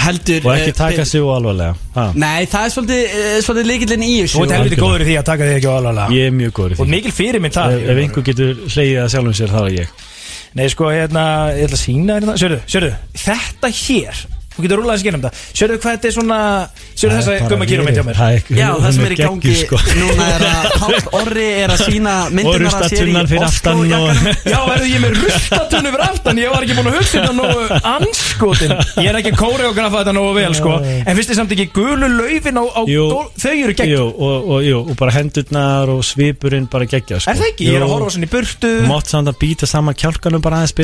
Og 0.04 0.50
ekki 0.52 0.70
eh, 0.70 0.76
taka 0.76 1.04
sig 1.08 1.22
og 1.24 1.30
alvarlega. 1.38 1.74
Ha. 1.94 2.04
Nei, 2.18 2.46
það 2.50 2.66
er 2.66 2.72
svolítið, 2.74 3.02
eh, 3.18 3.36
svolítið 3.46 3.68
líkillinn 3.70 4.04
í 4.04 4.12
þessu 4.20 4.36
Þú 4.38 4.42
ert 4.44 4.54
helviti 4.54 4.76
algjörlega. 4.76 4.84
góður 4.84 5.04
í 5.04 5.08
því 5.08 5.16
að 5.20 5.26
taka 5.30 5.48
þig 5.48 5.58
ekki 5.58 5.70
á 5.70 5.74
alvarlega 5.78 6.16
Ég 6.18 6.26
er 6.28 6.34
mjög 6.38 6.52
góður 6.58 6.74
í 6.74 6.78
Og 6.78 6.84
því. 6.84 6.90
mikil 6.94 7.12
fyrir 7.18 7.40
minn 7.44 7.54
það 7.54 7.76
Ef, 7.78 8.00
einhver 8.04 8.26
getur 8.28 8.54
hleyið 8.74 8.98
að 9.04 9.12
sjálfum 9.14 9.36
sér, 9.38 9.54
þá 9.54 9.60
er 9.64 9.74
ég. 9.78 9.88
Nei 10.54 10.68
sko, 10.70 10.90
hérna, 10.94 11.24
ég 11.58 11.66
ætla 11.66 11.78
að 11.78 11.82
sína 11.82 12.18
hérna 12.18 12.36
Sérðu, 12.38 12.58
sérðu, 12.70 12.92
þetta 13.24 13.70
hér 13.74 14.20
Þú 14.54 14.62
getur 14.64 14.82
að 14.86 14.98
skilja 15.02 15.18
um 15.18 15.22
það 15.24 15.38
Sérðu 15.58 15.76
hvað 15.82 15.94
þetta 15.96 16.06
er 16.08 16.14
svona 16.14 16.36
Sérðu 16.94 17.14
þess 17.18 17.28
að 17.34 17.48
gumma 17.50 17.66
kýrum 17.66 17.88
eitthvað 17.90 18.06
mér? 18.06 18.18
Það 18.20 18.34
er 18.34 18.40
Já, 18.54 18.68
það 18.84 18.92
sem 18.94 19.04
er 19.08 19.14
í 19.14 19.18
gangi 19.18 19.54
sko. 19.58 19.78
núna 19.98 20.26
er 20.30 20.44
að 20.46 20.68
Páll 20.84 21.08
Orri 21.18 21.46
er 21.64 21.72
að 21.74 21.80
sína 21.88 22.12
myndirnar 22.30 22.76
að 22.78 22.94
sér 22.94 23.02
í 23.02 23.14
rustatunnan 23.14 23.30
fyrir 23.32 23.46
aftan 23.48 23.74
og- 23.74 23.82
Oslo-jakkanum. 23.84 24.34
Já, 24.54 24.58
verðu 24.68 24.86
ég 24.92 25.00
með 25.02 25.12
rustatunni 25.24 25.90
fyrir 25.94 26.04
aftan? 26.06 26.40
Ég 26.44 26.48
var 26.54 26.62
ekki 26.68 26.76
búin 26.78 26.90
að 26.92 26.98
hugsa 27.00 27.14
þetta 27.18 27.34
nógu 27.34 27.62
anskotin 27.94 28.74
Ég 29.02 29.08
er 29.10 29.18
ekki 29.20 29.32
að 29.34 29.40
koreografa 29.42 29.96
þetta 30.04 30.14
nógu 30.14 30.32
vel 30.38 30.54
sko. 30.58 30.72
En 30.84 31.18
finnst 31.18 31.30
þið 31.32 31.38
samt 31.40 31.54
ekki 31.56 31.66
gulu 31.74 32.06
laufin 32.14 32.60
á, 32.62 32.64
á 32.64 32.80
Jú. 32.94 33.04
dó- 33.10 33.30
Þau 33.44 33.50
eru 33.58 33.74
gegn 33.80 33.90
Jú, 33.90 34.04
og, 34.06 34.48
og, 34.54 34.62
jú, 34.68 34.78
og 34.86 34.94
bara 35.02 35.16
hendurnar 35.18 35.90
og 35.92 36.00
svipurinn 36.06 36.70
bara 36.70 36.86
gegja 36.86 37.18
sko. 37.20 37.30
Er 37.34 37.42
það 37.42 37.50
ekki? 37.50 37.66
Ég 37.72 37.78
er 37.80 37.84
að 37.88 37.92
horfa 37.96 38.14
svona 38.14 38.28
í 38.28 38.32
burtu. 38.32 38.72
Mátt 38.86 39.10
samt 39.10 39.28
að 39.34 39.38
býta 39.42 39.66
saman 39.68 39.98
kjálkanum 39.98 40.42
bara 40.44 40.62
aðeins 40.62 40.74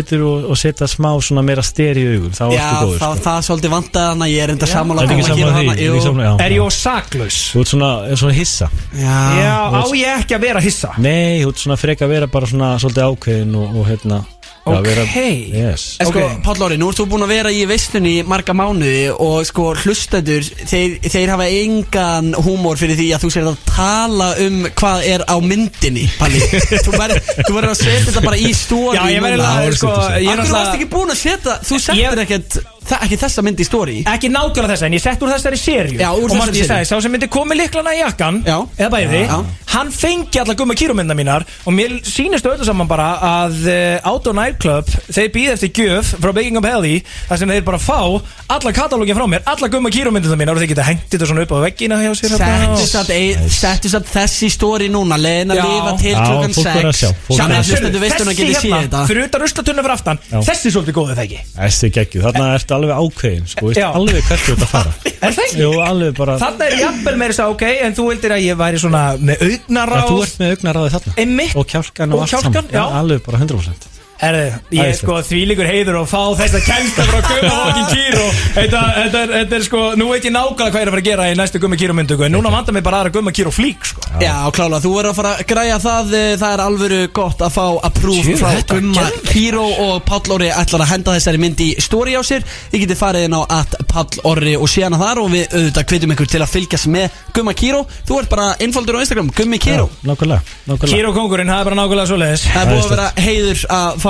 og, 3.60 3.68
og 3.68 3.68
svolítið 3.68 3.74
vantað 3.76 4.08
hana 4.10 4.28
Ég 4.30 4.42
er 4.46 4.54
enda 4.54 4.66
sammála 4.70 5.04
Er 5.04 5.10
Gumma 5.10 5.20
ekki 5.20 5.36
Kíró 5.36 5.44
saman 5.44 5.54
þarna, 5.60 5.76
því? 5.76 5.84
jú. 5.84 5.92
Er 6.40 6.46
Er 6.46 6.56
ég 6.56 6.64
á 6.64 6.68
saklaus? 6.72 7.38
Þú 7.54 7.60
ert 7.64 7.72
svona, 7.74 7.92
er 8.10 8.16
svona 8.24 8.36
hissa 8.40 8.70
Já, 8.96 9.20
Já, 9.40 9.54
á 9.70 9.82
ég 9.94 10.10
ekki 10.24 10.34
að 10.38 10.44
vera 10.48 10.60
hissa 10.64 10.92
Nei, 10.98 11.40
þú 11.44 11.48
ert 11.54 11.64
svona 11.64 11.80
freka 11.80 12.04
að 12.08 12.14
vera 12.16 12.26
bara 12.30 12.46
svona 12.50 12.74
svolítið 12.80 13.08
ákveðin 13.10 13.56
og, 13.60 13.80
og 13.80 13.88
hérna 13.90 14.20
já, 14.20 14.36
Ok. 14.70 14.84
vera, 14.84 15.02
yes. 15.08 15.96
En 16.00 16.06
sko, 16.10 16.20
Ok. 16.20 16.42
Páll 16.44 16.62
Orri, 16.62 16.76
nú 16.78 16.90
ert 16.90 16.98
þú 17.00 17.06
búin 17.08 17.24
að 17.24 17.30
vera 17.32 17.50
í 17.50 17.62
veistunni 17.66 18.10
í 18.20 18.24
marga 18.28 18.52
mánuði 18.54 19.08
og 19.16 19.40
sko 19.48 19.70
hlustendur, 19.80 20.44
þeir, 20.68 20.98
þeir 21.10 21.32
hafa 21.32 21.46
engan 21.48 22.28
húmor 22.44 22.76
fyrir 22.78 22.94
því 22.98 23.06
að 23.16 23.24
þú 23.24 23.30
sér 23.32 23.48
að 23.50 23.56
tala 23.70 24.28
um 24.44 24.58
hvað 24.76 25.06
er 25.14 25.24
á 25.26 25.36
myndinni, 25.40 26.04
Palli. 26.20 26.42
þú 26.84 26.92
verður 26.92 27.22
þú 27.40 27.56
verður 27.56 27.70
að 27.72 27.80
setja 27.80 28.04
þetta 28.10 28.24
bara 28.28 28.36
í 28.38 28.52
stóri 28.54 29.00
Já, 29.00 29.02
ég 29.16 29.24
verður 29.24 29.46
að, 29.48 29.70
sko, 29.80 29.94
ég 29.96 30.28
er 30.28 30.28
Akkur 30.28 30.36
varst 30.36 30.52
náttúrulega 30.52 30.76
ekki 30.76 30.90
búin 30.92 31.14
að 31.16 31.20
setja, 31.24 31.56
þú 31.64 31.74
Ég- 31.80 31.86
settir 31.88 32.22
ekkert 32.26 32.58
það, 32.60 32.68
ekki 33.04 33.16
þessa 33.20 33.42
mynd 33.46 33.60
í 33.60 33.66
story 33.68 33.96
Ekki 34.10 34.28
nákvæmlega 34.32 34.72
þessa, 34.74 34.86
en 34.90 34.96
ég 34.96 35.02
sett 35.04 35.22
úr 35.22 35.30
þessari 35.34 35.58
serju 35.60 35.98
Já, 36.00 36.08
úr 36.12 36.24
Og 36.24 36.30
þessari 36.30 36.40
manstu, 36.40 36.60
ég 36.62 36.68
sagði, 36.70 36.88
sá 36.90 37.00
sem 37.04 37.12
myndi 37.14 37.28
komið 37.30 37.60
liklana 37.62 37.94
í 37.94 38.00
jakkan 38.02 38.40
Já. 38.46 38.56
Eða 38.78 38.90
bæði 38.96 39.22
Já. 39.26 39.38
Hann 39.70 39.92
fengi 39.94 40.40
alla 40.42 40.54
gumma 40.58 40.74
kýrumynda 40.74 41.14
mínar 41.14 41.44
Og 41.64 41.72
mér 41.76 41.92
sýnist 42.02 42.46
öllu 42.50 42.64
saman 42.66 42.88
bara 42.90 43.10
að 43.22 43.58
uh, 43.70 44.08
Auto 44.10 44.32
Nightclub, 44.34 44.88
þeir 45.14 45.28
býð 45.34 45.52
eftir 45.54 45.70
gjöf 45.78 46.14
Frá 46.18 46.32
Baking 46.34 46.58
Up 46.58 46.66
Healthy 46.66 46.96
Þar 47.28 47.38
sem 47.44 47.52
þeir 47.54 47.66
bara 47.68 47.78
fá 47.78 48.00
alla 48.50 48.72
katalógin 48.74 49.14
frá 49.14 49.26
mér 49.30 49.44
Alla 49.46 49.68
gumma 49.70 49.92
kýrumynda 49.94 50.34
mínar 50.40 50.58
Og 50.58 50.64
þeir 50.64 50.72
geta 50.74 50.88
hengt 50.88 51.06
þetta 51.12 51.28
svona 51.30 51.44
upp 51.46 51.54
á 51.54 51.58
veggina 51.68 52.00
hjá 52.02 52.10
sér 52.18 52.34
og- 52.34 52.40
Settu 52.40 52.86
satt, 52.90 53.10
ein- 53.14 53.46
settu 53.54 53.92
satt 53.92 54.10
þessi 54.10 54.50
story 54.50 54.88
núna 54.90 55.14
Leðin 55.20 55.54
að 55.54 55.60
Já. 55.60 55.66
lifa 55.70 55.92
til 56.02 56.14
Já, 56.16 56.24
klukkan 56.26 56.54
fólk 56.56 56.66
verður 56.66 56.90
að 56.90 56.98
6 56.98 57.00
sjá, 57.04 57.10
fólk 57.28 57.38
Þannig 57.38 57.40
verður 57.40 57.54
að 57.54 57.60
að 57.60 57.64
sjá. 57.64 57.70
hlustendur 57.70 58.02
veist 58.04 58.20
hún 58.24 58.30
að 58.32 58.38
geti 58.40 58.54
séð 58.58 58.74
þetta 58.80 59.02
Fyrir 59.10 59.28
utan 59.28 59.44
ruslatunna 59.44 59.84
fyrir 59.86 59.94
aftan 59.94 60.20
Já. 60.30 60.38
Þessi 60.50 60.66
er 60.70 60.74
svolítið 60.74 60.96
góðið 60.98 61.20
það 61.20 61.24
ekki 61.28 61.40
Þessi 61.60 61.90
geggju, 61.96 62.22
þarna 62.26 62.48
ertu 62.58 62.74
alveg 62.80 63.04
ákveðin 63.04 63.46
sko, 63.52 63.68
veist 63.70 63.80
Já. 63.80 63.86
alveg 64.00 64.26
hvert 64.26 64.44
þú 64.48 64.56
ert 64.56 64.64
að 64.66 64.72
fara 64.74 64.94
Er 65.20 65.36
það 65.36 65.44
ekki? 65.44 65.60
Jú, 65.60 65.70
alveg 65.84 66.16
bara 66.16 66.36
Þarna 66.40 66.66
er 66.66 66.76
jafnvel 66.80 67.16
meira 67.20 67.34
þess 67.36 67.44
að 67.44 67.54
ok 67.54 67.64
En 67.70 67.96
þú 67.98 68.08
vildir 68.10 68.34
að 68.36 68.44
ég 68.46 68.60
væri 68.60 68.80
svona 68.80 69.04
með 69.20 69.44
ja, 69.44 69.48
augnaráð 69.54 70.10
Þú 70.10 70.18
ert 70.24 70.40
með 70.40 70.54
augnaráði 70.56 70.92
þarna 70.96 71.16
Einmitt. 71.24 71.56
Og 71.60 71.70
kjálkan 71.74 72.14
og, 72.14 72.16
Og 72.16 72.24
allt 72.24 72.34
kjálkann, 72.34 72.70
saman 72.70 72.76
já. 72.80 73.00
Alveg 73.02 73.24
bara 73.26 73.42
100% 73.44 73.99
Herðu, 74.20 74.40
ég 74.76 74.84
er 74.84 74.96
sko 74.98 75.14
þvílíkur 75.24 75.64
heiður 75.64 75.96
að 76.02 76.08
fá 76.10 76.20
þess 76.36 76.56
að 76.58 76.64
kemsta 76.66 77.04
frá 77.08 77.20
fucking 77.24 77.86
Kíró 77.90 78.24
þetta, 78.52 78.80
þetta, 78.98 79.20
er- 79.24 79.30
þetta 79.34 79.56
er 79.56 79.64
sko, 79.64 79.78
nú 79.96 80.08
veit 80.10 80.26
ég 80.28 80.34
nákvæmlega 80.34 80.66
hvað 80.74 80.76
ég 80.76 80.84
er 80.84 80.90
að 80.90 80.94
fara 80.94 81.00
að 81.00 81.06
gera 81.08 81.28
í 81.30 81.36
næstu 81.38 81.60
Gumma 81.62 81.78
Kíró 81.80 81.94
myndu 81.96 82.18
En 82.20 82.34
núna 82.36 82.52
vandar 82.52 82.76
mig 82.76 82.84
bara 82.84 82.98
aðra 83.00 83.12
Gumma 83.14 83.32
Kíró 83.32 83.48
flík 83.54 83.86
sko. 83.88 84.04
Já, 84.20 84.34
klála, 84.52 84.80
þú 84.84 84.92
verður 84.98 85.10
að 85.14 85.16
fara 85.20 85.30
að 85.38 85.46
græja 85.54 85.78
það 85.80 86.12
eh, 86.18 86.34
Það 86.42 86.52
er 86.56 86.62
alvöru 86.66 86.98
gott 87.16 87.40
að 87.46 87.54
fá 87.56 87.64
approve 87.88 88.24
Tjú, 88.26 88.36
frá 88.42 88.50
geðveikt. 88.60 89.32
Híró 89.32 89.64
og 89.86 90.04
Páll 90.10 90.34
Orri 90.36 90.50
ætlar 90.52 90.84
að 90.84 90.92
henda 90.92 91.16
þessari 91.16 91.40
mynd 91.40 91.64
í 91.64 91.70
story 91.80 92.12
á 92.18 92.22
sér. 92.26 92.44
Þið 92.74 92.84
getið 92.84 93.00
farið 93.00 93.26
inn 93.30 93.38
á 93.40 93.42
at 93.56 93.78
Páll 93.88 94.20
Orri 94.28 94.52
og 94.60 94.68
séðan 94.68 94.98
þar 95.00 95.22
og 95.24 95.32
við 95.32 95.48
auðvitað 95.56 95.88
hvetjum 95.94 96.14
ykkur 96.16 96.30
til 96.34 96.42
að 96.44 96.52
fylgjast 96.58 96.90
með 96.92 97.16
Gumma 97.36 97.56
Kíró 97.56 97.82
Þú 98.04 98.20
ert 98.20 98.30
bara 98.36 98.50
einfaldur 98.60 99.00
á 99.00 99.02
Instagram, 99.06 99.32
Gummi 99.32 99.58
Kíró 99.62 99.88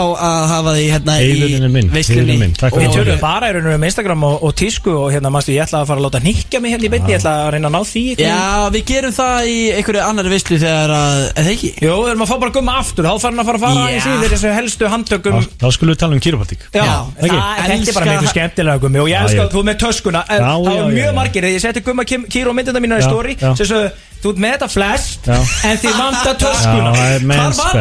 Fá 0.00 0.06
að 0.26 0.44
hafa 0.50 0.72
því 0.76 0.84
hérna 0.94 1.14
Heiðurinn 1.20 1.66
er 1.66 1.72
minn, 1.74 1.88
í 1.90 1.92
veislunni 1.92 2.32
er 2.34 2.38
minn. 2.40 2.54
Takk 2.56 2.72
Og 2.72 2.80
fyrir 2.80 2.90
við 2.90 2.96
tölum 2.96 3.18
bara 3.20 3.50
í 3.50 3.54
rauninu 3.56 3.74
um 3.76 3.84
Instagram 3.90 4.22
og, 4.30 4.36
og 4.48 4.54
tísku 4.56 4.94
og 4.96 5.08
hérna, 5.12 5.32
manstu, 5.34 5.52
ég 5.52 5.64
ætla 5.66 5.82
að 5.82 5.90
fara 5.90 6.00
að 6.00 6.06
láta 6.06 6.20
nýkja 6.24 6.60
mig 6.64 6.72
hérna 6.74 6.88
í 6.88 6.92
byrni, 6.94 7.12
ég 7.12 7.20
ætla 7.20 7.34
að 7.44 7.50
reyna 7.54 7.68
að 7.68 7.74
ná 7.76 7.80
því. 7.90 8.04
Já, 8.20 8.38
við 8.76 8.84
gerum 8.90 9.14
það 9.18 9.50
í 9.50 9.56
einhverju 9.76 10.02
annari 10.06 10.32
veislu 10.32 10.58
þegar 10.62 10.94
að, 10.96 11.20
eða 11.42 11.52
ekki? 11.54 11.70
Jú, 11.84 11.94
við 12.00 12.10
erum 12.14 12.24
að 12.24 12.30
fá 12.32 12.36
bara 12.46 12.54
gumma 12.56 12.76
aftur, 12.80 13.08
þá 13.10 13.24
farin 13.26 13.42
að 13.44 13.50
fara 13.50 13.60
að 13.60 13.66
fara 13.66 13.84
Já. 13.84 13.96
í 13.96 14.02
síður 14.06 14.34
þessu 14.36 14.54
helstu 14.56 14.90
handtökum 14.94 15.38
Þá- 15.40 15.50
Þá 15.60 15.68
skulum 15.76 15.92
við 15.94 16.00
tala 16.00 16.16
um 16.16 16.22
kýropatík 16.24 16.64
Já, 16.70 16.80
Já, 16.80 16.94
það, 17.20 17.26
ekki? 17.26 17.40
þetta 17.60 17.90
er 17.90 17.98
bara 18.00 18.14
miklu 18.14 18.32
skemmtilega 18.34 18.82
gummi 18.86 19.02
og 19.04 19.08
ég 19.10 19.16
Já, 19.16 19.24
elska 19.26 19.44
að 19.44 19.54
þú 19.56 19.64
með 19.68 19.78
töskuna 19.84 20.22
En 20.30 20.40
Já, 20.40 20.46
það 20.46 20.64
já, 20.64 20.70
var 20.70 20.80
já, 20.80 20.94
mjög 20.96 21.10
já. 21.10 21.16
margir, 21.20 21.48
ég 21.50 21.60
seti 21.64 21.82
gumma 21.90 22.04
kýr 22.08 22.48
og 22.50 22.56
myndina 22.56 22.80
mína 22.84 23.00
í 23.00 23.04
Já, 23.04 23.08
story 23.10 23.36
já. 23.40 23.52
sem 23.58 23.68
svo, 23.68 23.80
þú 24.20 24.32
ert 24.32 24.40
með 24.44 24.54
þetta 24.54 24.68
flest 24.74 25.28
Já. 25.30 25.36
en 25.70 25.78
þið 25.82 25.94
vantar 25.98 26.34
Já, 26.34 26.40
töskuna 26.44 26.90
Hvar 26.94 27.54
var 27.60 27.78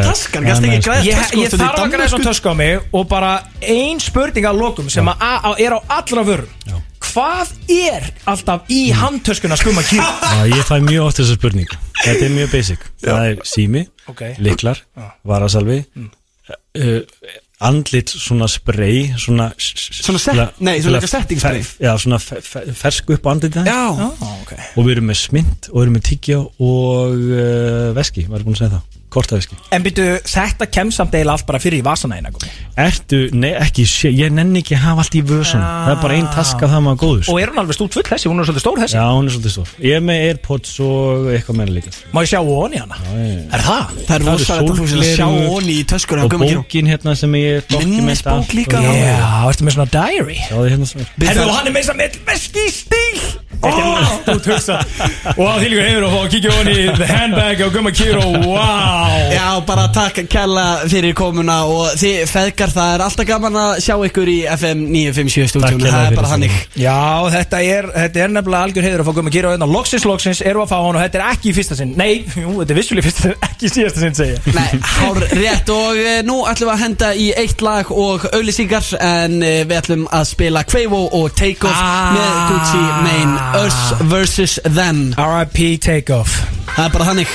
græða 0.84 1.02
Ég, 1.06 1.34
ég 1.40 1.54
þarf 1.54 1.82
að 1.84 1.90
græða 1.94 2.08
svona 2.14 2.28
tösku 2.30 2.52
á 2.52 2.54
mig 2.56 2.86
og 2.96 3.08
bara 3.10 3.32
ein 3.60 4.00
spurning 4.02 4.48
að 4.48 4.62
lokum 4.62 4.88
sem 4.92 5.10
að, 5.12 5.26
að 5.50 5.60
er 5.66 5.76
á 5.76 5.80
allra 5.98 6.24
vörum. 6.30 6.78
Hvað 7.10 7.52
er 7.74 8.08
alltaf 8.30 8.68
í 8.70 8.80
handtöskuna 8.94 9.56
skumma 9.58 9.82
kýr? 9.82 10.00
Já, 10.00 10.42
ég 10.52 10.64
fæ 10.68 10.76
mjög 10.84 11.08
oft 11.08 11.20
þessa 11.20 11.36
spurning 11.38 11.72
Þetta 12.00 12.26
er 12.28 12.34
mjög 12.36 12.52
basic. 12.54 12.84
Það 13.02 13.24
er 13.30 13.40
sími, 13.48 13.84
Ok. 14.08 14.22
liklar, 14.38 14.80
varasalvi 15.26 15.80
uh, 16.00 17.00
Andlit 17.60 18.08
svona 18.08 18.46
spray 18.48 19.10
Svona 19.20 19.50
Svona 19.58 20.18
set- 20.22 20.60
nei, 20.64 20.78
svona 20.80 20.96
eitthvað 21.00 21.12
setting 21.12 21.40
spray. 21.42 21.64
Já, 21.84 21.92
svona 22.00 22.18
fe- 22.22 22.40
fe- 22.40 22.72
fersku 22.72 23.12
upp 23.18 23.26
á 23.28 23.30
andlitið 23.34 23.60
hans. 23.60 23.68
Já, 23.68 24.30
okay. 24.42 24.62
Og 24.76 24.86
við 24.86 24.94
erum 24.96 25.10
með 25.12 25.18
smynd 25.26 25.68
Og 25.72 25.76
við 25.76 25.84
erum 25.86 25.98
með 25.98 26.06
tyggjá 26.08 26.38
og 26.40 27.18
uh, 27.20 27.92
veski 27.98 28.24
Var 28.30 28.46
búin 28.46 28.56
að 28.56 28.62
segja 28.64 28.78
það 28.78 28.99
Kortaveski 29.10 29.56
En 29.74 29.82
byrju, 29.82 30.04
þetta 30.30 30.66
kem 30.70 30.90
samt 30.94 31.14
eiginlega 31.14 31.34
allt 31.40 31.46
bara 31.48 31.58
fyrir 31.62 31.80
í 31.80 31.84
vasana 31.84 32.16
eina 32.20 32.30
gummi. 32.30 32.50
Ertu, 32.80 33.18
nei 33.34 33.50
ekki, 33.58 33.84
sé- 33.90 34.12
ég 34.14 34.30
nenni 34.32 34.62
ekki 34.62 34.76
að 34.78 34.84
hafa 34.86 35.02
allt 35.04 35.16
í 35.18 35.22
vösun 35.26 35.60
Það 35.60 35.90
er 35.92 35.98
bara 36.04 36.14
ein 36.20 36.28
taska 36.34 36.68
það 36.70 36.84
maður 36.86 37.00
góður 37.02 37.30
Og 37.34 37.40
er 37.42 37.50
hún 37.52 37.60
alveg 37.64 37.76
stúlt 37.76 37.96
full 37.98 38.06
þessi, 38.06 38.30
hún 38.30 38.40
er 38.40 38.48
svolítið 38.48 38.64
stór 38.64 38.78
þessi. 38.84 38.96
Já, 38.96 39.04
hún 39.10 39.26
er 39.26 39.34
svolítið 39.34 39.54
stór. 39.56 39.72
Ég 39.84 39.96
er 39.98 40.04
með 40.06 40.22
Airpods 40.30 40.72
og 40.86 41.28
eitthvað 41.34 41.58
meira 41.60 41.74
líka. 41.76 41.92
Má 42.14 42.22
ég 42.24 42.30
sjá 42.30 42.40
onni 42.40 42.80
hana? 42.80 42.96
Er 43.50 43.66
það? 43.66 43.92
það 44.06 44.14
er 44.16 44.20
Það 44.20 44.20
eru 44.20 44.30
að 44.30 44.80
þú 44.80 44.86
sér 44.86 45.00
að 45.00 45.10
sjá 45.10 45.26
sólgleraugu 45.26 45.58
onni 45.58 45.74
í 45.74 45.84
töskuna 45.90 46.20
á 46.20 46.24
Og 46.24 46.30
Gumma 46.30 46.46
Kíró 46.50 46.62
bókin 46.64 46.90
hérna 46.90 47.16
sem 47.18 47.32
ég 47.40 47.66
dokumenta 47.66 47.90
Minnisbók 47.90 48.54
líka? 48.56 48.78
og- 48.78 48.84
Já, 48.84 48.92
Já, 48.94 49.18
já, 49.20 49.50
ertu 49.50 49.64
með 49.66 49.74
svona 49.76 49.90
diary? 49.90 50.38
já, 50.40 50.54
það 50.54 50.64
er 50.64 50.70
hérna 50.74 50.86
svo 50.90 50.98
Herðu, 51.20 51.44
og 51.50 51.54
hann 51.58 51.66
er 51.66 51.72
með 51.74 51.80
þess 51.80 51.90
að 51.90 52.00
með 52.00 52.10
veski 52.30 52.60
í 52.60 52.72
stíl. 52.78 53.20
Þetta 53.60 53.80
er 53.80 54.34
út 54.34 54.46
hugsa 54.48 54.76
Og 55.36 55.44
á 55.44 55.54
því 55.60 55.66
líka 55.68 55.82
hefur 55.84 56.04
að 56.06 56.12
fá 56.14 56.20
að 56.20 56.30
kíkja 56.32 56.52
honi 56.56 56.76
The 56.96 57.06
handbag 57.10 57.56
á 57.60 57.68
Gumma 57.74 57.90
Kiro, 57.92 58.24
wow 58.46 58.99
Já, 59.34 59.46
bara 59.66 59.86
takk 59.94 60.20
kella 60.30 60.64
fyrir 60.90 61.14
komuna 61.18 61.58
og 61.70 61.94
þið 62.00 62.18
feðgar, 62.30 62.72
það 62.74 62.92
er 62.96 63.04
alltaf 63.06 63.26
gaman 63.28 63.58
að 63.60 63.72
sjá 63.84 63.94
ykkur 64.08 64.30
í 64.32 64.36
FM 64.54 64.82
957 64.92 65.50
stúdíunum, 65.54 65.86
það 65.90 66.06
er 66.10 66.16
bara 66.18 66.30
þannig. 66.34 66.56
Já, 66.80 66.96
þetta 67.36 67.60
er, 67.76 67.88
þetta 67.96 68.22
er 68.24 68.34
nefnilega 68.34 68.68
algjör 68.68 68.86
heiður 68.88 69.04
að 69.04 69.10
fá 69.10 69.14
Gumma 69.20 69.32
Kiro 69.34 69.52
hérna 69.54 69.68
Loksins, 69.70 70.06
loksins, 70.08 70.42
erum 70.44 70.62
við 70.62 70.66
að 70.66 70.72
fá 70.74 70.78
hann 70.86 70.98
og 70.98 71.04
þetta 71.04 71.20
er 71.20 71.26
ekki 71.34 71.50
í 71.50 71.54
fyrsta 71.56 71.78
sinn 71.80 71.94
Nei, 71.98 72.10
jú, 72.42 72.54
þetta 72.60 72.74
er 72.74 72.80
vissulega 72.80 73.06
fyrsta 73.08 73.26
sinn, 73.28 73.38
ekki 73.50 73.68
í 73.68 73.72
síðasta 73.74 74.04
sinn 74.04 74.18
segja 74.18 74.54
Nei, 74.56 74.80
hár 74.96 75.22
rétt 75.40 75.72
og 75.74 76.00
eh, 76.00 76.20
nú 76.26 76.40
ætlum 76.50 76.70
við 76.70 76.74
að 76.76 76.82
henda 76.84 77.12
í 77.14 77.28
eitt 77.44 77.64
lag 77.64 77.90
og 77.94 78.26
auðlýsingar 78.34 78.90
en 79.00 79.38
eh, 79.46 79.62
við 79.70 79.76
ætlum 79.80 80.06
að 80.14 80.26
spila 80.34 80.64
Quavo 80.68 81.04
og 81.20 81.30
Take 81.38 81.66
Off 81.68 81.78
Ah. 81.80 82.12
með 82.12 82.38
Gucci 82.50 82.80
Mane 83.06 83.64
Us 83.64 83.78
vs. 84.10 84.58
Them 84.74 85.02
R.I.P. 85.16 85.76
Takeoff 85.80 86.40
Það 86.74 86.84
er 86.88 86.92
bara 86.94 87.06
þannig 87.10 87.34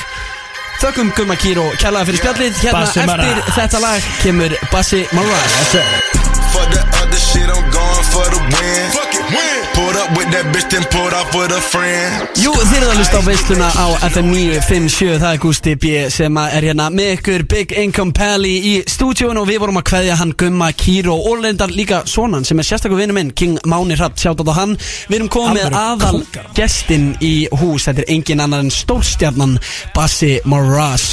Þökkum 0.82 1.12
Gumma 1.16 1.36
Kíró 1.40 1.70
kærlega 1.80 2.10
fyrir 2.10 2.20
spjallið. 2.22 2.60
Hérna 2.62 2.78
Bassi 2.80 3.00
eftir 3.00 3.12
Maras. 3.14 3.56
þetta 3.56 3.82
lag 3.86 4.10
kemur 4.22 4.56
Bassi 4.72 5.06
other 5.16 7.05
shit, 7.32 7.48
I'm 7.48 7.66
going 7.70 8.04
for 8.12 8.26
the 8.34 8.40
win. 8.54 8.90
Fuck 8.96 9.12
it, 9.14 9.26
win. 9.34 9.56
Pulled 9.76 9.96
up 10.02 10.10
with 10.16 10.28
that 10.32 10.46
bitch, 10.54 10.68
then 10.72 10.84
pulled 10.94 11.12
off 11.12 11.28
with 11.36 11.52
a 11.52 11.60
friend. 11.60 12.28
Jú, 12.40 12.52
þið 12.56 12.76
eruð 12.78 12.92
að 12.92 12.98
hlusta 13.00 13.18
á 13.20 13.22
veisluna 13.26 13.68
á 13.76 13.86
FM 14.08 14.28
957 14.32 15.18
Það 15.20 15.32
er 15.34 15.40
Gústi 15.42 15.74
B 15.82 15.90
sem 16.14 16.38
er 16.40 16.66
hérna 16.70 16.86
með 16.94 17.10
ykkur 17.18 17.44
Big 17.50 17.74
Income 17.76 18.14
Pally 18.16 18.54
í 18.70 18.72
stúdíun 18.88 19.36
og 19.40 19.48
við 19.50 19.60
vorum 19.64 19.80
að 19.82 19.86
kveðja 19.90 20.16
hann 20.20 20.32
Gumma 20.40 20.70
Kíró 20.78 21.16
og 21.18 21.42
reyndar 21.44 21.72
líka 21.74 22.02
sonan 22.08 22.46
sem 22.48 22.58
er 22.62 22.68
sérstakur 22.70 23.00
vinnu 23.00 23.16
minn 23.16 23.34
King 23.36 23.58
Máni 23.68 23.98
Hrapp, 23.98 24.16
sjátt 24.20 24.40
á 24.40 24.52
hann 24.56 24.76
Við 25.10 25.18
erum 25.20 25.32
komið 25.36 25.60
með 25.66 25.78
aðal 25.82 26.14
kóngar. 26.22 26.48
gestin 26.56 27.10
í 27.20 27.34
hús 27.60 27.88
Þetta 27.90 28.06
er 28.06 28.12
engin 28.16 28.44
annar 28.46 28.64
en 28.64 28.72
stórstjarnan 28.72 29.58
Bassi 29.96 30.38
Maras 30.48 31.10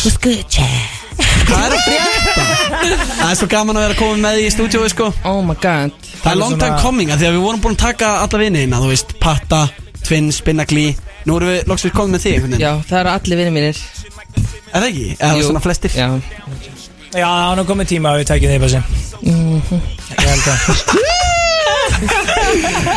Hvað 1.44 1.66
er 1.68 1.74
að 1.76 1.84
frétta? 1.86 2.23
Það 2.34 3.30
er 3.30 3.38
svo 3.40 3.48
gaman 3.52 3.78
að 3.80 3.86
vera 3.88 3.98
komið 4.00 4.22
með 4.26 4.42
í 4.42 4.50
stúdíu 4.54 4.90
sko. 4.92 5.10
Oh 5.30 5.40
my 5.46 5.56
god. 5.62 5.94
Það 6.24 6.32
er 6.32 6.40
long 6.40 6.58
time 6.60 6.78
coming 6.82 7.12
að 7.14 7.22
því 7.24 7.28
að 7.30 7.36
við 7.38 7.44
vorum 7.46 7.64
búin 7.64 7.76
að 7.78 7.82
taka 7.84 8.10
alla 8.24 8.40
vinniðina 8.40 8.80
Þú 8.80 8.90
veist, 8.94 9.10
Patta, 9.20 9.62
Twins, 10.08 10.38
Spinnagli 10.40 10.86
Nú 11.28 11.38
erum 11.40 11.52
við 11.54 11.70
loksins 11.72 11.94
komið 11.96 12.12
með 12.18 12.24
þig. 12.26 12.56
Já, 12.60 12.72
það 12.90 13.00
eru 13.00 13.12
allir 13.14 13.40
vinnir 13.40 13.54
mínir. 13.56 13.78
Er 14.74 14.82
það 14.82 14.88
ekki? 14.90 15.06
Eða 15.16 15.38
Jú. 15.38 15.46
svona 15.48 15.62
flestir? 15.64 15.96
Já. 15.96 16.08
Já, 17.14 17.28
hann 17.30 17.62
er 17.62 17.68
komið 17.70 17.92
tíma 17.94 18.12
að 18.12 18.24
við 18.24 18.30
tækjum 18.32 18.52
þig 18.54 18.62
Bassi. 18.64 18.82
Ég 19.24 20.28
held 20.28 20.48
að 20.52 20.60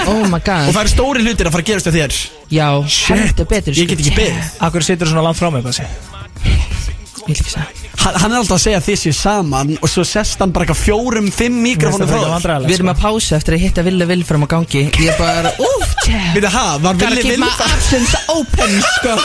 Oh 0.06 0.22
my 0.26 0.38
Og 0.40 0.44
god 0.46 0.72
það 0.72 0.80
eru 0.82 0.90
stóri 0.90 1.22
hlutir 1.22 1.48
að 1.48 1.54
fara 1.54 1.62
að 1.62 1.70
gerast 1.70 1.90
á 1.90 1.92
þér. 1.94 2.16
Já, 2.50 2.68
heldur 3.12 3.48
betur 3.50 3.78
Ég 3.78 3.90
get 3.90 4.02
ekki 4.02 4.14
beðið. 4.16 4.52
Akkur 4.66 4.86
situr 4.86 5.10
svona 5.10 5.26
langt 5.28 5.38
frá 5.38 5.50
mig 5.54 5.62
Bassi? 5.66 5.86
Ég 5.86 7.26
vil 7.26 7.36
ekki 7.36 7.52
segja 7.54 7.85
hann, 8.02 8.18
hann 8.22 8.32
er 8.34 8.40
alltaf 8.40 8.56
að 8.56 8.62
segja 8.62 8.80
þið 8.84 8.98
séu 9.00 9.14
saman 9.16 9.72
Og 9.80 9.90
svo 9.90 10.04
sest 10.06 10.42
hann 10.42 10.52
bara 10.54 10.66
eitthvað 10.66 10.82
fjórum, 10.82 11.30
fimm 11.34 11.58
mikrofónu 11.64 12.08
frá 12.10 12.20
þér 12.42 12.66
Við 12.66 12.74
erum 12.78 12.92
að 12.92 13.00
pása 13.02 13.38
eftir 13.38 13.56
að 13.56 13.64
hitta 13.64 13.84
Villu 13.86 14.08
Vill 14.10 14.24
fram 14.26 14.46
á 14.46 14.48
gangi. 14.54 14.82
Ég 14.90 15.10
er 15.12 15.18
bara, 15.20 15.52
úf, 15.62 15.94
tjá. 16.04 16.18
Við 16.36 16.46
það, 16.46 16.72
var 16.84 17.00
Gotta 17.00 17.10
villi 17.14 17.24
keep 17.26 17.42
my 17.42 17.50
vilja 17.50 17.70
options 17.76 18.14
open, 18.34 18.76
sko. 18.96 19.16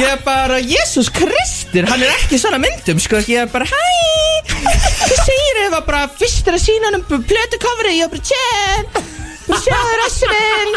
Ég 0.00 0.10
er 0.10 0.20
bara, 0.26 0.58
Jésús 0.64 1.10
Kristur 1.14 1.88
Hann 1.90 2.04
er 2.04 2.12
ekki 2.18 2.40
svona 2.40 2.60
myndum, 2.62 3.00
sko. 3.02 3.22
Ég 3.30 3.46
er 3.46 3.52
bara, 3.52 3.68
hæ? 3.70 3.86
Hvað 4.50 5.16
segir 5.24 5.60
þið? 5.60 5.70
var 5.70 5.86
bara 5.86 6.04
fyrst 6.18 6.48
að 6.50 6.60
sína 6.62 6.90
hann 6.90 7.00
um 7.00 7.24
plötukofri 7.30 7.96
Ég 7.98 8.08
er 8.08 8.12
bara, 8.12 8.26
tjá. 8.26 9.08
Sjáðu 9.60 9.96
rassinn. 9.98 10.76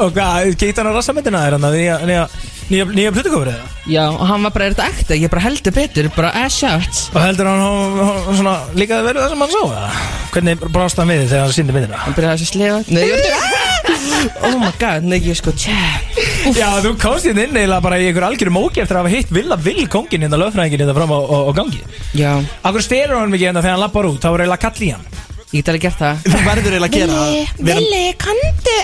Og 0.00 0.12
hvað, 0.14 0.52
geit 0.60 0.78
hann 0.80 0.88
á 0.88 0.92
rassamyndina 0.96 1.42
þér 1.44 1.56
hann 1.58 1.68
að 1.68 1.76
nýja, 1.76 1.98
nýja, 2.08 2.24
nýja, 2.70 2.86
nýja 2.92 3.12
plötukofrið 3.14 3.56
það? 3.56 3.68
Já, 3.90 4.04
og 4.14 4.22
hann 4.30 4.44
var 4.46 4.52
bara, 4.54 4.66
er 4.68 4.74
þetta 4.76 4.88
ekta? 4.92 5.16
Ég 5.18 5.32
bara 5.32 5.42
heldur 5.42 5.74
betur, 5.74 6.08
bara 6.14 6.30
ass 6.44 6.60
shots 6.62 7.00
Og 7.10 7.18
heldur 7.18 7.48
hann, 7.50 7.62
hann, 7.64 8.20
hann 8.28 8.38
svona 8.38 8.54
líkaði 8.78 9.08
vel 9.08 9.16
við 9.16 9.24
það 9.24 9.32
sem 9.34 9.42
hann 9.42 9.54
sá 9.54 9.62
það? 9.72 10.00
Hvernig 10.36 10.64
brást 10.76 11.02
hann 11.02 11.10
við 11.12 11.24
þegar 11.26 11.44
hann 11.48 11.56
síndi 11.56 11.76
myndina? 11.76 12.02
Hann 12.04 12.16
byrjaði 12.18 12.46
að 12.46 12.52
slefa 12.52 12.82
Nei, 12.94 13.02
ég 13.08 13.16
var 13.16 13.70
Oh 14.46 14.54
my 14.60 14.70
god, 14.78 15.06
nei, 15.10 15.18
ég 15.26 15.38
sko, 15.40 15.50
tjá 15.58 15.74
Já, 16.54 16.68
þú 16.82 16.92
komst 17.02 17.26
hérna 17.26 17.44
inn 17.46 17.56
eiginlega 17.56 17.82
bara 17.82 17.98
í 17.98 18.06
einhver 18.08 18.26
algjörum 18.28 18.54
móki 18.58 18.82
eftir 18.82 18.98
að 18.98 19.04
hafa 19.04 19.12
hitt 19.16 19.32
Villa 19.34 19.58
Vill 19.62 19.86
kongin 19.90 20.24
hérna 20.26 20.38
lögfræðingin 20.42 20.82
hérna 20.84 20.94
fram 20.96 21.14
á, 21.14 21.18
á, 21.22 21.38
á 21.46 21.52
gangi. 21.54 21.82
Já, 22.18 22.32
Akkur 22.66 22.82
stelur 22.82 23.18
hann 23.18 23.30
mikið 23.34 23.50
hérna 23.50 23.62
þegar 23.62 23.76
hann 23.76 23.84
lappar 23.84 24.08
út, 24.10 24.18
þá 24.22 24.28
er 24.32 24.44
eiginlega 24.44 24.62
kall 24.66 24.86
í 24.86 24.90
hann 24.94 25.11
Ég 25.52 25.60
get 25.60 25.68
alveg 25.68 25.82
gert 25.84 25.98
það 26.00 26.14
Þú 26.24 26.38
verður 26.46 26.72
eiginlega 26.72 26.88
að 26.88 26.94
gera 26.96 27.12
það. 27.12 27.30
Vera- 27.68 27.80
Vili, 27.80 28.04
kandi 28.22 28.76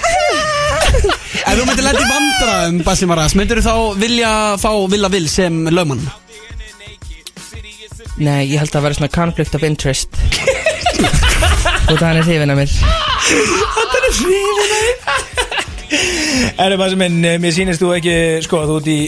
Ef 1.38 1.54
þú 1.56 1.64
myndir 1.68 1.84
lenda 1.86 2.02
í 2.02 2.08
vandræðum 2.12 2.80
Bassi 2.84 3.06
Maras 3.08 3.34
Myndir 3.38 3.60
þú 3.62 3.64
þá 3.68 3.74
vilja 4.02 4.32
fá 4.60 4.70
Villa 4.92 5.08
Vil 5.14 5.28
sem 5.32 5.62
lögmann 5.72 6.02
Nei, 8.18 8.48
ég 8.50 8.58
held 8.58 8.74
að 8.74 8.82
vera 8.88 8.98
svona 8.98 9.12
conflict 9.14 9.54
of 9.54 9.62
interest 9.64 10.10
Og 11.88 11.96
það 11.96 12.18
er 12.18 12.26
hrifin 12.26 12.52
af 12.52 12.58
mér 12.58 12.70
Erðu 16.58 16.76
bara 16.78 16.90
sem 16.92 16.98
minn, 17.00 17.18
eh, 17.24 17.38
mér 17.40 17.52
sýnist 17.56 17.80
þú 17.82 17.94
ekki 17.96 18.14
Sko, 18.44 18.60
þú 18.68 18.76
ert 18.82 18.90
í 18.92 18.98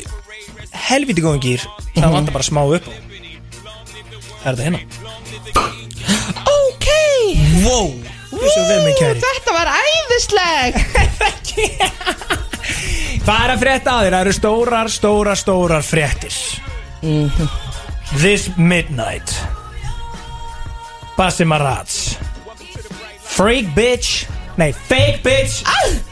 helviti 0.88 1.22
góðum 1.24 1.42
gýr 1.44 1.60
Það 1.96 2.06
Mhm. 2.06 2.12
vantar 2.16 2.32
bara 2.32 2.44
smá 2.46 2.62
upp 2.64 2.86
á. 2.86 2.92
Er 4.46 4.54
þetta 4.54 4.64
hérna? 4.64 4.80
Wow. 7.58 7.90
Þetta 8.30 9.52
var 9.52 9.68
æðisleg 9.74 10.76
Hvað 13.24 13.44
er 13.44 13.50
að 13.52 13.60
frétta 13.60 13.92
að 13.92 14.04
þér? 14.04 14.14
Það 14.14 14.20
eru 14.20 14.32
stórar, 14.36 14.88
stórar, 14.90 15.36
stórar 15.38 15.82
fréttir. 15.84 16.34
This 18.20 18.48
midnight. 18.56 19.34
Bassi 21.18 21.44
Maratz 21.44 22.16
Freak 23.30 23.66
bitch. 23.76 24.26
Nei, 24.56 24.72
fake 24.72 25.20
bitch. 25.24 25.62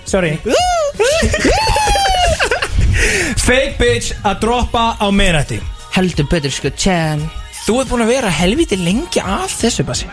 Sorry. 0.05 0.39
Fake 3.49 3.77
bitch 3.79 4.13
að 4.27 4.41
droppa 4.43 4.97
á 4.99 5.07
minnætti 5.15 5.61
Heldur 5.95 6.27
betur 6.29 6.51
sko, 6.53 6.69
tján. 6.77 7.23
Þú 7.65 7.81
ert 7.83 7.91
búin 7.93 8.05
að 8.05 8.13
vera 8.13 8.31
helviti 8.33 8.77
lengi 8.81 9.21
af 9.23 9.55
þessu 9.63 9.83
Bassi 9.89 10.07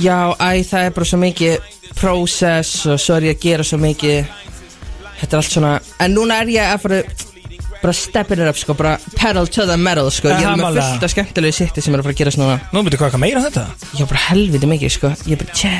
Já, 0.00 0.32
æ, 0.40 0.62
það 0.64 0.86
er 0.86 0.94
bara 0.96 1.04
svo 1.08 1.18
mikið 1.20 1.58
process 1.98 2.86
og 2.88 3.00
svo 3.00 3.18
er 3.18 3.28
ég 3.30 3.36
að 3.36 3.42
gera 3.44 3.66
svo 3.66 3.78
mikið. 3.82 4.24
Þetta 5.20 5.36
er 5.36 5.38
allt 5.42 5.52
svona 5.52 5.72
En 6.02 6.14
núna 6.16 6.40
er 6.42 6.48
ég 6.50 6.72
að 6.72 6.80
fara 6.82 7.02
bara 7.82 7.92
stepping 7.98 8.38
it 8.38 8.46
up 8.46 8.56
sko, 8.56 8.74
bara 8.78 8.92
pedal 9.18 9.46
to 9.50 9.66
the 9.66 9.76
metal 9.76 10.06
sko. 10.14 10.30
Ég 10.30 10.44
er 10.46 10.58
með 10.58 10.78
fullt 10.78 11.02
af 11.02 11.10
skemmtilegu 11.10 11.54
sitti 11.56 11.82
sem 11.82 11.94
er 11.94 11.98
að 11.98 12.06
fara 12.06 12.14
að 12.14 12.20
gerast 12.20 12.38
núna. 12.38 12.56
Nú 12.70 12.82
byrju 12.86 13.00
hvað 13.00 13.08
eitthvað 13.10 13.22
meira 13.24 13.42
þetta? 13.42 13.64
Já, 13.98 14.04
bara 14.06 14.22
helviti 14.28 14.70
mikið 14.70 14.92
sko. 14.94 15.10
Ég 15.26 15.34
er 15.34 15.40
bara 15.42 15.56
tjá, 15.58 15.72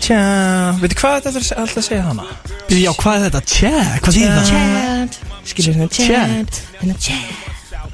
Tja, 0.00 0.20
veitu 0.80 0.96
hvað 1.02 1.18
þetta 1.18 1.32
er 1.42 1.60
alltaf 1.60 1.82
að 1.82 1.86
segja 1.90 2.06
hana? 2.08 2.24
Já, 2.72 2.90
hvað 2.96 3.16
er 3.18 3.26
þetta? 3.26 3.42
Tjá, 3.52 3.74
hvað 4.00 4.16
þýðir 4.16 4.32
það? 4.38 4.46
tjá 4.48 5.50
Skilur 5.50 5.76
svona 5.76 5.88
Chat. 5.92 6.62
tjá 6.80 6.96
tjá, 6.96 7.18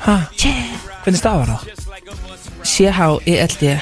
Ha, 0.06 0.16
tjá 0.38 0.54
hvernig 1.02 1.18
stafar 1.18 1.52
það? 1.56 1.60
C-H-E-L-D 2.62 3.74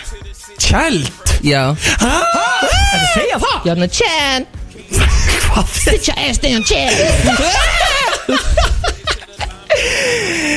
Child 0.65 1.24
Já. 1.45 1.75
Þetta 1.77 3.09
segja 3.13 3.37
það? 3.43 3.57
Já, 3.69 3.73
hérna 3.75 3.89
tjá 3.93 4.13
Hvað 5.45 5.73
Sit 5.77 6.09
your 6.09 6.19
ass 6.25 6.41
down, 6.41 6.63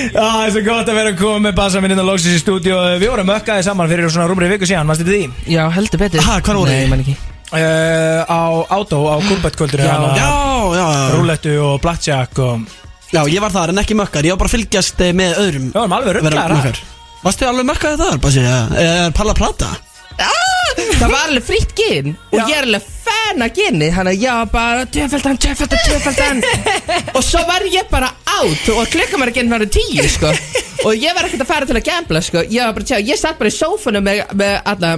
Já, 0.07 0.21
það 0.21 0.43
er 0.45 0.51
svo 0.53 0.61
gott 0.65 0.89
að 0.91 0.97
vera 0.97 1.11
að 1.11 1.19
koma 1.19 1.39
með 1.47 1.55
bassa 1.57 1.81
minn 1.83 1.93
inn 1.93 1.99
á 1.99 2.05
Lóksis 2.07 2.37
í 2.37 2.41
stúdíu 2.41 2.77
Við 3.01 3.09
vorum 3.11 3.27
mökkaði 3.27 3.65
saman 3.67 3.89
fyrir 3.91 4.11
svona 4.13 4.29
rúmri 4.29 4.49
viku 4.53 4.69
síðan, 4.69 4.87
mannstu 4.87 5.07
því? 5.07 5.21
Já, 5.51 5.63
heldur 5.73 6.01
betur. 6.01 6.23
Ha, 6.23 6.37
hvar 6.45 6.59
voru 6.61 6.69
Nei, 6.71 6.77
þið? 6.77 6.83
ég 6.85 6.91
man 6.93 7.03
ekki. 7.03 7.15
Uh, 7.47 8.21
á 8.27 8.41
Átó, 8.75 8.99
á 9.07 9.15
Kurbættkvöldur 9.23 9.83
Já. 9.83 9.95
Já, 10.19 10.31
já, 10.75 10.83
já 10.83 11.03
Rúlettu 11.15 11.53
og 11.63 11.81
Blackjack 11.83 12.41
og 12.43 12.67
Já, 13.11 13.21
ég 13.31 13.39
var 13.43 13.53
þar 13.55 13.71
en 13.71 13.81
ekki 13.83 13.95
mökkar 13.95 14.27
Ég 14.27 14.35
var 14.35 14.41
bara 14.43 14.51
að 14.51 14.57
fylgjast 14.57 15.03
eh, 15.03 15.13
með 15.15 15.37
öðrum. 15.43 15.67
Við 15.71 15.79
vorum 15.79 15.97
alveg 15.99 16.17
rugglaðar 16.19 16.55
mökkar 16.57 16.81
Varstu 17.23 17.47
alveg 17.47 17.69
mökkaði 17.71 18.01
þar, 18.03 18.19
Bassi? 18.23 18.43
Er 18.47 19.15
Palla 19.15 19.35
Plata? 19.37 19.71
Það 20.97 21.11
var 21.11 21.27
alveg 21.27 21.45
fritt 21.47 21.73
gin 21.77 22.15
Og 22.31 22.39
ég 22.39 22.53
er 22.57 22.65
alveg 22.67 22.87
fan 23.05 23.45
af 23.45 23.53
ginni 23.55 23.89
Þannig 23.93 24.17
að 24.17 24.23
ég 24.25 24.39
var 24.39 24.49
bara 24.53 24.87
Tjöfaldan, 24.93 25.37
tjöfaldan, 25.43 25.83
tjöfaldan 25.87 26.41
Og 27.17 27.23
svo 27.25 27.43
var 27.47 27.67
ég 27.71 27.87
bara 27.91 28.09
átt 28.37 28.71
Og 28.73 28.81
klukka 28.93 29.19
mér 29.19 29.31
að 29.33 29.39
ginn 29.39 29.53
var 29.53 29.65
tíu 29.77 30.07
sko. 30.11 30.33
Og 30.87 30.97
ég 30.97 31.15
var 31.17 31.27
ekkert 31.27 31.45
að 31.45 31.49
fara 31.49 31.69
til 31.69 31.77
að 31.79 31.85
gambla 31.87 32.21
sko. 32.25 32.43
Ég 32.45 32.65
var 32.65 32.75
bara 32.77 32.89
tjá 32.89 32.99
Ég 33.01 33.19
satt 33.19 33.39
bara 33.39 33.53
í 33.53 33.55
sófunum 33.57 34.05
með, 34.05 34.25
með 34.37 34.57
alla 34.73 34.97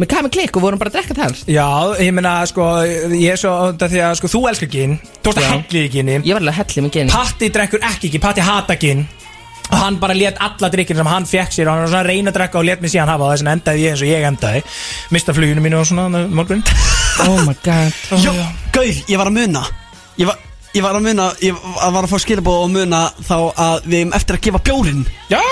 Með 0.00 0.08
kami 0.08 0.30
klikk 0.32 0.56
og 0.56 0.64
vorum 0.64 0.80
bara 0.80 0.88
að 0.88 0.96
drekka 0.96 1.16
þar 1.18 1.34
Já, 1.50 1.66
ég 2.00 2.14
meina, 2.16 2.38
sko, 2.48 2.66
ég 3.12 3.34
er 3.34 3.40
svo 3.40 3.52
það 3.76 3.90
Því 3.92 4.02
að, 4.06 4.14
sko, 4.20 4.30
þú 4.32 4.42
elskar 4.48 4.70
gin 4.72 4.94
Þú 5.20 5.34
ert 5.34 5.40
að 5.42 5.50
helli 5.50 5.82
í 5.84 5.90
ginni 5.92 6.14
Ég 6.24 6.32
var 6.32 6.40
alveg 6.40 6.60
helli 6.62 6.84
með 6.86 6.94
gin 6.96 7.12
Patti 7.12 7.50
drekkur 7.52 7.84
ekki 7.90 8.12
gin, 8.14 8.22
Patti 8.24 8.46
hata 8.46 8.78
gin 8.80 9.04
Og 9.70 9.76
hann 9.78 9.98
bara 10.02 10.14
let 10.18 10.38
alla 10.42 10.68
drikkir 10.72 10.98
sem 10.98 11.06
hann 11.06 11.26
fekk 11.30 11.52
sér 11.54 11.68
Og 11.68 11.74
hann 11.76 11.84
var 11.84 11.90
svona 11.92 12.02
að 12.02 12.08
reyna 12.10 12.32
að 12.32 12.36
drekka 12.40 12.58
og 12.60 12.66
let 12.66 12.80
mig 12.82 12.90
síðan 12.92 13.10
hafa 13.12 13.24
það 13.26 13.32
Þess 13.34 13.42
vegna 13.44 13.54
endaði 13.56 13.84
ég 13.84 13.92
eins 13.94 14.02
og 14.04 14.10
ég 14.10 14.26
endaði. 14.30 14.62
Mista 15.14 15.34
fluginu 15.36 15.62
mínu 15.64 15.78
og 15.80 15.86
svona 15.90 16.24
morgun. 16.28 16.62
Oh 17.20 17.36
my 17.44 17.52
god. 17.64 17.92
Já, 18.22 18.30
Gaur, 18.72 18.86
ég 19.10 19.18
var 19.20 19.28
að 19.28 19.34
muna. 19.36 19.60
Ég 20.16 20.28
var, 20.30 20.38
ég 20.72 20.84
var 20.86 20.96
að 20.96 21.04
muna 21.04 21.26
Ég 21.44 21.58
var 21.76 21.98
að 22.06 22.08
fá 22.14 22.16
skilabóð 22.22 22.62
og 22.64 22.70
muna 22.72 23.00
Þá 23.26 23.34
að 23.60 23.88
við 23.90 23.98
erum 23.98 24.14
eftir 24.16 24.38
að 24.38 24.44
gefa 24.46 24.60
bjórin. 24.70 25.02
Já, 25.28 25.42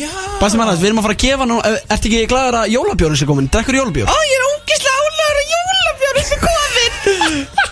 já. 0.00 0.08
Bassi 0.40 0.56
Maras, 0.60 0.80
við 0.80 0.88
erum 0.92 1.02
að 1.02 1.08
fara 1.10 1.18
að 1.18 1.22
gefa 1.26 1.48
nú 1.50 1.58
eh, 1.68 1.76
Ertu 1.92 2.08
ekki 2.08 2.30
glæður 2.32 2.58
að 2.62 2.72
jólabjórin 2.78 3.20
sé 3.20 3.28
komin? 3.28 3.50
Drekkur 3.52 3.76
jólabjór? 3.82 4.08
Ó, 4.08 4.16
ég 4.30 4.40
er 4.40 4.48
ógislega 4.54 5.04
álegur 5.04 5.42
að 5.42 5.54
jólabjörn 5.54 6.28
sem 6.30 6.44
komin 6.46 7.46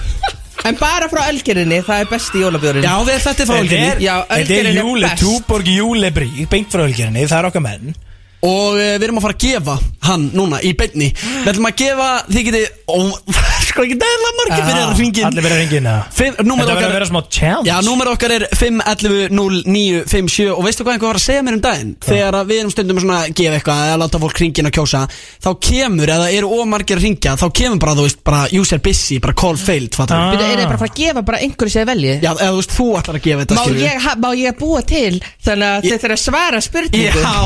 En 0.64 0.78
bara 0.80 1.10
frá 1.12 1.26
Ölgerinni, 1.28 1.82
það 1.84 2.02
er 2.02 2.08
besti 2.08 2.40
jólabjörn 2.40 2.84
Já, 2.86 2.94
við 3.04 3.18
þetta 3.26 3.42
er 3.44 3.48
frá 3.50 3.58
Ölgerinni 3.58 4.08
er, 4.08 4.22
þetta 4.30 4.58
er 4.62 4.78
júli. 4.78 5.10
Túborg 5.20 5.68
júlebrí 5.68 6.46
Beint 6.50 6.72
frá 6.72 6.86
Ölgerinni, 6.86 7.26
það 7.28 7.40
er 7.42 7.48
okkar 7.50 7.64
menn. 7.66 7.94
Og 8.44 8.76
uh, 8.76 8.94
við 8.96 9.06
erum 9.06 9.20
að 9.20 9.26
fara 9.26 9.36
að 9.36 9.44
gefa 9.44 9.74
hann 10.08 10.24
núna 10.36 10.60
í 10.64 10.72
beinni. 10.76 11.10
Við 11.16 11.52
ætlum 11.52 11.68
að 11.68 11.76
gefa, 11.80 12.08
þið 12.28 12.48
geti 12.48 12.64
Ó, 12.88 12.98
sko 13.74 13.82
ekki 13.84 13.96
dæla 14.00 14.30
margir 14.38 14.62
fyrir 14.64 14.82
að 14.84 14.98
ringin 15.02 15.26
Allir 15.28 15.42
verið 15.44 15.56
að 15.56 15.60
ringin 15.64 15.84
Númer 15.84 16.00
Þetta 16.14 16.54
verður 16.54 16.64
að 16.64 16.70
okkar 16.78 16.94
vera 16.94 17.06
smá 17.10 17.20
challenge. 17.34 17.66
Já, 17.68 17.76
númer 17.84 18.06
okkar 18.14 18.30
er 18.34 18.42
511-0957 18.54 20.54
Og 20.54 20.62
veistu 20.64 20.80
hvað 20.86 20.94
einhver 20.94 21.10
var 21.10 21.18
að 21.18 21.24
segja 21.24 21.42
mér 21.46 21.54
um 21.58 21.62
daginn? 21.64 21.92
Þegar 22.04 22.32
að 22.38 22.44
við 22.50 22.58
erum 22.62 22.72
stundum 22.74 22.98
svona 23.02 23.18
að 23.24 23.28
gefa 23.40 23.54
eitthvað 23.58 23.80
Eða 23.88 23.98
láta 24.04 24.16
fólk 24.22 24.36
ringin 24.42 24.68
að 24.70 24.74
kjósa 24.78 25.00
Þá 25.44 25.50
kemur, 25.68 26.08
eða 26.16 26.26
eru 26.38 26.48
ómargir 26.60 26.96
að 27.00 27.04
ringja 27.08 27.32
Þá 27.40 27.46
kemur 27.60 27.80
bara, 27.84 27.94
þú 27.98 28.02
veist, 28.06 28.20
bara 28.26 28.40
user 28.60 28.78
busy 28.84 29.16
Bara 29.24 29.34
call 29.44 29.58
failed, 29.60 29.92
fattar 29.98 30.14
Ah. 30.14 30.18
við 30.30 30.36
Byrju, 30.38 30.46
er 30.54 30.58
ég 30.62 30.68
bara 30.70 30.78
að 30.78 30.82
fara 30.84 30.92
að 30.92 30.98
gefa 31.00 31.20
bara 31.26 31.38
einhverju 31.44 31.72
sem 31.74 31.86
velji? 31.88 32.12
Já, 32.22 32.30
eða 32.34 32.52
þú 32.54 32.58
veist, 32.60 32.72
þú 32.78 32.86
ætlar 33.00 33.16
að 33.18 33.24
gefa 33.26 33.40
þetta 33.42 33.54
Má 33.54 33.58
skilurðu. 33.64 33.84
ég, 33.84 33.94
ha- 34.04 34.18
má 34.22 34.30
ég 34.38 34.52
búa 34.60 34.80
til? 34.86 35.14
Þannig 35.44 35.68
að 35.68 35.74
Ég- 35.74 35.80
þið 35.90 36.00
þurfa 36.04 36.14
að 36.14 36.24
svara 36.24 36.58
spurningu. 36.64 37.18
Já. 37.18 37.22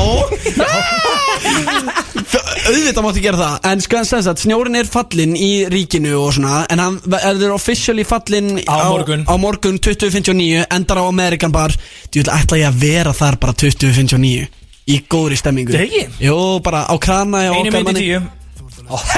Auðvitað 2.69 3.03
máttu 3.05 3.21
gera 3.23 3.39
það 3.39 3.53
En 3.71 3.79
sko 3.83 3.93
hann 3.99 4.07
segist 4.09 4.29
að 4.29 4.41
snjórin 4.43 4.77
er 4.79 4.87
fallin 4.89 5.33
í 5.39 5.49
ríkinu 5.71 6.13
og 6.19 6.33
svona 6.35 6.65
En 6.73 6.79
hann 6.83 6.99
er 7.29 7.51
officially 7.55 8.03
fallin 8.07 8.59
Á 8.67 8.77
morgun. 8.91 9.25
Á 9.25 9.33
morgun 9.41 9.79
2059 9.79 10.65
Endar 10.75 11.01
á 11.01 11.05
Amerikan 11.09 11.51
bar 11.55 11.71
Þú 12.11 12.23
vil 12.23 12.33
ætla 12.35 12.59
ég 12.63 12.67
að 12.71 12.81
vera 12.83 13.13
þar 13.15 13.39
bara 13.41 13.53
2059 13.53 14.47
Í 14.89 14.99
góðri 15.11 15.37
stemmingu 15.37 15.75
Það 15.75 15.85
ekki? 15.87 16.03
Jú, 16.25 16.37
bara 16.65 16.85
á 16.89 16.95
krana 17.01 17.43
hjá 17.45 17.51
Einu 17.53 17.69
okkar 17.69 17.79
myndi 17.79 17.87
manni. 17.93 18.05
tíu 18.09 18.21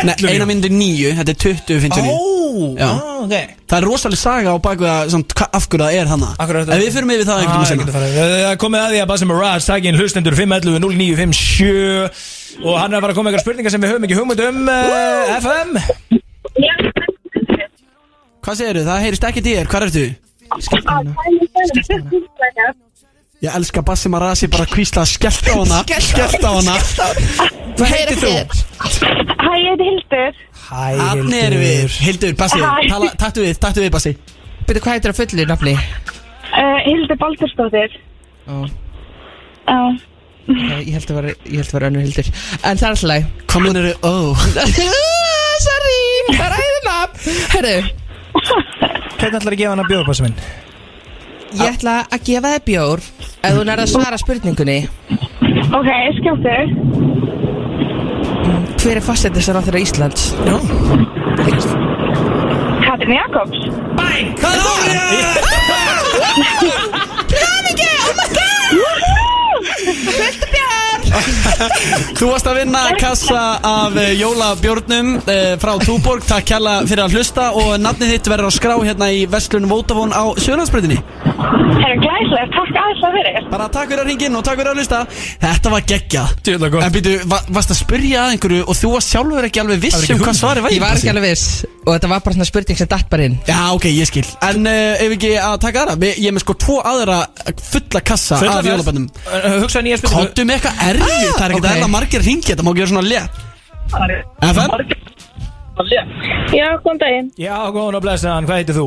Nei, 0.04 0.16
eina 0.34 0.46
myndi 0.50 0.68
níu 0.74 1.14
Þetta 1.16 1.32
er 1.32 1.38
2059 1.40 2.12
Ó, 2.12 2.76
Já. 2.76 2.90
á, 2.92 2.96
ok 3.24 3.36
Það 3.72 3.78
er 3.78 3.86
rosalega 3.88 4.20
saga 4.20 4.52
á 4.52 4.58
baku 4.60 4.84
að 4.84 5.12
samt, 5.14 5.32
hva- 5.38 5.48
af 5.56 5.68
hverju 5.72 5.86
það 5.86 5.96
er 6.02 6.10
hana 6.12 6.32
Akkurat. 6.44 6.68
En 6.76 6.82
við 6.82 6.90
fyrir 6.92 7.08
yfir 7.16 7.30
það 7.30 7.38
Ah, 7.38 7.46
einhvern 7.46 7.64
veginn 7.64 7.94
farið. 7.96 8.18
Það 8.18 8.34
er 8.52 8.58
komið 8.66 8.82
að 8.84 8.92
því 8.92 9.00
að 9.06 9.08
Basim 9.14 9.32
Mirage 9.32 9.66
takin 9.70 9.96
hlustendur 10.02 10.36
511 10.36 10.84
0957 10.92 12.66
og 12.68 12.76
hann 12.82 12.92
er 12.92 12.98
að 13.00 13.06
fara 13.06 13.14
að 13.14 13.16
koma 13.16 13.30
með 13.30 13.32
eitthvað 13.38 13.46
spurningar 13.46 13.72
sem 13.72 13.82
við 13.86 13.94
höfum 13.94 14.08
ekki 14.10 14.20
hugmynd 14.20 14.44
um 14.50 14.68
uh, 14.68 15.40
FM 15.40 16.21
Hvað 18.42 18.58
segirðu? 18.58 18.84
Það 18.88 19.04
heyrist 19.06 19.26
ekki 19.30 19.42
til 19.46 19.56
þér, 19.58 19.68
hvað 19.72 19.86
ertu? 19.88 20.06
Ég 23.42 23.56
elska 23.58 23.82
Bassi 23.86 24.10
Marasi 24.12 24.50
bara 24.52 24.66
að 24.68 24.74
kvísla 24.76 25.06
skellt 25.10 25.48
á 25.50 25.56
hana 25.56 25.80
Skellt 26.04 26.44
á 26.46 26.52
hana 26.52 26.76
Hvað 27.78 27.88
heitir 27.90 28.18
þú? 28.22 28.34
Hæ, 29.42 29.52
ég 29.58 29.70
heiti 29.72 29.86
Hildur. 29.88 30.34
Hæ, 30.68 30.84
erum 31.00 31.62
við 31.64 31.98
Hildur, 32.06 32.36
Bassi, 32.38 32.60
Hæ. 32.62 32.90
tala, 32.92 33.10
taktu 33.18 33.40
við, 33.46 33.56
taktu 33.64 33.82
við 33.86 33.92
Bassi 33.96 34.14
Byrju, 34.68 34.84
hvað 34.84 34.94
heitir 34.98 35.10
það 35.14 35.20
fullir 35.24 35.50
nafni? 35.50 35.74
Uh, 36.52 36.78
Hildur 36.86 37.18
Baldursdóttir. 37.18 37.92
Ó, 38.52 38.68
Já. 39.72 39.80
Ég 40.48 40.94
held 40.96 41.10
að 41.12 41.18
vera, 41.20 41.34
ég 41.46 41.58
held 41.62 41.70
að 41.70 41.76
vera 41.78 41.90
önnur 41.92 42.06
hildur 42.06 42.28
En 42.66 42.78
það 42.78 42.82
er 42.82 42.90
alltaf 42.92 43.10
læg 43.12 43.24
Komin 43.52 43.78
eru, 43.82 43.94
ó 44.02 44.14
Sorry, 45.62 46.00
það 46.32 46.46
er 46.48 46.56
æðið 46.58 46.84
nafn 46.88 47.18
Herru, 47.54 47.78
Hvernig 49.22 49.38
ætlar 49.38 49.54
að 49.54 49.60
gefa 49.62 49.72
hann 49.76 49.84
að 49.86 49.92
bjóða 49.94 50.08
Basim 50.10 50.26
minn? 50.30 50.38
ég 51.52 51.68
ætla 51.68 51.94
að 52.08 52.22
gefa 52.30 52.48
þér 52.56 52.62
bjór 52.70 53.00
Ef 53.44 53.52
þú 53.58 53.62
nærða 53.68 53.84
að 53.86 53.92
svara 53.92 54.18
spurningunni 54.22 54.78
Ok, 55.72 55.90
skjóttu. 56.18 56.56
Hver 58.82 58.98
er 58.98 59.04
fastsettis 59.06 59.48
á 59.52 59.60
þeirra 59.62 59.82
Íslands? 59.84 60.24
Já 60.48 60.56
Katrin 62.82 63.14
Jakobs. 63.16 63.60
Hvað 64.42 64.52
er 64.52 64.60
það? 64.66 64.76
Hamingju, 67.32 67.92
oh 67.96 68.14
my 68.18 68.26
god 68.26 68.32
Fylgdu 68.32 68.32
bjór 68.32 68.41
Þú 72.18 72.30
varst 72.30 72.48
að 72.48 72.58
vinna 72.62 72.82
kassa 73.00 73.42
af 73.68 73.96
uh, 73.98 74.06
jólabjörnum 74.16 75.14
uh, 75.20 75.34
frá 75.62 75.74
Túborg. 75.84 76.26
Takk 76.28 76.48
kjalla 76.54 76.76
fyrir 76.88 77.04
að 77.06 77.18
hlusta 77.18 77.50
og 77.58 77.74
nafnið 77.82 78.16
þitt 78.16 78.30
verður 78.32 78.50
á 78.50 78.52
skrá 78.56 78.76
hérna 78.80 79.12
í 79.14 79.26
Vestlun 79.30 79.68
Vótafón 79.70 80.16
á 80.16 80.24
Sjölandsbreytinni 80.42 81.00
Það 81.82 81.88
er 81.88 82.00
glæslega, 82.04 82.48
takk 82.54 82.78
aðeins 82.78 83.04
að 83.08 83.16
fyrir. 83.18 83.46
Bara 83.52 83.68
takk 83.74 83.90
fyrir 83.92 84.04
að 84.04 84.10
ringin 84.12 84.38
og 84.38 84.44
takk 84.46 84.60
fyrir 84.62 84.72
að 84.72 84.82
hlusta. 84.82 85.00
Þetta 85.42 85.74
var 85.74 85.86
gott. 86.76 86.86
En 86.86 86.96
býtu, 86.96 87.16
va 87.32 87.42
varst 87.58 87.74
að 87.74 87.82
spyrja 87.82 88.26
að 88.26 88.36
einhverju 88.36 88.66
og 88.66 88.78
þú 88.78 88.94
varst 88.96 89.16
sjálfur 89.16 89.48
ekki 89.50 89.64
alveg 89.64 89.84
viss 89.88 90.10
um 90.14 90.22
hvað 90.22 90.38
svarið 90.38 90.68
væri 90.68 90.78
Ég 90.78 90.84
var 90.86 91.00
ekki 91.00 91.12
alveg 91.14 91.28
viss 91.32 91.48
Og 91.82 91.96
þetta 91.96 92.10
var 92.12 92.20
bara 92.22 92.36
svona 92.36 92.46
spurning 92.46 92.78
sem 92.78 92.88
datt 92.92 93.08
bara 93.10 93.24
inn 93.26 93.36
Já, 93.48 93.60
ok, 93.74 93.86
ég 93.90 94.06
skil 94.10 94.26
En 94.46 94.68
uh, 94.70 95.02
ef 95.02 95.16
ekki 95.16 95.32
að 95.42 95.56
taka 95.64 95.82
aðra 95.88 96.10
Ég 96.12 96.28
er 96.30 96.36
með 96.36 96.44
sko 96.46 96.54
tvo 96.62 96.76
aðra 96.86 97.16
fulla 97.58 98.02
kassa 98.06 98.38
Fulla 98.38 98.60
af 98.60 98.66
fjall. 98.68 98.76
jólabönnum 98.78 99.08
Uh, 99.26 99.56
Hugsa 99.64 99.82
nýja 99.82 99.98
spurningu 99.98 100.28
Kottu 100.30 100.46
með 100.46 100.60
eitthvað 100.60 100.84
erfið 100.92 101.08
Ah, 101.10 101.34
Það 101.40 101.46
er 101.46 101.56
ekki 101.56 101.62
ok. 101.62 101.66
það 101.66 101.78
erla 101.80 101.90
margir 101.96 102.22
ringi 102.28 102.48
Þetta 102.52 102.66
má 102.68 102.72
ekki 102.74 102.84
vera 102.84 102.92
svona 102.94 103.08
létt 103.10 103.34
FM? 104.52 104.70
Já, 106.54 106.68
góðan 106.84 107.00
daginn 107.02 107.32
Já, 107.42 107.56
góðan 107.74 107.98
og 107.98 108.04
blessaðan, 108.06 108.46
hvað 108.50 108.60
heitir 108.62 108.78
þú? 108.78 108.86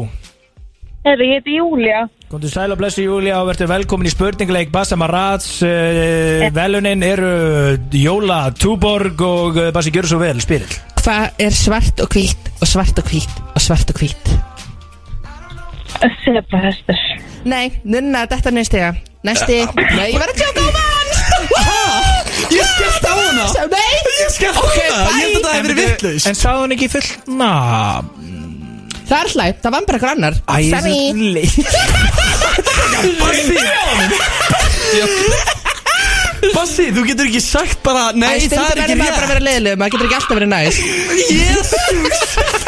Herri, 1.05 1.27
ég 1.33 1.41
heiti 1.41 1.57
Júlia 1.59 2.05
Góðan 2.35 2.51
sæl 2.51 2.73
og 2.75 2.79
blessu 2.81 3.03
Júlia 3.05 3.37
og 3.39 3.47
verður 3.47 3.69
velkomin 3.71 4.09
í 4.09 4.11
spurningleik 4.11 4.73
Bassa 4.75 4.97
Marats 4.99 5.61
uh, 5.63 6.41
Velunin 6.51 7.05
eru 7.07 7.29
Jóla 7.95 8.49
Túborg 8.59 9.23
og 9.23 9.61
uh, 9.61 9.69
Bassi 9.71 9.93
gjör 9.95 10.09
svo 10.11 10.19
vel, 10.19 10.41
spyrill. 10.43 10.75
Hvað 10.99 11.45
er 11.47 11.55
svart 11.55 12.03
og 12.03 12.11
hvítt 12.11 12.51
og 12.59 12.67
svart 12.67 12.99
og 12.99 13.07
hvítt 13.13 13.39
og 13.55 13.63
svart 13.63 13.93
og 13.95 14.03
hvítt? 14.03 14.33
Sepa 16.25 16.59
hestur. 16.65 16.99
Nei, 17.47 17.69
nunna, 17.87 18.25
þetta 18.27 18.51
er 18.51 18.59
næstiga 18.59 18.91
Næsti. 19.25 19.61
Nei, 19.95 20.11
ég 20.11 20.19
var 20.19 20.35
að 20.35 20.43
tjóka 20.43 20.67
á 20.67 20.71
mann! 20.75 21.15
Ég 22.51 22.67
skellt 22.75 23.07
á 23.07 23.15
hana? 23.15 23.47
Nei. 23.71 23.95
Ég 24.25 24.35
skellt 24.41 24.59
á 24.59 24.65
Ok, 24.67 24.83
hana? 24.83 25.07
Ég 25.07 25.23
held 25.23 25.39
að 25.39 25.47
það 25.47 25.55
hefði 25.55 25.71
verið 25.71 25.83
vittlaus 25.85 26.29
En 26.33 26.43
sagði 26.43 26.67
hún 26.67 26.79
ekki 26.81 26.91
fullt 26.99 27.33
nafn? 27.39 28.13
Það 29.05 29.19
er 29.21 29.33
hlægt, 29.37 29.59
það 29.63 29.75
var 29.75 29.89
bara 29.89 29.99
hver 30.01 30.15
annar. 30.15 30.39
Æ, 30.49 30.55
ég 30.65 30.75
er 30.75 30.85
svo 30.85 31.33
leið 31.37 32.23
Bassi, 36.55 36.91
þú 36.93 37.03
getur 37.09 37.29
ekki 37.31 37.41
sagt 37.43 37.81
bara 37.87 38.11
Nei, 38.13 38.45
það 38.53 38.67
er 38.75 38.83
ekki 38.85 38.97
verður 38.99 39.01
maður 39.01 39.15
bara 39.15 39.25
að 39.25 39.25
rétt 39.25 39.33
vera 39.33 39.45
leiðileg 39.49 39.79
Maður 39.81 39.95
getur 39.95 40.07
ekki 40.09 40.19
alltaf 40.19 40.37
verið 40.39 40.51
næs. 40.53 40.75
Jésús 41.33 42.64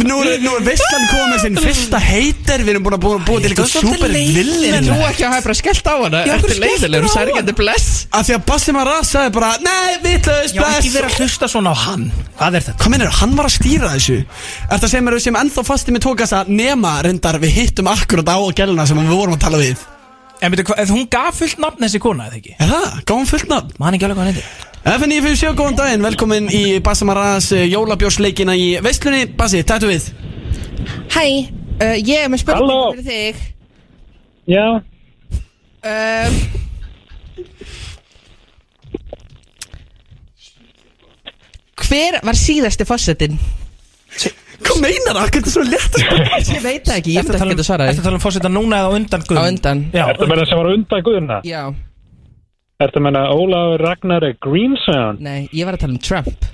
Nú 0.00 0.16
er, 0.24 0.38
nú 0.40 0.52
er 0.56 0.62
Visslan 0.64 1.02
komið 1.10 1.42
sinn 1.42 1.58
fyrsta 1.60 1.98
heitir 2.00 2.62
Við 2.64 2.72
erum 2.72 2.84
búin 2.86 2.96
að 2.96 3.02
búa, 3.04 3.18
búa 3.26 3.40
til 3.42 3.50
eitthvað 3.50 3.70
super 3.72 4.12
villin 4.14 4.76
En 4.78 4.86
þú 4.88 4.96
ekki 5.08 5.26
að 5.26 5.34
hafa 5.34 5.44
bara 5.44 5.56
skellt 5.58 5.90
á 5.90 5.94
hana. 5.98 6.22
Já, 6.24 6.32
Eftir 6.38 6.60
leiðilegur 6.62 7.12
særgandi 7.12 7.54
bless 7.58 7.88
Af 8.16 8.28
því 8.28 8.36
að 8.38 8.46
Bassi 8.48 8.74
Marra 8.76 8.96
sagði 9.06 9.34
bara 9.36 9.50
Nei, 9.64 9.98
vitlaus, 10.04 10.54
bless 10.56 10.56
Já, 10.56 10.78
ekki 10.78 10.92
verið 10.94 11.10
að 11.10 11.20
hlusta 11.20 11.50
svona 11.52 11.74
á 11.74 11.76
hann. 11.84 12.06
Hvað 12.38 12.58
er 12.60 12.66
þetta? 12.66 12.76
Hvað 12.80 12.94
minnir, 12.94 13.12
hann 13.20 13.36
var 13.36 13.50
að 13.50 13.56
stýra 13.58 13.92
þessu? 13.96 14.18
Eftir 14.70 14.88
að 14.88 14.94
segja 14.94 15.04
mér 15.10 15.18
sem 15.26 15.40
ennþá 15.42 15.66
fastið 15.68 15.96
mér 15.98 16.06
tókast 16.06 16.38
að 16.40 16.52
Nema 16.60 16.96
reyndar 17.04 17.40
við 17.42 17.56
hittum 17.58 17.90
akkurat 17.92 18.32
á 18.32 18.38
gæluna 18.56 18.88
Sem 18.88 19.00
við 19.02 19.12
vorum 19.12 19.36
að 19.36 19.44
tala 19.44 19.60
við. 19.60 19.84
En 20.40 20.54
betur, 20.54 20.72
hún 20.88 21.04
gaf 21.12 21.36
fullt 21.36 21.60
nafn 21.60 21.84
þessi 21.84 22.00
kona, 22.00 22.30
eða 22.30 22.40
ekki? 22.40 22.56
Er 22.56 22.70
það? 22.72 23.00
Gaf 23.04 23.18
hún 23.18 23.28
fullt 23.28 23.50
nafn? 23.52 23.74
Man 23.76 23.96
ekki 23.98 24.08
alveg 24.08 24.20
hvað 24.22 24.30
hendur 24.32 24.69
FNF7, 24.80 25.52
góðan 25.58 25.74
daginn, 25.76 26.04
velkomin 26.04 26.46
í 26.56 26.78
Bassi 26.80 27.04
Maras 27.04 27.50
eh, 27.52 27.66
jólabjórsleikina 27.68 28.54
í 28.56 28.78
Vestlunni 28.80 29.26
Bassi, 29.36 29.60
tættu 29.68 29.90
við 29.90 30.06
Hæ, 31.12 31.24
uh, 31.84 31.96
ég 32.00 32.22
er 32.24 32.30
með 32.32 32.40
spurning 32.40 32.70
Halló. 32.70 32.94
fyrir 32.96 33.04
þig 33.10 33.34
Já, 34.48 34.64
um, 35.84 36.38
Hver 41.90 42.16
var 42.24 42.38
síðasti 42.38 42.88
fósettin? 42.88 43.36
Hvað 44.60 44.80
meinar 44.80 45.18
það? 45.18 45.28
Hvernig 45.34 45.44
er 45.44 45.52
svo 45.52 45.66
létt 45.66 45.92
að 45.92 46.06
spila? 46.06 46.40
Ég 46.40 46.64
veit 46.64 46.88
það 46.88 46.96
ekki, 46.96 47.12
ég 47.18 47.28
ætla 47.28 47.36
ekki 47.36 47.60
að 47.60 47.68
svara 47.68 47.84
því 47.84 47.92
Þetta 47.92 48.08
tala 48.08 48.16
um, 48.16 48.22
um 48.22 48.24
fórseta 48.24 48.54
núna 48.56 48.80
eða 48.80 48.88
á 48.88 48.96
undan 48.96 49.28
Guðum? 49.28 49.44
Á 49.44 49.50
undan 49.52 49.86
Já, 49.92 50.04
Þetta 50.08 50.32
meina 50.32 50.48
sem 50.48 50.64
var 50.64 50.72
undan 50.72 51.04
guðuna 51.04 51.40
Já 51.44 51.62
Ertu 52.80 52.96
að 53.00 53.04
menna 53.04 53.22
Ólafur 53.34 53.82
Ragnar 53.84 54.24
Greensound? 54.40 55.20
nei, 55.20 55.48
ég 55.52 55.68
var 55.68 55.76
að 55.76 55.82
tala 55.84 55.96
um 55.96 56.00
Trump 56.00 56.48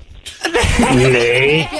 Nei 0.97 1.67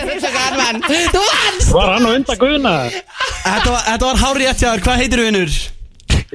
Þú 1.14 1.22
vannst! 1.24 1.72
Var 1.76 1.90
hann 1.94 2.08
á 2.08 2.12
undan 2.16 2.40
guðuna? 2.42 2.76
Þetta 2.88 3.74
var, 3.74 3.82
þetta 3.88 4.06
var 4.08 4.22
hári 4.24 4.46
réttjáður, 4.46 4.84
hvað 4.86 5.02
heitir 5.02 5.22
þú 5.22 5.26
vinnur? 5.28 5.58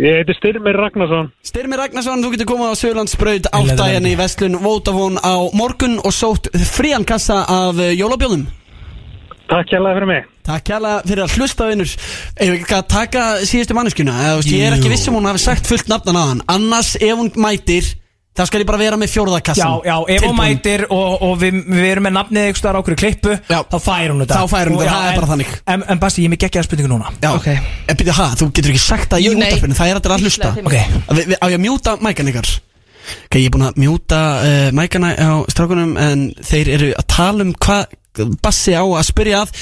Ég 0.02 0.18
heiti 0.20 0.36
Styrmir 0.38 0.76
Ragnarsson 0.80 1.30
Styrmi 1.44 1.76
Ragnarsson, 1.80 2.22
þú 2.24 2.32
getur 2.34 2.48
komið 2.52 2.72
á 2.72 2.74
það 2.80 3.48
áttæjan 3.52 4.08
í 4.08 4.12
vel. 4.14 4.20
Vestlun 4.22 4.58
Vótafón 4.62 5.18
á 5.20 5.34
morgun 5.56 5.98
og 6.00 6.12
sótt 6.16 6.48
frían 6.72 7.04
kassa 7.08 7.42
af 7.48 7.80
eh, 7.80 7.92
jólabjóðum 7.98 8.46
Takk 9.52 9.72
hérlega 9.74 9.96
fyrir 9.98 10.08
mig 10.08 10.28
Takk 10.46 10.64
kjærlega 10.68 11.02
fyrir 11.06 11.24
að 11.26 11.34
hlusta 11.38 11.66
vinnur 11.68 11.90
Ef 11.92 12.54
ekki 12.54 12.76
að 12.76 12.86
taka 12.92 13.24
síðustu 13.46 13.76
manneskjuna 13.76 14.14
eða, 14.16 14.36
þú 14.36 14.40
veist, 14.40 14.54
Ég 14.56 14.68
er 14.68 14.76
ekki 14.78 14.88
Jú. 14.88 14.94
viss 14.94 15.10
um 15.10 15.18
hún 15.18 15.28
hafi 15.28 15.42
sagt 15.44 15.68
fullt 15.68 15.90
nafnan 15.92 16.18
á 16.18 16.24
hann 16.30 16.42
Annars 16.50 16.94
ef 16.96 17.12
hún 17.20 17.32
mætir 17.36 17.92
þá 18.33 18.43
skal 18.49 18.61
ég 18.62 18.68
bara 18.68 18.78
vera 18.80 18.97
með 18.97 19.11
já, 19.11 19.12
fjórðakassan 19.12 19.83
já, 19.85 19.95
ef 20.14 20.22
hún 20.24 20.37
mætir 20.39 20.85
og, 20.89 21.22
og 21.26 21.35
við, 21.43 21.59
við 21.68 21.87
erum 21.91 22.07
með 22.09 22.14
nafnið 22.16 22.47
eitthvað 22.49 22.76
á 22.76 22.80
okkur 22.80 22.97
klippu 23.03 23.35
Já. 23.51 23.59
þá 23.68 23.76
fær 23.85 24.12
hún 24.14 24.22
þetta 24.24 24.39
Þá 24.41 24.47
fær 24.55 24.70
hún 24.72 24.78
þetta, 24.80 24.89
já, 24.89 24.95
það 24.95 25.05
er 25.05 25.12
en- 25.12 25.20
bara 25.20 25.30
þannig. 25.33 25.51
En, 25.74 25.85
en 25.93 26.01
Basti, 26.01 26.22
ég 26.24 26.30
er 26.30 26.33
með 26.33 26.41
geggjaða 26.47 26.68
spurningu 26.68 26.91
núna 26.95 27.12
Já, 27.20 27.30
Ok. 27.37 27.49
En 27.93 27.99
byrju, 28.01 28.14
ha, 28.16 28.28
þú 28.41 28.49
getur 28.57 28.72
ekki 28.72 28.83
sagt 28.87 29.09
það 29.12 29.20
í 29.20 29.26
Jú, 29.28 29.35
nei. 29.37 29.49
útarpinu 29.53 29.76
Það 29.83 29.93
er 29.93 30.01
allir 30.01 30.14
að 30.16 30.24
hlusta 30.26 30.53
Íslega, 30.53 30.66
Ok, 30.72 31.16
Vi, 31.18 31.24
vi, 31.28 31.37
Á 31.37 31.45
ég 31.53 31.59
að 31.59 31.64
mjúta 31.66 31.95
mækan 32.09 32.33
ykkar 32.33 32.53
Ok, 33.26 33.37
ég 33.37 33.47
er 33.51 33.53
búin 33.53 33.66
að 33.68 33.80
mjúta 33.83 34.20
uh, 34.41 34.68
mækana 34.80 35.12
á 35.18 35.30
strákunum 35.53 35.93
En 36.01 36.24
þeir 36.41 36.72
eru 36.78 36.91
að 36.97 37.07
tala 37.12 37.45
um 37.45 37.53
hvað 37.59 37.99
Bassi 38.44 38.74
á 38.76 38.84
að 38.84 39.06
spyrja 39.08 39.38
að. 39.46 39.52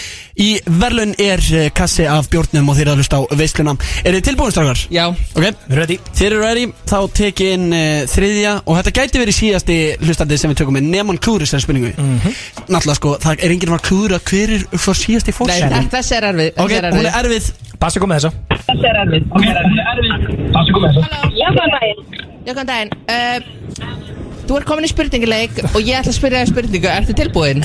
Í 0.43 0.49
verðlun 0.67 1.13
er 1.23 1.39
uh, 1.55 1.67
kassi 1.77 2.03
af 2.11 2.27
bjórnum 2.33 2.67
Og 2.73 2.75
þeir 2.79 2.89
að 2.91 2.99
hlusta 2.99 3.21
á 3.21 3.23
veisluna. 3.39 3.75
Er 4.03 4.17
þið 4.17 4.25
tilbúin 4.27 4.51
strákar? 4.51 4.81
Já, 4.91 5.05
Ok, 5.39 5.45
ready. 5.71 5.99
Þeir 6.19 6.27
eru 6.33 6.41
ready 6.43 6.65
Þá 6.91 6.97
tek 7.15 7.43
ég 7.45 7.55
inn 7.61 7.69
uh, 7.71 8.03
þriðja. 8.11 8.57
Og 8.67 8.81
þetta 8.81 8.95
gæti 8.99 9.23
verið 9.23 9.39
síðasti 9.39 9.77
hlustandi 10.03 10.39
sem 10.43 10.51
við 10.51 10.59
tökum 10.65 10.75
með 10.81 10.89
Neman 10.91 11.21
klúris 11.23 11.53
þessar 11.55 11.63
spurningu 11.69 11.93
Náttúrulega 12.67 12.99
sko, 12.99 13.15
það 13.23 13.45
er 13.47 13.55
enginn 13.55 13.77
að 13.79 13.87
klúra 13.87 14.19
Hver 14.19 14.55
er 14.57 14.67
fyrir 14.75 14.99
síðasti 15.05 15.31
nei, 15.31 15.39
fórsæðin 15.39 15.71
þess- 15.77 15.93
þessi 15.95 16.19
er 16.19 16.27
erfið 16.33 16.51
Ok, 16.51 16.71
þessi 16.75 16.81
er 16.81 16.91
hún 16.91 17.07
er 17.07 17.07
erfið. 17.07 17.23
erfið. 17.23 17.45
Basti, 17.81 18.03
kom 18.03 18.11
með 18.11 18.19
þessa 18.27 18.31
Já, 21.41 21.49
góðan 21.55 21.73
daginn. 21.77 22.01
Já, 22.47 22.53
góðan 22.55 22.71
daginn. 22.71 22.91
Uh, 23.07 24.20
Þú 24.51 24.57
ert 24.59 24.67
komin 24.67 24.83
í 24.83 24.89
spurninguleik 24.91 25.61
og 25.69 25.77
ég 25.79 25.95
ætla 26.01 26.11
að 26.11 26.17
spyrja 26.17 26.39
þér 26.43 26.49
spurningu 26.51 26.89
Ertu 26.91 27.15
tilbúin? 27.15 27.61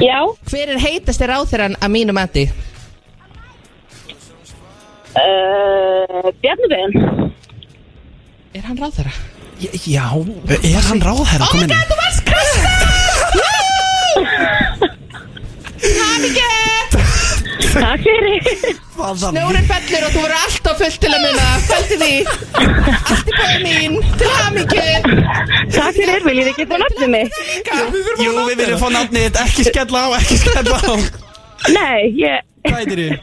Já, 0.00 0.16
Hver 0.48 0.70
er 0.72 0.78
heitasti 0.80 1.26
ráþeran 1.28 1.74
að 1.76 1.92
mínu 1.92 2.14
mati? 2.16 2.44
uh, 5.12 6.30
Bjarni 6.40 6.70
Ben 6.72 6.90
Er 8.56 8.64
hann 8.64 8.80
ráþera? 8.80 9.12
Já, 9.60 10.06
Er 10.64 10.88
hann 10.88 11.04
ráðherra 11.04 11.44
Oh 11.50 11.60
my 11.60 11.68
god, 11.68 11.84
þú 11.92 11.96
varst 12.00 12.24
Krista! 12.30 12.72
Hamingju! 15.80 16.48
Takk 17.70 18.02
fyrir. 18.02 18.48
Snjórin 19.20 19.66
fellur 19.68 20.04
og 20.06 20.12
þú 20.12 20.22
verður 20.24 20.36
alltaf 20.40 20.80
fullt 20.80 20.98
til 21.00 21.12
að 21.14 21.22
muna. 21.24 21.46
Fælti 21.68 21.98
því. 22.00 22.10
Allt 23.14 23.30
í 23.30 23.36
bæði 23.38 23.60
mín. 23.64 23.96
Til 24.20 24.34
hamingju. 24.34 24.84
Takk 25.76 25.96
fyrir, 25.96 26.26
viljið 26.26 26.50
þið 26.50 26.60
geta 26.60 26.82
nafnið 26.82 27.12
mig? 27.14 27.40
Jú, 28.20 28.36
við 28.50 28.62
viljum 28.64 28.82
fá 28.82 28.86
nafnið 28.98 29.26
þitt, 29.28 29.40
ekki 29.46 29.66
skella 29.70 30.04
á, 30.04 30.08
ekki 30.20 30.38
skella 30.42 30.78
á. 30.82 30.94
Nei, 31.76 31.98
ég 32.18 32.46
Hvað 32.66 32.80
heitir 32.82 33.04
þið? 33.04 33.18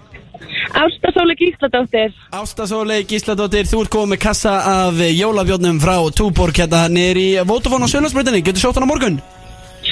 Ásta 0.77 1.11
Sóli 1.13 1.35
Gísladóttir. 1.37 2.13
Ásta 2.33 2.65
Sólei 2.69 3.01
Gísladóttir, 3.07 3.67
þú 3.69 3.83
ert 3.83 3.93
komið 3.93 4.13
með 4.13 4.21
kassa 4.25 4.53
af 4.71 5.01
jólabjörnum 5.01 5.79
frá 5.81 5.95
Túborg 6.17 6.57
hérna 6.57 6.85
niður 6.91 7.21
í 7.21 7.27
Votafón 7.47 7.85
á 7.85 7.87
Sjölandsbreytinni, 7.91 8.43
getur 8.45 8.65
sótt 8.65 8.79
hann 8.79 8.87
á 8.89 8.91
morgun? 8.91 9.19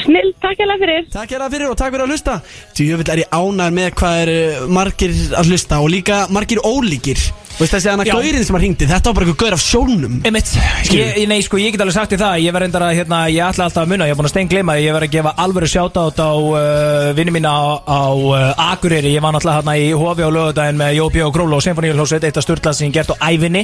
Snill, 0.05 0.33
takk 0.43 0.59
hérlega 0.61 0.81
fyrir. 0.83 1.05
Takk 1.13 1.31
hérna 1.33 1.47
fyrir 1.49 1.71
og 1.71 1.77
takk 1.79 1.95
fyrir 1.95 2.05
að 2.05 2.11
hlusta. 2.13 2.35
Tjóðvill 2.77 3.09
er 3.15 3.21
ég 3.23 3.31
ánæður 3.33 3.73
með 3.79 3.87
hvað 3.99 4.19
er 4.25 4.31
uh, 4.35 4.67
margir 4.77 5.15
að 5.39 5.49
hlusta 5.49 5.79
og 5.81 5.89
líka 5.89 6.19
margir 6.35 6.61
ólíkir. 6.61 7.23
Veist 7.55 7.71
þessi 7.71 7.87
hana 7.87 8.03
Já. 8.03 8.11
gaurinn 8.17 8.43
sem 8.43 8.55
að 8.57 8.63
hringdi, 8.65 8.87
þetta 8.89 9.07
var 9.09 9.15
bara 9.15 9.25
eitthvað 9.29 9.45
gaur 9.45 9.55
af 9.55 9.61
sjónum. 9.63 10.15
Ég, 10.27 11.13
ég- 11.21 11.29
nei 11.31 11.37
sko 11.45 11.55
ég 11.57 11.71
get 11.71 11.81
alveg 11.85 11.95
sagt 11.95 12.11
í 12.11 12.19
það. 12.19 12.41
Ég 12.43 12.51
verð 12.51 12.65
reyndar 12.65 12.83
að, 12.83 12.95
hérna, 12.99 13.19
ég 13.31 13.45
ætla 13.47 13.69
alltaf 13.69 13.85
að 13.85 13.93
munna 13.93 14.07
Ég 14.09 14.11
er 14.11 14.19
búin 14.19 14.27
að 14.27 14.33
stein 14.33 14.49
gleyma, 14.51 14.75
ég 14.83 14.91
verð 14.91 15.07
að 15.07 15.13
gefa 15.15 15.33
alvöru 15.39 15.69
sjátátt 15.71 16.19
á 16.19 16.31
uh, 16.35 17.13
vinni 17.15 17.31
mína 17.31 17.53
á, 17.55 17.63
á 17.87 18.01
uh, 18.11 18.73
Akureyri. 18.75 19.13
Ég 19.15 19.23
var 19.23 19.31
náttúrulega 19.37 19.61
hérna 19.63 19.77
í 19.79 19.87
Hofi 19.95 20.27
á 20.27 20.29
lögudaginn 20.35 20.81
með 20.83 20.97
Jópi 20.99 21.23
og 21.23 21.31
Gróla 21.37 21.55
og 21.55 21.63
Sinfoníulhósveit 21.63 22.27
Eitt 22.27 22.41
af 22.41 22.43
störtlað 22.43 22.75
sem 22.75 22.91
ég 22.91 22.99
gert 22.99 23.15
á 23.15 23.23
ævinni. 23.31 23.63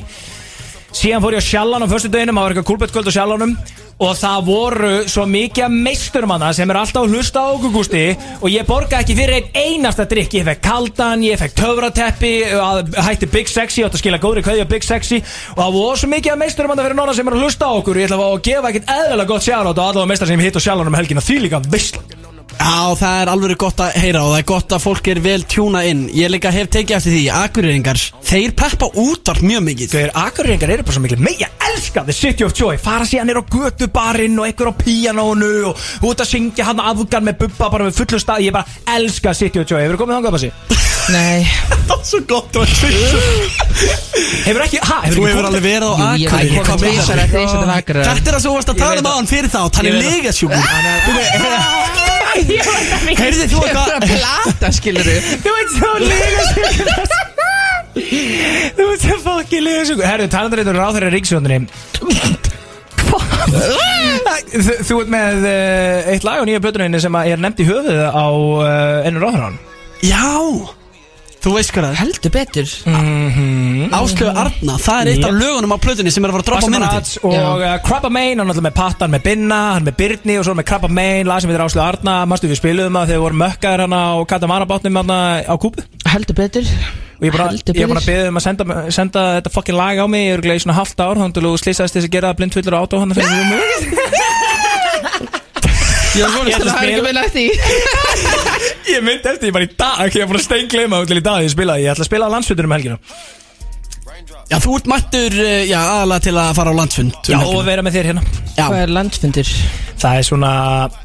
Síðan 0.96 1.24
fór 1.24 1.36
ég 1.36 1.44
á 1.44 1.50
Sjallan 1.52 1.84
á 1.84 1.88
föstu 1.92 2.10
deginum, 2.12 2.36
það 2.40 2.48
var 2.48 2.52
eitthvað 2.56 2.70
kúlbettkvöld 2.72 3.12
á 3.12 3.16
Sjallanum 3.16 3.54
Og 4.02 4.16
það 4.18 4.46
voru 4.48 4.92
svo 5.12 5.28
mikið 5.30 6.26
hana 6.32 6.52
sem 6.58 6.70
er 6.70 6.80
alltaf 6.80 7.04
að 7.06 7.14
hlusta 7.14 7.44
á 7.46 7.54
okkur 7.54 7.74
gústi. 7.76 8.04
Og 8.42 8.50
ég 8.50 8.66
borga 8.66 9.02
ekki 9.04 9.18
fyrir 9.18 9.38
einn 9.42 9.82
einasta 9.82 10.08
drikk 10.10 10.40
Ég 10.40 10.48
fekk 10.48 10.64
kaldan, 10.66 11.22
ég 11.26 11.38
fekk 11.38 11.54
töfrateppi 11.60 12.32
Hætti 12.98 13.30
Big 13.30 13.52
Sexy, 13.52 13.86
átt 13.86 13.98
að 13.98 14.04
skila 14.04 14.22
góðri 14.22 14.46
kveðja 14.46 14.66
Big 14.70 14.88
Sexy. 14.88 15.22
Og 15.54 15.62
það 15.62 15.78
voru 15.78 16.02
svo 16.02 16.12
mikið 16.16 16.34
hana 16.34 16.50
fyrir 16.88 16.98
nonna 16.98 17.16
sem 17.18 17.30
er 17.30 17.38
að 17.38 17.46
hlusta 17.46 17.70
á 17.70 17.78
okkur. 17.78 18.02
Ég 18.02 18.10
ætla 18.10 18.32
að 18.32 18.42
gefa 18.50 18.74
ekkert 18.74 18.92
eðlilega 18.98 19.32
gott 19.36 19.46
sjára 19.46 19.70
á 19.70 19.74
allavega 19.74 20.10
meistar 20.10 20.32
sem 20.32 20.42
ég 20.42 20.50
hitt 20.50 20.60
og 20.62 20.66
sjálfan 20.66 20.90
um 20.90 21.02
helgina. 21.02 21.26
Því 21.26 21.42
líka 21.46 21.62
veistla 21.70 22.31
Já, 22.62 22.94
það 22.94 23.20
er 23.24 23.30
alveg 23.32 23.58
gott 23.58 23.80
að 23.82 23.96
heyra 23.98 24.20
og 24.22 24.32
það 24.36 24.40
er 24.42 24.46
gott 24.52 24.74
að 24.76 24.82
fólk 24.84 25.08
er 25.10 25.20
vel 25.24 25.42
tjúna 25.50 25.80
inn. 25.90 26.04
Ég 26.14 26.30
líka 26.30 26.52
hef 26.54 26.68
tekið 26.70 26.98
eftir 27.00 27.16
því, 27.16 27.22
akureyringar, 27.34 28.02
þeir 28.28 28.54
peppa 28.60 28.90
útvart 29.02 29.42
mjög 29.46 29.64
mikið. 29.66 29.88
Þeir 29.96 30.12
akureyringar 30.22 30.74
eru 30.76 30.86
bara 30.86 30.96
svo 30.98 31.02
mikil 31.02 31.24
Meg, 31.26 31.42
ég 31.42 31.66
elska 31.72 32.04
The 32.06 32.14
City 32.14 32.46
of 32.46 32.54
Joy. 32.58 32.78
Fara 32.82 33.08
síðan 33.10 33.34
er 33.34 33.42
á 33.42 33.44
götubarinn 33.56 34.38
og 34.38 34.46
einhver 34.46 34.70
á 34.70 34.74
píanónu 34.78 35.50
Og 35.72 35.74
út 36.12 36.22
að 36.22 36.30
syngja 36.36 36.68
hann 36.70 36.82
afgan 36.84 37.26
með 37.26 37.40
bubba 37.42 37.72
Bara 37.74 37.88
með 37.90 37.98
fullu 37.98 38.22
stað. 38.22 38.46
Ég 38.46 38.54
bara 38.54 38.70
elska 38.94 39.34
City 39.38 39.64
of 39.64 39.66
Joy. 39.70 39.82
Hefur 39.88 39.98
komið 40.04 40.20
þangað 40.20 40.38
Bassi? 40.38 40.52
Nei. 41.16 41.42
Það 41.90 41.98
er 41.98 42.06
svo 42.12 42.20
gott 42.30 42.62
að 42.62 42.66
Hefur 44.46 44.62
ekki, 44.68 44.80
ha, 44.86 45.00
Þú 45.10 45.26
hefur 45.26 45.50
alveg 45.50 45.66
verið 45.66 45.88
á 45.90 45.94
Jú, 45.98 46.22
ég 46.22 46.30
hef 46.30 46.38
akureyri. 46.38 46.54
komið 46.54 46.70
hvað 46.70 46.78
meinar 46.86 46.94
tvisvar 46.94 47.18
þú? 47.18 47.22
eða 47.22 47.32
þrisvar 47.34 47.62
til 47.66 47.74
Akureyrar. 47.80 48.06
Þetta 48.12 48.30
er 48.30 48.34
það 48.36 48.42
sem 48.42 48.50
þú 48.52 48.56
varst 48.60 48.72
að 48.72 48.82
tala 48.82 49.02
um 49.02 49.10
á 49.10 49.14
hann 49.18 49.32
fyrir 49.32 49.50
þá. 49.50 49.62
Hann 49.78 49.88
er 51.90 52.01
Ég 52.38 52.48
veit 52.48 52.88
það. 52.88 53.02
legasjúkur 53.08 53.22
Heyrði 53.22 53.46
þú 53.52 53.58
Ég 53.62 53.68
er 53.68 53.76
bara 53.76 53.96
að 53.98 54.04
eitthvað 54.06 54.22
plata, 54.22 54.68
skilur 54.78 55.06
Þú 55.44 55.52
veit 55.58 55.70
svo 55.76 55.92
lega 56.10 56.42
Þú 58.78 58.84
veit 58.92 59.02
svo 59.06 59.18
fokki 59.26 59.58
lega 59.66 59.84
svo 59.90 59.96
Herru, 60.06 60.28
talandur 60.32 60.62
eitthvað 60.64 60.80
ráð 60.80 60.94
þeirra 60.98 61.14
ríksjóndinni 61.16 61.60
Þú 64.52 64.68
þú 64.88 65.00
ert 65.02 65.12
með 65.12 65.46
uh, 65.48 66.12
eitt 66.12 66.26
lag 66.28 66.42
á 66.42 66.44
nýja 66.48 66.62
plötuninni 66.64 67.00
sem 67.04 67.16
að 67.18 67.32
er 67.34 67.42
nefnt 67.44 67.64
í 67.64 67.68
höfuð 67.68 68.02
á 68.08 68.26
uh, 68.28 69.08
ennur 69.08 69.26
ráðurann 69.28 69.58
Já 70.04 70.81
Þú 71.42 71.52
veist 71.56 71.72
hvað 71.74 71.86
það 71.88 71.92
er? 71.92 72.00
Heldur 72.04 72.32
betur. 72.36 72.72
Áslögu 73.98 74.34
Arna, 74.38 74.76
það 74.78 75.00
er 75.02 75.10
eitt 75.10 75.24
af 75.26 75.34
lögunum 75.34 75.74
á 75.74 75.78
plötunni 75.82 76.12
sem 76.14 76.26
er 76.28 76.30
að 76.30 76.36
fara 76.38 76.44
að 76.44 76.50
droppa 76.52 76.62
á 76.62 76.66
Bassamarats 76.68 77.14
og 77.26 77.34
uh, 77.34 77.72
Krabba 77.82 78.12
Main 78.14 78.36
hann 78.38 78.46
er 78.46 78.52
alltaf 78.54 78.66
með 78.68 78.76
Pattan 78.78 79.14
með 79.16 79.24
Binna, 79.26 79.58
hann 79.74 79.88
með 79.88 79.98
Byrni 80.04 80.36
og 80.38 80.46
svo 80.46 80.54
með 80.60 80.68
Krabba 80.70 80.92
Main, 80.94 81.26
lag 81.26 81.42
sem 81.42 81.50
heitir 81.50 81.64
Áslu 81.66 81.82
Arna. 81.82 82.20
Mastu 82.30 82.52
við 82.52 82.62
spiluðum 82.62 83.00
það 83.00 83.10
þegar 83.10 83.18
við 83.18 83.26
vorum 83.26 83.42
mökkaðir 83.42 83.84
hann 83.88 83.98
á 83.98 84.06
Katamara-bátnum 84.36 85.02
hann 85.02 85.16
á 85.50 85.56
Kúbu? 85.58 85.88
Heldur 86.14 86.38
betur. 86.38 86.70
Og 87.18 87.26
ég 87.26 87.34
er 87.34 87.38
bara, 87.40 87.50
Heldur 87.56 87.82
ég 87.82 87.90
bara 87.90 88.06
að 88.06 88.10
beða 88.14 88.30
um 88.30 88.38
að 88.38 88.46
senda, 88.46 88.78
senda 88.94 89.26
þetta 89.40 89.56
fucking 89.58 89.78
lag 89.82 89.98
á 89.98 90.06
mig, 90.10 90.28
ég 90.30 90.38
er 90.38 90.46
gleði 90.46 90.64
svona 90.68 90.78
halvt 90.78 91.02
ár 91.02 91.18
þannig 91.22 91.42
að 91.42 91.50
þú 91.50 91.58
slýsaðist 91.66 91.98
þess 91.98 92.10
að 92.10 92.16
gera 92.20 92.36
blindfullur 92.38 92.78
á 92.78 92.82
átó 92.86 93.02
hann 93.02 93.18
fyrir 93.18 93.50
mig 93.52 94.51
Ég 96.12 96.28
var 96.28 96.48
Ég 96.50 96.56
ætla 96.58 96.72
að 96.72 96.76
Það 96.76 96.82
er 96.84 96.90
ekki 96.92 97.04
vel 97.06 97.20
eftir 97.22 97.46
Ég 98.96 99.04
myndi 99.06 99.30
eftir 99.32 99.46
því 99.48 99.52
bara 99.56 99.68
í 99.68 99.70
dag 99.80 100.02
Ég 100.18 100.24
er 100.26 100.32
bara 100.32 100.42
steingleima 100.44 101.04
til 101.08 101.20
í 101.22 101.24
dag 101.24 101.46
Ég 101.46 101.54
ætla 101.94 102.04
að 102.04 102.10
spila 102.10 102.28
á 102.28 102.34
landsfjöldunum 102.36 102.72
um 102.72 102.76
helgina. 102.76 102.98
Já, 104.52 104.58
þú 104.62 104.74
ert 104.78 104.88
mættur, 104.92 105.34
uh, 105.40 105.62
já, 105.66 105.78
aðalega 105.80 106.24
til 106.28 106.34
að 106.38 106.50
fara 106.58 106.72
á 106.74 106.76
landsfund 106.78 107.14
um 107.16 107.32
Já, 107.32 107.38
og 107.48 107.62
vera 107.66 107.84
með 107.86 107.96
þér 107.96 108.08
hérna. 108.10 108.24
Já, 108.58 108.66
Hvað 108.68 108.82
er 108.84 108.92
landsfundur? 108.98 109.52
Það 110.02 110.18
er 110.20 110.28
svona 110.28 110.52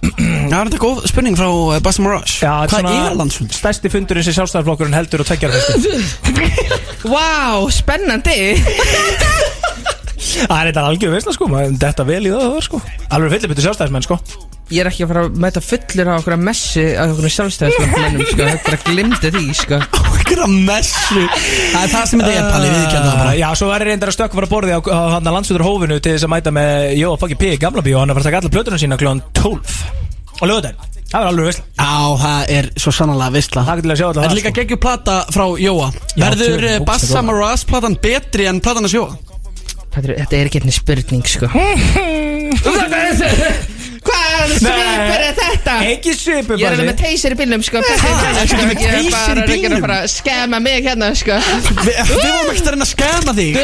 Já, 0.51 0.57
þetta 0.57 0.77
er 0.77 0.83
góð 0.83 0.99
spurning 1.13 1.39
frá 1.39 1.47
uh, 1.53 1.77
Basta 1.85 2.03
Mirage 2.05 2.35
já, 2.43 2.51
Hvað 2.67 2.75
svona 2.75 2.95
er 3.07 3.17
landsfund? 3.21 3.55
Stærsti 3.57 3.93
fundurinn 3.95 4.27
sem 4.27 4.37
sjálfstæðarflokkurinn 4.37 4.99
heldur 4.99 5.23
og 5.25 5.31
tveggjar 5.31 5.55
festi 5.55 5.95
Vá, 7.15 7.31
spennandi. 7.71 8.37
Það 10.27 10.59
er 10.59 10.73
þetta 10.73 10.87
algjör 10.91 11.15
veistla 11.15 11.37
sko 11.39 11.49
maður- 11.53 11.79
Þetta 11.87 12.09
vel 12.11 12.23
í 12.27 12.35
það 12.35 12.59
sko. 12.67 12.83
Alveg 13.15 13.37
fyllibittu 13.37 13.65
sjálfstæðismenn 13.69 14.09
sko 14.09 14.19
Ég 14.67 14.81
er 14.83 14.89
ekki 14.91 15.05
að 15.05 15.11
fara 15.13 15.21
að 15.29 15.37
mæta 15.45 15.61
fullur 15.63 16.09
á 16.11 16.15
okkur 16.19 16.35
að 16.35 16.41
messi 16.49 16.83
á 16.99 17.07
okkur 17.07 17.31
sjálfstæðisflokkmennum 17.37 18.25
sko, 18.27 18.41
það 18.41 18.49
er 18.51 18.57
bara 18.67 18.79
glimti 18.89 19.29
því 19.37 19.45
sko. 19.55 19.77
Okkur 20.01 20.41
að 20.43 20.51
messu? 20.67 21.23
Það 21.71 21.85
er 21.85 21.91
það 21.93 22.07
sem 22.11 22.19
þetta 22.25 22.33
er, 22.41 22.49
Palli, 22.51 22.67
við 22.73 22.81
ekki 22.81 22.97
það 22.97 23.07
Uh, 23.07 23.15
bara. 23.21 23.37
Já, 23.39 23.47
svo 23.61 23.67
verður 23.71 23.87
reyndar 23.93 24.11
að 24.11 24.17
stökka 24.17 24.35
fyrir 24.41 24.51
borði 24.51 24.75
á, 24.75 24.79
á 24.83 24.99
hann 25.15 25.23
að 25.31 25.35
landsfjöldur 25.37 25.63
hófinu 25.69 25.95
til 26.03 26.11
þess 26.17 26.27
að 26.27 26.33
mæta 26.35 26.51
með 26.57 26.99
Jó, 26.99 27.09
fucking 27.23 27.39
P, 27.39 27.43
gamla 27.63 27.79
bíó, 27.87 28.01
hann 28.03 28.11
er 28.11 28.11
að 28.11 28.19
fara 28.19 28.25
að 28.25 28.29
taka 28.33 28.41
alla 28.43 28.51
plötuna 28.57 28.75
sína 28.83 28.99
kljóðan 28.99 29.23
12 29.39 29.55
og 30.37 30.45
lögudaginn, 30.51 30.81
það 31.07 31.15
verður 31.15 31.31
alveg 31.31 31.47
veistla 31.47 31.65
Já, 31.79 31.95
það 32.25 32.43
er 32.59 32.65
svo 32.83 32.91
sannlega 32.99 33.31
veistla 33.39 33.63
Það 33.71 33.71
er 33.71 33.79
til 33.87 33.95
að 33.95 33.99
sjá 34.03 34.07
þetta 34.09 34.19
Það 34.19 34.27
er 34.27 34.27
það, 34.27 34.35
líka 34.41 34.51
sko. 34.51 34.59
geggjur 34.59 34.83
plata 34.83 35.15
frá 35.31 35.47
Jóa. 35.63 35.87
Verður 36.19 36.59
ógeðslega 36.59 36.83
Bassa. 36.91 37.23
Mirage 37.31 37.63
platan 37.71 37.95
betri 38.03 38.51
en 38.51 38.59
platan 38.67 38.83
að 38.91 38.95
sjóa? 38.97 39.15
Þetta 39.95 40.11
er- 40.11 40.19
þetta 40.27 40.35
er 40.43 40.51
ekki 40.51 40.59
einnig 40.61 40.75
spurning 40.77 41.23
sko 41.31 41.47
Hvað 44.47 44.59
svipur 44.63 45.21
er 45.27 45.35
þetta? 45.41 45.75
Ekki 45.91 46.13
svipur 46.17 46.57
Ég 46.61 46.65
er 46.67 46.73
alveg 46.77 46.89
með 46.91 46.99
teysir 47.03 47.31
í 47.35 47.39
bílnum 47.41 47.63
sko. 47.67 47.77
Ég 47.83 47.91
er 47.93 48.01
bara 48.07 49.43
ekki 49.43 49.51
bílnum? 49.51 49.77
að 49.77 49.83
fara 49.87 49.99
að 50.03 50.11
skema 50.15 50.59
mig 50.63 50.79
hérna 50.87 51.09
sko. 51.19 51.35
Við, 51.87 51.97
vorum 52.13 52.51
ekkert 52.53 52.67
að 52.67 52.73
reyna 52.77 52.87
að 52.87 52.93
skama 52.95 53.33
þig 53.37 53.57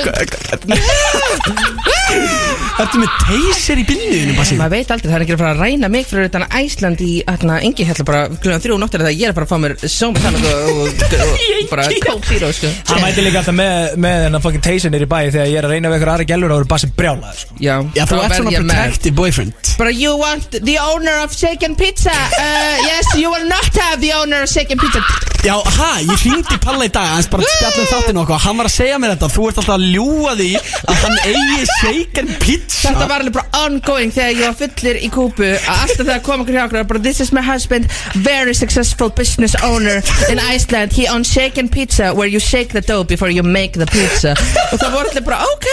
Ertu 2.81 2.99
með 3.03 3.11
teysir 3.27 3.81
í 3.81 3.85
bílniðinu, 3.87 4.35
Bassi? 4.39 4.57
Maður 4.57 4.73
veit 4.79 4.93
aldrei, 4.95 5.09
það 5.11 5.17
er 5.19 5.25
ekki 5.27 5.35
að 5.37 5.41
fara 5.43 5.51
að 5.53 5.61
ræna 5.63 5.91
mig 5.93 6.07
fyrir 6.09 6.29
utan 6.31 6.45
Æsland 6.57 7.03
í 7.05 7.11
hérna, 7.29 7.59
engi 7.69 7.87
hérna 7.89 8.07
bara 8.09 8.23
klukkan 8.33 8.63
þrjú 8.65 8.79
nóttir 8.81 9.03
þegar 9.05 9.17
ég 9.19 9.29
er 9.29 9.37
bara 9.37 9.47
að 9.47 9.53
fá 9.53 9.59
mér 9.63 9.75
sómi 9.93 10.23
þannig 10.25 10.47
og, 10.49 10.71
og, 10.73 10.89
og, 10.89 11.27
og 11.27 11.71
bara 11.73 11.87
Coke 12.07 12.31
Zero 12.31 12.51
sko. 12.57 12.71
Hann 12.91 13.05
mæti 13.05 13.27
líka 13.27 13.43
alltaf 13.43 13.57
með, 13.59 13.97
með 14.07 14.19
hennar 14.27 14.45
fucking 14.47 14.65
teysin 14.65 14.95
nýri 14.97 15.09
bæ 15.11 15.19
þegar 15.29 15.51
ég 15.53 15.61
er 15.61 15.69
að 15.69 15.75
reyna 15.77 15.93
við 15.93 15.99
eitthvað 15.99 16.15
aðra 16.17 16.29
gælur 16.33 16.55
og 16.57 16.63
eru 16.63 16.71
bara 16.73 16.85
sem 16.85 16.95
brjálaður 16.97 17.43
sko. 17.45 17.59
Já, 17.61 17.75
Já, 17.99 18.05
þú 18.09 18.23
ert 18.23 18.39
svona 18.41 18.55
protective 18.57 19.15
boyfriend. 19.21 19.73
Bara 19.79 19.93
you 19.93 20.17
want 20.21 20.59
the 20.65 20.79
owner 20.81 21.21
of 21.27 21.37
Shaken 21.37 21.77
Pizza? 21.77 22.17
Uh, 22.41 22.61
Yes, 22.83 23.13
you 23.21 23.31
will 23.31 23.47
not 23.49 23.69
have 23.77 24.01
the 24.01 24.13
owner 24.17 24.43
of 24.43 24.49
Shaken 24.51 24.79
Pizza. 24.81 25.03
Já, 25.43 25.57
ha, 25.59 25.89
ég 26.07 26.21
hringdi 26.23 26.55
Palla 26.63 26.87
í 26.87 26.91
dag 26.95 27.17
Hans 27.17 27.27
bara 27.27 27.43
spjallum 27.43 27.89
þáttinu 27.91 28.21
okkur 28.23 28.39
Hann 28.45 28.61
var 28.61 28.69
að 28.69 28.75
segja 28.77 28.99
mér 29.03 29.17
þetta 29.17 29.29
Þú 29.35 29.47
ert 29.49 29.57
alltaf 29.59 29.75
að 29.75 29.87
ljúga 29.91 30.35
því 30.39 30.51
Að 30.93 31.01
hann 31.03 31.17
eigi 31.27 31.65
shaken 31.81 32.31
pizza 32.45 32.62
Þetta 32.69 33.07
var 33.09 33.23
alveg 33.23 33.35
bara 33.37 33.65
ongoing 33.67 34.11
þegar 34.15 34.33
ég 34.39 34.47
var 34.49 34.57
fullir 34.59 34.99
í 35.07 35.11
kúpu 35.13 35.47
að 35.55 35.69
Alltaf 35.77 36.03
þegar 36.07 36.23
kom 36.27 36.43
okkur 36.45 36.57
hjá 36.57 36.65
okkur 36.67 36.87
bara 36.91 37.03
This 37.03 37.21
is 37.21 37.33
my 37.33 37.43
husband, 37.43 37.87
very 38.17 38.55
successful 38.55 39.11
business 39.11 39.55
owner 39.63 40.03
in 40.31 40.39
Iceland. 40.39 40.93
He 40.93 41.07
owns 41.09 41.31
Shaken 41.33 41.69
Pizza 41.69 42.13
where 42.15 42.27
you 42.29 42.41
shake 42.41 42.73
the 42.73 42.81
dough 42.81 43.05
before 43.05 43.31
you 43.31 43.43
make 43.43 43.73
the 43.79 43.87
pizza. 43.87 44.35
Og 44.73 44.79
það 44.81 44.91
voru 44.97 45.13
allir 45.13 45.25
bara 45.27 45.43
ok 45.55 45.69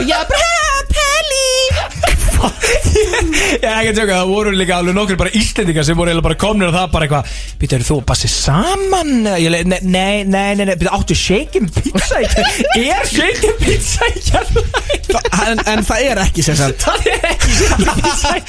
Og 0.00 0.04
ég 0.08 0.28
bara, 0.30 0.42
"Ha, 0.42 0.82
Pelli 0.94 1.53
Ég 3.64 3.64
er 3.64 3.78
ekki 3.78 3.92
að 3.92 3.98
tjóka, 3.98 4.18
það 4.18 4.30
voru 4.30 4.52
líka 4.54 4.78
alveg 4.78 4.96
nokkur 4.96 5.18
bara 5.20 5.32
Íslendingar 5.38 5.86
sem 5.86 5.98
voru 5.98 6.10
eiginlega 6.12 6.26
bara 6.28 6.38
komnir 6.40 6.70
og 6.70 6.76
það 6.76 6.90
bara 6.94 7.08
eitthvað 7.08 7.24
Býta, 7.60 7.78
eru 7.78 7.86
þú 7.88 7.96
og 8.00 8.04
Bassi 8.10 8.30
saman? 8.30 9.12
Ég 9.40 9.52
leið, 9.54 9.70
nei, 9.72 9.78
nei, 9.82 10.24
nei, 10.28 10.50
nei, 10.58 10.64
nei 10.70 10.76
Býta, 10.80 10.94
áttu 10.96 11.16
shaken 11.18 11.70
pizza 11.74 12.22
í 12.22 12.26
Er 12.84 13.08
shaken 13.10 13.56
pizza 13.62 14.10
í 14.10 14.24
kjærlæg? 14.28 14.64
en, 15.44 15.62
en 15.70 15.84
það 15.86 16.08
er 16.10 16.22
ekki 16.24 16.46
sem 16.46 16.58
sagt 16.58 16.84
Það 16.86 17.10
er 17.12 17.28
ekki 17.30 17.52
shaken 17.60 18.02
pizza 18.02 18.34
í 18.34 18.42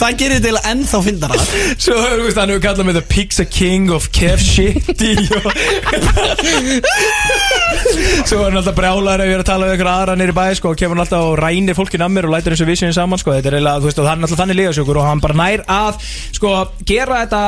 Það 0.00 0.18
gerir 0.20 0.36
þetta 0.36 0.50
eiginlega 0.50 0.74
ennþá 0.74 1.02
fyndara 1.06 1.40
Svo, 1.40 1.96
þú 1.96 2.26
veist, 2.26 2.40
hann 2.40 2.54
hefur 2.54 2.64
kallað 2.66 2.90
mig 2.90 2.98
The 2.98 3.04
Pizza 3.14 3.48
King 3.48 3.94
of 3.94 4.10
Kev 4.14 4.42
Shitty 4.44 5.12
og 5.40 5.50
Svo 8.28 8.42
er 8.44 8.50
hann 8.50 8.60
alltaf 8.60 8.78
ef 8.80 9.28
ég 9.28 9.34
er 9.34 9.42
að 9.42 9.48
tala 9.48 9.68
við 9.68 9.76
ykkur 9.76 9.90
aðra 9.90 10.16
nýri 10.18 10.34
bæ 10.36 10.44
sko, 10.58 10.72
og 10.72 10.78
kemur 10.80 10.96
hann 10.96 11.04
alltaf 11.04 11.26
og 11.28 11.36
rænir 11.40 11.76
fólkin 11.78 12.04
að 12.04 12.12
mér 12.14 12.28
og 12.28 12.34
lætur 12.34 12.54
eins 12.54 12.62
og 12.64 12.70
við 12.70 12.80
séum 12.80 12.94
saman 12.96 13.20
sko, 13.20 13.34
þetta 13.40 13.50
er 13.50 13.56
eiginlega, 13.58 13.82
þú 13.82 13.88
veist, 13.90 14.00
og 14.00 14.06
það 14.06 14.12
er 14.12 14.26
alltaf 14.28 14.40
þannig 14.42 14.58
liðasjókur 14.60 15.00
og 15.00 15.06
hann 15.08 15.22
bara 15.24 15.38
nær 15.40 15.64
að, 15.76 16.00
sko, 16.38 16.52
gera 16.88 17.20
þetta 17.24 17.42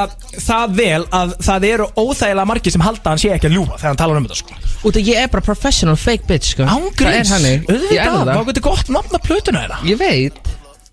það 0.48 0.76
vel 0.82 1.02
að 1.20 1.34
það 1.48 1.66
eru 1.72 1.88
óþægilega 2.02 2.48
margir 2.52 2.74
sem 2.76 2.86
halda 2.86 3.12
hann 3.12 3.22
sé 3.22 3.32
ekki 3.36 3.50
að 3.50 3.56
ljúa 3.58 3.76
þegar 3.76 3.90
hann 3.92 4.00
talar 4.02 4.22
um 4.22 4.28
þetta, 4.28 4.40
sko. 4.42 4.60
Út 4.88 4.98
af 4.98 5.10
ég 5.12 5.20
er 5.22 5.30
bara 5.32 5.46
professional 5.46 5.98
fake 6.00 6.26
bitch 6.26 6.54
sko 6.56 6.66
Það 6.66 6.72
er 6.72 6.88
Ángríns, 6.88 7.34
er 7.36 7.62
auðvitað, 7.68 8.16
það 8.16 8.32
þá 8.32 8.48
getur 8.50 8.66
gott 8.66 8.90
nafna 8.96 9.20
plötuna 9.22 9.62
þeirra. 9.62 9.78
Ég 9.92 10.00
veit 10.00 10.40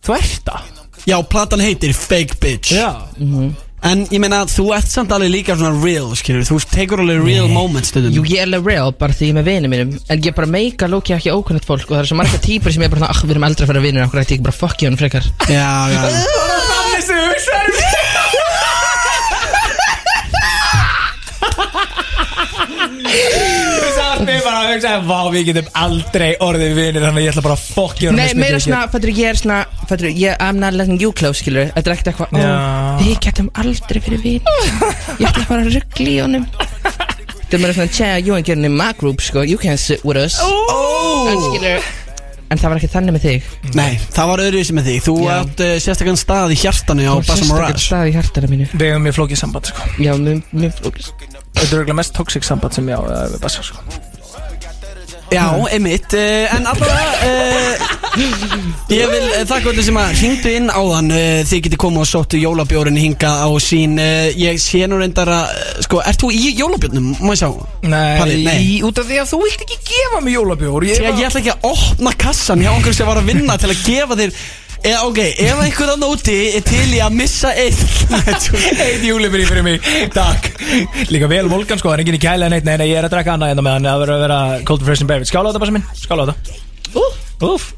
Þú 0.05 0.13
ert 0.15 0.45
það. 0.47 0.67
Já, 1.09 1.17
platan 1.31 1.63
heitir 1.63 1.93
Fake 1.95 2.38
Bitch 2.41 2.76
Já. 2.76 2.91
En 3.88 4.01
ég 4.11 4.19
meina, 4.19 4.41
þú 4.49 4.65
ert 4.76 4.89
samt 4.91 5.11
alveg 5.15 5.30
líka 5.31 5.56
svona 5.56 5.72
real, 5.80 6.10
skilur 6.19 6.43
Þú 6.47 6.57
tekur 6.73 6.99
alveg 7.03 7.22
real 7.23 7.47
moments 7.51 7.93
stundum. 7.93 8.11
Jú, 8.18 8.26
ég 8.27 8.41
er 8.43 8.49
alveg 8.49 8.68
real, 8.73 8.91
bara 8.99 9.15
því 9.15 9.30
ég 9.30 9.31
er 9.31 9.38
með 9.39 9.47
vinið 9.49 9.72
mínum. 9.73 9.93
En 10.11 10.19
ég 10.19 10.27
er 10.34 10.35
bara 10.35 10.51
meika 10.51 10.89
lókja 10.91 11.15
ekki 11.19 11.31
ókunnett 11.31 11.68
fólk 11.68 11.88
Og 11.88 11.95
það 11.95 12.03
er 12.03 12.10
svo 12.11 12.18
marga 12.19 12.41
típur 12.43 12.76
sem 12.76 12.84
ég 12.84 12.89
er 12.89 12.93
bara 12.95 13.06
svona 13.06 13.15
Ach, 13.15 13.23
við 13.23 13.35
erum 13.38 13.47
eldra 13.47 13.69
fyrir 13.69 13.85
vinir 13.88 14.03
Akkur 14.03 14.22
ætti 14.23 14.35
ég 14.35 14.43
bara 14.45 14.57
fuck 14.60 14.84
you 14.84 14.91
hann 14.91 14.99
frekar. 14.99 15.23
Já, 15.47 15.72
já 15.95 16.01
Þannig 16.10 17.01
sem 17.07 17.15
þú 17.15 17.26
hugsaðir 17.31 17.73
Þú 23.10 23.59
mér 24.30 24.43
bara 24.45 24.61
að 24.61 24.72
hugsa 24.73 24.93
Vá, 25.10 25.19
við 25.34 25.45
getum 25.49 25.69
aldrei 25.84 26.30
orðið 26.45 26.73
vinir 26.77 27.06
Þannig 27.06 27.22
að 27.22 27.26
ég 27.26 27.34
ætla 27.34 27.45
bara 27.45 27.57
að 27.57 27.68
fokk 27.76 28.03
ég 28.03 28.15
Nei, 28.18 28.26
meira 28.39 28.61
svona, 28.64 28.81
fættur 28.93 29.14
ég 29.14 29.31
er 29.31 29.39
svona 29.39 29.60
Fættur 29.89 30.10
ég, 30.10 30.35
I'm 30.39 30.60
not 30.61 30.77
letting 30.77 31.01
you 31.01 31.14
close, 31.15 31.41
skilur 31.43 31.72
Þetta 31.76 31.85
er 31.85 31.95
ekkert 31.95 32.11
eitthvað, 32.14 32.35
ó, 32.35 32.99
við 33.01 33.15
getum 33.26 33.53
aldrei 33.64 34.01
fyrir 34.06 34.26
vin 34.26 34.51
Ég 35.19 35.30
ætla 35.30 35.47
bara 35.49 35.64
að 35.65 35.73
ruggli 35.77 36.11
í 36.15 36.19
honum. 36.23 36.45
Þetta 37.39 37.57
er 37.57 37.64
meira 37.64 37.77
svona, 37.80 37.93
tja, 37.95 38.11
you 38.22 38.35
ain't 38.38 38.45
getting 38.45 38.68
in 38.68 38.76
my 38.77 38.91
group, 38.97 39.23
sko. 39.26 39.41
You 39.41 39.57
can't 39.57 39.81
sit 39.81 40.06
with 40.06 40.19
us. 40.22 40.38
En 40.43 41.41
skilur 41.47 41.89
En 42.49 42.57
það 42.57 42.72
var 42.72 42.80
ekki 42.80 42.89
þannig 42.89 43.14
með 43.14 43.26
þig. 43.27 43.49
Nei, 43.77 43.91
það 44.10 44.30
var 44.31 44.41
öðruvísi 44.47 44.73
með 44.73 44.88
þig. 44.89 45.01
Þú 45.06 45.15
átt 45.30 45.61
uh, 45.61 45.73
sérstakann 45.85 46.18
stað 46.18 46.56
í 46.56 46.57
hjartanu 46.57 47.06
á 47.06 47.14
Bassa 47.22 47.35
Sérstaklega 47.38 47.60
Mirage 47.60 47.84
stað 47.85 48.10
í 48.10 48.15
hjartara 48.18 48.49
mínu. 48.49 48.69
Við 48.73 48.89
hefum 48.89 49.06
mjög 49.06 49.18
flókið 49.19 49.41
samband 49.43 49.69
sko. 49.69 49.89
Já, 50.01 50.14
mjög, 50.18 50.41
mjög 50.57 50.77
flókist 50.81 51.27
Þetta 51.60 51.68
er 51.68 51.81
eiginlega 51.84 51.99
mest 52.01 52.15
toxic 52.18 52.49
samband 52.49 52.77
sem 52.77 52.89
ég 52.89 52.97
á 52.97 53.01
uh, 53.06 53.27
við 53.35 53.43
Bassa 53.45 53.65
sko 53.69 54.09
Já, 55.30 55.45
einmitt 55.69 56.14
uh, 56.18 56.56
En 56.56 56.65
allavega 56.69 57.11
uh, 57.26 57.89
Ég 58.89 59.10
vil 59.11 59.26
uh, 59.27 59.41
þakka 59.49 59.72
öllu 59.72 59.84
sem 59.85 59.99
að 60.01 60.14
hringdu 60.18 60.53
inn 60.57 60.72
á 60.73 60.81
þann 60.81 61.11
Þið 61.49 61.64
getið 61.68 61.81
komið 61.84 62.03
og 62.03 62.10
sóttu 62.10 62.39
jólabjórin 62.41 62.97
hinga 62.99 63.34
á 63.45 63.49
sín 63.61 63.99
Ég 63.99 64.57
sé 64.64 64.85
nú 64.89 64.97
reyndar 65.01 65.30
að 65.34 65.51
Sko, 65.85 66.01
ert 66.01 66.23
þú 66.23 66.31
í 66.34 66.56
jólabjórnum? 66.57 67.11
Má 67.22 67.34
ég 67.35 67.41
sjá? 67.43 67.51
Nei, 67.85 68.15
Palli, 68.22 68.39
nei. 68.47 68.56
Í, 68.64 68.80
út 68.88 69.01
af 69.01 69.10
því 69.10 69.22
að 69.22 69.30
þú 69.34 69.41
vilt 69.45 69.68
ekki 69.68 69.80
gefa 69.91 70.23
mig 70.26 70.38
jólabjór 70.38 70.88
Ég, 70.89 71.06
ég 71.11 71.27
ætla 71.30 71.43
ekki 71.43 71.53
að 71.53 71.69
opna 71.73 72.15
kassan 72.26 72.65
hjá 72.65 72.72
einhverjum 72.73 72.99
sem 73.01 73.11
var 73.14 73.22
að 73.22 73.30
vinna 73.30 73.60
til 73.61 73.69
að 73.69 73.85
gefa 73.85 74.19
þér 74.19 74.35
e, 74.84 74.93
Ok, 75.06 75.19
ef 75.19 75.61
einhver 75.64 75.93
annar 75.95 76.14
úti 76.15 76.38
er 76.57 76.65
til 76.68 76.88
í 76.95 77.01
að 77.03 77.15
missa 77.19 77.53
eitt 77.53 77.84
Eitt 78.85 79.06
júlibri 79.06 79.45
fyrir 79.49 79.65
mig, 79.65 79.80
takk. 80.15 80.51
Líka 81.14 81.30
vel 81.31 81.47
volkan 81.51 81.81
sko, 81.81 81.91
það 81.91 81.99
er 81.99 82.06
enginn 82.06 82.19
í 82.19 82.23
kæla 82.23 82.51
neitt. 82.51 82.68
Nei, 82.68 82.77
nei, 82.81 82.89
ég 82.91 83.01
er 83.01 83.10
að 83.10 83.15
drekka 83.18 83.38
annað 83.38 83.53
hérna 83.53 83.65
með 83.65 83.77
hann 83.77 83.89
Það 83.89 84.03
verður 84.03 84.15
að 84.18 84.26
vera 84.27 84.41
cold 84.69 84.85
refreshing 84.85 85.11
beverage. 85.11 85.31
Skála 85.31 85.49
á 85.49 85.51
þetta 85.51 85.64
bara 85.65 85.73
sem 85.73 85.80
minn, 85.80 85.89
skála 86.03 86.26
á 86.26 86.30
þetta. 86.31 86.60
Úf 87.49 87.73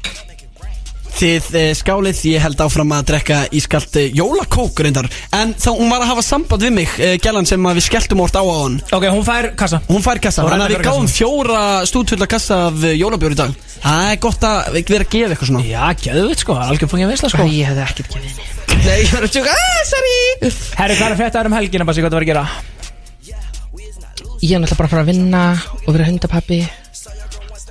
Þið 1.12 1.48
uh, 1.52 1.66
skálið, 1.76 2.20
ég 2.32 2.42
held 2.42 2.62
áfram 2.64 2.94
að 2.96 3.04
drekka 3.10 3.40
ískalt 3.54 3.98
uh, 4.00 4.06
jólakók 4.16 4.80
reyndar. 4.84 5.08
En 5.36 5.52
þá 5.54 5.68
hún 5.76 5.92
var 5.92 6.04
að 6.04 6.12
hafa 6.14 6.24
samband 6.26 6.64
við 6.64 6.74
mig, 6.78 6.94
uh, 6.98 7.14
gælan 7.22 7.48
sem 7.48 7.68
að 7.68 7.78
við 7.78 7.86
skelltum 7.88 8.24
órt 8.24 8.38
á 8.38 8.42
á 8.42 8.54
hann. 8.56 8.80
Ok, 8.96 9.06
hún 9.12 9.26
fær 9.26 9.50
kassa. 9.58 9.82
Hún 9.90 10.02
fær 10.04 10.22
kassa, 10.24 10.46
þannig 10.48 10.66
að 10.66 10.74
við 10.74 10.86
kassanum. 10.88 11.12
fjóra 11.12 11.62
stúdfulla 11.90 12.30
kassa 12.30 12.62
af 12.70 12.88
jólabjór 12.90 13.36
í 13.36 13.40
dag. 13.42 13.54
Það 13.82 14.08
er 14.08 14.18
gott 14.24 14.48
að 14.48 14.72
við 14.78 14.92
vera 14.96 15.06
að 15.06 15.14
gefa 15.14 15.32
eitthvað 15.36 15.52
svona. 15.52 15.64
Já, 15.68 15.84
geðvitt 16.06 16.42
sko, 16.42 16.58
það 16.58 16.66
er 16.66 16.74
algjör 16.76 16.92
fungið 16.92 17.12
veisla 17.12 17.32
sko. 17.32 17.48
Ég 17.52 17.72
hefði 17.72 17.86
ekkert 17.86 18.12
gefið 18.12 18.28
henni 18.32 18.60
Nei, 18.82 18.98
ég 19.04 19.12
var 19.12 19.26
að 19.26 19.34
tjóka, 19.36 19.52
ah, 19.54 19.82
sorry. 19.86 20.52
Herri, 20.78 20.94
hvað 20.98 21.12
er 21.12 21.34
þér 21.36 21.48
um 21.50 21.54
helgina, 21.54 21.86
Bassi, 21.86 22.02
hvað 22.02 22.14
það 22.14 22.18
var 22.18 22.24
að 22.24 22.30
gera? 22.32 22.44
Ég 24.42 24.56
er 24.56 24.62
náttúrulega 24.62 24.78
bara 24.80 24.88
að 24.88 24.94
fara 24.96 25.02
að 25.04 25.10
vinna 25.12 25.42
og 25.86 25.90
vera 25.94 26.06
hundapappi 26.08 26.56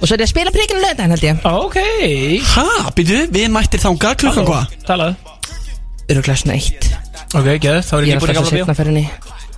Og 0.02 0.08
svo 0.10 0.16
er 0.16 0.22
ég 0.24 0.26
að 0.26 0.32
spila 0.34 0.52
príkinu 0.56 0.82
lögðan 0.82 1.12
held 1.14 1.26
ég. 1.28 1.44
Ok. 1.46 1.76
Ha, 2.56 2.66
býtu, 2.98 3.20
við 3.36 3.52
mættir 3.54 3.82
þangað 3.84 4.16
klukkan 4.24 4.48
hvað? 4.48 4.72
Talaðu. 4.88 5.16
Öruglega 6.12 6.38
svona 6.42 6.56
eitt. 6.58 6.88
Ok, 7.38 7.46
geðvitt, 7.62 7.86
þá 7.88 7.94
er 7.98 8.02
Ég 8.02 8.10
ég 8.10 8.16
er 8.16 8.24
búin 8.24 8.32
í 8.32 8.34
alltaf 8.34 8.36
gamla 8.36 8.50
svo 8.50 8.56
bíó. 8.58 8.64
setna 8.66 8.76
ferðinni 8.82 9.04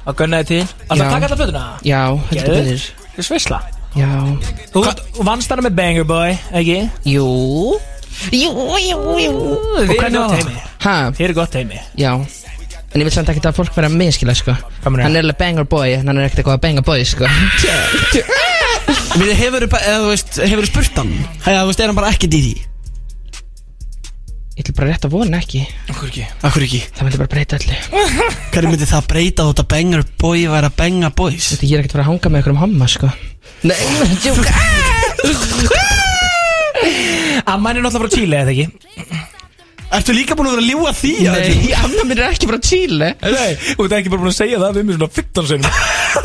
Að 0.04 0.18
gunna 0.20 0.42
þið 0.44 0.50
til. 0.52 0.68
Alltaf 0.90 1.08
Já. 1.08 1.14
taka 1.14 1.26
alla 1.30 1.38
fötuna 1.40 1.64
Já, 1.88 2.02
heldur 2.12 2.44
Geðveikt. 2.44 2.68
betur. 2.68 3.08
Það 3.14 3.24
er 3.24 3.28
svisla. 3.30 3.60
Já. 3.96 4.10
Þú 4.74 4.84
þú 5.16 5.26
vannst 5.30 5.50
hana 5.54 5.64
með 5.64 5.76
Banger 5.80 6.04
Boy, 6.12 6.36
ekki? 6.60 6.78
Jú. 7.08 7.28
Jú, 8.36 8.52
jú, 8.84 9.00
jú. 9.24 9.32
Og 9.80 9.96
hvernig 9.96 10.20
var 10.20 10.36
teimi? 10.36 10.58
Ha, 10.84 10.96
Þið 11.16 11.24
eru 11.30 11.34
gott 11.40 11.52
teimi 11.56 11.80
já 11.98 12.12
En 12.94 13.02
ég 13.02 13.08
vil 13.08 13.14
samt 13.16 13.30
ekki 13.32 13.42
að 13.50 13.56
fólk 13.58 13.74
vera 13.74 13.90
miskila, 13.90 14.36
sko? 14.38 14.54
Hann 14.86 15.00
er 15.02 15.24
alveg 15.24 15.38
banger 15.40 15.66
boy, 15.70 15.96
en 15.98 16.06
hann 16.12 16.20
er 16.22 16.28
ekkert 16.28 16.44
eitthvað 16.44 16.60
að 16.60 16.66
banga 16.68 16.84
boy, 16.86 17.02
sko. 17.10 17.26
Við 19.24 19.32
hefur, 19.40 19.66
eða 19.66 19.98
þú 20.04 20.10
veist, 20.12 20.38
hefur 20.44 20.68
spurt 20.70 20.96
hann? 21.02 21.10
Eða 21.42 21.64
þú 21.64 21.68
veist, 21.72 21.82
er 21.82 21.90
hann 21.90 21.98
bara 21.98 22.12
ekkert 22.14 22.38
í 22.38 22.42
því? 22.46 22.54
Ég 24.54 24.62
ætla 24.62 24.76
bara 24.78 24.92
rétt 24.92 25.06
að 25.08 25.14
vona 25.16 25.40
ekki. 25.42 25.64
Okkur 25.90 26.08
ekki? 26.12 26.24
Akkur 26.46 26.62
ekki? 26.68 26.82
Það 26.94 27.04
myndi 27.08 27.22
bara 27.24 27.32
breyta 27.34 27.58
öllu. 27.58 27.78
Hverju 28.54 28.70
myndi 28.70 28.86
það 28.92 29.08
breyta 29.10 29.48
þótt 29.48 29.64
að 29.64 29.72
bengar 29.74 30.04
boy 30.22 30.40
væri 30.54 30.70
að 30.70 30.78
benga 30.78 31.10
boys? 31.18 31.48
Þetta 31.56 31.66
ég 31.66 31.74
er 31.74 31.82
ekkert 31.82 31.96
að 31.96 31.98
fara 31.98 32.06
að 32.06 32.12
hanga 32.12 32.28
með 32.36 32.44
ykkur 32.44 32.54
um 32.54 32.62
homma, 32.62 32.86
sko. 32.94 33.10
Nei, 33.66 33.74
ég 33.82 33.98
var 33.98 34.06
að 34.14 34.22
djóka 34.22 34.54
Amman 37.50 37.78
er 37.78 37.82
náttúrulega 37.82 38.06
frá 38.06 38.14
Chile, 38.14 38.38
eða 38.44 38.54
ekki? 38.54 38.68
Ertu 39.94 40.14
líka 40.16 40.34
búin 40.38 40.48
að 40.50 40.56
vera 40.58 40.64
að 40.64 40.70
ljúga 40.72 40.92
því? 40.98 41.12
Nei, 41.30 41.74
amma 41.78 42.04
mín 42.10 42.18
er 42.24 42.32
ekki 42.32 42.48
frá 42.50 42.58
Chile. 42.66 43.10
Nei, 43.22 43.52
þú 43.78 43.86
ert 43.86 43.96
ekki 44.00 44.10
bara 44.14 44.24
búin 44.24 44.32
að 44.32 44.38
segja 44.40 44.62
það 44.64 44.80
við 44.80 44.88
mig 44.88 44.98
svona 44.98 45.10
15 45.18 45.50
sinum 45.52 45.68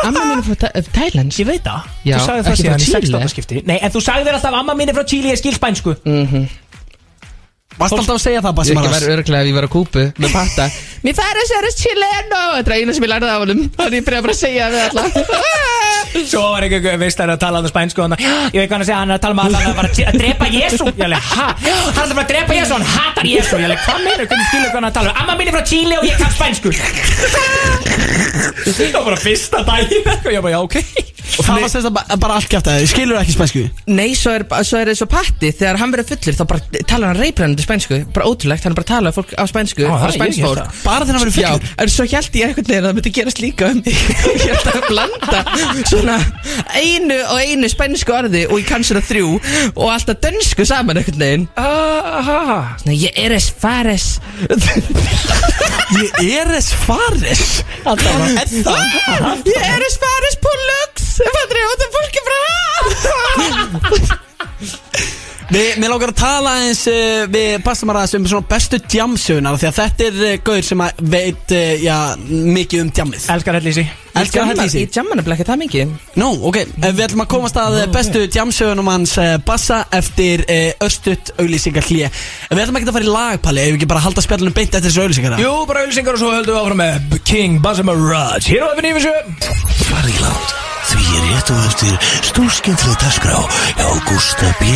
Amma 0.08 0.22
mín 0.30 0.38
er 0.40 0.46
frá 0.46 0.56
Tha- 0.62 0.84
Thailands 0.96 1.40
Ég 1.42 1.48
veit 1.50 1.66
það. 1.66 1.90
Já, 2.08 2.16
Þú 2.16 2.24
sagði 2.28 2.46
það 2.46 2.52
ekki 2.52 2.62
síðan 2.62 2.78
frá 2.78 2.80
í 2.80 2.88
Chile. 2.88 3.18
16. 3.18 3.32
skipti. 3.34 3.62
Nei, 3.68 3.76
en 3.82 3.92
þú 3.92 4.02
sagði 4.08 4.28
þér 4.30 4.38
alltaf 4.40 4.58
amma 4.62 4.76
mín 4.80 4.88
er 4.92 4.96
frá 4.98 5.04
Chile, 5.12 5.34
ég 5.34 5.40
skil 5.42 5.54
spænsku 5.58 5.96
Varst 7.78 7.94
alltaf 7.94 8.16
að 8.16 8.22
segja 8.24 8.40
það, 8.42 8.50
Ég 8.50 8.58
Bassi 8.58 8.74
ekki 8.74 8.82
Maras? 8.82 9.02
verið 9.04 9.14
örglega 9.18 9.42
ef 9.42 9.48
ég 9.48 9.56
var 9.58 9.66
á 9.68 9.70
kúpu 9.70 10.04
með 10.18 10.32
patta 10.34 10.64
Mér 11.06 11.14
færi 11.14 11.38
að 11.44 11.50
segja 11.52 11.72
chileno 11.78 12.42
Þetta 12.56 12.72
er 12.72 12.76
eina 12.78 12.92
sem 12.96 13.04
ég 13.06 13.12
lærði 13.12 13.30
af 13.30 13.42
honum 13.44 13.60
Þannig 13.78 13.98
ég 13.98 14.06
byrjaði 14.08 14.24
bara 14.26 14.34
að 14.34 14.42
segja 14.42 14.62
það 14.66 14.72
við 14.74 14.82
alla 14.88 15.04
Svo 16.08 16.40
var 16.54 16.64
einhver 16.64 16.98
veist 17.02 17.20
að 17.20 17.34
tala 17.42 17.60
um 17.60 17.68
spænsku 17.68 18.00
og 18.00 18.06
hann, 18.08 18.16
ég 18.54 18.62
veit 18.62 18.70
hvað 18.70 18.74
hann 18.74 18.84
að 18.84 18.88
segja, 18.88 19.00
hann 19.02 19.12
er 19.12 19.18
að 19.18 19.24
tala 19.26 19.34
um 19.34 19.42
að 19.42 19.44
hann 19.58 19.76
var 19.76 19.88
að 19.90 20.00
að 20.08 20.18
drepa 20.22 20.46
Jésu 20.54 20.84
Ég 20.88 21.04
alveg, 21.04 21.26
ha? 21.34 21.48
Hann 21.58 21.76
er 21.76 22.08
að 22.08 22.16
fara 22.16 22.24
að 22.24 22.30
drepa 22.32 22.56
Jésu, 22.56 22.72
hann 22.74 22.88
hatar 22.94 23.28
Jésu 23.28 23.52
Ég 23.58 23.66
alveg, 23.68 23.82
hvað 23.84 23.98
meina, 24.06 24.22
hvernig 24.24 24.48
skilur 24.48 24.70
hvað 24.72 24.78
hann 24.78 24.88
að 24.88 24.96
tala 24.96 25.12
um 25.12 25.20
Amma 25.22 25.36
mín 25.38 25.50
er 25.52 25.58
frá 25.58 25.64
Chile 25.68 26.00
og 26.00 26.08
ég 26.08 26.16
kann 26.16 26.32
spænsku. 26.32 26.72
Það 28.38 28.92
var 28.94 29.06
bara 29.08 29.18
fyrsta 29.20 29.62
daginn. 29.66 30.06
Og 30.08 30.32
ég 30.32 30.42
bara, 30.44 30.52
já, 30.54 30.60
ok. 30.62 30.76
Og 31.38 31.44
það 31.44 31.60
var 31.62 31.70
sérst 31.70 31.88
að 31.90 32.20
bara 32.22 32.36
allt 32.38 32.48
kæft 32.50 32.68
að 32.70 32.78
þið 32.80 32.90
skilur 32.92 33.18
ekki 33.20 33.34
spænsku? 33.34 33.62
Nei, 33.92 34.08
svo 34.16 34.32
er, 34.34 34.44
svo 34.66 34.80
er 34.80 34.90
eins 34.92 35.02
og 35.04 35.10
patti 35.12 35.50
Þegar 35.54 35.78
hann 35.82 35.92
verður 35.92 36.08
fullur 36.14 36.38
þá 36.38 36.44
bara 36.50 36.82
talar 36.88 37.12
hann 37.12 37.20
reybrennandi 37.20 37.66
spænsku 37.68 38.00
Bara 38.16 38.26
ótrúlegt, 38.32 38.64
hann 38.66 38.72
er 38.74 38.78
bara 38.80 38.86
að 38.88 38.92
tala 38.94 39.12
fólk 39.14 39.30
á 39.36 39.44
spænsku 39.50 39.84
Á, 39.84 39.92
það 39.92 40.08
er 40.08 40.14
ég, 40.18 40.38
ég 40.38 40.46
fólk. 40.48 40.58
það. 40.58 40.68
Bara 40.88 41.02
þegar 41.04 41.18
hann 41.18 41.24
verður 41.28 41.38
Já, 41.38 41.50
fullur 41.52 41.84
en 41.84 41.88
svo 41.94 42.04
held 42.08 42.32
ég 42.38 42.44
einhvern 42.48 42.68
veginn 42.68 42.82
að 42.82 42.88
það 42.88 42.96
myndi 42.98 43.12
gerast 43.18 43.40
líka 43.44 43.64
um 43.68 43.78
mig. 43.84 43.96
Ég 44.38 44.46
held 44.48 44.68
að 44.72 44.86
blanda 44.88 45.40
svona 45.88 46.16
einu 46.78 47.18
og 47.28 47.38
einu 47.44 47.66
spænsku 47.72 48.10
orði 48.16 48.42
og 48.48 48.56
ég 48.60 48.66
kann 48.68 48.84
svona 48.86 49.02
þrjú 49.04 49.28
og 49.74 49.86
alltaf 49.92 50.18
dönsku 50.24 50.62
saman 50.68 50.98
einhvern 51.00 51.22
veginn. 51.22 51.46
Aha. 51.60 52.38
Nei, 52.88 52.96
ég 53.04 53.12
er 53.20 53.32
es 53.36 53.48
fares. 53.60 54.06
Ég 55.98 56.34
er 56.42 56.48
þess 56.52 56.74
faris 56.84 57.44
Er 57.88 57.96
það? 58.02 58.20
Ég 59.48 59.62
er 59.64 59.82
es 59.86 59.96
fares 60.02 60.36
pullux 60.44 61.06
Fattur 61.18 61.58
ég, 61.58 61.64
þetta 61.72 61.84
er 61.86 61.92
fólki 61.96 62.20
frá 62.28 62.40
Við, 65.48 65.78
mér 65.80 65.88
langar 65.88 66.10
að 66.12 66.18
tala 66.20 66.50
eins 66.60 66.82
uh, 66.90 67.22
við 67.32 67.54
Bassamaraðs 67.64 68.12
um 68.18 68.26
svona 68.28 68.44
bestu 68.50 68.76
djamsögunar 68.84 69.56
Því 69.56 69.68
að 69.70 69.78
þetta 69.78 70.04
er 70.04 70.18
uh, 70.26 70.32
gaur 70.44 70.66
sem 70.66 70.82
að 70.84 71.00
veit 71.14 71.54
uh, 71.56 71.70
já, 71.80 71.94
mikið 72.58 72.82
um 72.84 72.90
djamið 72.98 73.28
Elskar 73.32 73.56
Hellísi 73.56 73.84
Elskar 74.18 74.52
sig 74.68 74.82
Ég 74.82 74.92
jamma 74.98 75.16
nefnilega 75.16 75.38
ekki 75.38 75.46
það 75.48 75.60
mikið. 75.62 75.96
Nú, 76.20 76.28
ok, 76.50 76.60
eh, 76.60 76.86
við 76.90 77.02
ætlum 77.06 77.24
að 77.24 77.30
komast 77.32 77.60
að 77.62 77.78
bestu 77.94 78.26
djamsögunum 78.26 78.92
hans 78.92 79.16
Bassa 79.48 79.80
eftir 79.94 80.42
örstutt 80.84 81.32
auglýsingar 81.38 81.86
hlje 81.86 82.10
Við 82.50 82.64
ætlum 82.66 82.80
ekki 82.80 82.90
að 82.90 82.98
fara 82.98 83.08
í 83.08 83.14
lagpalli 83.14 83.64
ef 83.64 83.70
við 83.72 83.80
ekki 83.80 83.92
bara 83.94 84.04
halda 84.04 84.24
spjallunum 84.26 84.56
beint 84.58 84.74
eftir 84.74 84.90
þessu 84.90 85.06
auglýsingar 85.06 85.40
Jú, 85.40 85.54
bara 85.70 85.86
auðlýsingar 85.86 86.18
og 86.18 86.24
svo 86.24 86.34
höldum 86.34 86.58
við 86.58 86.64
áfram 86.64 86.82
með 86.84 87.20
King 87.30 87.62
Bassam 87.64 87.94
Raj 87.94 88.50
Hér 88.50 88.66
á 88.66 88.74
FM 88.74 88.90
97 88.90 89.86
Farilátt 89.86 90.77
Því 90.88 91.04
er 91.18 91.24
rétt 91.28 91.50
og 91.52 91.58
eftir 91.68 91.96
stórskemmtileg 92.24 92.96
dagskrá 93.02 93.36
hjá 93.76 93.88
Gústa 94.08 94.48
B. 94.60 94.70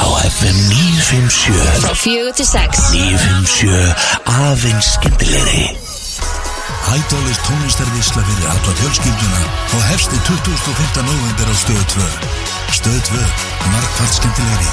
á 0.00 0.08
FM 0.24 0.56
957 0.72 1.82
Frá 1.84 1.92
fjögur 1.92 2.32
til 2.38 2.48
sex 2.48 2.88
957 2.94 3.92
aðeins 4.32 4.88
skemmtilegri 4.96 5.66
Hædólis 6.88 7.40
tónlistarvísla 7.44 8.24
fyrir 8.30 8.48
alla 8.54 8.72
fjölskylduna 8.80 9.42
og 9.76 9.82
hefsti 9.92 10.16
25. 10.24 11.04
november 11.04 11.46
á 11.52 11.54
Stöð 11.64 11.84
2 11.96 12.00
Stöð 12.80 13.00
2, 13.12 13.24
margfald 13.72 14.12
skemmtilegri 14.16 14.70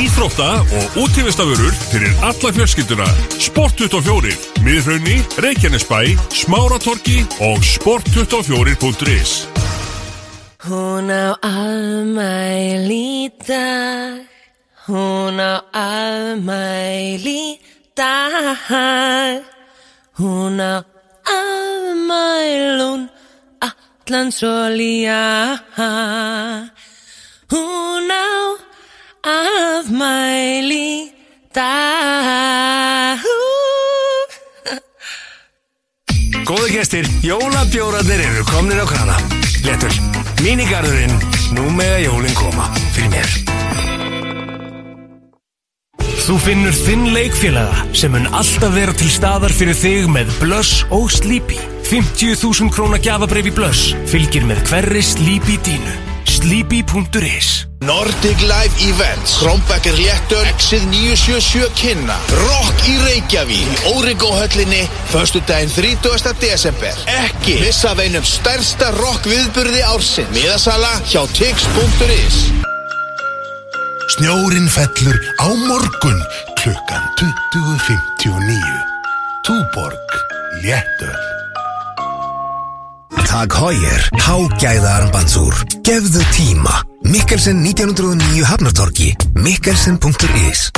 Íþrótta 0.00 0.64
og 0.64 0.84
útífistafurur 1.04 1.74
fyrir 1.92 2.12
alla 2.22 2.52
fjölskylduna. 2.56 3.08
Sport 3.36 3.76
24, 3.76 4.32
Miðraunni, 4.64 5.18
Reykjanesbæ, 5.36 6.16
Smáratorki 6.32 7.18
og 7.40 7.58
sport24.is. 7.60 9.48
Hún 10.62 11.10
á 11.10 11.34
afmæli 11.42 13.28
dag 13.48 14.26
Hún 14.86 15.40
á 15.40 15.60
afmæli 15.74 17.58
dag 17.96 19.42
Hún 20.18 20.60
á 20.60 20.82
afmælun 21.26 23.08
Allan 23.60 24.30
solja 24.32 25.58
Hún 27.50 28.10
á 28.10 28.71
afmæli 29.22 31.12
dag 31.54 33.18
Góði 36.42 36.72
gestir, 36.74 37.06
jólabjóraðir 37.24 38.20
eru 38.26 38.42
komnir 38.44 38.82
á 38.82 38.86
krana. 38.90 39.14
Letur, 39.62 39.94
mínigarðurinn, 40.42 41.14
nú 41.54 41.68
með 41.72 41.92
að 41.94 42.02
jólinn 42.02 42.36
koma 42.36 42.66
fyrir 42.92 43.12
mér. 43.14 43.30
Þú 46.26 46.36
finnur 46.42 46.76
þinn 46.76 47.08
leikfélaga 47.14 47.86
sem 47.96 48.12
mun 48.12 48.28
alltaf 48.34 48.74
vera 48.74 48.92
til 48.98 49.08
staðar 49.14 49.54
fyrir 49.54 49.78
þig 49.78 50.12
með 50.12 50.36
Blöss 50.42 50.84
og 50.92 51.08
Sleepy. 51.14 51.56
50.000 51.88 52.74
krónar 52.74 53.00
gjafabreif 53.02 53.48
í 53.48 53.56
Blöss 53.56 53.96
fylgir 54.10 54.44
með 54.44 54.66
hverri 54.68 55.02
Sleepy 55.06 55.60
dínu. 55.62 56.00
Sleepy.is 56.28 57.71
Nordic 57.82 58.40
Live 58.40 58.74
Events. 58.86 59.36
Krombecker 59.42 59.96
Léttöl 59.98 60.46
Exið 60.54 60.86
977 60.90 61.72
kynna. 61.74 62.16
Rock 62.30 62.86
í 62.86 62.94
Reykjavík. 63.02 63.82
Órigó 63.96 64.30
höllinni 64.38 64.88
Föstudaginn 65.10 65.72
30. 65.74 66.34
desember. 66.38 66.94
Ekki 67.06 67.58
missa 67.60 67.94
veinum 67.98 68.24
stærsta 68.26 68.92
rock 68.96 69.26
viðburði 69.26 69.82
ársinn 69.86 70.30
Miðasala 70.34 70.92
hjá 71.08 71.24
tix.is 71.34 72.38
Snjórin 74.14 74.68
fellur 74.70 75.18
á 75.42 75.48
morgun 75.66 76.20
klukkan 76.60 77.04
20.59 77.18 78.62
Túborg 79.46 80.16
Léttöl 80.62 81.18
Tag 83.26 83.52
Heuer, 83.56 84.08
hágæða 84.20 84.96
armbandsúr 85.00 85.54
Gefðu 85.86 86.24
tíma 86.36 86.82
Mikkelsen 87.04 87.64
1909 87.66 88.44
Hafnartorki 88.44 89.14
Mikkelsen.is 89.34 90.70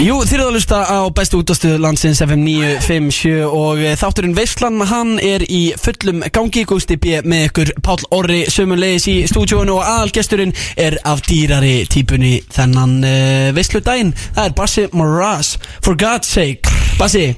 Jú, 0.00 0.20
þið 0.22 0.34
eruð 0.36 0.46
að 0.46 0.54
lusta 0.54 0.78
á 0.86 1.00
bestu 1.14 1.40
útastuðu 1.42 1.80
landsins 1.82 2.20
FM 2.24 2.44
957 2.46 3.48
og 3.48 3.82
eh, 3.82 3.96
þátturinn 3.98 4.36
Veistlan, 4.36 4.78
hann 4.86 5.16
er 5.18 5.42
í 5.50 5.72
fullum 5.80 6.22
gangi 6.34 6.62
Gústi 6.68 6.98
B 7.00 7.18
með 7.26 7.48
ykkur 7.48 7.72
Páll 7.84 8.06
Orri 8.14 8.44
sömulegis 8.52 9.08
í 9.10 9.16
stúdjóinu 9.30 9.80
og 9.80 9.82
aðalgesturinn 9.86 10.54
er 10.78 11.00
af 11.08 11.24
dýrari 11.26 11.80
típunni 11.90 12.38
þennan 12.54 12.96
uh, 13.02 13.50
Veistludaginn 13.56 14.14
það 14.20 14.44
er 14.44 14.56
Bassi 14.62 14.86
Moraz 14.94 15.56
For 15.82 15.98
God's 15.98 16.30
sake. 16.30 16.70
Bassi, 17.00 17.28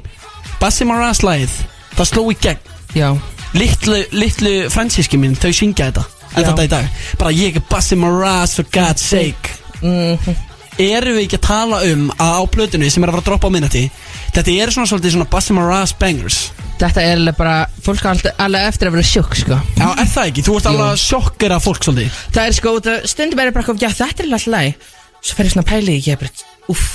Bassi 0.61 0.87
Moraz 0.89 1.25
lagið 1.25 1.59
það 1.97 2.13
sló 2.13 2.29
í 2.29 2.39
gegn. 2.43 2.79
Já 2.97 3.11
Litlu, 3.57 4.03
litlu 4.13 4.55
fransíski 4.73 5.19
minn, 5.21 5.37
þau 5.39 5.53
syngja 5.57 5.89
þetta. 5.89 6.05
En 6.37 6.45
þetta 6.45 6.67
í 6.67 6.71
dag. 6.71 6.89
Bara 7.19 7.33
ég 7.33 7.57
er 7.57 7.65
Bassi 7.71 7.97
Moraz 7.97 8.55
For 8.59 8.69
God's 8.73 9.05
sake. 9.09 9.57
Mhm. 9.81 10.37
erum 10.79 11.17
við 11.17 11.25
ekki 11.27 11.39
að 11.39 11.47
tala 11.49 11.79
um 11.91 12.11
að 12.23 12.35
á 12.39 12.43
plötunni 12.55 12.91
sem 12.91 13.03
er 13.03 13.09
að 13.11 13.17
fara 13.17 13.23
að 13.23 13.27
droppa 13.27 13.49
á 13.51 13.55
minnati 13.55 13.91
þetta 14.35 14.53
er 14.63 14.71
svona 14.71 14.87
svolítið 14.87 15.15
svona 15.17 15.31
Bassi 15.31 15.53
Moraz 15.57 15.93
bangers. 15.99 16.53
Þetta 16.79 17.03
er 17.03 17.17
alveg 17.17 17.37
bara, 17.37 17.57
fólk 17.83 18.05
á 18.07 18.11
alltaf 18.13 18.39
alveg 18.39 18.69
eftir 18.69 18.89
að 18.89 18.95
vera 18.95 19.09
sjokk 19.09 19.35
sko. 19.41 19.59
Já, 19.75 19.89
er 19.99 20.07
það 20.13 20.29
ekki? 20.31 20.45
Þú 20.47 20.57
ert 20.59 20.69
alveg 20.71 20.87
að 20.87 21.01
sjokkera 21.03 21.59
fólk 21.65 21.83
svolítið. 21.83 22.21
Það 22.37 22.47
er 22.47 22.53
sko, 22.61 22.75
það 22.87 23.09
stundum 23.11 23.43
er 23.43 23.51
ég 23.51 23.57
bara 23.57 23.65
eitthvað, 23.65 23.83
já 23.83 23.91
þetta 23.99 24.23
er 24.23 24.29
alltaf 24.29 24.53
læg 24.55 24.75
Svo 25.19 25.35
fer 25.35 25.49
ég 25.49 25.55
svona 25.57 25.65
að 25.67 25.71
pæli, 25.73 25.97
ég 25.99 26.13
er 26.15 26.21
bara, 26.23 26.31
uff 26.71 26.87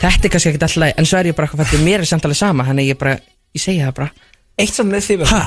Þetta 0.00 0.24
er 0.24 0.32
kannski 0.32 0.48
ekkert 0.52 0.64
alltaf 0.68 0.80
læg 0.80 0.94
En 0.96 1.04
svo 1.10 1.18
er 1.18 1.28
ég 1.28 1.36
bara 1.36 1.48
eitthvað, 1.50 1.66
þetta 1.66 1.76
er 1.76 1.84
mér 1.84 2.00
er 2.00 2.08
samt 2.08 2.24
alveg 2.24 2.40
sama 2.40 2.64
Þannig 2.64 2.88
ég 2.88 2.98
bara, 3.02 3.18
ég 3.52 3.60
segi 3.60 3.84
það 3.84 3.94
bara. 4.00 4.08
Eitt 4.56 4.72
samt 4.72 4.92
með 4.92 5.04
því 5.10 5.28
Hæ? 5.28 5.42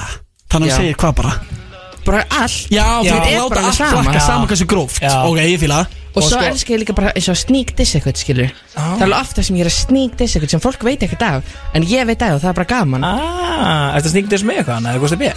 Þannig 0.56 0.72
Já. 0.72 0.74
að 0.74 0.82
segja 0.82 0.98
hvað 1.04 1.14
bara? 1.20 1.36
Bara 2.06 2.24
allt 2.38 2.72
Já, 2.72 2.86
þú 3.02 3.10
Þetta 3.10 3.30
er 3.30 3.38
láta 3.42 3.50
bara 3.52 3.62
allt 3.66 3.78
sama. 3.80 4.02
flakka 4.04 4.20
Já. 4.20 4.26
saman 4.30 4.50
hversu 4.52 4.68
gróft 4.72 5.02
Já. 5.04 5.14
Ok, 5.28 5.40
ég 5.42 5.60
fíla 5.60 5.80
það. 5.84 6.02
Og, 6.16 6.24
svo 6.24 6.30
sko- 6.38 6.48
elskar 6.48 6.72
ég 6.76 6.80
líka 6.80 6.94
bara 6.96 7.12
eins 7.12 7.28
og 7.28 7.36
sneak 7.36 7.74
diss 7.76 7.96
eitthvað, 7.98 8.16
skilur 8.22 8.52
Það 8.76 9.02
er 9.02 9.04
alveg 9.04 9.20
ofta 9.20 9.44
sem 9.44 9.56
ég 9.58 9.66
er 9.66 9.70
að 9.72 9.76
sneak 9.76 10.14
diss 10.22 10.36
eitthvað 10.38 10.54
sem 10.54 10.62
fólk 10.64 10.86
veit 10.88 11.02
ekkert 11.04 11.26
af 11.28 11.44
En 11.76 11.84
ég 11.84 12.06
veit 12.08 12.22
af 12.24 12.38
og 12.38 12.42
það 12.46 12.50
er 12.54 12.58
bara 12.62 12.70
gaman 12.72 13.04
Ah, 13.04 13.98
ertu 13.98 14.14
að 14.14 14.30
þessu 14.32 14.48
með 14.48 14.62
eitthvað 14.62 14.78
annað, 14.80 14.96
eða 14.96 15.04
Gústi 15.04 15.20
B? 15.20 15.32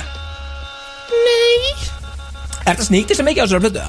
Nei 1.24 1.72
Ertu 2.68 2.84
að 2.84 2.92
þessu 3.10 3.26
mikið 3.26 3.42
á 3.42 3.46
þessari 3.48 3.64
plötu? 3.66 3.82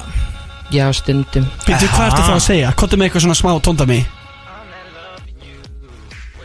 Já, 0.70 0.84
stundum 0.94 1.46
Býttu, 1.66 1.86
hvað 1.94 2.06
ertu 2.10 2.22
þá 2.26 2.34
að 2.34 2.42
segja? 2.48 2.72
Kottu 2.74 2.96
með 2.98 3.06
eitthvað 3.10 3.24
svona 3.28 3.38
smá 3.38 3.52
tóndami 3.62 4.00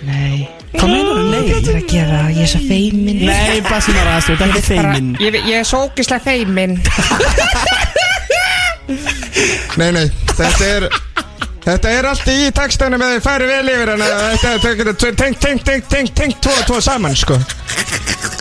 Nei 0.06 0.46
Hvað 0.76 0.90
meinar 0.92 1.16
þú? 1.16 1.26
Nei 1.32 1.44
Ég 1.46 1.70
er 1.70 1.78
að 1.80 1.90
gera, 1.90 2.22
ég 2.36 2.44
er 2.46 2.52
svo 2.52 2.62
feimin. 2.68 3.22
Nei, 3.26 3.58
Bassi 3.66 3.96
Moraz, 3.96 4.28
þú 4.28 4.36
ert 4.36 4.46
ekki 4.50 4.64
feimin. 4.70 5.12
Ég, 5.24 5.40
ég 5.46 5.62
er 5.62 5.68
svo 5.68 5.86
ógislega 5.88 6.24
feimin. 6.26 6.78
Nei, 9.80 9.90
nei, 9.92 10.06
þetta 10.36 10.68
er 10.70 10.86
Þetta 11.66 11.92
er 11.98 12.06
allt 12.12 12.28
í 12.30 12.40
textanum 12.54 13.02
eða 13.02 13.16
þið 13.18 13.24
færi 13.26 13.46
vel 13.50 13.70
yfir 13.74 13.92
en 13.96 14.04
þetta 14.06 14.50
er 14.52 14.60
tengt, 14.62 14.90
tengt, 15.02 15.40
tengt, 15.42 15.64
tengt, 15.66 15.88
tengt, 15.90 16.16
tengt, 16.20 16.42
tvo, 16.46 16.54
tvo 16.68 16.82
saman, 16.86 17.16
sko. 17.18 17.40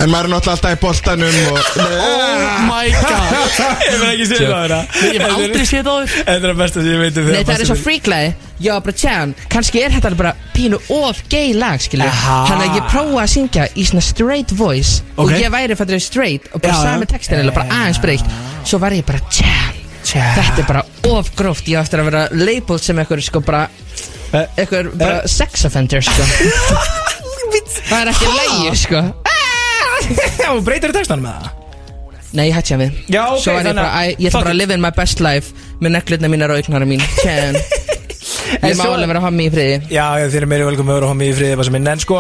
En 0.03 0.11
maður 0.11 0.27
er 0.27 0.33
náttúrulega 0.33 0.55
alltaf 0.57 0.73
í 0.75 0.79
boltanum 0.83 1.37
og 1.53 1.59
Oh 1.79 2.63
my 2.67 2.89
god. 3.05 3.59
Ég 3.85 4.01
verð 4.01 4.09
ekki 4.11 4.27
séð 4.31 4.41
það 4.43 4.65
hérna 4.65 4.79
Ég 5.05 5.21
hef 5.23 5.37
aldrei 5.37 5.67
séð 5.69 5.87
það 5.89 6.09
Þetta 6.15 6.35
er 6.35 6.45
það 6.49 6.59
besta 6.61 6.83
sem 6.83 6.89
ég 6.91 7.03
veit 7.05 7.21
um 7.21 7.29
Nei, 7.31 7.45
það 7.45 7.55
er 7.65 7.69
svo 7.71 7.77
fríklæði 7.79 8.33
Já, 8.65 8.73
bara 8.87 8.97
tján, 9.05 9.35
kannski 9.55 9.83
er 9.85 9.95
þetta 9.95 10.13
bara 10.19 10.35
pínu 10.55 10.81
of 10.99 11.23
gay 11.31 11.55
lag, 11.59 11.81
skilju. 11.83 12.11
Þannig 12.25 12.67
að 12.69 12.77
ég 12.81 12.91
prófa 12.91 13.23
að 13.25 13.33
syngja 13.35 13.69
í 13.75 13.87
svona 13.89 14.05
straight 14.07 14.55
voice. 14.59 15.01
Og 15.21 15.33
ég 15.35 15.51
væri 15.55 15.79
fættur 15.79 16.03
straight 16.03 16.51
Og 16.55 16.63
bara 16.65 16.83
sami 16.83 17.09
textin 17.11 17.43
eða 17.43 17.55
bara 17.57 17.81
aðeins 17.83 18.03
breytt. 18.03 18.37
Svo 18.67 18.83
var 18.83 18.95
ég 18.97 19.07
bara 19.07 19.23
tján 19.31 19.84
Þetta 20.15 20.63
er 20.63 20.69
bara 20.69 20.83
of 21.11 21.31
gróft. 21.39 21.67
Ég 21.71 21.81
eftir 21.81 22.01
að 22.03 22.09
vera 22.11 22.23
labeled 22.39 22.83
sem 22.85 22.99
eitthvað 23.03 23.25
sko 23.27 23.41
bara 23.45 23.65
Eitthvað 24.35 24.93
bara 24.99 25.21
sex 25.31 25.65
offender 25.69 26.03
sko. 26.05 26.25
Það 27.89 28.01
er 28.01 28.11
ekki 28.11 28.31
lægi 28.35 28.73
sko. 28.81 29.01
Já, 30.41 30.49
breytir 30.67 30.91
þú 30.91 30.97
textanum 30.99 31.27
með 31.29 31.37
það? 31.39 31.61
Nei, 32.35 32.49
ég 32.49 32.57
hætti 32.57 32.75
að 32.75 32.81
við. 32.83 32.97
Já, 33.15 33.21
ok, 33.31 33.43
Svo 33.45 33.53
var 33.55 33.61
ég 33.61 33.69
þannig 33.69 33.79
bara, 33.79 33.91
að- 33.95 33.95
æ, 33.95 34.17
ég 34.19 34.27
ætla 34.33 34.41
bara 34.43 34.51
að 34.55 34.59
live 34.59 34.75
in 34.75 34.83
my 34.83 34.91
best 34.97 35.21
life 35.23 35.69
Með 35.85 35.93
neglutna 35.95 36.31
mínar 36.33 36.51
og 36.51 36.59
augnara 36.59 36.89
mín. 36.91 37.05
Tján. 37.23 37.55
Ég 38.65 38.75
má 38.75 38.83
svo- 38.83 38.91
alveg 38.97 39.13
vera 39.13 39.23
hommi 39.23 39.47
í 39.47 39.53
friði. 39.55 39.77
Já, 39.95 40.07
já, 40.19 40.27
þið 40.33 40.41
er 40.41 40.49
meiri 40.51 40.67
velkomið 40.67 40.95
að 40.95 40.99
vera 40.99 41.11
homið 41.13 41.31
í 41.31 41.37
friði 41.39 41.59
bara 41.61 41.69
sem 41.69 41.77
minn 41.79 41.93
En 41.95 42.03
sko, 42.03 42.19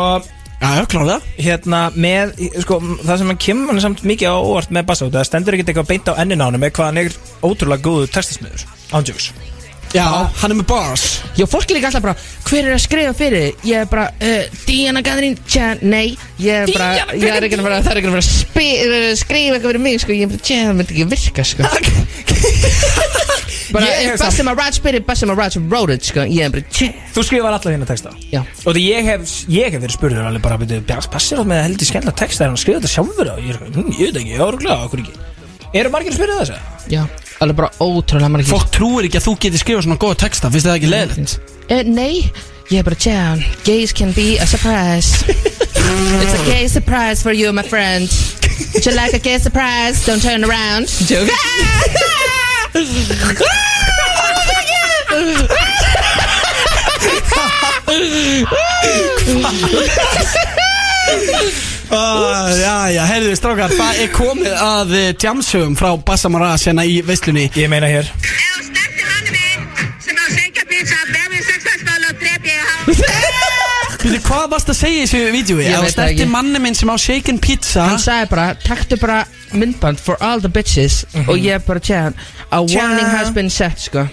Já, 0.61 0.69
já, 0.79 0.85
klálega. 0.89 1.19
Hérna 1.45 1.81
með, 1.93 2.35
sko, 2.65 2.79
það 3.05 3.19
sem 3.21 3.33
hann 3.33 3.41
kemur 3.47 3.75
hann 3.75 3.83
samt 3.85 4.05
mikið 4.09 4.33
á 4.33 4.37
óvart 4.39 4.71
með 4.73 4.87
bassa 4.89 5.09
Það 5.13 5.27
stendur 5.29 5.57
ekkert 5.59 5.73
eitthvað 5.75 5.91
beint 5.91 6.09
á 6.09 6.15
ennin 6.23 6.41
á 6.41 6.47
hann 6.49 6.61
með 6.63 6.73
hvað 6.79 6.89
hann 6.89 7.03
er 7.03 7.19
ótrúlega 7.45 7.85
góðu 7.85 8.07
textasmiður 8.15 8.65
Ándjóks 8.95 9.33
Já, 9.95 10.09
hann 10.41 10.51
er 10.51 10.57
með 10.59 10.67
bars. 10.67 11.03
Já, 11.39 11.45
fólk 11.47 11.69
er 11.71 11.77
líka 11.77 11.87
alltaf 11.87 12.03
bara 12.03 12.17
Hver 12.49 12.65
er 12.67 12.73
að 12.75 12.81
skrifa 12.83 13.13
fyrir? 13.15 13.53
Ég 13.63 13.85
er 13.85 13.91
bara 13.93 14.09
uh, 14.11 14.57
Diana 14.67 15.05
Gathering 15.07 15.37
Tja, 15.47 15.69
nei 15.87 16.17
Ég 16.43 16.65
er 16.65 16.73
bara 16.75 16.89
Díana 17.13 17.21
Ég 17.21 17.37
er 17.37 17.47
ekki 17.47 17.61
að 17.61 17.67
fara 17.69 17.79
Það 17.85 17.93
er 17.93 18.01
ekki 18.01 18.11
að 18.11 18.17
fara 18.17 18.25
að 18.25 18.31
spi, 18.33 18.67
uh, 18.89 19.07
skrifa 19.21 19.55
eitthvað 19.55 19.71
fyrir 19.71 19.85
mig 19.85 20.01
Sko, 20.03 20.17
ég 20.17 20.27
er 20.27 20.33
bara 20.35 20.43
Tja, 20.49 20.59
það 20.65 20.81
myndi 20.81 20.97
ekki 20.97 21.07
virka 21.15 21.47
Sko 21.47 21.63
Bara 23.75 23.89
Ég 23.91 24.05
hef 24.07 24.15
If 24.15 24.21
samt- 24.21 24.31
Basim 24.31 24.51
Arad 24.53 24.77
spyrir 24.79 25.03
Basim 25.09 25.33
Arad 25.35 25.57
wrote 25.71 25.95
it 25.97 26.07
Sko, 26.07 26.25
ég 26.31 26.47
er 26.47 26.53
bara 26.55 26.63
Tja 26.71 26.89
Þú 27.15 27.25
skrifar 27.27 27.51
alla 27.51 27.59
þína 27.65 27.89
texta. 27.89 28.13
Já. 28.31 28.41
Og 28.65 28.71
því 28.77 28.85
ég 28.87 29.09
hef, 29.11 29.35
ég 29.51 29.75
hef 29.75 29.83
verið 29.83 29.97
spurður 29.99 30.29
alveg 30.31 30.43
bara 30.47 30.59
byrju, 30.63 30.81
Bjarns 30.89 31.09
passir 31.11 31.43
átt 31.43 31.51
með 31.51 31.63
heldur 31.67 31.91
skemmtilega 31.91 32.19
texta 32.23 32.45
Er 32.45 32.51
hann 32.53 32.59
að 32.59 32.63
skrifa 32.65 32.81
þetta 32.81 32.93
sjálfur 32.95 33.33
á? 33.35 33.37
Ég 33.43 33.51
er 33.51 33.61
hm, 33.75 33.91
ég 33.99 34.09
veit 34.13 34.21
ekki, 34.23 34.33
ég 34.37 34.45
er 34.47 34.59
glæða, 34.63 34.87
okkur 34.89 35.03
ekki? 35.05 35.15
Eru 35.75 35.91
margir 35.91 36.15
að 36.15 36.19
spyrja 36.21 36.41
þess 36.41 36.55
að? 36.55 36.89
Já 36.95 37.03
Alveg 37.43 37.57
bara 37.59 37.71
ótrúlega 37.83 38.31
margir. 38.31 38.47
Fólk 38.55 38.69
trúir 38.71 39.09
ekki 39.09 39.19
að 39.19 39.27
þú 39.27 39.33
getur 39.43 39.63
skrifað 39.65 39.87
svona 39.89 39.99
góða 40.05 40.19
texta 40.23 40.51
Finnst 40.55 40.69
þið 40.69 40.71
það 40.71 40.79
ekki 40.79 40.93
leðilegt? 40.95 41.33
uh, 41.67 41.83
Nei 41.91 42.31
Ég 42.71 42.79
er 42.81 42.87
bara 42.87 42.97
Tja 42.97 43.19
Gays 43.67 43.93
can 43.93 44.13
be 44.17 44.39
a 44.39 44.47
surprise. 44.47 45.25
It's 45.29 46.35
a 46.35 46.45
gay 46.47 46.67
surprise 46.69 47.23
for 47.23 47.33
you, 47.33 47.53
my 47.53 47.63
friend. 47.63 48.09
Would 48.73 48.87
you 48.87 48.93
like 48.95 49.13
a 49.13 49.19
gay 49.19 49.39
surprise? 49.39 50.05
Don't 50.07 50.23
turn 50.23 50.45
around. 50.45 50.89
Joke 51.07 51.29
Uh, 61.95 62.51
já, 62.59 62.91
já, 62.91 63.05
heyrðu 63.07 63.37
strákar, 63.39 63.71
það 63.79 64.01
er 64.03 64.09
komið 64.11 64.55
að 64.59 64.95
uh, 64.97 65.05
jamsögum 65.15 65.77
frá 65.79 65.93
Bassa 66.03 66.31
Maras 66.33 66.65
hérna 66.67 66.83
í 66.89 66.99
veislunni. 67.07 67.47
Ég 67.55 67.71
meina 67.71 67.87
hér 67.87 68.11
Býtu, 74.15 74.29
hvað 74.31 74.45
varst 74.53 74.69
að 74.71 74.77
segja 74.79 74.99
í 75.03 75.07
þessu 75.11 75.31
vídjói? 75.35 75.63
Ég 75.65 75.73
Ef 75.75 75.75
veit 75.75 75.75
þú 75.75 75.83
það 75.83 75.93
snerti 75.97 76.13
ekki. 76.15 76.27
manni 76.31 76.59
minn 76.63 76.77
sem 76.79 76.91
á 76.95 76.97
shaken 77.03 77.39
pizza. 77.43 77.83
Hann 77.89 77.99
sagði 77.99 78.29
bara, 78.31 78.45
taktu 78.63 78.95
bara 79.03 79.17
myndband 79.51 79.99
for 79.99 80.15
all 80.23 80.39
the 80.45 80.51
bitches. 80.55 81.01
Og 81.25 81.35
ég 81.43 81.65
bara 81.67 81.83
tjá 81.83 82.13
A 82.55 82.61
warning 82.63 83.11
has 83.11 83.33
been 83.35 83.51
set, 83.51 83.75
sko. 83.83 84.05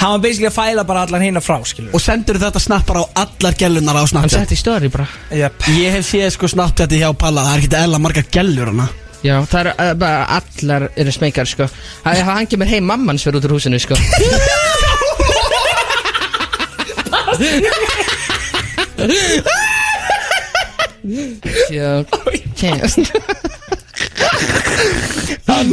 Hann 0.00 0.08
var 0.14 0.20
basically 0.24 0.48
að 0.48 0.56
fæla 0.56 0.84
bara 0.88 1.02
allan 1.04 1.22
hinn 1.24 1.40
frá, 1.40 1.56
skilur 1.68 1.92
Og 1.96 2.00
sendur 2.00 2.36
þetta 2.40 2.60
snapp 2.60 2.84
bara 2.88 3.00
á 3.04 3.06
allar 3.26 3.54
gellunar 3.60 3.96
á 3.96 4.00
Hann 4.04 4.08
Snapchat 4.14 4.40
setti 4.46 4.56
í 4.56 4.60
story 4.60 4.88
bara. 4.92 5.06
Yep. 5.36 5.54
Ég 5.76 5.92
hef 5.98 6.04
séð 6.08 6.30
sko 6.38 6.48
Snapchati 6.52 6.96
hjá 7.00 7.10
Palla. 7.16 7.44
Það 7.50 7.56
er 7.56 7.60
ekki 7.66 7.78
eðla 7.82 7.98
margar 8.06 8.26
gellur 8.32 8.68
hana 8.72 8.86
Já, 9.24 9.36
það 9.44 9.60
eru 9.60 9.72
uh, 9.76 9.94
bara 10.00 10.18
allar 10.40 10.82
eru 10.96 11.12
smekar, 11.12 11.46
sko. 11.52 11.64
Það 12.04 12.12
er 12.22 12.26
hann 12.32 12.48
kemur 12.48 12.68
heim 12.72 12.84
mamman 12.88 13.18
sver 13.20 13.36
út 13.36 13.44
úr 13.48 13.52
húsinu, 13.58 13.78
sko 13.82 13.94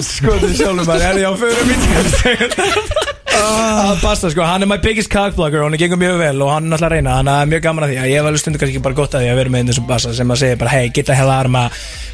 Skoði 0.03 0.53
sjálfum 0.57 0.89
að 0.89 1.01
er 1.07 1.17
ég 1.23 1.27
á 1.27 1.33
förum 1.39 1.67
mín 1.69 1.81
að 3.33 4.01
basta 4.03 4.29
sko, 4.31 4.43
hann 4.45 4.63
er 4.63 4.69
my 4.69 4.77
biggest 4.81 5.09
cockblocker 5.11 5.63
og 5.63 5.67
hann 5.69 5.79
gengur 5.81 5.99
mjög 5.99 6.19
vel 6.21 6.43
og 6.45 6.51
hann 6.53 6.67
er 6.67 6.75
alltaf 6.77 6.89
að 6.89 6.93
reyna 6.95 7.15
þannig 7.17 7.31
að 7.31 7.37
það 7.37 7.43
er 7.45 7.51
mjög 7.53 7.63
gaman 7.65 7.85
að 7.85 7.89
því. 7.91 7.97
Að 7.97 8.09
ég 8.11 8.15
hef 8.19 8.27
alveg 8.29 8.41
stundu 8.43 8.61
kannski 8.61 8.83
bara 8.85 8.99
gott 8.99 9.17
að 9.17 9.23
því 9.23 9.29
að 9.31 9.39
vera 9.41 9.53
með 9.53 9.59
einn 9.63 9.71
þessum 9.71 9.87
basta 9.89 10.13
sem 10.19 10.33
að 10.35 10.41
segja 10.43 10.59
bara 10.61 10.73
hey, 10.75 10.85
get 10.93 11.05
the 11.09 11.15
hell 11.17 11.31
out 11.33 11.49
of 11.49 11.53
my 11.53 11.65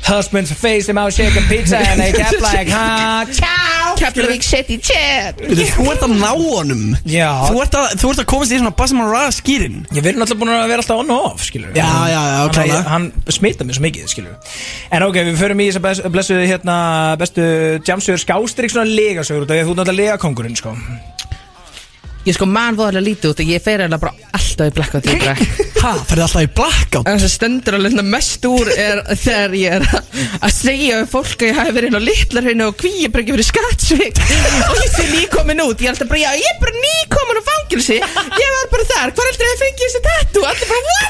husband's 0.07 0.53
face 0.53 0.89
him 0.89 0.97
out 0.97 1.13
shaking 1.13 1.47
pizza 1.51 1.77
and 1.77 2.01
I 2.01 2.11
kept 2.15 2.41
like 2.41 2.71
ha, 2.71 3.25
ciao 3.31 3.88
Keflavík 3.99 4.43
City 4.47 4.77
Chat 4.81 5.39
Þú 5.75 5.85
ert 5.91 6.03
að 6.07 6.13
ná 6.21 6.29
honum. 6.33 6.83
Já. 7.09 7.29
Þú 7.49 7.61
ert 7.65 7.77
að, 7.79 7.95
þú 8.01 8.11
ert 8.13 8.21
að 8.23 8.27
komast 8.31 8.53
í 8.55 8.59
svona 8.61 8.73
Basman 8.79 9.09
Ra 9.11 9.23
skýrin. 9.35 9.81
Ég 9.91 10.03
verður 10.05 10.21
náttúrulega 10.23 10.39
búin 10.43 10.53
að 10.55 10.71
vera 10.71 10.83
alltaf 10.85 11.01
on 11.03 11.13
og 11.15 11.27
off, 11.33 11.45
skilur 11.49 11.75
Já, 11.77 11.85
já, 11.85 12.19
já, 12.19 12.39
Hann, 12.39 12.53
klálega. 12.55 12.81
hann 12.93 13.07
smita 13.39 13.67
mér 13.67 13.77
svo 13.79 13.85
mikið, 13.87 14.07
skilur 14.13 14.57
En 14.95 15.05
ok, 15.09 15.19
við 15.29 15.39
förum 15.43 15.63
í 15.63 15.69
þess 15.75 16.03
að 16.05 16.13
blessu 16.15 16.39
hérna 16.39 16.77
bestu 17.21 17.45
jamsögur 17.87 18.23
skástrík 18.23 18.73
svona 18.73 18.87
legasögur 18.89 19.45
út 19.45 19.51
af 19.51 19.57
því 19.57 19.63
að 19.63 19.67
þú 19.69 19.75
ert 19.75 19.81
náttúrulega 19.83 20.01
legakongurinn, 20.03 20.59
sko 20.59 20.75
Ég 22.27 22.35
sko 22.35 22.45
man 22.51 22.75
voðalega 22.75 23.05
lítið 23.05 23.31
út 23.31 23.39
og 23.41 23.47
ég 23.49 23.61
fer 23.63 23.79
eiginlega 23.79 24.01
bara 24.03 24.29
alltaf 24.35 24.67
í 24.67 24.73
blackout 24.75 25.05
í 25.07 25.13
dag 25.21 25.39
Hæ, 25.79 25.91
ferði 26.09 26.23
alltaf 26.25 26.43
í 26.43 26.49
blackout? 26.57 27.07
En 27.07 27.21
það 27.21 27.31
stendur 27.31 27.77
alveg 27.77 27.93
svona 27.93 28.03
mest 28.11 28.47
úr 28.49 28.67
er 28.73 28.99
þegar 29.21 29.55
ég 29.55 29.77
er 29.77 29.85
að- 29.95 30.55
segja 30.59 30.97
við 30.99 31.07
fólk 31.13 31.39
að 31.39 31.47
ég 31.47 31.59
hafi 31.61 31.73
verið 31.77 31.87
inn 31.93 31.95
á 31.95 32.03
litlarhraunu 32.03 32.65
og 32.67 32.75
kvíabryggja 32.81 33.35
fyrir 33.37 33.47
skattsvik 33.47 34.19
og 34.19 34.81
ég 34.83 34.91
sé 34.97 35.05
nýkomin 35.13 35.63
út, 35.63 35.79
ég 35.79 35.87
er 35.87 35.93
alltaf 35.95 36.09
bara, 36.11 36.19
já, 36.25 36.31
ég 36.35 36.49
er 36.51 36.59
bara 36.59 36.83
nýkomin 36.83 37.39
á 37.39 37.43
fangilsi 37.47 37.97
ég 38.01 38.51
var 38.57 38.67
bara 38.73 38.89
þar, 38.91 39.13
hvað 39.15 39.29
heldur 39.29 39.47
ég 39.47 39.55
að 39.55 39.63
fengi 39.63 39.87
þessi 39.87 40.01
tattu? 40.09 40.43
Allir 40.49 40.67
bara, 40.73 40.81
what? 40.89 41.07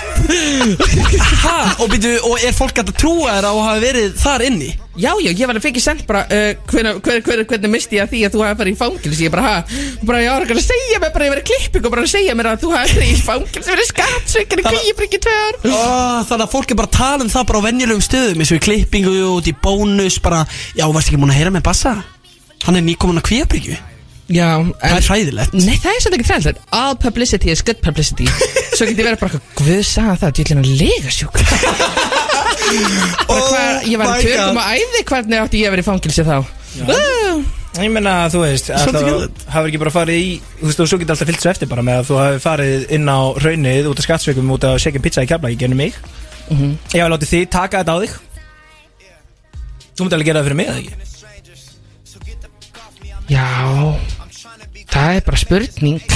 Hæ, 1.41 1.57
og, 1.81 1.97
og 2.29 2.45
er 2.45 2.53
fólk 2.61 2.83
að 2.83 2.93
trúa 3.01 3.33
þér 3.39 3.49
á 3.49 3.51
að 3.55 3.63
hafa 3.65 3.83
verið 3.87 4.13
þar 4.21 4.45
inni? 4.51 4.69
Já, 4.97 5.13
já, 5.21 5.29
ég 5.29 5.45
var 5.45 5.53
alveg 5.53 5.63
fengið 5.67 5.83
sent 5.83 6.01
bara 6.09 6.23
uh, 6.25 6.49
hver, 6.71 6.87
hver, 7.05 7.19
hver, 7.23 7.41
hvernig 7.47 7.71
misti 7.71 7.99
ég 7.99 8.07
að 8.07 8.13
því 8.15 8.21
að 8.25 8.33
þú 8.33 8.41
hafi 8.41 8.57
farið 8.59 8.73
í 8.73 8.79
fangilsi 8.79 9.27
ég 9.27 9.33
bara, 9.35 9.43
ha, 9.45 9.83
bara 10.09 10.21
ég 10.23 10.31
var 10.33 10.53
að 10.55 10.61
segja 10.65 10.97
mér 11.03 11.13
bara 11.13 11.27
ég 11.27 11.33
verið 11.35 11.45
klipping 11.51 11.85
og 11.85 11.93
bara 11.93 12.03
að 12.03 12.11
segja 12.15 12.35
mér 12.35 12.49
að 12.49 12.63
þú 12.63 12.71
hafi 12.73 12.95
farið 12.97 13.11
í 13.13 13.19
fangilsi 13.27 13.69
fyrir 13.69 13.87
skattsvikinu 13.91 14.65
kvíabryggja 14.65 15.21
tvö 15.23 15.35
ár. 15.37 15.59
Ó, 15.61 15.83
þannig 16.31 16.45
að 16.47 16.53
fólk 16.55 16.73
er 16.73 16.79
bara 16.81 16.89
að 16.89 16.97
tala 16.97 17.27
um 17.27 17.31
það 17.31 17.47
bara 17.51 17.61
á 17.61 17.67
venjulegum 17.69 18.03
stöðum 18.09 18.43
eins 18.43 18.51
og 18.55 18.59
í 18.59 18.65
klippingu 18.65 19.13
og 19.29 19.37
út 19.37 19.51
í 19.53 19.55
bónus 19.61 20.19
bara, 20.25 20.41
já, 20.73 20.83
varst 20.89 21.13
ekki 21.13 21.21
múin 21.21 21.35
að 21.35 21.39
heyra 21.43 21.53
með 21.53 21.67
Bassa? 21.69 21.95
Hann 22.65 22.81
er 22.81 22.83
nýkomin 22.89 23.21
að 23.21 23.29
kvíabryggju. 23.29 23.77
Já, 24.29 24.49
Það 24.61 24.97
er 24.99 25.05
hræðilegt. 25.07 25.55
Nei, 25.57 25.77
það 25.81 25.93
er 25.95 26.03
svolítið 26.03 26.19
ekki 26.19 26.29
hræðilegt. 26.33 26.59
All 26.75 26.97
publicity 27.01 27.49
is 27.53 27.63
good 27.65 27.79
publicity. 27.81 28.27
Svo 28.75 28.85
get 28.85 28.99
ég 28.99 29.07
verið 29.07 29.21
bara 29.23 29.31
eitthvað, 29.39 29.55
Guð 29.63 29.81
sagði 29.89 30.19
það, 30.21 30.35
djöllin 30.37 30.61
að 30.61 30.73
lega 30.83 31.13
sjúk 31.15 31.39
Bara 33.29 33.41
hvað, 33.49 33.87
ég 33.89 33.97
var 34.01 34.07
í 34.13 34.27
tökum 34.27 34.59
á 34.59 34.63
æði 34.75 35.01
Hvernig 35.09 35.39
átti 35.43 35.61
ég 35.63 35.67
að 35.69 35.73
vera 35.75 35.83
í 35.83 35.87
fangilsi 35.89 36.23
þá? 36.27 36.37
Uh, 36.85 37.39
Ég 37.79 37.91
meina, 37.93 38.13
þú 38.33 38.39
veist, 38.43 38.67
að 38.73 38.81
Svolítið 38.83 38.99
það 38.99 39.09
geðveikt. 39.09 39.43
hafur 39.53 39.67
ekki 39.69 39.79
bara 39.83 39.93
farið 39.95 40.17
í 40.19 40.29
Þú 40.59 40.65
veist, 40.69 40.79
og 40.83 40.87
svo 40.89 40.97
getur 40.99 41.13
alltaf 41.15 41.29
fyllt 41.29 41.43
svo 41.45 41.51
eftir 41.53 41.69
bara 41.71 41.83
með 41.85 41.95
að 42.01 42.07
þú 42.09 42.15
hafi 42.19 42.39
farið 42.43 42.79
inn 42.97 43.05
á 43.09 43.19
raunnið 43.45 43.89
út 43.91 43.99
af 44.01 44.05
skattsveikum 44.07 44.51
út 44.55 44.63
af 44.69 44.79
shaking 44.83 45.03
pizza 45.05 45.23
í 45.23 45.29
kefla, 45.29 45.49
ekki 45.53 45.61
gennum 45.63 45.79
mig. 45.79 45.93
Mhm. 46.49 46.73
Ég 46.93 46.99
hef 47.03 47.09
látið 47.13 47.31
þið 47.33 47.45
taka 47.53 47.81
þetta 47.83 47.93
á 47.93 47.97
þig. 48.03 48.13
Þú 49.95 49.99
mútti 50.05 50.15
alveg 50.17 50.27
gera 50.29 50.39
það 50.41 50.47
fyrir 50.49 50.59
mig, 50.59 50.67
eða 50.67 50.79
ekki? 50.81 50.93
Já 53.29 53.45
Það 54.89 55.09
er 55.15 55.21
bara 55.27 55.37
spurning 55.37 55.99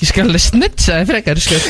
Ég 0.00 0.08
skal 0.10 0.26
alveg 0.26 0.42
snutsa 0.44 0.92
þið 1.00 1.06
frekar 1.12 1.36
sko. 1.40 1.56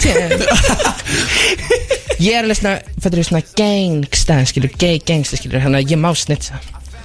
Ég 2.17 2.33
er 2.33 2.47
alveg 2.47 2.57
svona 2.59 2.79
Fættur 2.97 3.21
við 3.21 3.29
svona 3.29 3.45
gangsta 3.59 4.35
Skilur, 4.49 4.73
gay 4.81 4.97
gangsta 5.05 5.37
skilur 5.39 5.61
að 5.69 5.85
ég 5.85 5.99
má 6.01 6.11
snutsa 6.17 6.55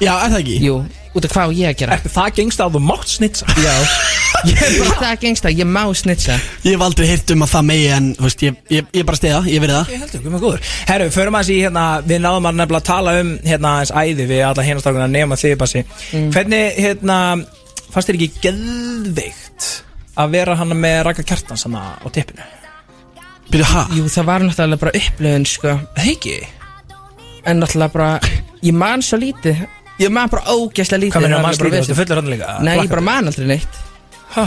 Já, 0.01 0.15
er 0.15 0.31
það 0.31 0.39
ekki? 0.39 0.53
Jú, 0.65 0.75
út 1.13 1.25
af 1.27 1.33
hvað 1.35 1.51
ég 1.59 1.67
að 1.69 1.75
gera? 1.77 1.93
Ertu 1.99 2.09
það 2.09 2.29
gengst 2.39 2.61
að 2.63 2.71
þú 2.73 2.79
mátt 2.87 3.11
snitsa? 3.11 3.45
Já. 3.61 3.75
Ég 4.49 4.57
er 4.65 4.71
bara 4.79 4.95
það 5.03 5.19
gangsta, 5.21 5.51
ég 5.53 5.67
má 5.69 5.83
snutsa 5.93 6.33
Ég 6.63 6.73
hef 6.73 6.81
aldrei 6.81 7.05
heyrt 7.11 7.29
um 7.35 7.43
að 7.45 7.51
það 7.51 7.67
megi 7.67 7.83
en, 7.93 8.07
þú 8.17 8.25
veist, 8.25 8.41
ég, 8.47 8.55
ég, 8.73 8.87
ég 8.97 9.05
bara 9.05 9.19
stiða, 9.19 9.41
ég 9.45 9.61
verið 9.61 9.77
það. 9.77 9.91
Ég 9.93 10.01
heldur, 10.01 10.23
hvað 10.23 10.33
með 10.33 10.41
góður. 10.47 10.63
Herru, 10.89 11.07
förum 11.13 11.37
aðeins 11.37 11.51
í 11.53 11.57
hérna, 11.61 11.83
við 12.07 12.23
náðum 12.23 12.47
að 12.49 12.57
nefnilega 12.63 12.87
tala 12.87 13.13
um 13.19 13.29
hérna 13.45 13.75
aðeins 13.75 13.93
æði 14.01 14.25
við 14.31 14.41
alla 14.47 14.65
hinastákuna 14.65 15.07
nema 15.11 15.37
þig 15.37 15.53
bassi. 15.61 15.83
Hvernig, 16.33 16.81
hérna, 16.87 17.19
fannst 17.93 18.09
þér 18.09 18.17
ekki 18.17 18.31
geðveikt 18.47 19.69
að 20.19 20.33
vera 20.35 20.55
hana 20.59 20.75
með 20.77 21.03
Raka 21.07 21.23
Kjartans 21.27 21.63
hana 21.67 21.83
á 22.01 22.07
tippinu? 22.11 22.43
Byrju, 23.51 23.67
ha? 23.67 23.83
Jú, 23.95 24.07
það 24.11 24.27
var 24.29 24.45
náttúrulega 24.45 24.79
bara 24.85 24.95
upplöfun 25.01 25.45
sko 25.49 25.75
Heiki? 25.99 26.37
En 27.47 27.59
náttúrulega 27.61 27.93
bara 27.95 28.09
Ég 28.63 28.75
man 28.77 29.03
svo 29.03 29.19
lítið 29.19 29.63
Ég 30.01 30.11
man 30.13 30.31
bara 30.31 30.53
ógæslega 30.55 31.01
lítið 31.05 31.15
Hvað 31.17 31.25
meina 31.27 31.41
það 31.43 31.63
líka, 31.65 31.77
vesen. 31.77 31.95
þú 31.95 31.99
fullur 32.01 32.21
hann 32.21 32.31
líka? 32.31 32.51
Nei, 32.63 32.75
ég 32.79 32.91
bara 32.91 33.05
man 33.07 33.31
aldrei 33.31 33.47
neitt 33.49 33.81
Hæ? 34.35 34.45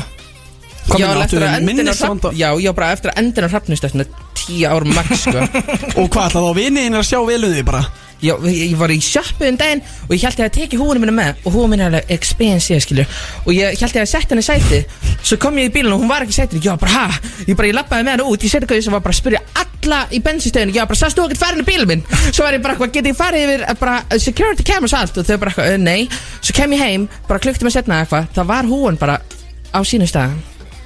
Hvað 0.85 1.01
meina, 1.01 1.25
eftir 1.25 1.45
áttu 1.45 1.59
á 1.61 1.67
minnisvanda? 1.69 2.33
Já, 2.37 2.49
já, 2.61 2.71
bara 2.77 2.93
eftir 2.97 3.13
að 3.13 3.21
endin 3.23 3.47
á 3.47 3.51
hrafnist 3.53 3.89
Eftir 3.89 4.09
tíu 4.41 4.65
árum 4.71 4.95
max, 4.97 5.27
sko 5.27 5.37
Og 6.01 6.09
hvað, 6.09 6.31
ætlaðu 6.31 6.49
á 6.49 6.55
viniðin 6.59 6.99
að 7.01 7.07
sjá 7.11 7.21
vel 7.29 7.43
um 7.45 7.55
því 7.55 7.65
bara? 7.69 7.85
Já, 8.25 8.35
ég 8.49 8.73
ég 8.73 8.77
var 8.81 8.93
í 8.95 8.99
sjoppu 9.05 9.45
um 9.49 9.59
daginn 9.61 9.83
Og 10.07 10.15
ég 10.17 10.25
held 10.25 10.41
ég 10.41 10.49
að 10.49 10.55
teki 10.57 10.79
húinu 10.81 11.03
minna 11.03 11.15
með 11.15 11.43
Og 11.45 11.57
húinu 11.59 11.71
minna 11.75 11.89
er 11.89 11.93
alveg 11.99 12.13
expensive, 12.17 12.81
skilju 12.81 13.05
Og 13.45 13.51
ég 13.53 13.77
held 13.77 13.99
ég 13.99 14.05
að 14.05 14.11
setja 14.11 14.33
henni 14.33 14.45
í 14.45 14.49
sæti 14.49 14.81
Svo 15.25 15.39
kom 15.41 15.59
ég 15.61 15.69
í 15.69 15.75
bílun 15.75 15.95
og 15.97 16.03
hún 16.03 16.11
var 16.11 16.25
ekki 16.25 16.35
í 16.35 16.39
sætinu. 16.39 16.63
Já, 16.65 16.75
bara, 16.81 16.93
ha? 17.05 17.35
Ég 17.49 17.57
bara, 17.57 17.69
ég 17.71 17.77
lappaði 17.77 18.07
með 18.07 18.17
henni 18.17 18.29
út 18.33 18.47
Ég 18.47 18.55
seti 18.55 18.69
hvað 18.71 18.83
sem 18.87 18.97
var 18.97 19.05
bara 19.05 19.17
að 19.17 19.21
spyrja 19.21 19.43
alla 19.65 20.01
í 20.13 20.23
bensinstöðinu 20.25 20.77
Já, 20.77 20.85
bara, 20.89 21.01
sást 21.01 21.19
þú 21.19 21.27
ekkert 21.29 21.43
farin 21.45 21.65
í 21.65 21.69
bílun 21.69 21.91
minn? 21.91 22.05
Svo 22.31 22.47
var 22.47 22.57
ég 22.57 22.65
bara, 22.65 22.79
hvað, 22.81 22.93
get 22.97 23.11
ég 23.11 23.19
farið 23.19 23.45
yfir? 23.49 23.67
Eh, 23.69 23.79
bara, 23.81 23.99
uh, 24.09 24.21
Security 24.21 24.65
cameras 24.67 24.97
og 24.97 25.03
allt. 25.03 25.21
Og 25.21 25.29
þau 25.29 25.39
bara, 25.45 25.55
uh, 25.61 25.77
nei. 25.81 26.09
Svo 26.41 26.57
kem 26.57 26.77
ég 26.77 26.85
heim, 26.85 27.07
bara 27.29 27.43
klukti 27.45 27.67
mig 27.67 27.77
setna 27.77 28.03
eitthvað 28.05 28.33
Það 28.37 28.51
var 28.53 28.69
húin 28.73 29.01
bara 29.01 29.21
á 29.75 29.81
sínum 29.85 30.09
stað 30.09 30.37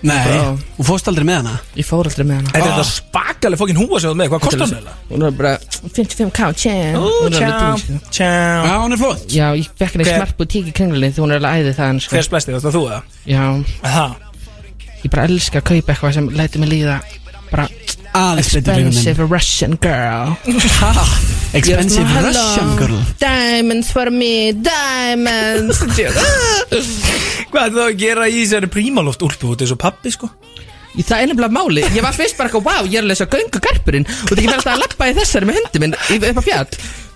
Nei, 0.03 0.15
Bara- 0.25 0.59
þú 0.79 0.85
fórst 0.87 1.09
aldrei 1.11 1.25
með 1.27 1.37
hana 1.41 1.55
Ég 1.75 1.87
fór 1.89 2.07
aldrei 2.07 2.27
með 2.29 2.37
hana 2.39 2.51
Þetta 2.53 2.61
er 2.69 2.71
þetta 2.71 2.85
spakalega 2.93 3.59
fokkin 3.59 3.81
húa 3.81 3.99
sem 3.99 4.07
þú 4.07 4.13
ert 4.15 4.21
með, 4.21 4.29
hvað 4.31 4.43
kostar 4.45 4.61
hann 4.61 4.75
eiginlega? 4.77 4.95
Hún 5.11 5.25
var 5.27 5.33
bara 5.41 5.53
55k, 5.97 6.51
tjá 6.63 6.75
Ú, 6.95 7.09
Hún 7.25 7.35
er 7.35 7.43
alveg 7.43 7.49
tjá, 7.49 7.59
dýr, 7.59 7.83
sko. 7.83 8.13
tjá 8.15 8.31
Já, 8.69 8.75
hún 8.85 8.93
er 8.95 9.01
flott 9.03 9.27
Já, 9.35 9.47
ég 9.59 9.69
fekk 9.83 9.97
henni 9.97 10.07
Hver- 10.07 10.21
smart 10.23 10.37
boutique 10.39 10.71
í 10.71 10.77
kringlinni 10.79 11.11
Því 11.17 11.25
hún 11.25 11.35
er 11.35 11.41
alveg 11.43 11.59
æðið 11.65 11.77
það 11.81 12.01
sko. 12.07 12.15
Hver 12.15 12.27
splæsti, 12.29 12.55
þetta 12.55 12.75
þú 12.79 12.85
eða? 12.87 13.01
Já, 13.27 13.43
Aha. 13.91 14.07
ég 15.03 15.11
bara 15.11 15.27
elska 15.27 15.59
að 15.59 15.67
kaupa 15.73 15.93
eitthvað 15.97 16.15
sem 16.15 16.29
læti 16.31 16.59
mig 16.63 16.71
líða 16.77 17.01
Bara 17.51 17.67
Aðeins 18.19 18.49
frekar 18.53 18.79
expensive 18.83 19.27
Russian 19.31 19.77
girl. 19.83 20.35
Ha? 20.81 20.93
Expensive 21.59 22.05
svona, 22.05 22.23
Russian 22.27 22.71
"Hello, 22.73 22.79
girl. 22.81 22.99
Diamonds 23.23 23.91
for 23.95 24.11
me, 24.13 24.33
diamonds. 24.53 25.81
Hvað 27.49 27.63
er 27.65 27.73
það 27.73 27.85
að 27.87 27.97
gera 28.03 28.27
í 28.29 28.41
þessari 28.43 28.69
prímaloft 28.73 29.23
úlpu 29.25 29.53
út 29.55 29.63
eins 29.65 29.73
og 29.75 29.81
pappi 29.81 30.13
sko? 30.15 30.29
Í 30.99 31.05
Það 31.07 31.21
er 31.23 31.29
nefnilega 31.31 31.53
máli 31.55 31.83
Ég 31.95 32.03
var 32.03 32.15
fyrst 32.17 32.37
bara 32.39 32.49
eitthvað, 32.49 32.65
wow, 32.67 32.87
ég 32.89 32.97
er 32.99 33.05
að 33.05 33.11
lesa 33.13 33.27
göngu 33.31 33.61
garpurinn 33.63 34.07
Og 34.09 34.31
það 34.31 34.39
ekki 34.41 34.49
verið 34.49 34.57
alltaf 34.57 34.73
að 34.73 34.81
lappa 34.83 35.09
í 35.11 35.15
þessari 35.19 35.49
með 35.51 35.59
hundi 35.61 35.83
minn 35.85 35.95
í- 35.95 36.19
upp 36.33 36.41
á 36.41 36.45
fjall 36.49 36.67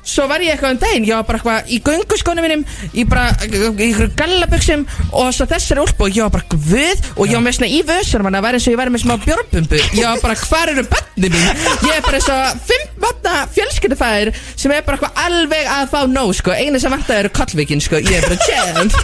Svo 0.03 0.25
var 0.27 0.43
ég 0.43 0.51
eitthvað 0.57 0.75
um 0.75 0.81
daginn, 0.83 1.05
ég 1.07 1.15
var 1.15 1.27
bara 1.29 1.39
eitthvað 1.39 1.69
í 1.71 1.79
gönguskónu 1.87 2.43
mínum 2.43 2.65
Í 2.99 3.05
bara, 3.07 3.29
í 3.47 3.91
ykkur 3.93 4.11
gallaböksum 4.19 4.83
Og 5.15 5.29
svo 5.37 5.47
þessari 5.51 5.83
úlpu 5.85 6.09
og 6.09 6.17
ég 6.17 6.27
var 6.27 6.33
bara 6.35 6.49
guð 6.51 7.05
Og 7.15 7.31
ég 7.31 7.37
var 7.37 7.45
með 7.47 7.57
svona 7.59 7.71
í 7.71 7.79
vössunum 7.87 8.27
hann 8.27 8.39
að 8.41 8.47
vera 8.49 8.59
eins 8.59 8.67
og 8.67 8.75
ég 8.75 8.81
væri 8.81 8.95
með 8.95 9.05
smá 9.05 9.15
bjórbumbu. 9.23 9.81
Ég 9.95 10.09
var 10.09 10.23
bara, 10.25 10.37
hvar 10.43 10.73
eru 10.73 10.85
bönni 10.91 11.31
mín? 11.31 11.63
Ég 11.87 11.95
er 11.95 12.03
bara 12.03 12.19
eins 12.19 12.29
og 12.35 12.65
fimm 12.67 12.91
vatna 13.03 13.35
fjölskyldufæðir 13.55 14.33
Sem 14.57 14.75
er 14.75 14.85
bara 14.87 14.99
eitthvað 14.99 15.23
alveg 15.27 15.71
að 15.77 15.89
fá 15.95 15.99
nóg, 16.11 16.35
sko. 16.39 16.55
Einu 16.57 16.83
sem 16.83 16.95
vantar 16.95 17.23
eru 17.23 17.33
kollvíkin, 17.39 17.83
sko. 17.85 18.03
Ég 18.03 18.19
er 18.19 18.27
bara 18.27 18.39
tjent 18.43 18.99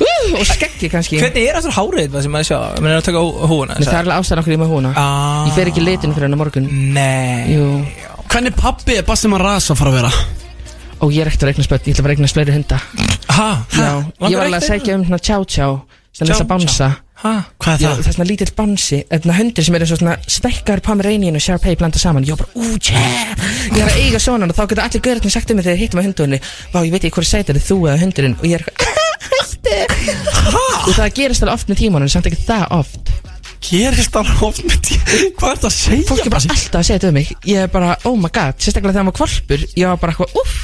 uh, 0.00 0.36
Og 0.40 0.44
skeggi 0.48 0.90
kannski. 0.92 1.20
Hvernig 1.22 1.48
er 1.48 1.60
aftur 1.60 1.76
hárið 1.76 2.12
það 2.16 2.26
sem 2.26 2.36
maður 2.38 2.50
sjá? 2.50 2.60
Mér 2.80 2.96
er 2.96 3.02
að 3.02 3.08
taka 3.10 3.24
á 3.24 3.26
húuna 3.52 3.76
Nei, 3.78 3.84
það 3.84 3.94
er 3.94 4.02
alveg 4.04 4.22
ástæðan 4.22 4.44
okkur 4.44 4.56
í 4.56 4.60
með 4.64 4.72
húna 4.74 4.94
ah. 4.96 5.48
Ég 5.48 5.56
fer 5.58 5.72
ekki 5.72 5.84
litin 5.84 6.16
fyrir 6.16 6.28
hennar 6.28 6.42
morgun. 6.44 6.70
Nei. 6.96 7.56
Jú 7.56 7.68
Hvernig 8.28 8.54
pappi 8.58 8.98
er 8.98 9.06
Bassi 9.08 9.28
Maras 9.30 9.70
að 9.72 9.80
fara 9.80 9.92
að 9.92 9.98
vera? 10.02 10.10
Ó, 10.98 11.04
ég 11.14 11.22
er 11.22 11.30
ekkert 11.30 11.46
að 11.46 11.52
reikna 11.52 11.64
spött, 11.66 11.86
ég 11.88 11.94
ætla 11.94 12.04
að 12.04 12.10
reikna 12.12 12.30
fleiri 12.32 12.54
hunda. 12.56 12.78
Ha? 13.38 13.50
Já, 13.72 13.92
ég 14.28 14.34
var 14.38 14.48
alveg 14.48 14.58
að 14.58 14.66
segja 14.66 14.96
um 14.98 15.04
svona 15.06 15.20
tjá 15.22 15.36
tjá 15.46 15.68
Svona 16.18 16.34
að 16.34 16.48
bánsa 16.50 16.88
Ha? 17.18 17.32
Hvað 17.58 17.72
er 17.72 17.80
það? 17.82 17.98
það 17.98 18.08
er 18.10 18.14
svona 18.16 18.26
lítill 18.28 18.54
bánsi 18.54 18.98
Þetta 19.10 19.36
hundir 19.38 19.66
sem 19.66 19.76
eru 19.78 19.86
svona 19.90 20.14
stækkar 20.30 20.82
Pomeranian 20.86 21.38
og 21.38 21.42
Sharpei 21.42 21.74
blanda 21.78 21.98
saman. 21.98 22.26
Ég 22.26 22.34
var 22.34 22.46
bara, 22.46 22.52
ú, 22.58 22.78
tjá 22.78 22.98
Ég 23.74 23.80
er 23.82 23.88
að 23.88 23.98
eiga 24.04 24.20
svona 24.22 24.46
og 24.46 24.54
þá 24.54 24.62
getur 24.64 24.84
allir 24.84 25.04
gaurarnir 25.06 25.34
sagt 25.34 25.50
um 25.50 25.58
mig 25.58 25.66
þegar 25.66 25.78
þeir 25.78 25.84
hittum 25.84 26.02
á 26.02 26.06
hundunni 26.06 26.40
Vá, 26.74 26.78
ég 26.86 26.94
veit 26.94 27.02
ekki 27.04 27.14
hvort 27.18 27.30
sætir 27.30 27.58
þú 27.62 27.78
eða 27.88 28.02
hundurinn. 28.02 28.38
Og 28.38 28.46
ég 28.46 28.58
er 28.58 28.66
eitthvað 28.66 29.06
Og 30.88 30.94
það 30.96 31.14
gerist 31.18 31.42
alveg 31.44 31.58
oft 31.58 31.70
með 31.70 31.80
tímanum, 31.82 32.10
samt 32.10 32.30
ekki 32.30 32.46
það 32.48 32.64
oft 32.78 33.17
Gerist 33.64 34.14
það 34.14 34.32
oft 34.46 34.64
með 34.68 34.80
tí 34.86 34.98
Hvað 35.38 35.50
er 35.50 35.62
það 35.62 35.68
að 35.68 35.76
segja? 35.76 36.08
Fólk 36.08 36.24
er 36.24 36.34
bara 36.34 36.54
alltaf 36.54 36.80
að 36.80 36.88
segja 36.88 36.98
þetta 36.98 37.12
um 37.12 37.16
mig. 37.18 37.30
Ég 37.48 37.62
er 37.66 37.70
bara, 37.72 37.94
oh 38.08 38.18
my 38.18 38.30
god, 38.30 38.58
sérstaklega 38.62 38.96
þegar 38.96 39.08
maður 39.08 39.20
kvalpur 39.22 39.64
Ég 39.74 39.88
var 39.90 40.02
bara 40.02 40.14
eitthvað, 40.14 40.42
uff 40.42 40.58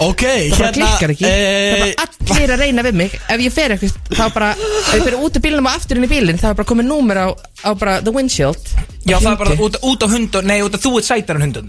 Ok, 0.00 0.22
það 0.22 0.60
bara 0.60 0.72
klikkar 0.72 1.12
ekki. 1.12 1.24
Það 1.26 1.34
er 1.34 1.82
eh, 1.82 1.94
bara 1.98 2.36
allir 2.36 2.52
að 2.54 2.62
reyna 2.62 2.84
við 2.86 2.96
mig. 3.00 3.16
Ef 3.34 3.42
ég 3.44 3.52
fer 3.52 3.74
eitthvað 3.74 4.16
þá 4.16 4.22
bara 4.36 4.48
ef 4.54 4.94
ég 4.94 5.02
fer 5.04 5.16
út 5.18 5.36
úr 5.36 5.44
bílnum 5.44 5.68
og 5.68 5.76
aftur 5.76 6.00
inn 6.00 6.06
í 6.06 6.10
bílinn 6.10 6.40
þá 6.40 6.46
er 6.52 6.56
bara 6.60 6.68
komið 6.70 6.88
númer 6.88 7.20
á, 7.20 7.28
á 7.66 7.70
bara 7.76 7.98
the 8.06 8.14
windshield. 8.14 8.70
Já, 9.04 9.18
það 9.18 9.30
er 9.32 9.38
bara 9.42 9.58
út, 9.66 9.76
út 9.90 10.00
á 10.04 10.08
hundur, 10.12 10.48
nei, 10.48 10.58
út 10.64 10.76
af 10.76 10.84
þú 10.84 10.94
ert 11.00 11.08
sætar 11.08 11.40
en 11.40 11.44
hundur 11.48 11.68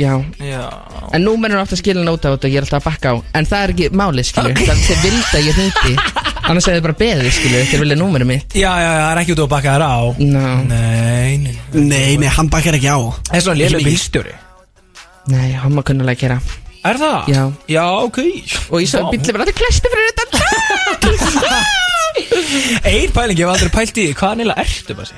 Já. 0.00 0.12
Já. 0.44 0.64
En 1.14 1.24
nú 1.24 1.36
mennur 1.40 1.62
ofta 1.62 1.80
hann 1.80 2.12
út 2.12 2.24
á 2.24 2.34
þetta 2.34 2.52
ég 2.52 2.60
er 2.60 2.68
alltaf 2.68 2.82
að 2.82 2.88
bakka 2.90 3.14
á. 3.14 3.14
En 3.32 3.48
það 3.48 3.64
er 3.64 3.74
ekki 3.76 3.90
málið, 3.96 4.32
skilju 4.32 4.54
Það 5.32 6.32
er 6.44 6.50
Annars 6.52 6.66
hefði 6.68 6.82
bara 6.84 6.96
beðið, 7.00 7.28
skilju 7.38 7.60
Þeir 7.70 7.82
vilja 7.84 7.96
númerið 7.98 8.28
mitt. 8.28 8.54
Já, 8.54 8.68
já, 8.76 8.88
já, 8.90 9.00
það 9.00 9.12
er 9.12 9.20
ekki 9.22 9.34
út 9.34 9.40
á 9.40 9.44
að 9.44 9.52
bakka 9.54 9.74
þér 9.74 9.84
á. 9.84 9.96
No. 10.20 10.42
Nei, 10.68 11.30
nei 11.40 11.54
Nei, 11.74 12.16
nei, 12.20 12.28
hann 12.36 12.50
bakkar 12.52 12.76
ekki 12.78 12.90
á. 12.92 12.98
Það 13.30 13.38
er 13.38 13.44
svona 13.46 13.60
lélega 13.62 13.88
bílstjóri. 13.88 14.34
Nei, 15.32 15.48
hann 15.56 15.72
má 15.72 15.80
kunnulega 15.86 16.20
gera 16.20 16.38
Er 16.84 16.98
það? 17.00 17.28
Já. 17.32 17.42
Já, 17.72 17.84
ok. 18.04 18.18
Og 18.68 18.82
ég 18.82 18.90
svo 18.90 19.06
Vá. 19.06 19.12
bílið 19.14 19.32
var 19.32 19.44
alltaf 19.46 19.56
klesti 19.56 19.92
fyrir 19.94 20.10
þetta 20.20 20.26
Einn 22.90 23.14
pæling, 23.14 23.38
ég 23.40 23.46
hef 23.48 23.54
aldrei 23.54 23.72
pælt 23.72 23.96
í 23.96 24.04
því, 24.10 24.16
Hvað 24.18 24.34
neila 24.42 24.56
ertu, 24.60 24.96
Bassi? 24.98 25.16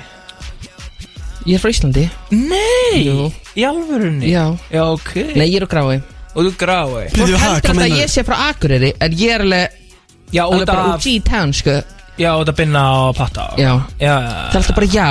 Ég 1.47 1.59
er 1.59 1.63
frá 1.63 1.71
Íslandi. 1.75 2.05
Nei 2.35 3.03
Jú. 3.07 3.27
Í 3.59 3.67
alvörunni? 3.67 4.31
Já. 4.31 4.45
Já, 4.71 4.85
ok. 4.93 5.11
Nei, 5.35 5.49
ég 5.51 5.59
er 5.59 5.67
á 5.67 5.71
grái 5.75 5.99
Og 6.37 6.47
þú 6.47 6.53
grái 6.61 7.11
Fólk 7.17 7.35
heldur 7.35 7.49
alltaf 7.51 7.83
að 7.83 7.99
ég 7.99 8.13
sé 8.13 8.23
frá 8.27 8.37
Akureyri 8.51 8.93
En 9.03 9.19
ég 9.19 9.35
er 9.35 9.45
alveg 9.47 9.86
Já, 10.35 10.43
Alveg 10.47 10.63
út 10.63 10.67
bara 10.73 10.83
af- 10.83 10.97
úr 10.97 11.05
G-Town, 11.07 11.53
sko 11.55 11.77
Já, 12.17 12.31
og 12.33 12.47
það 12.49 12.55
binna 12.57 12.81
á 12.81 13.13
patta 13.13 13.43
Já. 13.61 13.73
Já, 14.01 14.15
Það 14.17 14.55
er 14.55 14.57
alltaf 14.63 14.77
bara 14.79 14.87
já 14.89 15.07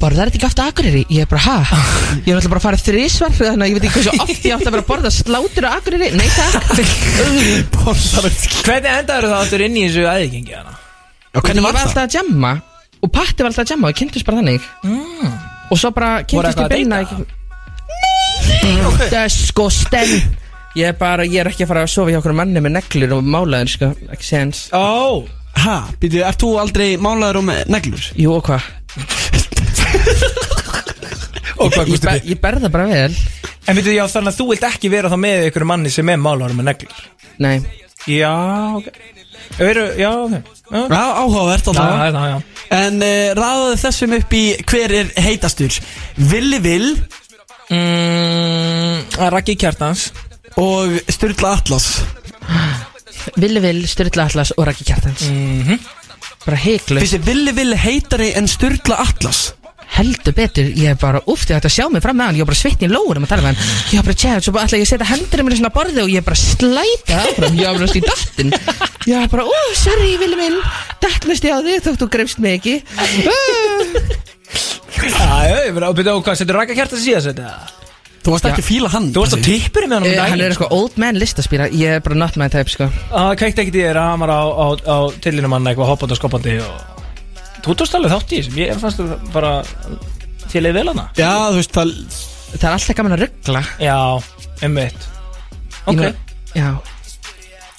Borðar 0.00 0.26
þetta 0.26 0.38
ekki 0.40 0.48
aftur 0.48 0.64
Akureyri? 0.72 1.02
Ég 1.14 1.22
er 1.22 1.28
bara 1.30 1.42
ha 1.44 1.58
Ég 2.26 2.32
er 2.32 2.34
alltaf 2.40 2.50
bara 2.50 2.58
að 2.58 2.64
fara 2.66 2.80
þrísvar 2.82 3.36
Þannig 3.38 3.62
að 3.62 3.68
ég 3.70 3.76
veit 3.78 3.86
ekki 3.86 3.94
hversu 4.00 4.14
oft 4.24 4.48
ég 4.48 4.56
átti 4.56 4.66
að 4.66 4.74
vera 4.74 4.82
að 4.82 4.88
borða 4.90 5.12
slátur 5.14 5.68
á 5.68 5.70
Akureyri 5.76 6.08
Nei 6.18 6.26
takk 6.34 6.66
Hvernig 8.66 8.90
endaður 8.90 9.28
það 9.30 9.38
áttur 9.38 9.64
inn 9.68 9.78
í 9.78 9.84
þessu 9.86 10.08
aðgengi 10.10 10.56
hana? 10.58 10.74
Og 11.38 11.46
hvernig 11.46 11.62
var 11.62 11.78
það? 11.78 11.78
Ég 11.78 11.78
var 11.78 11.78
alltaf 11.86 12.02
að 12.02 12.18
jamma 12.18 12.52
Og 12.98 13.12
Patti 13.14 13.38
var 13.46 13.52
alltaf 13.52 13.62
að 13.64 13.72
jamma 13.76 13.92
Og 13.92 13.98
kynntust 14.02 14.26
bara 14.26 14.40
þannig 14.42 14.68
mm. 14.82 15.38
Og 15.70 15.78
svo 15.78 15.92
bara 15.94 16.10
kynntust 16.24 16.58
eitthvað 16.58 16.64
ég 16.64 16.66
að 16.66 16.74
binna 16.74 16.98
deyta? 17.06 17.16
Nei. 18.58 19.08
Það 19.12 19.26
sko 19.34 19.68
stenn 19.72 20.14
Ég 20.76 20.84
er 20.92 20.96
bara, 21.00 21.24
ég 21.24 21.40
er 21.40 21.48
ekki 21.50 21.64
að 21.64 21.70
fara 21.72 21.82
að 21.86 21.92
sofa 21.94 22.12
hjá 22.12 22.18
okkur 22.20 22.36
manni 22.36 22.60
með 22.62 22.74
neglur 22.76 23.16
og 23.18 23.24
málaður, 23.24 23.70
sko, 23.72 23.88
ekki 24.14 24.26
séns. 24.28 24.66
Ó 24.76 25.24
Ha, 25.58 25.78
býtu, 25.98 26.20
ert 26.22 26.38
þú 26.38 26.52
aldrei 26.60 26.92
málaður 27.02 27.40
um 27.40 27.48
neglur? 27.72 28.04
Jú, 28.14 28.36
og 28.36 28.44
hvað? 28.46 28.62
Og 31.58 31.72
hvað, 31.74 31.88
Ég, 31.88 31.90
Gústi? 31.90 32.06
ber, 32.06 32.20
ég 32.30 32.38
berða 32.38 32.68
bara 32.70 32.84
vel. 32.86 33.14
En 33.68 33.74
veitu, 33.74 33.90
já, 33.90 34.04
þannig 34.12 34.30
að 34.30 34.36
þú 34.38 34.44
vilt 34.52 34.66
ekki 34.68 34.90
vera 34.92 35.10
þá 35.10 35.16
með 35.18 35.46
ykkur 35.48 35.64
manni 35.66 35.90
sem 35.90 36.08
er 36.12 36.20
málar 36.22 36.54
með 36.54 36.68
neglur? 36.70 37.00
Nei. 37.42 37.56
Já, 38.06 38.30
ok. 38.78 38.86
Eru, 39.64 39.84
já, 39.98 40.10
ok. 40.22 40.36
Já, 40.68 40.78
Já, 40.92 41.02
áhugavert 41.18 41.68
alltaf 41.72 41.88
Já, 41.88 42.06
já, 42.12 42.22
já. 42.30 42.38
En 42.78 43.00
uh, 43.02 43.32
ræðaðu 43.38 43.76
þessum 43.82 44.14
upp 44.20 44.34
í 44.38 44.44
hver 44.70 44.94
er 45.00 45.10
heitastur. 45.24 45.78
Villi 46.30 46.58
Vill 46.62 46.88
mm, 47.72 49.18
Raggi 49.32 49.56
Kjartans 49.58 50.10
Og 50.58 50.96
Sturla 51.12 51.54
Atlas. 51.58 51.86
Villi 53.38 53.60
Vill, 53.62 53.84
Sturla 53.90 54.26
Atlas 54.28 54.52
og 54.56 54.66
Raki 54.66 54.84
Kjartans. 54.88 55.22
Mhm. 55.30 55.78
Bara 56.46 56.56
heiklu 56.62 57.00
Finnst 57.02 57.14
þið 57.18 57.26
Villi 57.28 57.52
Vill 57.52 57.76
heitari 57.76 58.32
en 58.38 58.46
Sturla 58.48 58.98
Atlas? 59.04 59.52
Heldur 59.98 60.34
betur, 60.36 60.66
ég 60.76 60.92
er 60.92 60.98
bara 61.00 61.20
ætti 61.24 61.54
að 61.56 61.72
sjá 61.72 61.86
mig 61.90 62.02
fram 62.04 62.18
með 62.18 62.26
hann 62.28 62.36
Ég 62.36 62.44
var 62.44 62.50
bara 62.52 62.58
svitn 62.60 62.84
í 62.84 62.90
lóðum 62.92 63.24
að 63.24 63.30
tala 63.32 63.42
með 63.42 63.56
hann. 63.56 63.70
Ég 63.88 63.96
var 63.98 64.06
bara 64.08 64.18
tjæð, 64.22 64.42
svo 64.44 64.52
bara 64.52 64.66
ætla 64.68 64.78
ég 64.78 64.84
að 64.84 64.90
setja 64.92 65.08
hendur 65.08 65.42
mér 65.42 65.54
í 65.54 65.58
svona 65.58 65.72
borði 65.74 66.02
Og 66.04 66.12
ég 66.12 66.26
bara 66.26 66.38
slæta 66.38 67.20
áfram, 67.24 67.56
ég 67.58 67.66
var 67.66 67.78
bara 67.80 67.96
í 67.98 68.04
dattin 68.04 68.52
Ég 69.08 69.16
var 69.16 69.32
bara, 69.32 69.46
ó, 69.48 69.60
sorry, 69.80 70.12
Villi 70.20 70.38
minn 70.38 70.60
Dattnast 71.02 71.48
ég 71.48 71.56
á 71.56 71.58
þig, 71.64 71.82
þótt 71.86 72.04
þú 72.04 72.10
greifst 72.12 72.38
mig 72.44 72.58
ekki. 72.60 72.76
Já, 74.98 75.28
já, 75.48 75.56
ég 75.66 75.74
verið 75.74 75.88
að 75.88 75.98
byrja 75.98 76.14
á 76.14 76.18
hvað, 76.20 76.38
setur 76.42 76.58
Raggi 76.58 76.76
Kjartans 76.78 77.04
síðan 77.04 77.26
setja 77.30 77.52
Þú 78.24 78.32
varst 78.34 78.48
ekki 78.50 78.62
að 78.64 78.68
fíla 78.68 78.88
hann 78.92 79.06
Þú 79.14 79.22
varst 79.22 79.36
á 79.36 79.40
tippurinn 79.46 79.90
með 79.92 79.96
hann 79.98 80.06
um 80.06 80.10
Eh, 80.12 80.18
Hann 80.18 80.30
daginn. 80.32 80.44
er 80.44 80.54
eitthvað 80.54 80.74
old 80.78 80.98
man 81.00 81.18
listaspýra 81.20 81.68
Ég 81.72 81.96
er 81.96 82.00
bara 82.04 82.18
not 82.18 82.36
my 82.40 82.48
type, 82.52 82.68
sko. 82.72 82.88
Það 83.12 83.30
kveikti 83.40 83.62
ekkert 83.64 83.78
í 83.78 83.84
þér 83.86 84.00
að 84.02 84.08
hann 84.10 84.20
var 84.24 84.32
á, 84.34 84.42
á, 84.48 84.66
á 84.84 84.98
tillinum 85.24 85.54
hann 85.56 85.70
eitthvað 85.70 85.90
hoppandi 85.92 86.16
og 86.16 86.20
skoppandi 86.20 86.56
og 86.64 86.96
Þú 87.64 87.74
tókst 87.80 87.94
alveg 87.98 88.12
þátt 88.14 88.32
í 88.34 88.40
þessum, 88.42 88.58
ég 88.62 88.82
fannst 88.82 89.00
þú 89.00 89.32
bara 89.34 89.52
til 90.48 90.62
eða 90.64 90.74
vel 90.78 90.88
hana. 90.92 91.08
Já, 91.18 91.32
þú 91.52 91.56
veist 91.58 91.72
það 91.74 91.90
Það 92.48 92.62
er 92.68 92.76
alltaf 92.78 92.96
gaman 92.96 93.12
að 93.16 93.22
ruggla. 93.26 93.60
Já, 93.82 93.96
einmitt. 94.64 95.08
Ok. 95.90 96.04
Já. 96.56 96.68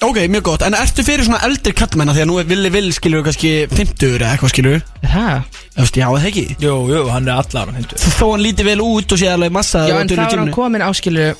Ok, 0.00 0.16
mjög 0.32 0.44
gott, 0.46 0.62
en 0.64 0.72
ertu 0.78 1.02
fyrir 1.04 1.26
svona 1.26 1.42
eldri 1.44 1.74
kallmenna 1.76 2.14
Því 2.16 2.22
að 2.22 2.28
nú 2.30 2.36
er 2.40 2.46
Villi 2.48 2.70
Vill 2.72 2.86
skilur 2.96 3.24
kannski 3.26 3.50
50 3.68 4.14
eða 4.16 4.30
eitthvað 4.32 4.52
skilur 4.54 4.78
Það? 5.04 5.58
Þú 5.80 5.86
veist, 5.86 5.96
já, 5.96 6.06
eða 6.10 6.28
ekki? 6.28 6.42
Jú, 6.60 6.72
jú, 6.92 7.04
hann 7.08 7.28
er 7.28 7.38
allar 7.40 7.70
á 7.70 7.72
50 7.72 8.02
Þó 8.18 8.26
hann 8.34 8.42
líti 8.44 8.66
vel 8.66 8.82
út 8.84 9.14
og 9.14 9.20
sé 9.20 9.30
alveg 9.32 9.54
massa 9.54 9.86
Já, 9.88 9.94
en 9.96 10.10
þá 10.10 10.18
er 10.26 10.42
hann 10.42 10.52
komin 10.52 10.84
áskilu 10.84 11.30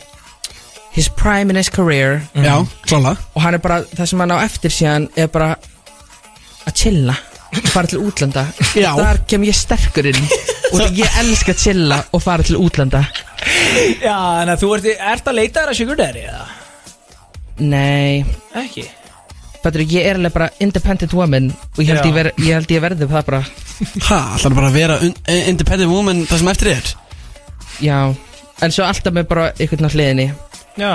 His 0.90 1.06
prime 1.14 1.52
in 1.52 1.58
his 1.60 1.68
career. 1.70 2.16
Já, 2.34 2.64
klála 2.88 3.12
Og 3.36 3.42
hann 3.44 3.54
er 3.54 3.62
bara, 3.62 3.82
það 3.92 4.08
sem 4.10 4.22
hann 4.24 4.32
á 4.32 4.38
eftir 4.42 4.72
síðan 4.74 5.10
Er 5.14 5.28
bara 5.30 5.52
að 6.66 6.76
chilla. 6.76 7.16
Fara 7.72 7.88
til 7.90 8.00
útlanda. 8.04 8.44
Já. 8.78 8.92
Þar 8.94 9.20
kem 9.30 9.44
ég 9.48 9.56
sterkur 9.58 10.06
inn. 10.10 10.20
Og 10.70 10.82
ég 11.00 11.18
elska 11.22 11.54
að 11.54 11.64
chilla 11.64 11.98
og 12.14 12.22
fara 12.22 12.46
til 12.46 12.60
útlanda. 12.60 13.02
Já, 13.98 14.16
en 14.44 14.54
þú 14.60 14.74
ert, 14.76 14.88
ert 14.94 15.30
að 15.32 15.38
leita 15.40 15.64
þér 15.64 15.74
að 15.74 15.80
sugar 15.80 16.00
daddy 16.00 16.24
eða? 16.30 16.46
Nei. 17.60 18.24
Ekki 18.60 18.86
Betur, 19.62 19.82
ég 19.85 20.07
er 20.09 20.16
alveg 20.16 20.32
bara 20.32 20.49
independent 20.65 21.12
woman 21.12 21.51
Og 21.77 21.81
ég 21.85 21.91
held 21.93 22.07
ég, 22.09 22.15
ver, 22.16 22.31
ég, 22.39 22.55
held 22.57 22.70
ég 22.73 22.81
verði 22.81 23.09
það 23.11 23.24
bara. 23.27 23.41
Ha, 24.09 24.19
ætlar 24.39 24.55
bara 24.57 24.69
að 24.70 24.77
vera 24.78 24.97
un- 25.05 25.15
eh, 25.28 25.49
independent 25.49 25.91
woman 25.93 26.23
það 26.27 26.39
sem 26.43 26.49
eftir 26.55 26.69
er? 26.77 26.95
Já 27.85 27.99
En 28.62 28.70
svo 28.73 28.85
alltaf 28.85 29.12
með 29.16 29.27
bara 29.28 29.47
einhvern 29.57 29.89
á 29.89 29.91
hliðinni. 29.93 30.27
Já. 30.77 30.93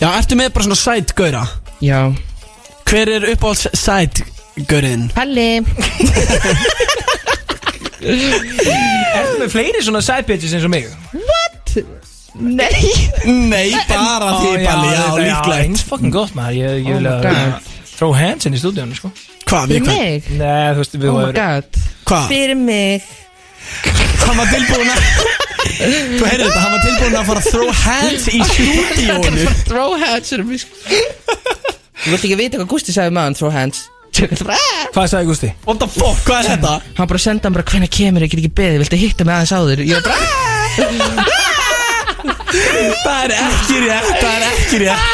Já, 0.00 0.08
ertu 0.18 0.34
með 0.38 0.52
bara 0.54 0.64
svona 0.66 0.78
side 0.80 1.14
gauðra? 1.14 1.44
Já. 1.80 2.00
Hver 2.86 3.08
er 3.14 3.26
uppáhalds 3.30 3.68
side 3.78 4.24
gauðin? 4.66 5.06
Palli. 5.14 5.62
Ertu 8.06 9.38
með 9.40 9.50
fleiri 9.54 9.82
svona 9.84 10.02
side 10.04 10.26
bitches 10.28 10.54
eins 10.56 10.66
og 10.66 10.72
mig? 10.74 10.88
What? 11.14 11.76
Nei. 12.36 12.82
Nei, 13.24 13.70
bara 13.88 14.32
Ó, 14.34 14.40
því 14.42 14.50
Palli, 14.66 14.90
já, 14.92 15.00
þetta- 15.00 15.22
líklegt. 15.22 15.62
eins 15.62 15.82
fucking 15.88 16.12
gott 16.12 16.34
maður. 16.36 16.58
Ég, 16.58 16.84
ég 16.84 16.96
Oh 16.96 17.00
my 17.00 17.08
að 17.08 17.22
God. 17.22 17.72
Throw 17.96 18.12
hands 18.16 18.46
inn 18.48 18.56
í 18.56 18.60
stúdíunum 18.60 18.96
sko 18.98 19.10
Hvað, 19.46 19.66
Fyrir 19.66 19.72
við 19.72 19.80
hvað? 19.86 19.96
mig? 19.96 20.30
Nei, 20.40 20.68
þú 20.74 20.82
veist, 20.82 20.94
við 20.96 21.08
Oh 21.08 21.16
my 21.16 21.24
vorum 21.24 21.36
god 21.40 21.80
Hvað? 22.06 22.28
Fyrir 22.30 22.58
mig 22.60 23.02
Hann 24.26 24.40
var 24.40 24.52
tilbúin 24.52 24.92
að 24.92 25.00
Þú 25.66 26.24
heyrðu 26.30 26.46
þetta, 26.46 26.60
hann 26.62 26.72
var 26.76 26.82
tilbúin 26.86 27.16
að 27.18 27.26
fara 27.30 27.42
að 27.42 27.50
throw 27.50 27.68
hands 27.82 28.28
í 28.30 28.40
stúdíónu 28.52 29.50
Throw 29.66 29.96
hands 30.02 30.32
er 30.36 30.44
mig 30.46 30.64
Þú 30.66 32.12
vilt 32.12 32.24
ekki 32.26 32.38
vita 32.38 32.60
hvað 32.60 32.70
Gusti 32.74 32.94
sagði 32.96 33.16
maður 33.18 33.38
Throw 33.40 33.54
hands 33.54 33.84
Hvað 34.16 35.08
sagði 35.12 35.26
Gústi? 35.28 35.48
What 35.66 35.80
the 35.82 35.88
fuck, 35.92 36.20
hvað 36.24 36.38
er 36.38 36.46
þetta? 36.54 36.74
Hann 36.96 37.10
bara 37.10 37.20
senda 37.20 37.50
hann 37.50 37.56
bara 37.58 37.66
hvernig 37.68 37.90
kemur 37.92 38.24
ég 38.24 38.32
get 38.32 38.40
ekki 38.40 38.54
beðið 38.62 38.80
Viltu 38.84 39.00
hitta 39.02 39.26
mig 39.28 39.34
aðeins 39.36 39.52
áður 39.58 39.82
Ég 39.84 39.98
var 39.98 40.06
bara 40.08 41.56
Það 42.46 43.18
er 43.24 43.32
ekki 43.36 43.76
rétt, 43.82 44.10
það 44.22 44.34
er 44.36 44.42
ekki 44.52 44.76
rétt 44.84 45.06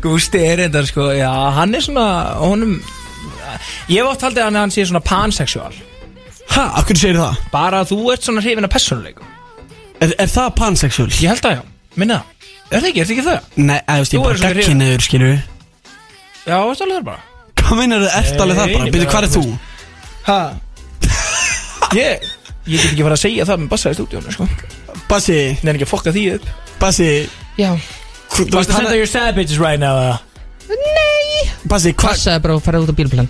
Gústi 0.00 0.40
er 0.40 0.56
reyndar 0.62 0.86
sko, 0.88 1.10
já, 1.12 1.28
hann 1.58 1.74
er 1.76 1.82
svona, 1.84 2.06
honum 2.40 2.72
Ég 3.90 4.06
oft 4.06 4.22
haldið 4.24 4.46
að 4.46 4.56
hann 4.62 4.72
sé 4.72 4.80
svona 4.88 5.02
pansexual 5.04 5.74
Ha, 6.50 6.64
af 6.80 6.86
hverju 6.88 6.98
segir 7.02 7.18
það? 7.20 7.34
Bara 7.52 7.76
að 7.84 7.90
þú 7.92 7.98
ert 8.14 8.24
svona 8.26 8.42
hrifin 8.44 8.66
af 8.66 8.72
personleikum 8.72 9.26
Er, 10.00 10.14
er 10.24 10.30
það 10.32 10.48
pansexual? 10.58 11.10
Ég 11.20 11.28
held 11.34 11.44
að 11.50 11.56
já, 11.58 11.62
minna 12.00 12.16
það 12.22 12.26
Er 12.70 12.78
það 12.84 12.88
ekki, 12.90 13.00
er 13.02 13.06
það 13.10 13.14
ekki 13.16 13.26
það? 13.28 13.40
Nei, 13.66 13.78
þú 13.84 13.98
veist, 14.00 14.14
ég 14.14 14.20
bara 14.24 14.34
hrifin. 14.38 14.46
gagkinniður, 14.60 15.02
skilur 15.06 15.36
Já, 16.46 16.56
veist 16.70 16.82
alveg 16.86 16.96
það 16.96 17.06
bara 17.10 17.20
Hvað 17.60 17.74
meinar 17.82 17.98
þú, 18.02 18.08
ert 18.22 18.38
alveg 18.46 18.56
það 18.56 18.66
Nei, 18.66 18.74
bara? 18.74 18.84
ég 18.86 18.92
meina, 18.96 19.10
hvað 19.12 19.22
er 19.26 19.32
þú? 19.36 19.44
Ha? 20.30 20.40
Ég, 21.98 22.28
ég 22.70 22.80
get 22.84 22.94
ekki 22.94 23.06
fara 23.06 23.18
að 23.18 23.24
segja 23.24 23.46
það 23.48 23.62
með 23.64 23.70
bassa 23.74 23.92
í 23.92 23.98
stúdíónu, 23.98 24.34
sko. 24.36 24.48
Bassi. 25.10 25.38
Nei, 25.60 25.74
ekki 25.74 25.86
að 25.88 25.92
fokka 25.92 26.14
því 26.14 26.24
upp. 26.36 26.50
Bassi. 26.80 27.10
Já. 27.58 27.70
Þú 28.30 28.46
Þú 28.46 28.60
veist 28.60 28.70
að 28.70 28.76
senda 28.78 28.98
your 28.98 29.10
sad 29.10 29.38
bitches 29.38 29.60
right 29.62 29.80
now, 29.82 29.98
eða? 29.98 30.18
Nei. 30.70 31.00
Bassi, 31.68 31.90
hvað 31.92 32.14
Passaði 32.14 32.42
bara 32.44 32.54
að 32.56 32.62
fara 32.64 32.80
út 32.80 32.90
á 32.90 32.94
bílplan 32.96 33.28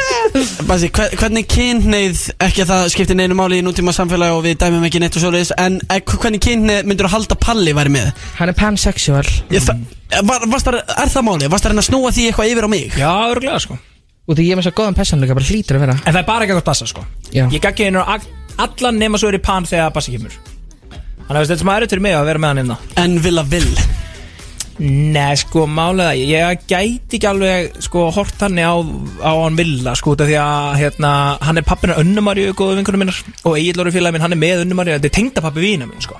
Bassi, 0.70 0.88
hver, 0.94 1.12
hvernig 1.18 1.48
kynneið 1.50 2.22
Ekki 2.40 2.64
að 2.64 2.70
það 2.70 2.84
skiptir 2.94 3.18
neinu 3.18 3.36
máli 3.36 3.58
í 3.60 3.64
nútíma 3.64 3.92
samfélagi 3.96 4.36
Og 4.36 4.42
við 4.46 4.56
dæmum 4.62 4.86
ekki 4.88 5.02
neitt 5.02 5.18
og 5.18 5.24
svoleiðis 5.24 5.52
En 5.60 5.80
eh, 5.90 6.00
hvernig 6.06 6.42
kynneið 6.46 6.88
myndur 6.88 7.10
að 7.10 7.16
halda 7.16 7.38
Palli 7.42 7.74
væri 7.76 7.92
með? 7.96 8.10
Hann 8.38 8.52
er 8.52 8.58
pansexual. 8.58 9.26
Ég, 9.52 9.66
það, 9.66 9.84
var, 10.30 10.48
varst 10.54 10.70
það, 10.70 10.80
er 10.94 11.12
það 11.12 11.26
máli? 11.28 11.52
Varst 11.52 11.68
það 11.68 11.82
að 11.82 11.88
snúa 11.90 12.12
því 12.16 12.26
eitthvað 12.30 12.52
yfir 12.54 12.68
á 12.68 12.70
mig? 12.72 12.98
Já, 13.00 13.10
örglega, 13.34 13.62
sko. 13.66 13.80
Og 14.30 14.36
því 14.38 14.46
ég 14.46 14.54
er 14.54 14.60
með 14.60 14.68
svo 14.68 14.76
góðan 14.78 14.98
personleika 14.98 15.36
bara 15.36 15.48
hlýtur 15.48 15.78
að 15.78 15.86
vera. 15.88 15.96
En 16.04 16.12
það 16.12 16.20
er 16.22 16.28
bara 16.28 16.46
ekki 16.46 16.54
eitthvað 16.54 16.68
bassa, 16.70 16.86
sko. 16.90 17.06
Já. 17.34 17.44
Ég 17.50 17.64
gaggi 17.64 17.88
hennar 17.88 18.06
á 18.06 18.39
allan 18.58 18.98
nema 18.98 19.18
svo 19.18 19.28
er 19.30 19.38
í 19.38 19.42
pan 19.42 19.64
þegar 19.68 19.92
bassi 19.94 20.12
kemur. 20.16 20.32
Þannig 21.28 21.36
að 21.38 21.42
þetta 21.46 21.54
er 21.54 21.58
sem 21.62 21.68
aðrið 21.76 21.88
til 21.94 22.00
mig 22.02 22.14
að 22.18 22.24
vera 22.26 22.38
með 22.42 22.48
hann 22.50 22.58
innan 22.64 22.76
En 22.98 23.12
vilja 23.22 23.42
vill 23.46 23.74
Nei, 24.80 25.34
sko, 25.36 25.66
málega 25.68 26.14
Ég 26.16 26.62
gæti 26.70 27.18
ekki 27.18 27.28
alveg, 27.28 27.68
sko, 27.84 28.06
hort 28.16 28.40
hann 28.40 28.56
á, 28.58 28.72
á 29.20 29.30
hann 29.44 29.58
Villa, 29.58 29.92
sko, 29.98 30.14
því 30.16 30.38
að 30.40 30.78
hérna, 30.80 31.10
hann 31.44 31.60
er 31.60 31.66
pappina 31.68 31.98
Önnumarju, 32.00 32.54
góðu 32.56 32.78
vinkunum 32.80 33.04
minnar 33.04 33.18
og 33.44 33.58
Egil 33.60 33.76
Lóri 33.78 33.92
félagi 33.92 34.16
minn, 34.16 34.24
hann 34.24 34.34
er 34.34 34.40
með 34.40 34.62
Önnumarju 34.64 34.96
þetta 34.96 35.10
er 35.10 35.14
tengdapappi 35.18 35.60
vína 35.66 35.86
minn, 35.90 36.00
sko. 36.02 36.16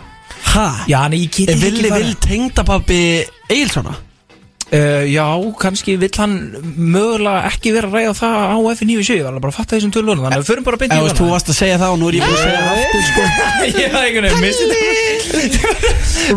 Ha? 0.53 0.67
Já, 0.91 1.01
nei, 1.09 1.23
ég 1.25 1.33
get 1.33 1.55
ekki 1.55 1.63
Villi 1.65 1.89
fara- 1.89 2.05
Vill 2.05 2.15
tengdapappi 2.27 3.01
Egilssona? 3.49 3.97
Uh, 4.71 5.03
já, 5.11 5.27
kannski 5.59 5.97
vill 5.99 6.15
hann 6.15 6.35
mögulega 6.79 7.49
ekki 7.51 7.73
vera 7.75 7.89
að 7.91 7.95
ræða 7.97 8.13
það 8.21 8.35
á 8.55 8.57
F97 8.71 9.17
Ég 9.19 9.25
var 9.27 9.33
alveg 9.33 9.43
bara 9.43 9.51
að 9.51 9.57
fatta 9.59 9.75
þessum 9.75 9.91
tölunum 9.97 10.23
Þannig 10.23 10.37
að 10.37 10.43
við 10.45 10.51
förum 10.53 10.65
bara 10.69 10.77
að 10.77 10.81
Ef 10.81 10.85
beinta 10.87 11.03
veist, 11.03 11.19
þú 11.19 11.27
varst 11.33 11.49
að 11.51 11.57
segja 11.59 11.77
það 11.81 11.91
og 11.91 11.99
nú 11.99 12.07
er 12.07 12.15
ég 12.15 12.23
búin 12.23 12.37
að 12.37 12.45
segja 12.45 12.61
það 12.63 12.79
aftur 12.79 13.03
sko. 13.09 13.23
Var 13.95 14.03
einhvern 14.07 14.27
veginn 14.31 14.45
mistið 14.47 14.71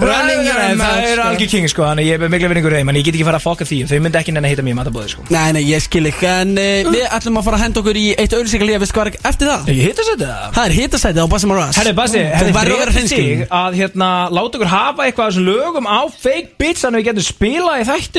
Running 0.02 0.42
your 0.48 0.58
Það 0.58 0.74
mouth, 0.82 0.98
er 0.98 1.14
sko. 1.14 1.28
algjör 1.28 1.50
king 1.54 1.68
sko 1.70 1.82
Þannig 1.86 2.06
ég 2.10 2.16
er 2.18 2.20
mikla 2.34 2.50
vinningur 2.50 2.74
þeim 2.74 2.90
En 2.90 2.98
ég 2.98 3.06
get 3.06 3.14
ekki 3.14 3.28
fara 3.30 3.38
að 3.38 3.46
fokka 3.46 3.66
því 3.70 3.78
Þau 3.92 3.98
myndi 4.08 4.18
ekki 4.24 4.34
nenni 4.34 4.48
að 4.50 4.54
heita 4.56 4.66
mér 4.66 4.74
í 4.74 4.78
matabóði 4.82 5.10
sko. 5.14 5.22
Nei, 5.30 5.50
nei, 5.54 5.64
ég 5.70 5.78
skil 5.86 6.06
ekki 6.10 6.26
En 6.34 6.58
uh, 6.58 6.90
við 6.90 7.06
ætlum 7.14 7.38
að 7.38 7.46
fara 7.46 7.58
að 7.60 7.66
henda 7.68 7.78
okkur 7.84 7.98
í 8.02 8.18
eitt 8.18 8.34
auðlýsingalíða 8.34 8.82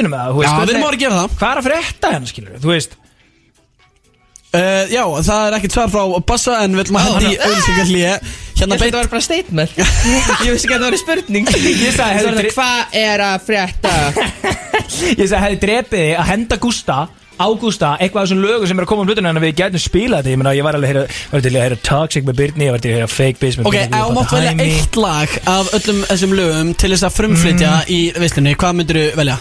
Er 0.05 0.20
eftir 0.20 0.20
það? 0.20 0.24
Þetta 0.24 0.24
á 0.24 0.31
Þú 0.31 0.40
að 0.40 0.44
að 0.44 0.44
á 0.44 0.44
að 0.44 0.44
í 0.44 0.44
veist, 0.44 0.52
Já, 0.52 0.66
við 0.66 0.74
erum 0.74 0.85
að 0.85 1.01
gera 1.01 1.16
það. 1.18 1.35
Hvað 1.40 1.51
er 1.51 1.60
að 1.60 1.66
frétta 1.68 2.12
hérna 2.14 2.31
skilur 2.31 2.62
Þú 2.64 2.72
veist. 2.74 2.97
Uh, 4.55 4.85
já, 4.86 5.02
það 5.26 5.44
er 5.48 5.56
ekkert 5.56 5.74
svar 5.74 5.89
frá 5.90 6.02
Bassa 6.28 6.60
en 6.62 6.76
við 6.76 6.85
ætlum 6.85 6.98
að 7.01 7.06
henda 7.09 7.31
í 7.32 7.39
auðlýsingalíða 7.43 8.12
Hérna 8.55 8.76
að 8.76 8.85
beint 8.85 8.85
þetta 8.85 9.01
var 9.01 9.09
bara 9.10 9.24
statement. 9.24 9.72
Ég 10.47 10.52
vissi 10.55 10.68
ekki 10.68 10.76
að 10.76 10.85
það 10.85 10.86
var 10.86 11.01
spurning. 11.01 11.48
Ég 11.51 11.97
sagði, 11.97 12.12
hefði 12.14 12.28
Þetta 12.28 12.36
dre- 12.39 12.52
Hvað 12.55 12.94
er 13.01 13.24
að 13.24 13.48
frétta? 13.48 13.94
Ég 15.20 15.26
sagði 15.26 15.43
hefði 15.43 15.60
drepið 15.64 16.05
þig 16.05 16.14
að 16.20 16.31
henda 16.31 16.60
Gústa 16.62 16.98
Ágústa, 17.35 17.97
eitthvað 17.98 18.20
af 18.22 18.28
þessum 18.28 18.43
lögum 18.44 18.68
sem 18.70 18.78
er 18.78 18.85
að 18.85 18.90
koma 18.93 19.02
um 19.02 19.09
hlutina 19.10 19.31
en 19.35 19.40
við 19.43 19.56
gætum 19.59 19.82
spilað 19.82 20.20
þetta, 20.22 20.31
ég 20.31 20.39
meina 20.39 20.52
ég 20.55 20.66
var 20.66 20.76
alveg 20.78 20.93
að 20.93 21.01
heyra, 21.01 21.16
var 21.32 21.43
til 21.43 21.51
að 21.51 21.64
heyra 21.64 21.78
Toxic 21.89 22.28
með 22.28 22.36
Byrni, 22.39 22.68
ég 22.68 22.74
var 22.76 22.85
til 22.85 22.93
að 22.93 22.98
heyra 23.01 23.09
Fake 23.10 23.40
Biz 23.43 23.59
með 23.59 23.66
Ok, 23.70 23.74
Byrni, 23.74 23.98
ef 23.98 24.05
þú 24.06 24.14
mátt 24.20 24.35
velja 24.36 24.52
eitt 24.68 24.98
lag 25.02 25.35
af 25.51 25.72
öllum 25.81 26.05
þessum 26.12 26.36
lögum 26.39 26.70
til 26.78 26.93
þess 26.94 27.09
að 27.09 27.16
frumflytja 27.16 27.72
í 27.90 27.98
veislunni, 28.22 28.55
hvað 28.60 28.78
myndir 28.78 29.01
þú 29.01 29.18
velja? 29.18 29.40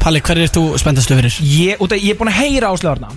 Palli, 0.00 0.20
hver 0.24 0.38
er 0.40 0.48
þú 0.52 0.62
spenntastu 0.80 1.16
fyrir? 1.18 1.34
Ég, 1.44 1.80
út 1.84 1.92
af, 1.92 2.00
ég 2.00 2.14
er 2.14 2.18
búin 2.20 2.30
að 2.32 2.38
heyra 2.40 2.70
áslöðarna 2.72 3.10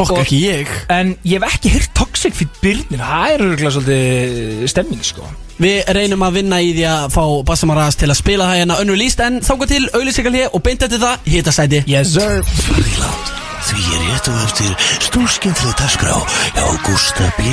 Fokk 0.00 0.12
Og- 0.14 0.20
ekki 0.22 0.38
ég. 0.46 0.68
En 0.88 1.10
ég 1.26 1.42
hef 1.42 1.56
ekki 1.58 1.72
heyrt 1.74 1.90
Toxic 1.98 2.32
fyrir 2.38 2.52
Byrni 2.62 2.96
Það 3.02 3.32
er 3.34 3.42
örgulega 3.44 3.72
svolítið 3.74 4.68
stemming 4.70 5.02
sko. 5.04 5.26
Við 5.60 5.90
reynum 5.92 6.22
að 6.24 6.38
vinna 6.38 6.60
í 6.64 6.70
því 6.72 6.86
að 6.88 7.10
fá 7.12 7.24
Bassamaras 7.50 7.98
til 8.00 8.08
að 8.08 8.16
spila 8.22 8.46
það 8.48 8.60
hérna 8.62 8.78
önnu 8.80 8.96
líst 8.96 9.20
En 9.20 9.40
þáka 9.44 9.68
til 9.68 9.82
auðlýsingalíða 9.92 10.48
og 10.56 10.62
beint 10.64 10.86
eftir 10.86 11.02
það 11.02 11.28
hitasæti. 11.34 11.82
Yes 11.90 12.14
sir. 12.14 12.40
Farðiland 12.64 13.36
Því 13.60 13.82
er 13.92 14.04
rétt 14.08 14.28
og 14.30 14.38
eftir 14.40 14.70
stórskemmtileg 15.04 15.74
dagskrá 15.76 16.16
hjá 16.56 16.64
Gústa 16.86 17.26
B. 17.36 17.44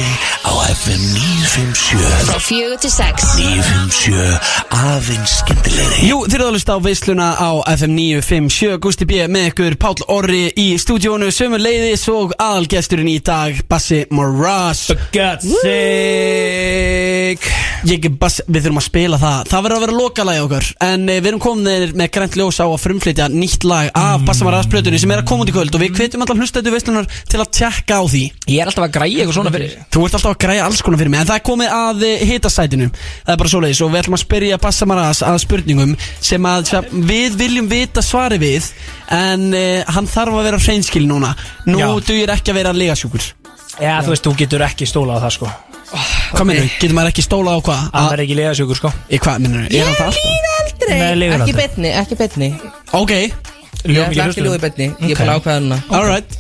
á 0.48 0.52
FM 0.72 1.04
957 1.12 2.00
Frá 2.30 2.40
fjögur 2.40 2.80
til 2.80 2.92
sex. 2.92 3.26
957 3.36 4.40
afinn 4.78 5.26
skemmtilegri. 5.28 6.08
Jú, 6.08 6.22
þið 6.24 6.38
eruð 6.38 6.48
að 6.48 6.56
hlusta 6.56 6.78
á 6.78 6.80
veisluna 6.86 7.28
á 7.36 7.50
FM 7.74 7.94
957 7.98 8.80
Gusti 8.86 9.08
B. 9.10 9.28
með 9.28 9.50
ykkur 9.52 9.78
Páll 9.82 10.06
Orri 10.08 10.46
í 10.56 10.68
stúdíónu 10.80 11.28
Sömur 11.36 11.60
leiðis 11.60 12.08
og 12.14 12.32
aðalgesturinn 12.40 13.12
í 13.12 13.20
dag 13.20 13.60
Bassi 13.68 14.06
God's 14.08 15.52
sake. 15.60 17.52
Ég 17.88 18.08
er 18.08 18.16
Bassi, 18.18 18.48
við 18.48 18.66
þurfum 18.66 18.82
að 18.82 18.88
spila 18.88 19.20
það. 19.22 19.44
Það 19.52 19.64
verður 19.68 19.78
að 19.78 19.86
vera 19.86 19.98
lokalagi 20.00 20.46
okkur 20.48 20.66
En 20.88 21.10
eh, 21.10 21.20
við 21.20 21.30
erum 21.34 21.44
komin 21.44 21.96
með 21.98 22.12
grænt 22.16 22.38
ljós 22.40 22.60
á 22.64 22.66
að 22.66 22.80
frumflytja 22.82 23.28
nýtt 23.34 23.68
lag 23.68 23.92
af 23.98 24.24
Bassi 24.28 24.48
Maras 24.48 24.70
plötunni 24.72 25.00
sem 25.02 25.12
er 25.14 25.22
að 25.22 25.30
koma 25.30 25.46
út 25.46 25.52
í 25.52 25.56
kvöld 25.56 25.76
og 25.76 25.84
við 25.84 25.98
hvetjum 26.08 26.24
allar 26.24 26.40
hlusta 26.42 26.62
þetta 26.62 26.74
veislunar 26.74 27.08
til 27.28 27.42
að 27.42 27.50
tjekka 27.58 28.00
á 28.00 28.04
því 28.08 28.24
Ég 28.48 28.62
er 28.64 28.72
alltaf 28.72 28.86
að 28.88 28.94
græja 28.96 29.22
eitthvað 29.22 29.38
svona 29.38 29.54
fyrir 29.54 29.76
Þú 29.94 30.06
ert 30.08 30.18
alltaf 30.18 30.34
að 30.34 30.40
græja 30.44 30.68
alls 30.68 30.84
konar 30.86 31.02
fyrir 31.02 31.14
mig 31.14 31.22
En 31.22 31.30
það 31.30 31.40
er 31.40 31.46
komið 31.48 31.74
að 31.78 32.06
hitasætinu 32.32 32.90
Það 32.96 33.34
er 33.34 33.42
bara 33.42 33.54
svoleiðis 33.54 33.82
Og 33.84 33.92
við 33.92 34.02
ætlum 34.02 34.18
að 34.18 34.24
spyrja 34.24 34.60
Bassa 34.64 34.88
Maras 34.90 35.24
að 35.28 35.40
spurningum 35.44 35.96
Sem 36.24 36.50
að 36.50 36.72
sem 36.72 37.08
við 37.12 37.38
viljum 37.42 37.70
vita 37.72 38.04
svari 38.06 38.40
við 38.42 38.72
En 39.14 39.48
uh, 39.52 39.96
hann 39.96 40.10
þarf 40.12 40.40
að 40.40 40.50
vera 40.50 40.62
hreinskil 40.64 41.06
núna 41.10 41.34
Nú 41.68 41.82
Já. 41.82 41.90
dugir 42.08 42.34
ekki 42.34 42.54
að 42.54 42.62
vera 42.62 42.76
legasjúkur 42.76 43.32
Já, 43.78 44.00
þú 44.02 44.14
veist, 44.14 44.26
þú 44.26 44.38
getur 44.40 44.64
ekki 44.66 44.88
stólað 44.90 45.22
á 45.22 45.24
það 45.28 45.34
sko 45.36 45.50
Hvað 45.88 46.34
okay. 46.34 46.48
minnur? 46.50 46.72
Getur 46.82 46.96
maður 46.98 47.12
ekki 47.14 47.24
stóla 47.24 47.54
á 47.56 47.60
hvað? 47.64 47.84
Það 47.94 48.16
er 48.16 48.24
ekki 48.26 48.38
legasjökur 48.40 48.80
sko 48.82 48.92
Í 49.08 49.20
hvað 49.24 49.44
minnur? 49.46 49.68
Er 49.70 49.86
hann 49.88 50.00
það 50.00 50.10
alltaf? 50.10 50.48
Aldrei, 50.58 50.98
Nei, 50.98 51.30
ekki 51.38 51.56
betni, 51.56 51.92
ekki 52.02 52.18
betni 52.20 52.50
Ok, 52.98 53.14
Ég 53.86 54.02
ætla 54.02 54.28
ekki 54.32 54.44
ljóði 54.46 54.62
betni, 54.64 54.90
ég 55.06 55.14
er 55.14 55.22
bara 55.22 55.38
ákveða 55.38 55.60
hana 55.60 55.82
alright 55.94 56.38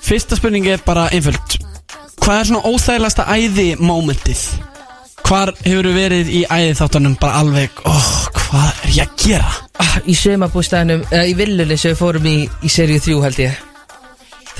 Fyrsta 0.00 0.34
spurning 0.34 0.66
er 0.66 0.80
bara 0.82 1.06
einföld. 1.14 1.58
Hvað 2.20 2.38
er 2.40 2.48
svona 2.48 2.70
óþægilegasta 2.70 3.26
æði 3.30 3.66
momentið? 3.78 4.42
Hvar 5.28 5.52
hefur 5.62 5.88
verið 5.94 6.30
í 6.34 6.40
æði 6.50 6.72
þáttunum 6.80 7.14
bara 7.20 7.42
alveg 7.44 7.82
oh, 7.86 8.10
Hvað 8.34 8.70
er 8.88 8.94
ég 8.96 9.04
að 9.04 9.26
gera? 9.26 9.52
ah, 9.78 9.96
Í 10.08 10.16
sömabústæðinum, 10.18 11.04
eða 11.12 11.26
í 11.30 11.36
við 11.38 11.98
fórum 12.00 12.26
í, 12.26 12.36
í 12.64 12.72
seríu 12.72 12.98
3 13.04 13.20
held 13.28 13.44
ég 13.44 13.69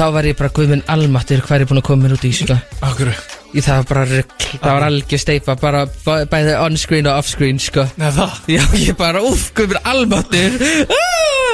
Þá 0.01 0.07
var 0.15 0.25
ég 0.25 0.37
bara 0.39 0.49
guðminn 0.57 0.81
almattur 0.89 1.43
hvað 1.45 1.59
er 1.59 1.63
ég 1.67 1.69
búin 1.69 1.79
að 1.83 1.85
koma 1.91 2.07
mér 2.07 2.15
út 2.17 2.23
í 2.25 2.31
sko? 2.33 2.55
Akkur 2.89 3.11
Í 3.51 3.61
það 3.61 3.81
var 3.83 3.87
bara 3.91 4.05
rugl, 4.09 4.47
það 4.63 4.73
var 4.79 4.85
algjör 4.87 5.21
steipa 5.21 5.57
Bara 5.61 5.83
bæ- 6.07 6.25
bæði 6.31 6.55
on-screen 6.57 7.09
og 7.11 7.19
off-screen 7.21 7.61
sko. 7.61 7.85
Nei 8.01 8.09
það? 8.17 8.39
Já, 8.55 8.63
ég 8.81 8.97
bara, 8.97 9.21
uff, 9.29 9.51
guðminn 9.59 9.85
almattur! 9.93 10.57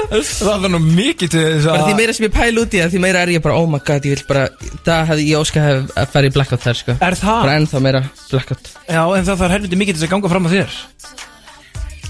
Það 0.06 0.62
var 0.62 0.70
nú 0.70 0.78
mikið 0.84 1.32
til 1.32 1.40
þess 1.42 1.66
Bara 1.66 1.80
að 1.82 1.88
því 1.88 1.98
meira 1.98 2.14
sem 2.14 2.28
ég 2.28 2.34
pæl 2.36 2.62
út 2.62 2.76
í 2.76 2.82
það, 2.84 2.92
því 2.94 3.02
meira 3.02 3.26
er 3.26 3.32
ég 3.34 3.42
bara, 3.42 3.58
oh 3.58 3.66
my 3.72 3.80
god, 3.82 4.06
ég 4.06 4.14
vil 4.14 4.26
bara 4.28 4.44
Það 4.86 5.10
hefði 5.10 5.28
ég 5.32 5.42
óskað 5.42 5.66
hef 5.66 5.94
að 5.98 6.12
fara 6.14 6.30
í 6.30 6.34
blackout 6.36 6.66
þar 6.68 6.78
sko. 6.84 6.98
Er 7.02 7.18
það? 7.18 7.40
Bara 7.42 7.56
ennþá 7.58 7.82
meira 7.82 8.04
blackout. 8.30 8.74
Já, 8.86 9.02
en 9.02 9.26
það 9.26 9.40
þarf 9.42 9.56
helviti 9.56 9.80
mikið 9.82 9.96
til 9.96 10.04
þess 10.04 10.06
að 10.06 10.14
ganga 10.14 10.36
fram 10.36 10.46
á 10.46 10.50
þér. 10.54 10.76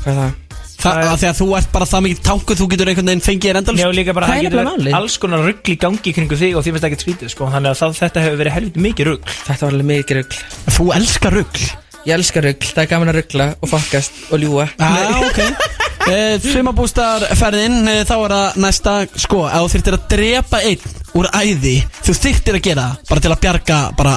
Hvað 0.03 0.13
er 0.13 0.21
það? 0.21 0.35
Það, 0.77 0.99
að 1.09 1.17
því 1.23 1.29
að 1.31 1.39
þú 1.41 1.47
ert 1.57 1.71
bara 1.73 1.87
það 1.89 2.03
mikið 2.07 2.19
tankuð 2.27 2.59
Þú 2.61 2.67
getur 2.73 2.91
einhvern 2.91 3.11
veginn 3.11 3.25
fengið 3.25 3.49
þér 3.49 3.59
endalist 3.63 3.83
Já, 3.83 3.89
líka 3.97 4.15
bara 4.17 4.29
það 4.29 4.37
er 4.37 4.47
getur 4.47 4.99
alls 4.99 5.17
konar 5.23 5.45
rugg 5.47 5.71
í 5.73 5.77
gangi 5.81 6.13
kringu 6.17 6.37
þig 6.37 6.59
og 6.59 6.67
því 6.67 6.75
finnst 6.75 6.85
það 6.85 6.91
ekkert 6.91 7.05
skrítið 7.07 7.33
sko. 7.33 7.49
Þannig 7.55 7.73
að 7.73 7.81
það, 7.81 7.97
þetta 8.03 8.25
hefur 8.27 8.39
verið 8.43 8.57
helviti 8.57 8.85
mikið 8.85 9.11
rugg 9.11 9.33
Þetta 9.33 9.67
var 9.67 9.73
alveg 9.77 9.89
mikið 9.91 10.21
rugl. 10.21 10.41
Þú 10.77 10.87
elskar 10.99 11.37
rugg 11.41 11.63
Ég 12.07 12.15
elska 12.15 12.43
rugl, 12.45 12.69
það 12.71 12.83
er 12.85 12.91
gaman 12.93 13.11
að 13.11 13.19
ruggla 13.19 13.49
og 13.57 13.71
fokkast 13.73 14.21
og 14.31 14.43
ljúa 14.45 14.69
Já, 14.77 15.19
ok. 15.25 15.43
Uh, 16.07 16.37
Sumabústarferðin 16.39 17.81
uh, 17.83 18.05
Þá 18.07 18.13
er 18.15 18.35
það 18.37 18.59
næsta 18.63 18.93
Sko, 19.19 19.41
ef 19.49 19.65
þú 19.65 19.71
þyrftir 19.73 19.97
að 19.97 20.05
drepa 20.13 20.61
einn 20.63 20.85
úr 21.19 21.27
æði 21.35 21.73
Þú 22.07 22.15
þyrftir 22.21 22.59
að 22.61 22.63
gera 22.69 22.85
Bara 23.09 23.25
til 23.25 23.33
að 23.35 23.41
bjarga 23.43 23.81
bara 23.99 24.13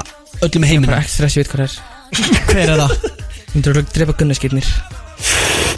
öllum 0.45 0.67
heiminum 0.69 0.91
Bara 0.91 1.01
ekki 1.01 1.15
stress, 1.15 1.39
ég 1.39 1.47
veit 1.47 1.55
hvað 1.55 1.65
það 1.65 2.29
er 2.29 2.45
Hver 2.51 2.75
er 2.75 2.83
það? 2.83 3.09
Myndur 3.55 3.81
að 3.81 3.91
drepa 3.97 4.17
gunnaskirnir 4.21 4.69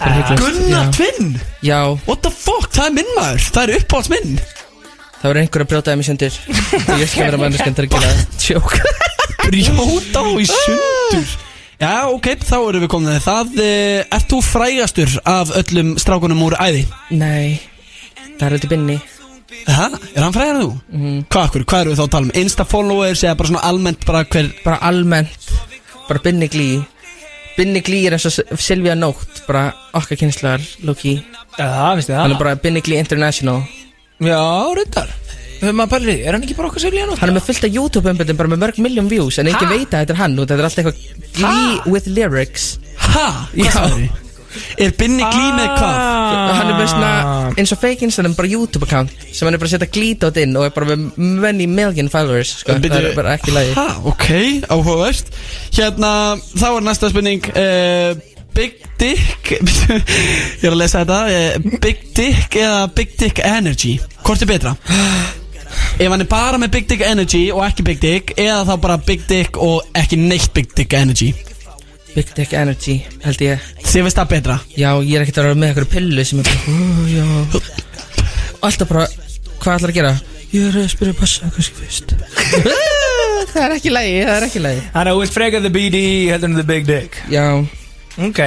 Gunnar 0.02 0.90
Tvinn 0.96 1.36
Já, 1.62 1.80
What 2.08 2.24
the 2.26 2.32
fuck, 2.34 2.70
það 2.74 2.88
er 2.90 2.96
minn 2.96 3.12
maður. 3.18 3.46
Það 3.54 3.64
er 3.70 3.82
uppáhalds 3.82 4.10
minn. 4.12 4.36
Það 5.22 5.28
var 5.30 5.40
einhver 5.44 5.64
að 5.66 5.70
brjóta 5.70 5.94
í 5.94 6.06
sundur. 6.08 6.38
Og 6.82 7.02
ég 7.04 7.10
skal 7.12 7.28
vera 7.28 7.40
manneskjönd 7.42 7.82
að 7.84 7.90
gera 7.94 8.12
það 8.16 8.22
Tjók 8.42 8.76
Brjóta 9.52 10.24
á 10.26 10.30
í 10.42 10.48
sundur? 10.50 11.32
Já, 11.82 11.94
ok, 12.14 12.28
þá 12.46 12.56
erum 12.62 12.84
við 12.86 12.92
komin 12.94 13.10
að 13.16 13.24
það. 13.26 13.54
Uh, 13.58 14.16
Ert 14.18 14.28
þú 14.30 14.40
frægastur 14.46 15.14
af 15.30 15.54
öllum 15.62 15.96
strákunum 16.02 16.44
úr 16.46 16.56
æði? 16.62 16.84
Nei, 17.18 17.58
það 18.38 18.46
er 18.48 18.56
eitthvað 18.58 18.74
binni. 18.76 18.98
Hæ, 19.66 19.88
er 20.16 20.24
hann 20.24 20.34
frægar 20.36 20.56
en 20.56 20.62
þú? 20.64 20.72
Mhm. 20.94 21.16
Hvað, 21.34 21.50
hver, 21.56 21.66
hvað 21.70 21.82
erum 21.84 21.94
við 21.94 22.00
þá 22.02 22.06
að 22.06 22.12
tala 22.16 22.30
um? 22.30 22.34
Insta 22.42 22.66
followers 22.70 23.24
eða 23.26 23.38
bara 23.42 23.50
svona 23.52 23.64
almennt 23.70 24.06
bara 24.08 24.22
hver 24.26 24.52
Bara 24.64 24.78
almennt, 24.90 25.50
bara 26.08 26.22
binni 26.24 26.48
glý 26.54 26.70
Binni 27.58 27.82
glý 27.84 28.06
er 28.08 28.16
eins 28.16 28.26
og 28.30 28.60
Silvía 28.62 28.94
Nótt 28.98 29.42
Bara 29.48 29.66
okkar 29.98 30.18
kynnslaðar, 30.22 30.64
Loki. 30.88 31.18
Já, 31.58 31.66
það? 31.68 31.96
Finnst 31.98 32.10
þið 32.12 32.20
Hann 32.22 32.36
er 32.36 32.40
bara 32.40 32.56
binni 32.64 32.82
glý 32.86 32.98
international. 33.02 33.64
Já, 34.22 34.40
reyndar. 34.78 35.10
Þegar 35.62 35.76
maður 35.78 35.92
pælir 35.92 36.12
í, 36.16 36.22
er 36.26 36.34
hann 36.38 36.46
ekki 36.48 36.56
bara 36.58 36.70
okkur 36.72 36.82
seflíðan 36.82 37.20
Hann 37.22 37.30
er 37.30 37.36
með 37.38 37.46
fullt 37.50 37.66
af 37.68 37.76
YouTube-umböndum 37.76 38.38
bara 38.40 38.50
með 38.50 38.62
mörg 38.64 38.80
miljón 38.82 39.10
views 39.12 39.38
En 39.42 39.50
ekki 39.52 39.68
Ha? 39.68 39.74
veit 39.76 39.92
að 39.94 40.00
þetta 40.06 40.16
er 40.16 40.22
hann 40.24 40.40
og 40.42 40.48
Þetta 40.50 40.58
er 40.58 40.68
alltaf 40.70 40.90
eitthvað 40.90 41.32
glý 41.38 41.92
with 41.94 42.08
lyrics. 42.10 42.66
Ha? 43.12 43.28
Já 43.54 43.86
Er 44.82 44.94
Binni 44.98 45.24
Glí 45.24 45.48
með 45.56 45.70
hvað? 45.78 46.00
Hann 46.58 46.72
er 46.72 46.78
með 46.80 46.90
svona 46.92 47.12
eins 47.58 47.72
og 47.76 47.80
fake 47.82 48.06
Instagram 48.08 48.36
bara 48.38 48.50
YouTube 48.52 48.88
account 48.88 49.14
sem 49.32 49.48
hann 49.48 49.56
er 49.56 49.62
bara 49.62 49.70
að 49.72 49.76
setja 49.78 49.92
glítót 49.96 50.40
inn 50.42 50.56
og 50.60 50.68
er 50.68 50.74
bara 50.76 50.92
með 50.92 51.08
many 51.42 51.68
million 51.70 52.10
followers 52.12 52.56
sko. 52.62 52.76
Það 52.82 52.98
er 53.12 53.16
bara 53.18 53.36
ekki 53.38 53.54
lægi 53.56 53.76
Ha, 53.78 53.88
ok, 54.12 54.28
áhugavert 54.72 55.32
Hérna, 55.72 56.12
þá 56.56 56.68
er 56.72 56.86
næsta 56.88 57.12
spurning 57.12 57.48
uh, 57.54 58.16
Big 58.56 58.80
Dick 59.00 59.54
Ég 60.62 60.66
er 60.68 60.74
að 60.74 60.80
lesa 60.82 61.04
þetta 61.06 61.20
uh, 61.28 61.78
Big 61.84 62.08
Dick 62.18 62.58
eða 62.60 62.82
Big 62.96 63.16
Dick 63.20 63.44
Energy 63.46 63.96
Hvort 64.26 64.44
er 64.44 64.52
betra? 64.52 64.76
Ef 66.02 66.10
hann 66.12 66.24
er 66.24 66.28
bara 66.28 66.60
með 66.60 66.74
Big 66.76 66.90
Dick 66.90 67.06
Energy 67.08 67.46
og 67.56 67.64
ekki 67.68 67.86
Big 67.88 68.02
Dick 68.04 68.36
Eða 68.36 68.66
þá 68.68 68.74
bara 68.84 69.00
Big 69.08 69.24
Dick 69.30 69.60
og 69.62 69.88
ekki 69.98 70.20
neitt 70.20 70.52
Big 70.56 70.74
Dick 70.76 70.94
Energy 70.98 71.32
Big 72.16 72.32
Dick 72.36 72.54
Energy 72.54 72.98
held 73.24 73.42
ég. 73.46 73.60
Þið 73.88 74.04
veist 74.08 74.18
það 74.20 74.32
betra? 74.34 74.58
Já, 74.76 74.90
ég 75.00 75.16
er 75.16 75.24
ekkert 75.26 75.40
að 75.42 75.48
vera 75.50 75.60
með 75.62 75.70
eitthvað 75.72 75.92
pillu 75.96 76.26
sem 76.28 76.40
er 76.42 76.50
bara 76.50 76.60
"Ó, 76.68 76.76
Já. 77.08 77.26
Og 78.62 78.68
alltaf 78.70 78.88
bara, 78.92 79.06
hvað 79.62 79.78
ætlar 79.78 79.90
að 79.94 79.98
gera? 80.00 80.14
Ég 80.52 80.66
er 80.68 80.80
að 80.82 80.90
spyrja 80.92 81.14
passa 81.16 81.52
kannski 81.56 81.76
fyrst? 81.80 82.16
Það 83.52 83.64
er 83.66 83.74
ekki 83.76 83.92
lægi, 83.92 84.20
það 84.24 84.36
er 84.38 84.44
ekki 84.46 84.60
lægi 84.64 84.82
Þannig 84.94 85.10
að 85.12 85.16
þú 85.16 85.22
vilt 85.22 85.34
freka 85.36 85.60
the 85.64 85.72
BD 85.76 85.98
heldur 86.32 86.50
en 86.52 86.56
the 86.60 86.64
big 86.68 86.86
dick? 86.88 87.18
Já 87.32 87.46
Ok, 88.22 88.40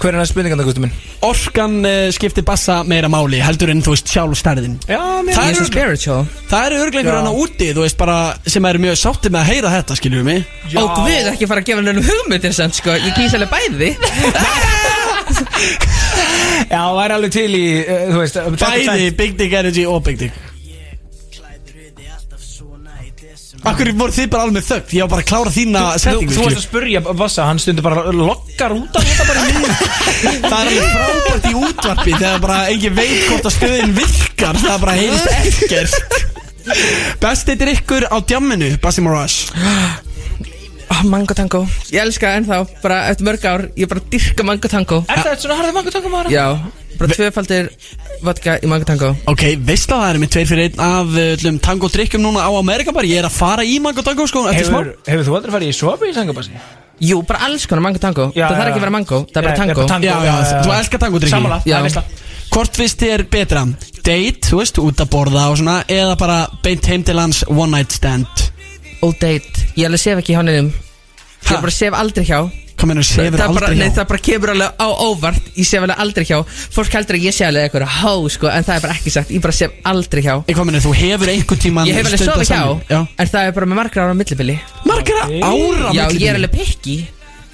hver 0.00 0.08
er 0.14 0.18
næst 0.22 0.32
spurningan 0.32 0.58
það, 0.60 0.68
Gusti 0.70 0.80
minn? 0.84 0.92
Orkan 1.26 1.74
uh, 1.84 2.08
skiptir 2.14 2.44
bassa 2.46 2.78
meira 2.88 3.08
máli 3.12 3.40
heldur 3.42 3.72
en 3.72 3.82
þú 3.84 3.92
veist 3.92 4.08
sjálf 4.12 4.38
stærðin. 4.40 4.76
Já, 4.88 5.00
mér 5.26 5.34
Það 5.34 5.42
er 5.42 5.50
er 5.50 5.58
örugglega- 5.58 5.72
spiritual. 5.72 6.22
Það 6.48 6.66
eru 6.68 6.78
örglega 6.84 7.00
einhver 7.02 7.16
Já. 7.16 7.20
annað 7.22 7.40
úti, 7.42 7.68
þú 7.76 7.84
veist 7.84 7.98
bara 8.00 8.18
sem 8.46 8.68
eru 8.70 8.82
mjög 8.86 8.96
sáttið 9.02 9.34
með 9.34 9.40
að 9.42 9.50
heyra 9.52 9.74
þetta, 9.76 9.98
skiljum 10.00 10.20
við 10.22 10.28
mig 10.30 10.40
Ó 10.78 10.82
guð, 10.94 11.30
ekki 11.34 11.48
fara 11.50 11.60
að 11.64 11.68
gefa 11.72 11.84
nefnum 11.88 12.08
hugmyndir 12.08 12.54
sem 12.56 12.72
sko. 12.78 12.96
Ég 12.96 13.12
kýs 13.18 13.34
alveg 13.36 13.50
bæði. 13.52 13.90
Já, 16.68 16.82
það 16.82 17.02
er 17.04 17.14
alveg 17.16 17.32
til 17.34 17.48
í, 17.56 17.64
uh, 17.82 18.04
þú 18.12 18.22
veist 18.22 18.38
Bæði 18.62 19.10
Big 19.18 19.36
Dick 19.38 19.52
Energy 19.58 19.84
og 19.88 20.02
Big 20.06 20.18
Dick 20.20 20.34
Akkur 23.66 23.90
voru 23.98 24.14
þið 24.14 24.28
bara 24.30 24.46
alveg 24.46 24.66
þögn? 24.68 24.92
Ég 24.94 25.02
var 25.04 25.10
bara 25.12 25.24
að 25.24 25.28
klára 25.32 25.52
þína 25.54 25.82
Þú, 25.82 26.00
setningu 26.04 26.34
þú 26.36 26.44
varst 26.44 26.60
að 26.60 26.64
spurja 26.64 27.02
Vassa, 27.18 27.46
hann 27.48 27.62
stundur 27.62 27.86
bara 27.88 28.04
lokkar 28.14 28.74
út 28.76 28.98
af 28.98 29.06
þetta 29.08 29.26
bara 29.28 29.42
í 29.42 29.54
minni 29.56 29.76
Það 30.48 30.58
er 30.58 30.70
alveg 30.70 30.90
frábært 30.94 31.48
í 31.50 31.54
útvarpi 31.58 32.16
Þegar 32.16 32.42
bara 32.46 32.58
engin 32.72 32.98
veit 32.98 33.16
hvort 33.28 33.48
að 33.50 33.56
stöðin 33.58 33.96
virkar 33.98 34.60
Það 34.62 34.82
bara 34.86 34.98
heyrist 34.98 35.32
ekkert. 35.38 36.18
Besti 37.22 37.56
drikkur 37.58 38.06
á 38.12 38.16
djamminu 38.22 38.74
Bassi 38.84 39.04
Moraes 39.04 39.40
oh, 40.90 41.02
Mango 41.08 41.34
tango. 41.36 41.62
Ég 41.92 42.00
elska 42.02 42.34
ennþá, 42.38 42.58
bara 42.82 42.98
eftir 43.12 43.26
mörg 43.28 43.44
ár 43.48 43.64
Ég 43.78 43.88
bara 43.90 44.02
dyrka 44.12 44.44
mango 44.46 44.68
tango. 44.72 45.00
Er 45.08 45.22
það 45.24 45.38
svona 45.44 45.58
harðið 45.60 45.76
mango 45.78 45.94
tango 45.94 46.12
maður? 46.12 46.32
Já, 46.34 46.44
bara 46.98 47.14
tvöfaldir 47.14 47.70
vodka 48.26 48.56
í 48.62 48.70
mango 48.70 48.88
tango. 48.88 49.12
Ok, 49.30 49.44
veist 49.68 49.88
það, 49.90 50.02
það 50.02 50.10
er 50.14 50.20
með 50.24 50.32
tveir 50.34 50.50
fyrir 50.50 50.68
einn 50.68 50.82
af 50.88 51.14
uh, 51.14 51.22
öllum 51.36 51.60
tango 51.68 51.90
drikkjum 51.94 52.24
núna 52.24 52.44
á 52.44 52.50
Amerika 52.58 52.94
bara. 52.96 53.06
Ég 53.10 53.22
er 53.22 53.28
að 53.30 53.36
fara 53.38 53.64
í 53.66 53.78
mango 53.84 54.02
tango 54.06 54.26
sko 54.30 54.46
eftir 54.50 54.68
smá. 54.70 54.80
Hefur, 54.82 54.94
hefur 55.12 55.28
þú 55.30 55.38
aldrei 55.38 55.56
farið 55.58 55.72
í 55.74 55.78
sopi 55.78 56.10
í 56.10 56.16
sangabassi? 56.16 56.60
Jú, 56.98 57.20
bara 57.22 57.44
alls 57.46 57.68
konar 57.70 57.84
mango 57.84 58.00
tango. 58.02 58.32
Já, 58.34 58.48
Það 58.48 58.56
þarf 58.58 58.70
ekki 58.72 58.80
að 58.80 58.86
vera 58.88 58.94
mango, 58.96 59.20
það 59.28 59.36
er 59.38 59.46
bara 59.46 59.58
tango. 59.60 59.74
bara 59.78 59.92
tango. 59.92 60.08
Já, 60.08 60.16
já, 60.26 60.32
Já, 60.48 60.62
þú 60.66 60.72
elskar 60.80 61.02
tango 61.04 61.20
drikki 61.22 61.34
Sammála, 61.36 61.60
það 61.62 61.70
Já. 61.70 61.76
er 61.78 61.86
veistla 61.86 62.02
Hvort 62.48 62.78
finnst 62.80 63.02
þér 63.04 63.22
betra? 63.30 63.62
Date, 64.02 64.48
þú 64.48 64.58
veist, 64.58 64.78
út 64.82 65.02
að 65.04 65.10
borða 65.12 65.44
og 65.52 65.58
svona 65.60 65.74
Eða 65.86 66.14
bara 66.18 66.38
beint 66.64 66.86
heim 66.90 67.04
til 67.06 67.18
hans 67.20 67.44
one 67.46 67.70
night 67.76 67.92
stand 67.94 68.48
Og 69.06 69.12
date, 69.20 69.66
ég 69.78 69.86
alveg 69.86 70.00
sef 70.02 70.18
ekki 70.22 70.34
hjá 70.34 70.42
nefnum 70.46 70.72
Ég 71.48 71.60
bara 71.62 71.70
sef 71.72 71.94
aldrei 71.94 72.24
hjá. 72.26 72.40
Hvað 72.78 72.88
meina, 72.90 73.02
sefur 73.06 73.34
það 73.38 73.38
bara, 73.38 73.48
aldrei 73.68 73.76
nei, 73.78 73.86
hjá? 73.88 73.94
það 73.96 74.06
bara 74.10 74.20
kemur 74.26 74.50
alveg 74.52 74.82
á 74.82 74.86
óvart. 75.06 75.46
Ég 75.58 75.66
sef 75.66 75.82
alveg 75.86 76.00
aldrei 76.02 76.24
hjá. 76.28 76.38
Fólk 76.74 76.92
heldur 76.98 77.16
að 77.18 77.24
ég 77.26 77.34
sé 77.34 77.46
alveg 77.46 77.64
eitthvað 77.68 77.94
hó 78.02 78.12
sko 78.34 78.50
En 78.52 78.66
það 78.66 78.74
er 78.76 78.82
bara 78.84 78.96
ekki 78.98 79.12
sagt. 79.14 79.30
Ég 79.34 79.42
bara 79.42 79.54
sef 79.56 79.76
aldrei 79.90 80.22
hjá. 80.26 80.34
Ég 80.50 80.58
hvað 80.58 80.68
meina, 80.68 80.82
þú 80.84 80.92
hefur 80.98 81.32
einhvern 81.32 81.62
tíman 81.62 81.88
Ég 81.88 81.98
hef 81.98 82.10
alveg 82.10 82.22
sofið 82.22 82.52
hjá. 82.52 83.00
En 83.22 83.30
það 83.32 83.48
er 83.48 83.54
bara 83.56 83.70
með 83.70 83.80
margra 83.80 84.04
ára 84.04 84.14
á 84.14 84.18
millibili. 84.18 84.58
Margra 84.86 85.24
ára 85.24 85.38
Já, 85.40 86.04
millibili? 86.04 86.22
ég 86.22 86.28
er 86.34 86.40
alveg 86.42 86.54
pikki. 86.58 86.96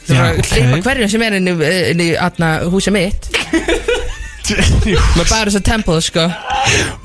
Það 0.05 0.17
Já, 0.17 0.21
er 0.21 0.25
bara 0.25 0.35
ok. 0.35 0.45
að 0.45 0.51
klippa 0.53 0.83
hverjum 0.91 1.13
sem 1.15 1.23
er 1.29 1.39
inn 1.39 1.49
í, 1.49 1.55
inn 1.95 2.05
í 2.05 2.11
atna, 2.21 2.51
húsið 2.73 2.97
mitt. 2.99 3.31
Með 4.45 5.29
bara 5.31 5.49
þess 5.49 5.57
að 5.61 5.65
tempo 5.71 5.95
sko. 6.05 6.27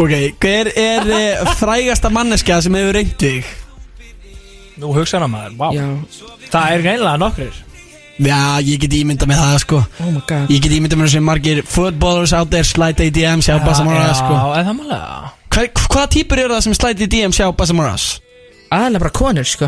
Ok, 0.04 0.14
hver 0.44 0.72
er 0.76 1.08
uh, 1.08 1.54
frægasta 1.60 2.12
manneska 2.12 2.60
sem 2.66 2.76
hefur 2.76 2.98
reynt 3.00 3.16
þig? 3.22 3.48
Nú 4.80 4.94
hugsaðan 4.96 5.26
að 5.28 5.32
maður, 5.34 5.56
vá. 5.60 5.68
Já. 5.76 5.88
Það 6.54 6.76
er 6.76 6.84
greinlega 6.86 7.20
nokkrir. 7.20 7.58
Já, 8.20 8.60
ég 8.68 8.82
get 8.84 8.92
ímynda 8.98 9.24
með 9.30 9.38
það 9.40 9.54
sko. 9.64 9.78
Oh 10.04 10.10
my 10.12 10.22
god. 10.28 10.50
Ég 10.52 10.60
get 10.64 10.74
ímynda 10.76 10.98
með 11.00 11.06
þessi 11.08 11.22
margir 11.24 11.62
footballers 11.68 12.34
out 12.36 12.50
there 12.52 12.68
Slide 12.68 13.00
ADM, 13.08 13.40
sjá 13.46 13.56
Bassa 13.64 13.86
Moraes 13.88 14.20
sko. 14.20 14.34
Já, 14.36 14.44
eða 14.60 14.74
málega 14.76 15.30
Hva, 15.50 15.64
Hvaða 15.86 16.10
típur 16.16 16.42
eru 16.44 16.54
það 16.58 16.66
sem 16.68 16.76
slide 16.76 17.08
ADM, 17.08 17.32
sjá 17.38 17.46
Bassa 17.56 17.74
Moraes? 17.78 18.08
Aðalega 18.76 19.04
bara 19.06 19.14
konur 19.16 19.48
sko. 19.48 19.68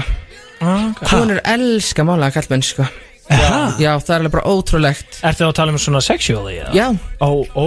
Konur 1.07 1.39
elska 1.53 2.03
málaða 2.05 2.35
kallmenn 2.35 2.65
sko. 2.67 2.83
Já. 3.31 3.55
Já, 3.79 3.91
það 4.03 4.11
er 4.11 4.17
alveg 4.19 4.33
bara 4.35 4.51
ótrúlegt. 4.51 5.09
Ertu 5.23 5.47
að 5.47 5.55
tala 5.61 5.71
um 5.71 5.79
svona 5.79 6.01
sexually? 6.03 6.55
eða? 6.59 6.71
Já. 6.75 6.87
Ó, 7.23 7.47
ó. 7.55 7.65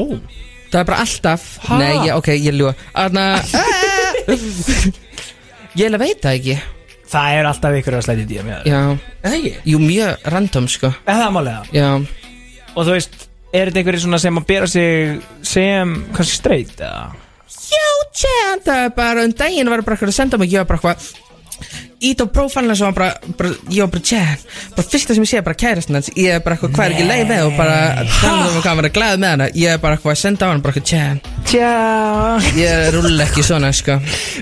Það 0.68 0.78
er 0.82 0.86
bara 0.90 1.00
alltaf. 1.06 1.42
Ha? 1.64 1.78
Nei, 1.80 1.94
ég, 2.10 2.12
ok, 2.18 2.28
ég 2.34 2.52
ljúa 2.58 2.72
Aðna 2.98 3.24
Ég 5.78 5.86
alveg 5.88 6.02
veit 6.02 6.20
það 6.22 6.36
ekki 6.38 6.54
Það 7.12 7.36
er 7.38 7.48
alltaf 7.50 7.76
ykkur 7.78 7.98
að 7.98 8.06
slæti 8.06 8.24
DM 8.30 8.50
Já. 8.64 8.78
Eða 9.22 9.36
ekki? 9.38 9.52
Jú, 9.68 9.80
mjög 9.82 10.28
random 10.34 10.68
sko. 10.72 10.90
Eða 11.10 11.28
málega 11.34 11.64
Já. 11.74 11.90
Og 12.74 12.80
þú 12.80 12.94
veist, 12.96 13.18
er 13.52 13.70
þetta 13.70 13.82
einhverjir 13.82 14.04
svona 14.06 14.22
sem 14.22 14.40
að 14.40 14.48
bera 14.48 14.70
sig 14.70 15.20
sem 15.46 15.94
kannski 16.16 16.40
straight 16.40 16.80
eða? 16.80 17.04
Já, 17.74 17.86
tján 18.14 18.64
Það 18.64 18.80
er 18.86 18.96
bara 18.96 19.26
um 19.28 19.36
daginn 19.36 19.70
var 19.70 19.84
bara 19.84 19.96
eitthvað 19.98 20.14
að 20.14 20.18
senda 20.18 20.40
mig 20.40 20.52
Ég 20.52 20.64
var 20.64 20.72
bara 20.72 20.80
eitthvað 20.94 21.93
Ít 22.04 22.20
á 22.20 22.26
prófælina 22.28 22.76
sem 22.78 22.88
var 22.90 22.96
bara, 22.98 23.34
bara 23.38 23.52
Ég 23.72 23.84
var 23.84 23.92
bara 23.94 24.04
tján 24.10 24.42
Bara 24.76 24.88
fyrsta 24.92 25.16
sem 25.16 25.24
ég 25.24 25.30
sé 25.30 25.40
er 25.40 25.46
bara 25.46 25.58
kærastin 25.64 25.98
hans. 25.98 26.10
Ég 26.16 26.36
er 26.36 26.42
bara 26.44 26.58
eitthvað 26.58 26.74
hvað 26.76 26.86
er 26.90 26.96
ekki 26.96 27.08
leið 27.10 27.24
með 27.32 27.44
Og 27.48 27.56
bara 27.58 27.78
Þannig 28.18 28.48
að 28.50 28.58
maður 28.58 28.82
vera 28.82 28.94
glæð 28.98 29.22
með 29.24 29.34
hana. 29.34 29.48
Ég 29.64 29.74
er 29.76 29.82
bara 29.84 29.98
eitthvað 29.98 30.16
að 30.16 30.22
senda 30.24 30.44
á 30.44 30.48
hana 30.52 30.64
Bara 30.64 30.74
eitthvað 30.74 31.32
Tjá. 31.44 31.70
Ég 32.58 32.88
rúll 32.94 33.20
ekki 33.22 33.42
svona 33.44 33.68
sko. 33.76 33.94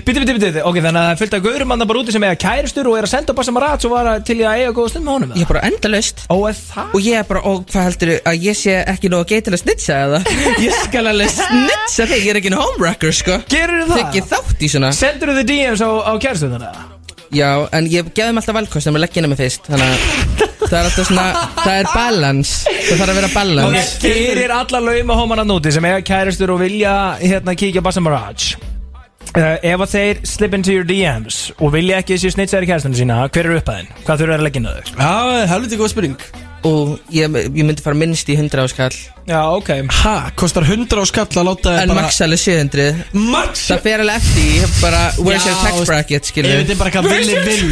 Biti, 0.05 0.21
biti, 0.23 0.33
biti, 0.37 0.61
ok, 0.65 0.77
þannig 0.81 1.01
að 1.21 1.33
af 1.37 1.43
gaurum 1.43 1.73
andan 1.75 1.89
bara 1.89 2.01
úti 2.01 2.13
sem 2.15 2.23
eiga 2.25 2.37
kærustur 2.41 2.87
og 2.89 2.97
er 2.97 3.07
að 3.07 3.11
senda 3.11 3.35
að 3.35 3.59
rat 3.61 3.85
og 3.85 3.91
var 3.91 4.09
að- 4.13 4.23
til 4.25 4.37
í 4.39 4.45
að 4.47 4.61
eiga 4.61 4.71
góða 4.73 4.89
stund 4.93 5.05
með 5.05 5.13
honum 5.13 5.33
Ég 5.35 5.41
er 5.43 5.51
bara 5.51 5.61
endalaust. 5.67 6.23
Ó, 6.29 6.37
er 6.49 6.55
það? 6.55 6.87
Og 6.95 7.01
ég 7.01 7.19
er 7.19 7.27
bara, 7.29 7.41
og 7.43 7.65
hvað 7.67 7.83
heldur 7.89 8.13
að 8.25 8.41
ég 8.47 8.57
sé 8.57 8.77
ekki 8.87 9.09
nóg 9.11 9.25
að 9.25 9.29
geta 9.33 9.51
til 9.51 9.53
að 9.57 9.63
snitsa 9.63 9.99
eða? 10.07 10.23
Ég 10.65 10.73
skal 10.85 11.07
alveg 11.11 11.29
snitsa 11.29 12.07
þig, 12.07 12.23
ég 12.23 12.31
er 12.33 12.41
ekki 12.41 12.51
en 12.53 12.59
homewrecker 12.61 13.11
sko. 13.13 13.37
Gerur 13.49 13.85
það? 13.87 13.99
Þykki 13.99 14.25
þátt 14.31 14.63
í 14.63 14.71
svona. 14.73 14.91
Sendur 14.95 15.33
þú 15.33 15.37
þið 15.41 15.47
DMs 15.53 15.81
á, 15.83 15.89
á 16.07 16.13
kærustundan 16.17 16.67
eða? 16.71 16.89
Já, 17.33 17.49
en 17.73 17.87
ég 17.89 18.09
gefðum 18.13 18.39
alltaf 18.41 18.57
valkost 18.59 18.89
en 18.89 18.93
maður 18.93 19.05
leggja 19.07 19.21
henni 19.21 19.31
mig 19.31 19.39
fyrst 19.39 19.69
Þannig 19.69 19.87
að 19.87 20.67
það 20.67 20.75
er 20.77 20.89
alltaf 20.89 21.07
svona, 21.07 21.25
það 21.57 21.79
er 21.79 21.89
balance 21.93 22.75
Það 22.75 23.01
þarf 23.01 23.13
að 23.13 23.17
vera 23.19 23.31
Ok, 23.31 23.33
balance 23.37 23.95
fyrir 24.03 24.53
alla 24.59 24.83
lauma 24.89 25.17
hómanar 25.17 25.49
núti 25.49 25.73
sem 25.73 25.87
eiga 25.89 26.03
kærustur 26.05 26.53
og 26.53 26.61
vilja 26.61 26.93
hérna 27.23 27.57
kíkja 27.57 27.83
Bassa 27.85 28.03
Mirage 28.05 28.59
uh, 29.33 29.57
Ef 29.57 29.85
að 29.87 29.93
þeir 29.95 30.23
slip 30.29 30.57
into 30.59 30.75
your 30.75 30.87
DMs 30.87 31.43
og 31.57 31.73
vilja 31.73 32.03
ekki 32.03 32.17
þessi 32.17 32.35
snitsaðir 32.37 32.69
kærustunum 32.69 32.99
sína 33.01 33.21
hver 33.29 33.49
er 33.49 33.61
upphæðin? 33.63 33.93
Hvað 34.03 34.23
þurfa 34.23 34.39
að 34.39 34.47
leggja 34.49 34.63
inn 34.63 34.69
á 34.69 34.73
þau? 34.73 34.93
Já, 34.93 35.13
helviti 35.53 35.81
góð 35.81 35.93
spurning 35.95 36.52
Og 36.63 36.93
ég, 37.11 37.27
ég 37.27 37.65
myndi 37.65 37.83
fara 37.83 37.97
minnst 37.99 38.29
í 38.31 38.37
100 38.39 38.61
áskall 38.63 38.95
Já, 39.27 39.39
ok 39.51 39.71
Ha, 40.03 40.15
kostar 40.39 40.63
100 40.67 40.95
á 40.95 41.03
skall 41.09 41.27
að 41.27 41.47
láta 41.49 41.73
þig 41.73 41.81
En 41.81 41.91
bara 41.91 42.05
max 42.05 42.21
alveg 42.23 42.43
700 42.43 42.87
Max? 43.33 43.65
Það 43.71 43.83
fer 43.87 44.03
alveg 44.05 44.21
eftir 44.21 44.47
í, 44.47 44.71
bara 44.79 45.01
Where's 45.19 45.43
Já, 45.43 45.51
your 45.51 45.59
tax 45.65 45.79
veist, 45.81 45.91
bracket, 45.91 46.31
skilur 46.31 46.53
Ég 46.53 46.63
veit 46.63 46.79
bara 46.79 46.93
hvað 46.95 47.11
villi 47.11 47.41
vil 47.49 47.67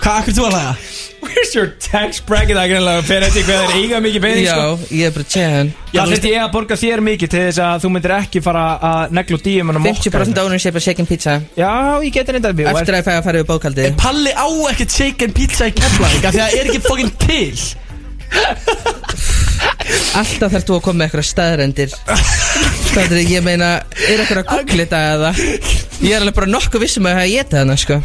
Hvað, 0.00 0.14
akkur 0.16 0.36
þú 0.40 0.48
að 0.48 0.54
hlæða? 0.56 0.74
Where's 1.20 1.52
your 1.54 1.68
tax 1.82 2.20
bracket? 2.24 2.56
Það 2.56 2.62
er 2.64 2.70
greinlega 2.72 3.02
fyrir 3.04 3.26
eftir 3.26 3.44
hvað 3.44 3.60
þeir 3.60 3.74
eiga 3.80 3.98
mikið 4.04 4.22
pening 4.24 4.46
Já, 4.46 4.54
sko. 4.56 4.94
ég 4.96 5.10
er 5.10 5.14
bara 5.16 5.26
tján. 5.34 5.72
Það 5.90 6.12
finnst 6.14 6.28
ég 6.30 6.38
að 6.40 6.52
borga 6.54 6.78
þér 6.80 7.02
mikið 7.10 7.32
til 7.34 7.42
þess 7.44 7.60
að 7.66 7.84
þú 7.84 7.90
myndir 7.96 8.14
ekki 8.16 8.42
fara 8.44 8.64
að 8.90 9.14
negla 9.18 9.38
út 9.38 9.44
DM-unum 9.48 9.88
50% 9.90 10.40
ownership 10.44 10.80
af 10.80 10.86
shaken 10.86 11.10
pizza. 11.10 11.36
Já, 11.58 11.70
ég 12.06 12.14
geti 12.16 12.36
reynda 12.36 12.54
að 12.54 12.64
Eftir 12.72 12.96
að 12.96 13.02
ég 13.02 13.06
fæ 13.10 13.12
að 13.18 13.26
fara 13.28 13.42
yfir 13.42 13.50
bókaldið 13.52 14.00
Palli 14.00 14.32
á 14.32 14.46
ekkert 14.72 14.96
chicken 14.96 15.36
pizza 15.36 15.68
í 15.68 15.76
Keflavík 15.76 16.24
af 16.24 16.34
Því 16.34 16.40
að 16.40 16.48
það 16.48 16.58
er 16.60 16.72
ekki 16.72 16.82
fucking 16.88 17.12
til. 17.26 17.54
Alltaf 20.20 20.52
þarf 20.54 20.66
þú 20.68 20.76
að 20.76 20.82
koma 20.84 21.00
með 21.00 21.06
eitthvað 21.08 21.26
staðrendir 21.26 21.94
Staðrendir, 21.94 23.22
ég 23.26 23.42
meina 23.46 23.70
Er 24.06 24.22
eitthvað 24.22 24.42
að 24.44 24.50
googla 24.52 24.84
þetta 24.84 25.00
eða? 25.14 25.30
Ég 26.00 26.12
er 26.14 26.20
alveg 26.22 26.36
bara 26.38 26.52
nokkuð 26.54 26.84
vissum 26.84 27.08
að 27.10 27.18
hafa 27.18 27.32
getið 27.34 27.62
hana 27.64 27.76
sko 27.80 27.98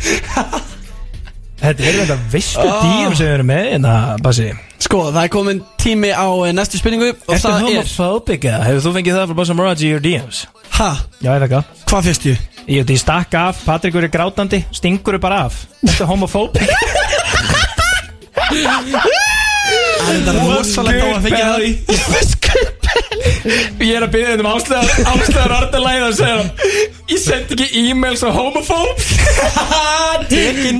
Þetta 1.66 1.82
er 1.90 1.96
þetta 2.04 2.16
vistu 2.32 2.62
Ah. 2.62 2.82
DM 2.86 3.14
sem 3.18 3.26
við 3.26 3.34
erum 3.40 3.48
með 3.50 3.62
hérna, 3.72 3.94
Bassi 4.22 4.48
Sko, 4.86 5.00
það 5.10 5.22
er 5.24 5.30
komin 5.34 5.62
tími 5.82 6.12
á 6.14 6.28
eh, 6.46 6.52
næstu 6.54 6.78
spurningu 6.78 7.08
Og 7.16 7.34
Ertu 7.34 7.48
það 7.48 7.56
er 7.56 7.64
homophobic 7.66 8.46
eða? 8.46 8.60
Hefur 8.68 8.84
þú 8.86 8.92
fengið 9.00 9.18
það 9.18 9.32
frá 9.32 9.38
Bassa 9.40 9.56
Mirage 9.58 9.86
í 9.88 9.90
your 9.90 10.04
DMs? 10.04 10.44
Ha? 10.78 10.90
Já, 11.24 11.30
ég 11.32 11.40
veit 11.42 11.48
ekki 11.48 11.62
Hvað 11.90 12.06
fyrst 12.10 12.28
ég? 12.30 12.44
Ég 12.66 12.82
veit, 12.84 12.94
ég 12.96 13.02
stakk 13.02 13.34
af, 13.40 13.64
Patrikur 13.66 14.06
er 14.06 14.14
grátandi 14.14 14.62
Stingur 14.76 15.18
bara 15.24 15.46
af 15.48 15.64
Þetta 15.82 16.04
er 16.06 16.10
homophobic 16.12 16.62
Það 20.06 20.28
er 20.30 20.40
rosalega 20.46 21.02
góð 21.02 21.16
að 21.18 21.24
fengja 21.26 21.46
það 21.50 21.62
Ég 21.66 22.75
er 23.46 24.06
að 24.06 24.12
byrja 24.16 24.32
þetta 24.32 24.44
um 24.46 24.52
ástæðar 24.52 24.90
Ástæðar 25.14 25.54
orðalæði 25.60 26.06
og 26.08 26.16
segja 26.18 26.38
hann, 26.40 26.50
Ég 27.12 27.20
sendi 27.22 27.56
ekki 27.60 27.82
e-mails 27.92 28.24
á 28.26 28.30
homophobes 28.34 29.12
Tekin 30.32 30.80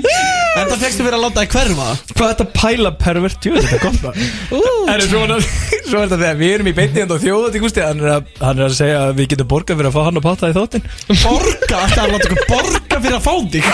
En 0.56 0.70
það 0.72 0.80
fegstu 0.86 1.04
fyrir 1.04 1.18
að 1.18 1.24
láta 1.26 1.42
það 1.44 1.50
hverfa. 1.52 1.86
Hvað 2.16 2.26
er 2.26 2.30
þetta 2.32 2.46
pæla 2.56 2.92
pervert? 2.96 3.44
Jú, 3.44 3.58
þetta 3.58 3.76
er 3.76 3.82
gott 3.84 3.98
maður. 4.06 4.94
Er 4.94 5.02
svona 5.04 5.40
Svo 5.44 6.00
er 6.00 6.06
þetta 6.06 6.20
þegar 6.22 6.38
við 6.40 6.54
erum 6.56 6.70
í 6.72 6.74
beinni 6.78 7.02
hérna 7.02 7.18
á 7.20 7.24
þjóða 7.26 7.50
til 7.52 7.62
Gústi 7.66 7.84
hann, 7.84 8.00
er 8.00 8.14
að- 8.14 8.30
hann 8.40 8.62
er 8.64 8.70
að 8.70 8.78
segja 8.78 9.02
að 9.10 9.12
við 9.20 9.28
getum 9.34 9.50
borgað 9.52 9.82
fyrir 9.82 9.90
að 9.92 9.98
fá 9.98 10.02
hann 10.08 10.22
og 10.22 10.26
patta 10.26 10.48
í 10.48 10.56
þáttinn. 10.56 10.88
Borga? 11.26 11.82
Það 11.92 11.98
er 11.98 12.06
að 12.06 12.14
láta 12.16 12.30
ykkur 12.32 12.48
borga 12.54 13.02
fyrir 13.04 13.18
að 13.20 13.26
fá 13.28 13.34
þig 13.52 13.68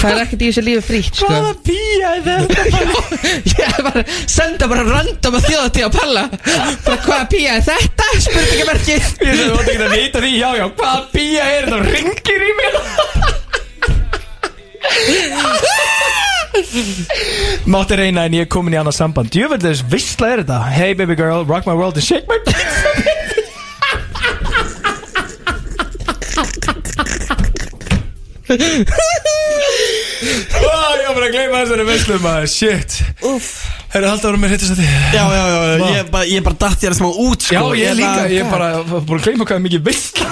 Það 0.00 0.10
er 0.10 0.18
ekkert 0.22 0.42
í 0.42 0.48
þessu 0.48 0.62
lífi 0.64 0.82
frítt 0.84 1.18
sko? 1.18 1.28
Hvaða 1.28 1.52
pía 1.64 2.10
er 2.16 2.22
þetta? 2.24 2.60
Ég 3.60 3.80
bara 3.84 4.02
senda 4.28 4.68
bara 4.70 4.84
random 4.86 5.36
að 5.36 5.46
þjóða 5.48 5.70
til 5.76 5.84
að 5.86 5.92
palla. 5.98 6.22
Bara 6.86 6.98
hvaða 7.04 7.26
pía 7.34 7.50
er 7.58 7.64
þetta? 7.68 8.06
Spurningamerki 8.26 8.96
Ég 8.96 9.04
sem 9.10 9.44
þú 9.44 9.58
átti 9.58 9.74
ekki 9.74 9.86
að 9.86 9.94
vita 9.96 10.18
því, 10.24 10.32
já, 10.36 10.50
já, 10.60 10.66
hvaða 10.80 11.02
pía 11.12 11.42
er 11.58 11.62
þetta? 11.68 11.78
Ringir 11.90 12.40
í 12.40 12.52
mér. 12.60 12.74
Mátti 17.70 17.94
reyna 18.00 18.24
en 18.26 18.34
ég 18.40 18.48
er 18.48 18.52
komin 18.52 18.74
í 18.74 18.80
annað 18.80 18.96
samband. 18.98 19.28
Djöfellis, 19.32 19.84
vissla 19.92 20.26
er 20.34 20.38
þetta. 20.44 20.58
Hey 20.74 20.92
baby 20.96 21.16
girl, 21.18 21.44
rock 21.44 21.68
my 21.68 21.76
world 21.76 21.96
and 22.00 22.04
shake 22.04 22.26
my 22.28 22.40
Ó, 29.40 30.72
Ég 31.00 31.06
var 31.06 31.14
bara 31.16 31.26
að 31.28 31.34
gleyma 31.34 31.60
þessari 31.62 31.84
visslu 31.88 32.16
maður, 32.22 32.48
shit. 32.50 32.96
Uff 33.26 33.50
Herru, 33.90 34.06
halda 34.10 34.30
ára 34.30 34.38
mér 34.38 34.52
hittast 34.54 34.74
þetta 34.76 34.86
Já, 35.14 35.22
já, 35.34 35.44
já, 35.50 35.58
já, 35.66 35.86
ég, 35.96 36.10
bara, 36.12 36.26
ég 36.30 36.44
bara 36.46 36.58
datt 36.60 36.84
ég 36.84 36.92
að 36.92 36.98
smá 37.00 37.08
út 37.10 37.46
sko. 37.46 37.54
Já, 37.56 37.62
ég 37.80 37.96
líka, 37.98 38.26
ég 38.30 38.44
er 38.44 38.50
bara 38.52 38.68
búin 38.86 39.18
að 39.18 39.24
gleyma 39.28 39.46
hvað 39.48 39.56
er 39.58 39.64
mikið 39.66 39.82
vissla 39.88 40.28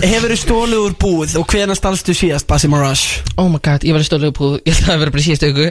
Hefur 0.00 0.32
þú 0.32 0.36
stólið 0.40 0.80
úr 0.86 0.94
búð 1.02 1.34
og 1.36 1.44
hvena 1.52 1.74
stalstu 1.76 2.14
síðast 2.16 2.46
Basim 2.48 2.72
Rush? 2.78 3.18
Oh 3.36 3.50
my 3.52 3.60
god, 3.60 3.84
ég 3.84 3.92
var 3.92 4.00
í 4.00 4.06
stólu 4.08 4.30
uppú 4.32 4.52
Ég 4.64 4.78
held 4.78 4.94
að 4.94 5.02
verið 5.02 5.16
bara 5.16 5.24
síðustu 5.26 5.50
ykkur 5.50 5.68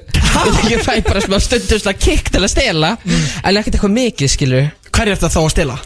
Ég 0.70 0.84
fæ 0.86 0.92
bara 1.08 1.24
smá 1.26 1.38
stundum 1.42 1.82
svona 1.82 1.96
kikk 1.98 2.30
til 2.36 2.44
að 2.46 2.52
stela 2.54 2.92
En 3.10 3.58
ekkert 3.58 3.74
eitthvað 3.80 3.96
mikið 3.96 4.34
skilur 4.36 4.70
Hver 4.94 5.08
er 5.10 5.18
þetta 5.18 5.32
þá 5.34 5.42
að 5.42 5.50
stela? 5.56 5.80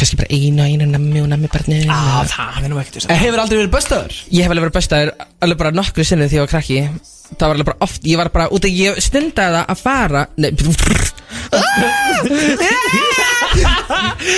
Kannski 0.00 0.16
bara 0.16 0.32
einu, 0.32 0.64
einu 0.64 0.86
nammi 0.88 1.20
og 1.20 1.26
nammi 1.28 1.48
barni 1.52 1.82
Á, 1.84 2.24
það 2.24 2.64
er 2.64 2.70
nú 2.72 2.78
ekkert 2.80 3.04
En 3.04 3.18
hefur 3.20 3.42
aldrei 3.42 3.58
verið 3.58 3.72
bestaður? 3.74 4.14
Ég 4.32 4.46
hef 4.46 4.50
alveg 4.54 4.64
verið 4.64 4.76
bestaður 4.78 5.10
alveg 5.44 5.58
bara 5.60 5.72
nokkru 5.76 6.06
sinni 6.08 6.24
þegar 6.30 6.38
ég 6.38 6.44
var 6.46 6.52
krakki 6.54 6.78
Það 7.30 7.44
var 7.44 7.54
alveg 7.58 7.68
bara 7.68 7.84
oft, 7.84 8.00
ég 8.08 8.16
var 8.20 8.30
bara 8.32 8.46
út 8.56 8.64
að 8.64 8.78
ég 8.80 8.96
stundaði 9.04 9.52
það 9.58 9.66
að 9.74 9.78
fara 9.84 10.22
Nei 10.40 10.50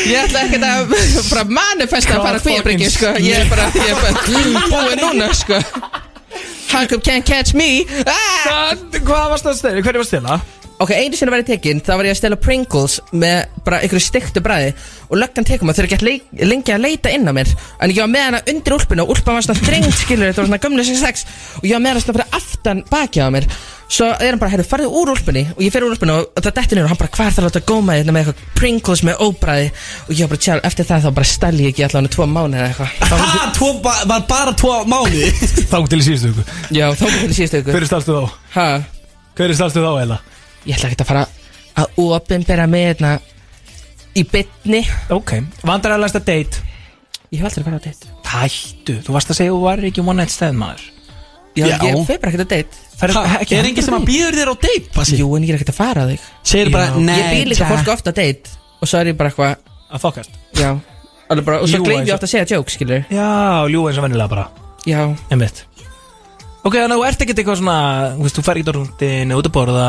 Ég 0.08 0.18
ætla 0.18 0.42
ekkert 0.46 0.64
að 0.66 0.80
bara 1.32 1.44
manifesta 1.46 2.16
að 2.16 2.24
fara 2.26 2.40
kvíabryggju 2.42 2.90
sko 2.96 3.10
Ég 3.22 3.44
er 3.44 3.48
bara, 3.52 3.68
ég 3.76 3.88
er 3.92 3.98
bara 4.02 4.14
búið 4.72 4.96
núna 5.04 5.28
sko 5.36 5.58
Hankup 6.72 7.02
can't 7.06 7.26
catch 7.28 7.54
me 7.54 7.84
ah! 8.02 8.74
Hvað 8.98 9.30
varst 9.30 9.46
það 9.46 9.52
að 9.52 9.58
stela? 9.60 9.84
Hverju 9.84 10.00
var 10.00 10.06
að 10.06 10.10
stela? 10.10 10.40
Ok, 10.82 10.90
einu 10.98 11.14
sinni 11.14 11.30
var 11.30 11.42
ég 11.44 11.46
tekinn, 11.46 11.78
þá 11.84 11.92
var 11.94 12.08
ég 12.08 12.16
að 12.16 12.18
stela 12.18 12.36
Pringles 12.42 12.96
með 13.14 13.52
bara 13.62 13.78
einhverju 13.84 14.02
stiktu 14.02 14.40
bræði 14.42 14.72
og 15.12 15.20
löggan 15.20 15.46
tekum 15.46 15.70
að 15.70 15.78
þau 15.78 15.84
eru 15.84 16.08
leik, 16.08 16.24
lengi 16.42 16.72
að 16.74 16.82
leita 16.82 17.12
inn 17.14 17.28
á 17.28 17.32
mér. 17.36 17.52
En 17.78 17.92
ég 17.92 18.00
var 18.02 18.10
með 18.10 18.24
hana 18.26 18.40
undir 18.50 18.74
úlpuna 18.74 19.04
og 19.04 19.12
úlpan 19.14 19.36
var 19.38 19.46
svona 19.46 19.62
þrengt 19.62 19.94
skilur, 20.00 20.32
þetta 20.32 20.42
var 20.42 20.48
svona 20.50 20.62
gömlu 20.64 20.86
66 20.88 21.22
og 21.60 21.68
ég 21.68 21.76
var 21.76 21.84
með 21.84 21.94
hana 21.94 22.02
svona 22.02 22.16
fyrir 22.18 22.34
aftan 22.40 22.82
baki 22.90 23.22
á 23.22 23.28
mér. 23.30 23.46
Svo 23.92 24.08
er 24.08 24.32
hann 24.32 24.40
bara, 24.40 24.50
herru, 24.54 24.64
farðu 24.64 24.88
úr 24.96 25.12
úlpunni. 25.12 25.44
Og 25.52 25.60
ég 25.62 25.70
fer 25.74 25.84
úr 25.84 25.92
úlpunni 25.92 26.14
og 26.16 26.40
það 26.40 26.54
dettur 26.56 26.78
niður 26.78 26.88
og 26.88 26.92
hann 26.94 27.00
bara, 27.02 27.12
hvað 27.12 27.28
er 27.28 27.34
það 27.36 27.42
að 27.42 27.48
láta 27.50 27.62
góma 27.68 27.96
þérna 27.98 28.14
með 28.16 28.22
eitthvað 28.22 28.56
Pringles 28.56 29.02
með 29.04 29.22
óbræði 29.26 29.66
og 30.06 30.12
ég 30.16 30.22
var 30.24 30.32
bara, 30.32 30.42
tjár, 30.46 30.62
eftir 30.66 30.88
það 30.88 31.04
þá 31.04 31.10
bara 31.18 31.28
stæli 31.28 31.66
ég 31.66 31.74
ekki 31.74 31.84
allavega 31.86 32.14
tvo 32.16 32.28
mánu 32.32 32.56
eða 32.56 32.70
eitthvað. 32.72 32.96
Ha, 33.32 33.44
tvo, 33.56 33.68
ba 33.84 33.92
var 34.08 34.24
bara 34.30 34.56
tvo 34.56 34.72
mánuði? 34.88 35.28
Þá 35.68 35.78
til 35.92 36.00
í 36.00 36.06
síðustu 36.08 36.32
viku. 36.32 36.46
Já, 36.72 36.86
þá 36.96 37.04
til 37.04 37.28
í 37.28 37.36
síðustu 37.36 37.60
viku. 37.60 37.74
Hver 37.76 37.84
er 37.84 37.90
stalstu 37.92 38.16
þá? 38.16 38.36
Ha? 38.56 38.68
Hver 39.36 39.52
er 39.52 39.60
stalstu 39.60 39.84
þá, 39.84 39.92
Eila? 40.06 40.18
Ég 40.66 40.76
ætla 40.76 40.90
ekki 40.92 41.02
að 41.02 41.08
fara 41.10 41.26
að 41.82 42.02
opinbera 42.04 42.66
með 42.70 42.84
hérna 42.88 43.12
í 44.14 44.22
bytni 44.28 44.82
Ok, 45.14 45.32
vandrarlegasta 45.66 46.20
date. 46.20 46.60
Ég 47.32 47.40
hef 47.40 47.48
aldrei 47.48 47.64
farið 47.64 47.80
á 47.80 47.84
date. 47.88 48.10
Hættu, 48.32 48.98
þú 49.04 49.14
varst 49.16 49.30
að 49.32 49.38
segja 49.38 49.52
að 49.52 49.56
þú 49.56 49.62
var 49.64 49.82
ekki 49.88 50.02
one 50.04 50.18
night 50.22 50.32
stand 50.32 50.58
maður. 50.60 50.82
Já, 51.56 51.66
ég 51.84 51.98
fer 52.08 52.18
bara 52.20 52.32
ekkert 52.32 52.46
á 52.46 52.50
date. 52.52 52.78
Ferð- 53.00 53.16
Ha, 53.18 53.38
ekki 53.42 53.56
Er 53.58 53.66
enginn 53.68 53.84
sem 53.84 53.94
að 53.96 54.04
býður 54.08 54.36
þér 54.38 54.50
á 54.52 54.56
date, 54.62 54.88
Basi? 54.94 55.16
Jú, 55.18 55.26
en 55.36 55.42
ég 55.44 55.50
er 55.52 55.58
ekkert 55.58 55.72
að 55.72 55.78
fara 55.80 56.04
að 56.06 56.12
þig. 56.12 56.26
Segir 56.48 56.70
bara, 56.72 56.94
nei 56.96 57.16
Ég 57.18 57.26
býð 57.34 57.48
líka 57.52 57.68
fólk 57.68 57.88
ofta 57.92 58.12
á 58.12 58.14
date 58.14 58.52
Og 58.80 58.88
svo 58.88 59.00
er 59.00 59.10
ég 59.10 59.16
bara 59.18 59.30
eitthvað 59.32 59.56
Að 59.92 60.00
fokast 60.04 60.30
Já. 60.56 60.70
Alveg 61.28 61.44
bara, 61.44 61.58
Og 61.60 61.68
svo 61.68 61.76
Ljúga 61.80 61.88
gleym 61.88 61.98
eins 62.00 62.08
ég 62.08 62.12
og- 62.14 62.20
ofta 62.20 62.26
að 62.28 62.32
segja 62.32 62.56
joke, 62.56 62.70
skilur 62.70 63.04
Já, 63.10 63.28
ljú 63.68 63.82
eins 63.88 63.98
og 63.98 64.04
vennilega 64.06 64.28
bara. 64.32 64.46
Já. 64.86 65.02
Einmitt 65.30 65.64
Ok, 66.62 66.76
þannig 66.78 66.94
að 66.94 67.00
þú 67.00 67.06
ert 67.08 67.22
ekkert 67.24 67.40
eitthvað 67.42 67.58
svona 67.58 67.76
Þú 68.14 68.24
veist, 68.24 68.36
þú 68.38 68.42
fer 68.46 68.58
ekki 68.60 68.70
á 68.70 68.74
rúndin, 68.76 69.34
út 69.34 69.48
að 69.48 69.54
borða. 69.56 69.86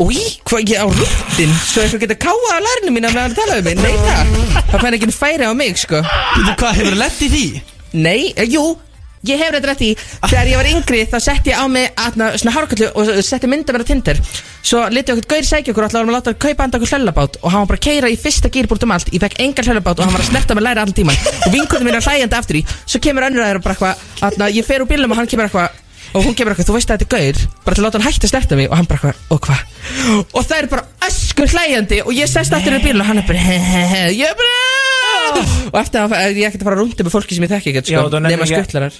Új, 0.00 0.20
hvað 0.48 0.72
ég 0.72 0.80
á 0.80 0.86
rúttin 0.88 1.54
Svo 1.60 1.84
eitthvað 1.84 2.04
getur 2.06 2.20
káa 2.24 2.56
á 2.56 2.64
lærinu 2.64 2.94
mín 2.96 3.08
að 3.10 3.36
tala 3.36 3.58
um 3.60 3.68
mig? 3.68 3.76
Nei, 3.76 3.92
það. 4.06 4.34
Það 4.72 4.84
fær 4.86 4.96
ekki 4.96 5.12
færi 5.12 5.48
á 5.48 5.52
mig, 5.52 5.80
sko. 5.84 6.00
Þú 6.00 6.54
hvað, 6.54 6.76
hefur 6.80 7.00
lett 7.02 7.24
í 7.26 7.32
því? 7.34 7.46
Nei, 8.00 8.20
eh, 8.36 8.48
jú 8.48 8.64
Ég 9.26 9.40
hef 9.42 9.50
þetta 9.50 9.68
rétt 9.68 9.82
í 9.82 9.88
Þegar 9.98 10.48
ég 10.48 10.60
var 10.60 10.68
yngri 10.70 11.00
þá 11.10 11.16
setti 11.20 11.50
ég 11.50 11.58
á 11.58 11.66
mig 11.68 11.88
atna, 11.98 12.30
svona 12.38 12.54
hárkallu 12.54 12.88
og 12.94 13.08
setti 13.26 13.50
mynda 13.50 13.74
mér 13.74 13.82
á 13.82 13.88
Tinder. 13.88 14.20
Svo 14.62 14.84
litið 14.94 15.18
okkur 15.18 15.28
gaur 15.32 15.48
sækja 15.48 15.72
okkur 15.74 15.84
og 15.84 15.90
ætlaði 15.90 16.06
að 16.06 16.14
láta 16.14 16.32
að 16.32 16.38
kaupa 16.44 16.62
handa 16.62 16.78
okkur 16.78 16.92
hlöllabát 16.92 17.40
og 17.42 17.50
hann 17.50 17.64
var 17.64 17.70
bara 17.72 17.80
að 17.80 17.86
keira 17.88 18.12
í 18.12 18.18
fyrsta 18.20 18.52
gýr 18.54 18.70
búrt 18.70 18.86
um 18.86 18.94
allt. 18.94 19.10
Ég 19.10 19.24
fekk 19.24 19.40
engan 19.42 19.68
hlöllabát 19.72 19.98
og 19.98 20.06
hann 20.06 20.14
var 20.14 20.22
að 20.22 20.30
snerta 20.30 20.54
með 20.54 20.68
læra 20.68 20.86
allan 20.86 20.94
tíman 20.94 21.18
og 21.34 21.50
vinkunum 21.50 21.90
mín 21.90 21.98
er 21.98 22.06
hlægjandi 22.06 22.38
aftur 22.38 22.60
í. 22.60 22.64
Svo 22.86 23.02
kemur 23.02 23.26
önnur 23.26 23.42
aðeir 23.42 23.58
og 23.58 23.66
bara 23.66 23.74
eitthvað 23.74 24.30
atna, 24.30 24.50
Ég 24.54 24.70
fer 24.70 24.86
úr 24.86 24.90
bílnum 24.92 25.10
og 25.10 25.18
hann 25.18 25.30
kemur 25.30 25.48
eitthvað 25.48 25.74
og 26.14 26.24
hún 26.24 26.36
kemur 26.36 26.54
eitthvað, 26.54 26.70
þú 26.70 26.76
veist 26.78 26.92
að 26.92 27.02
þetta 27.02 27.06
er 27.08 27.12
gaur 27.14 27.42
bara 27.64 27.76
til 27.76 27.82
að 27.82 27.86
láta 27.86 27.98
hann 27.98 28.06
hætta 28.08 28.28
að 28.28 28.32
snerta 28.32 28.58
mig. 28.58 28.70
Og 28.70 28.78
hann 28.78 28.88
bara 28.88 28.98
eitthvað, 28.98 29.22
og 29.34 29.40
hvað? 29.44 29.60
Og 30.32 30.48
það 30.48 30.58
er 30.58 30.70
bara 30.72 30.86
öskur 31.08 31.52
hlægjandi 31.52 32.00
og 32.04 32.12
ég 32.16 32.30
sest 32.30 32.54
aftur 32.56 32.78
í 32.78 32.82
bílun 32.84 33.04
og 33.04 33.08
hann 33.10 33.22
er 33.22 33.28
bara 33.28 33.44
he 33.44 33.58
he 33.58 33.82
he 33.92 34.02
ég 34.18 34.32
er 34.32 34.36
bara 34.38 34.56
og 35.68 35.78
eftir 35.80 36.02
að 36.02 36.16
er 36.18 36.34
ég 36.38 36.48
ekkert 36.48 36.64
að 36.64 36.68
fara 36.70 36.80
rúndi 36.80 37.04
með 37.04 37.14
fólki 37.14 37.36
sem 37.36 37.44
ég 37.44 37.52
þekki 37.52 37.72
ekkert 37.72 37.90
sko, 37.92 38.20
nema 38.24 38.48
skuttlarar 38.48 38.94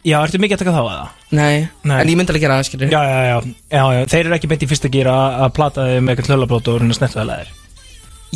Já, 0.00 0.16
ertu 0.22 0.38
mikið 0.40 0.56
að 0.56 0.60
taka 0.62 0.72
þá 0.72 0.80
að 0.80 0.90
það? 0.90 1.08
Nei, 1.36 1.56
Nei. 1.84 1.96
en 2.00 2.08
ég 2.08 2.16
myndi 2.16 2.32
alveg 2.32 2.44
gera 2.46 2.56
það, 2.56 2.68
skilur 2.70 2.88
Já, 2.94 3.00
já, 3.04 3.18
já, 3.20 3.36
já, 3.68 3.82
já, 3.92 4.00
þeir 4.08 4.22
eru 4.22 4.36
ekki 4.38 4.48
beint 4.48 4.64
í 4.64 4.68
fyrsta 4.70 4.88
gýra 4.92 5.16
að 5.44 5.50
plata 5.58 5.84
þig 5.90 6.00
með 6.06 6.12
eitthvað 6.14 6.32
hlöllabrót 6.32 6.70
og 6.72 6.76
snerta 6.96 7.20
það 7.20 7.50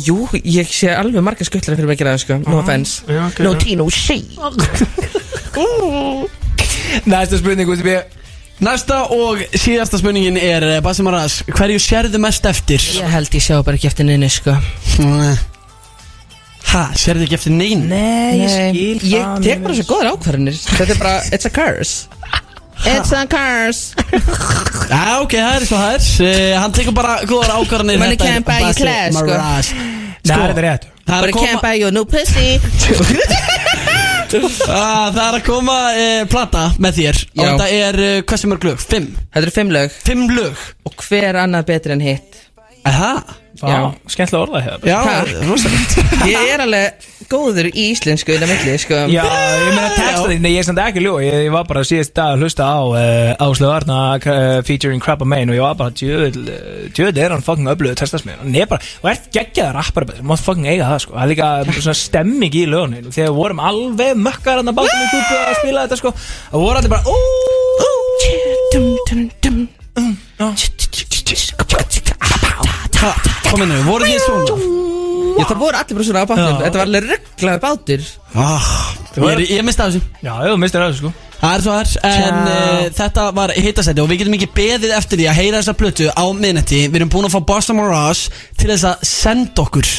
Jú, 0.05 0.17
ég 0.43 0.67
sé 0.69 0.91
alveg 0.91 1.23
marga 1.23 1.47
skuttlarar 1.47 1.79
fyrir 1.79 1.87
mig 1.87 1.95
að 1.95 2.01
gera 2.01 2.13
það, 2.17 2.23
sko. 2.25 2.35
No 2.43 2.59
offense. 2.59 3.07
No 3.07 3.53
já. 3.55 3.59
tea, 3.63 3.75
no 3.79 3.87
shade 3.87 4.35
Næsta 7.03 7.39
spurning, 7.41 7.69
út 7.71 7.81
í 7.81 7.85
bíð 7.85 8.21
Næsta 8.63 9.01
og 9.11 9.41
síðasta 9.59 9.99
spurningin 9.99 10.37
er 10.39 10.63
eh, 10.63 10.77
Basim 10.83 11.09
Rush, 11.11 11.43
hverju 11.51 11.81
sérðu 11.83 12.21
mest 12.23 12.45
eftir? 12.47 12.79
Ég 13.01 13.09
held 13.11 13.33
ég 13.35 13.43
sjá 13.43 13.57
bara 13.67 13.75
ekki 13.75 13.89
eftir 13.89 14.07
neinu, 14.07 14.29
sko. 14.31 14.53
Ha, 16.71 16.85
sérðu 16.95 17.27
ekki 17.27 17.35
eftir 17.35 17.51
nein? 17.55 17.83
Nei, 17.91 18.39
ég 18.39 18.53
skil 18.53 19.03
Ég 19.11 19.43
tek 19.43 19.65
bara 19.65 19.75
svo 19.75 19.85
góðar 19.89 20.13
ákvarðanir. 20.13 20.61
Þetta 20.71 20.95
er 20.95 21.01
bara, 21.03 21.17
it's 21.35 21.49
a 21.49 21.51
curse. 21.51 22.07
It's 22.85 23.11
a 23.15 23.25
curse. 23.27 23.95
Já, 24.87 25.03
ok, 25.19 25.35
það 25.35 25.51
er 25.51 25.67
svo 25.67 25.81
það 25.81 25.91
er. 25.97 26.07
Uh, 26.23 26.55
Hann 26.61 26.75
tekur 26.79 26.95
bara 26.95 27.19
góðar 27.27 27.57
ákvarðanir 27.59 28.01
Money 28.01 28.15
þetta 28.15 28.31
can't 28.31 28.47
buy 28.47 28.59
you 28.63 28.73
class, 28.79 29.19
sko. 29.19 29.83
Nei, 30.25 30.31
þetta 30.31 30.47
er 30.55 30.65
rétt. 30.69 30.89
Það 31.05 31.15
er 31.15 31.21
But 31.21 31.27
að 31.27 31.29
I 31.29 31.45
can't 31.45 31.61
buy 31.61 31.75
you 31.77 31.91
a 31.91 31.93
new 31.93 32.07
pussy 32.07 32.55
ah, 34.43 35.09
það 35.13 35.21
er 35.25 35.37
að 35.39 35.43
koma 35.47 35.77
uh, 35.91 36.21
plata 36.31 36.63
með 36.81 37.01
þér. 37.01 37.21
Og 37.35 37.43
Já. 37.43 37.47
þetta 37.49 37.67
er, 37.79 37.99
uh, 38.05 38.15
hvað 38.27 38.41
sem 38.41 38.55
er 38.55 38.63
glög? 38.65 38.85
Fimm. 38.85 39.11
Þetta 39.25 39.43
eru 39.43 39.55
fimm 39.59 39.75
lög. 39.75 39.99
Fimm 40.05 40.25
lög. 40.35 40.65
Og 40.89 41.05
hver 41.07 41.41
annað 41.45 41.69
betri 41.71 41.95
en 41.95 42.03
hitt 42.03 42.34
Aha 42.85 43.15
Já, 43.55 43.93
skemmtilega 44.11 44.41
orða 44.43 44.59
hér 44.65 44.83
Já, 44.83 44.97
rosalegt 45.47 45.93
Ég 46.27 46.49
er 46.51 46.59
alveg 46.65 47.05
góður 47.31 47.69
í 47.69 47.85
íslensku 47.93 48.33
Innan 48.35 48.49
milli, 48.51 48.73
sko 48.81 48.97
Já, 49.07 49.23
ég 49.23 49.69
meina 49.69 49.85
textaði, 49.95 50.35
nei 50.43 50.51
ég 50.51 50.59
er 50.59 50.67
samt 50.67 50.81
ekki 50.83 50.99
ljó 51.05 51.13
ég, 51.23 51.37
ég 51.47 51.53
var 51.53 51.63
bara 51.69 51.85
síðast 51.87 52.11
dag 52.17 52.33
að 52.35 52.43
hlusta 52.43 52.67
á 52.67 52.83
uh, 52.83 53.45
Áslu 53.45 53.69
Arna 53.71 53.99
uh, 54.19 54.59
featuring 54.67 54.99
Crabba 55.03 55.27
Main 55.29 55.47
og 55.53 55.55
ég 55.55 55.63
var 55.63 55.79
bara 55.79 55.95
djöðl, 55.95 56.51
djöðl 56.97 57.21
er 57.23 57.31
hann 57.37 57.45
fucking 57.47 57.71
öflugur 57.71 57.95
textasmið 58.01 58.43
og 58.43 58.59
ég 58.59 58.67
bara, 58.73 58.81
og 58.99 59.07
ert 59.13 59.31
geggjaða 59.37 59.71
rappar 59.79 60.03
þú 60.11 60.27
mátt 60.33 60.43
fucking 60.43 60.67
eiga 60.67 60.91
það 60.91 60.99
sko, 61.05 61.15
það 61.15 61.23
er 61.23 61.31
líka 61.31 61.47
svona 61.79 61.99
stemming 62.01 62.53
í 62.59 62.67
lögunni, 62.73 62.99
þegar 63.07 63.31
við 63.31 63.39
vorum 63.39 63.63
alveg 63.71 64.11
mökkar 64.19 64.59
hann 64.59 64.73
að 64.73 64.79
bátum 64.81 64.99
í 64.99 65.11
kúpu 65.15 65.35
að 65.39 65.59
spila 65.61 65.87
þetta 65.87 66.01
sko 66.03 66.11
og 66.11 66.59
voru 66.59 66.77
allir 66.81 66.91
bara, 66.91 67.03
óóóó 73.05 73.19
Dum, 73.25 73.29
dum, 73.29 73.45
dum 73.45 73.51
Kom 73.51 73.63
inn, 73.65 73.75
voru 73.85 74.07
þið 74.09 74.23
svona? 74.25 74.55
Já, 75.35 75.43
það 75.49 75.59
voru 75.59 75.79
allir 75.79 75.97
bara 75.97 76.07
svona 76.07 76.23
á 76.23 76.27
bátnum 76.29 76.61
Þetta 76.63 76.79
var 76.79 76.85
alveg 76.87 77.07
rugglaður 77.11 77.61
bátur 77.65 78.05
Ah, 78.35 78.69
ég, 79.15 79.43
ég 79.55 79.63
mista 79.63 79.85
þessu. 79.87 80.01
Já, 80.23 80.33
ég 80.43 80.57
mistir 80.59 80.81
það 80.83 80.95
sko. 80.99 81.11
Það 81.35 81.53
er 81.53 81.63
svo 81.65 81.75
þar, 81.75 81.91
en 82.09 82.37
uh, 82.49 82.85
þetta 82.95 83.25
var 83.35 83.53
hitasæti 83.55 84.01
og 84.03 84.09
við 84.09 84.21
getum 84.21 84.35
ekki 84.37 84.49
beðið 84.55 84.95
eftir 84.97 85.19
því 85.21 85.27
að 85.29 85.37
heyra 85.39 85.59
þessa 85.61 85.75
plötu 85.77 86.07
á 86.09 86.25
minnetti 86.35 86.81
Við 86.87 86.97
erum 86.99 87.11
búin 87.13 87.27
að 87.27 87.35
fá 87.35 87.41
Boston 87.51 87.79
Mirage 87.79 88.31
til 88.57 88.71
þess 88.71 88.87
að 88.89 89.05
senda 89.11 89.63
okkur 89.65 89.91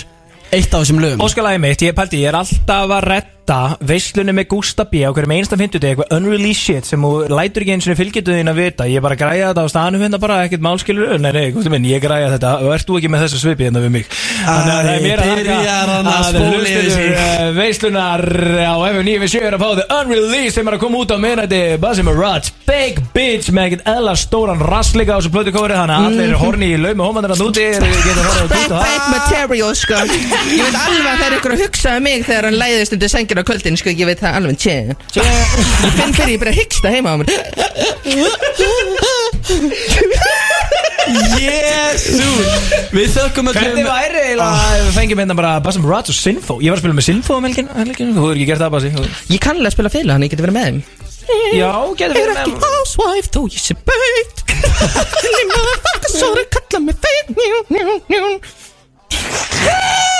eitt 0.56 0.72
af 0.72 0.82
þessum 0.82 1.00
lögum. 1.02 1.24
Óskalagi 1.26 1.60
mitt, 1.62 1.84
ég 1.84 1.96
pælti, 1.96 2.22
ég 2.24 2.32
er 2.32 2.40
alltaf 2.40 2.92
að 2.96 3.08
redda 3.10 3.35
halda 3.46 3.78
veislunni 3.86 4.32
með 4.34 4.48
Gústa 4.50 4.84
B 4.90 5.02
á 5.06 5.10
hverjum 5.14 5.32
einsta 5.36 5.56
fimmtudegi 5.58 5.94
eitthvað 5.94 6.14
unreleased 6.16 6.62
shit 6.66 6.86
sem 6.88 7.02
þú 7.02 7.28
lætur 7.30 7.62
ekki 7.62 7.74
eins 7.76 7.86
og 7.92 7.98
fylgjetu 7.98 8.34
þín 8.34 8.50
að 8.50 8.58
vita. 8.58 8.86
Ég 8.90 9.02
bara 9.04 9.16
græja 9.18 9.50
þetta 9.52 9.62
á 9.62 9.68
staðanum 9.70 10.02
hérna 10.02 10.18
bara 10.22 10.38
ekkert 10.46 10.64
málskilur 10.66 11.14
nei, 11.22 11.30
nei, 11.36 11.44
Gústi 11.54 11.70
minn, 11.70 11.86
ég 11.86 12.02
græja 12.02 12.30
þetta. 12.34 12.52
Og 12.66 12.74
ert 12.74 12.86
þú 12.88 12.98
ekki 12.98 13.10
með 13.12 13.22
þessu 13.26 13.40
svipi 13.44 13.66
hérna 13.68 13.82
við 13.84 13.92
mig? 13.96 14.08
Þannig 14.10 14.72
að 14.72 14.82
það 14.82 14.90
er 14.96 15.04
mér 15.06 15.22
að 15.22 15.92
hann 15.92 16.10
að 16.10 16.38
hlustendur 16.50 17.06
uh, 17.06 17.44
veislunar 17.56 18.24
á 18.66 18.74
F957 18.90 19.46
er 19.46 19.56
að 19.56 19.62
fá 19.62 19.70
the 19.78 19.86
unreleased 20.00 20.56
sem 20.58 20.70
er 20.70 20.76
að 20.76 20.82
koma 20.82 21.02
út 21.04 21.14
á 21.14 21.18
minnætti 21.22 21.62
Buzzy 21.82 22.06
Mirage, 22.06 22.52
Big 22.66 22.98
Bitch 23.14 23.52
með 23.54 23.70
ekkert 23.70 23.90
eðla 23.94 24.16
stóran 24.18 24.62
rassleika 24.66 25.14
á 25.14 25.18
þessu 25.20 25.32
plötu 25.34 25.54
kóri 25.54 25.76
þannig 25.78 25.96
að 25.96 26.08
allir 26.10 26.24
Mhm. 26.26 26.40
horni 26.42 26.68
í 26.74 26.78
laum 26.80 27.00
og 27.00 27.10
hómandir 27.12 27.32
að 27.36 27.40
núti 27.44 27.64
farið 27.76 27.86
að 27.86 28.50
Big 28.50 28.66
kúta 28.66 28.80
bad 28.82 29.06
material 29.12 29.74
sko. 29.78 30.00
Ég 30.56 30.62
veit 30.66 30.78
alveg 30.82 31.06
að 31.06 31.18
það 31.20 31.26
er 31.30 31.36
ykkur 31.38 31.54
að 31.56 31.62
hugsa 31.64 31.96
um 31.96 32.02
mig 32.06 32.24
Þegar 32.26 32.48
hann 32.48 32.58
læðist 32.60 32.94
undir 32.96 33.10
sengina 33.12 33.35
á 33.42 33.48
kvöldin 33.48 33.76
sko 33.80 33.92
Ég 33.92 34.06
veit 34.08 34.20
það 34.22 34.38
alveg 34.40 34.56
tjén 34.62 34.92
Ég 35.16 35.92
finn 35.98 36.14
fyrir 36.16 36.34
ég 36.36 36.40
bara 36.42 36.52
að 36.52 36.58
hyggsta 36.60 36.92
heima 36.92 37.10
á 37.12 37.16
mér. 37.20 37.30
Jésús 41.36 42.46
Við 42.94 43.08
þökkum 43.14 43.50
öllum 43.50 43.60
Hvernig 43.62 43.86
væri 43.86 44.20
eiginlega 44.22 44.46
að 44.50 44.80
við 44.86 44.92
fengjum 44.96 45.20
hérna 45.22 45.36
bara 45.38 45.52
Buzzy 45.64 45.80
Mirage 45.82 46.10
og 46.12 46.18
Sinfo 46.18 46.56
Ég 46.64 46.72
var 46.72 46.78
að 46.80 46.82
spila 46.84 46.96
með 46.98 47.06
Sinfo 47.08 47.32
um 47.38 47.46
helgin, 47.46 47.68
helgin 47.76 48.14
Þú 48.16 48.20
hefur 48.24 48.36
ekki 48.40 48.48
gert 48.50 48.62
það 48.64 48.72
Buzzy 48.74 48.90
Ég 49.34 49.42
kann 49.44 49.56
alveg 49.60 49.70
að 49.70 49.76
spila 49.76 49.92
fila, 49.94 50.16
hann 50.16 50.26
ég 50.26 50.32
geti 50.34 50.46
verið 50.46 50.56
með 50.58 50.66
þeim. 50.70 50.78
Já, 51.56 51.70
getur 51.98 52.14
Ég 52.14 52.22
verið 52.22 52.32
er 52.32 52.42
ekki 52.42 52.54
housewife 52.62 53.28
þó 53.34 53.40
ég 53.50 53.62
sé 53.62 53.74
bauð 53.86 54.04
Lili 55.26 55.44
motherfucker 55.50 56.10
svo 56.14 56.28
þeir 56.36 56.48
kalla 56.56 56.78
mig 56.86 56.96
feit. 57.02 57.26
Njú, 58.10 58.22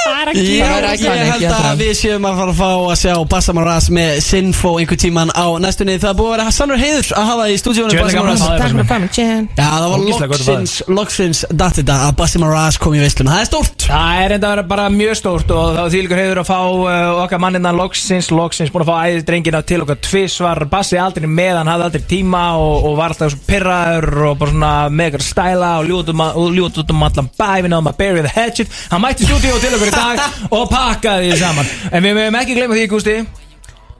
njú, 0.07 0.43
njú 0.43 0.57
Já, 0.57 0.70
er 0.77 0.87
ég 0.87 1.01
iconic, 1.01 1.03
held 1.03 1.16
ég 1.16 1.31
held 1.31 1.45
að 1.47 1.65
það. 1.66 1.77
við 1.83 1.93
séum 2.01 2.27
að 2.28 2.39
fara 2.41 2.53
að 2.53 2.61
fá 2.61 2.70
að 2.77 2.99
sjá 3.03 3.15
Bassam 3.33 3.59
Ras 3.66 3.89
með 3.97 4.11
Sinfo 4.27 4.73
einhver 4.81 4.99
tíman 5.03 5.31
á 5.35 5.47
næstunni. 5.62 5.97
Það 6.03 6.11
er 6.12 6.19
búið 6.20 6.31
að 6.31 6.37
vera 6.37 6.55
sannur 6.57 6.81
heiður 6.83 7.11
að 7.16 7.27
hafa 7.31 7.43
það 7.47 7.53
í 7.53 7.59
stúdíónu 7.62 7.91
Djöfull 7.91 8.01
er 8.01 8.07
Bassam 8.07 8.20
gaman 8.20 8.31
Ras. 8.31 8.41
að 8.41 8.47
hafa 8.47 8.57
þig, 8.57 8.62
Takk 8.62 8.74
fyrir 8.77 8.89
famin, 8.93 9.11
tjén 9.16 9.49
Já, 9.57 9.66
það 9.66 9.89
var 9.93 9.99
Ógeðslega 10.07 10.31
gott 10.31 10.41
að 10.41 10.47
fá 10.47 10.53
loksins, 10.57 10.74
loksins 10.99 11.41
datt 11.62 11.77
þetta 11.81 11.97
að 12.07 12.16
Bassam 12.20 12.45
Ras 12.47 12.78
kom 12.83 12.95
í 12.97 13.01
veisluna. 13.03 13.35
Það 13.37 13.41
er 13.41 13.51
stórt. 13.51 13.87
Það 13.87 14.23
er 14.27 14.35
enda 14.37 14.47
að 14.51 14.55
vera 14.57 14.66
bara 14.73 14.87
mjög 14.97 15.15
stórt 15.20 15.51
og 15.57 15.62
það 15.77 15.83
var 15.83 15.93
þýlikur 15.97 16.20
hefur 16.23 16.41
að 16.43 16.49
fá 16.51 16.59
uh, 16.61 17.23
okkar 17.24 17.43
mannina 17.47 17.73
loksins, 17.77 18.31
loksins, 18.35 18.73
búin 18.74 18.85
að 18.87 18.91
fá 18.93 18.97
æðið 19.07 19.27
drengina 19.31 19.62
til 19.66 19.81
okkar 19.85 20.01
tvisvar, 20.07 20.62
Bassi 20.70 20.99
aldrei 21.01 21.28
með, 21.31 21.55
hann 21.61 21.70
hafði 21.73 21.87
aldrei 21.89 22.05
tíma 22.11 22.43
og, 22.61 22.87
og 22.91 22.97
var 22.99 23.15
alltaf 23.15 23.33
svo 23.35 23.41
pirraður 23.49 24.09
og 24.31 24.39
bara 24.41 24.55
svona 24.55 24.73
með 24.91 25.11
ykkur 25.12 25.24
stæla 25.27 25.73
og 25.81 25.89
ljút 25.91 26.12
um, 26.12 26.24
út 26.27 26.93
um 26.95 27.07
allan 27.07 27.31
bæ, 27.39 27.49
við 27.65 27.70
náðum 27.73 27.91
að 27.93 27.99
bury 28.01 28.24
the 28.27 28.33
hatchet, 28.35 28.73
hann 28.93 29.03
mætti 29.05 29.27
stúdíu 29.28 29.59
til 29.62 29.73
okkur 29.77 29.91
í 29.93 29.95
dag 29.97 30.23
og 30.52 30.68
pakkaði 30.73 31.32
því 31.32 31.40
saman, 31.43 31.74
en 31.93 32.06
við 32.09 32.16
mögum 32.20 32.40
ekki 32.43 32.60
glemja 32.60 32.78
því, 32.82 32.86
Gústi, 32.94 33.18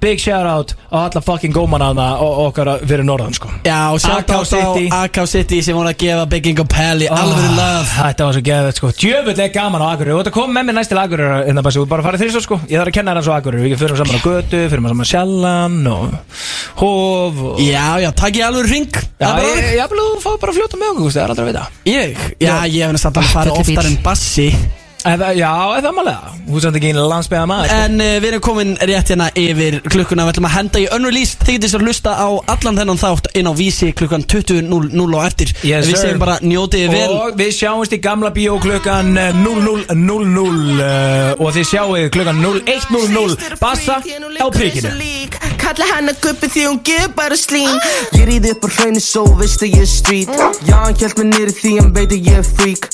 big 0.07 0.21
shout 0.21 0.45
out 0.47 0.73
á 0.93 1.09
alla 1.09 1.21
fucking 1.25 1.55
gómanana 1.57 2.05
og 2.23 2.41
okkar 2.51 2.69
fyrir 2.85 3.03
norðan, 3.09 3.33
sko. 3.35 3.49
Já, 3.65 3.79
og 3.91 4.05
á 4.05 4.21
AK 4.21 4.33
City. 4.47 4.83
AK 4.93 5.19
City 5.27 5.61
sem 5.65 5.75
voru 5.75 5.89
að 5.91 5.97
gefa 6.03 6.27
Bygging 6.31 6.61
of 6.63 6.69
Pelli 6.71 7.09
Alveg 7.11 7.49
löf 7.57 7.95
Þetta 7.97 8.27
var 8.29 8.37
svo 8.37 8.43
geðvett 8.47 8.79
sko. 8.79 8.91
Djöfull 9.01 9.41
er 9.41 9.51
gaman 9.55 9.83
á 9.83 9.87
Akureyri. 9.97 10.13
Þú 10.13 10.21
ert 10.21 10.31
að 10.31 10.37
koma 10.37 10.55
með 10.59 10.69
mér 10.69 10.77
næst 10.79 10.93
til 10.93 11.01
Akureyri 11.01 11.49
Innan 11.51 11.65
bara 11.67 11.75
svo 11.79 11.87
bara 11.91 12.05
farið 12.07 12.27
þrýstur 12.27 12.45
sko. 12.45 12.61
Ég 12.69 12.77
þarf 12.79 12.93
að 12.93 12.97
kenna 12.99 13.17
þér 13.17 13.21
hans 13.23 13.33
á 13.33 13.35
Akureyri. 13.41 13.73
Við 13.73 13.83
fyrir 13.83 14.01
saman 14.03 14.21
á 14.21 14.27
götu 14.29 14.63
Fyrir 14.69 14.85
saman 14.85 15.03
á 15.03 15.11
sjallan 15.11 15.91
Og 15.97 16.17
Hóf 16.85 17.43
og 17.51 17.61
Já, 17.65 17.87
já, 18.05 18.11
takk 18.21 18.37
ég 18.37 18.47
alveg 18.53 18.71
ring 18.71 19.03
Já, 19.17 19.29
ég, 19.43 19.71
ég 19.81 19.91
vil 19.97 20.03
þú 20.05 20.23
fá 20.23 20.31
bara 20.37 20.53
að 20.53 20.61
fljóta 20.61 20.81
með 20.85 20.93
okkur 20.93 21.15
Það 21.17 21.23
er 21.25 21.35
aldrei 21.35 21.47
að 21.47 21.53
vita 21.55 21.67
Ég? 21.89 22.27
Já, 22.45 22.55
ég 22.69 22.83
hef 22.85 22.93
næst 22.99 23.09
að 23.09 23.23
fara 23.33 23.49
Fellibíll. 23.49 23.79
oftar 23.81 23.91
en 23.91 24.03
Bassi 24.05 24.51
Eða, 25.07 25.33
Já, 25.37 25.53
eða 25.79 25.93
málega. 25.95 26.35
Þú 26.47 26.63
samt 26.63 26.79
ekki 26.79 26.91
einu 26.93 27.05
landsbyða 27.11 27.47
maður 27.51 27.71
sko. 27.71 27.79
En 27.87 28.01
uh, 28.01 28.13
við 28.23 28.29
erum 28.31 28.45
komin 28.47 28.75
rétt 28.91 29.13
hérna 29.13 29.29
yfir 29.39 29.79
klukkuna. 29.87 30.27
Við 30.27 30.37
ætlum 30.37 30.49
að 30.51 30.55
henda 30.57 30.83
í 30.83 30.87
önnur 30.97 31.15
lýst 31.15 31.45
Þið 31.47 31.59
getið 31.59 31.73
sér 31.73 31.83
að 31.83 31.91
hlusta 31.91 32.15
á 32.19 32.29
allan 32.55 32.81
þennan 32.81 33.01
þátt 33.01 33.29
inn 33.39 33.51
á 33.51 33.53
vísi 33.57 33.91
klukkan 33.97 34.25
20.00 34.27 35.05
og 35.07 35.23
eftir. 35.23 35.53
Yes, 35.67 35.87
Við 35.87 36.01
segjum 36.01 36.23
bara 36.23 36.37
njótiði 36.43 36.91
vel. 36.93 37.07
Og 37.15 37.39
við 37.39 37.53
sjáumst 37.59 37.95
í 37.95 38.01
gamla 38.03 38.33
bíó 38.35 38.57
klukkan 38.63 39.13
eh, 39.21 39.41
00.00 39.45 39.95
uh, 39.95 41.33
Og 41.39 41.55
þið 41.57 41.69
sjáuð 41.71 42.11
klukkan 42.17 42.43
01.00 42.43 43.57
Bassa 43.63 44.01
á 44.03 44.47
prikinu. 44.55 44.93
Kalla 45.63 45.89
hana 45.95 46.15
guppi 46.23 46.51
því 46.53 46.67
hún 46.69 46.83
gefur 46.87 47.15
bara 47.17 47.39
slín 47.39 47.73
Ég 48.17 48.27
ríði 48.29 48.55
upp 48.57 48.67
á 48.67 48.69
hraunni 48.77 49.03
svo 49.03 49.27
veist 49.41 49.63
að 49.63 49.79
ég 49.79 49.87
er 49.87 49.91
street. 49.91 50.37
Já, 50.67 50.77
hann 50.85 50.99
hjælt 50.99 51.19
mig 51.23 51.33
niður 51.33 51.57
því 51.63 51.75
hann 51.81 51.93
veit 51.97 52.11
að 52.11 52.31
ég 52.33 52.41
er 52.43 52.49
freak 52.57 52.89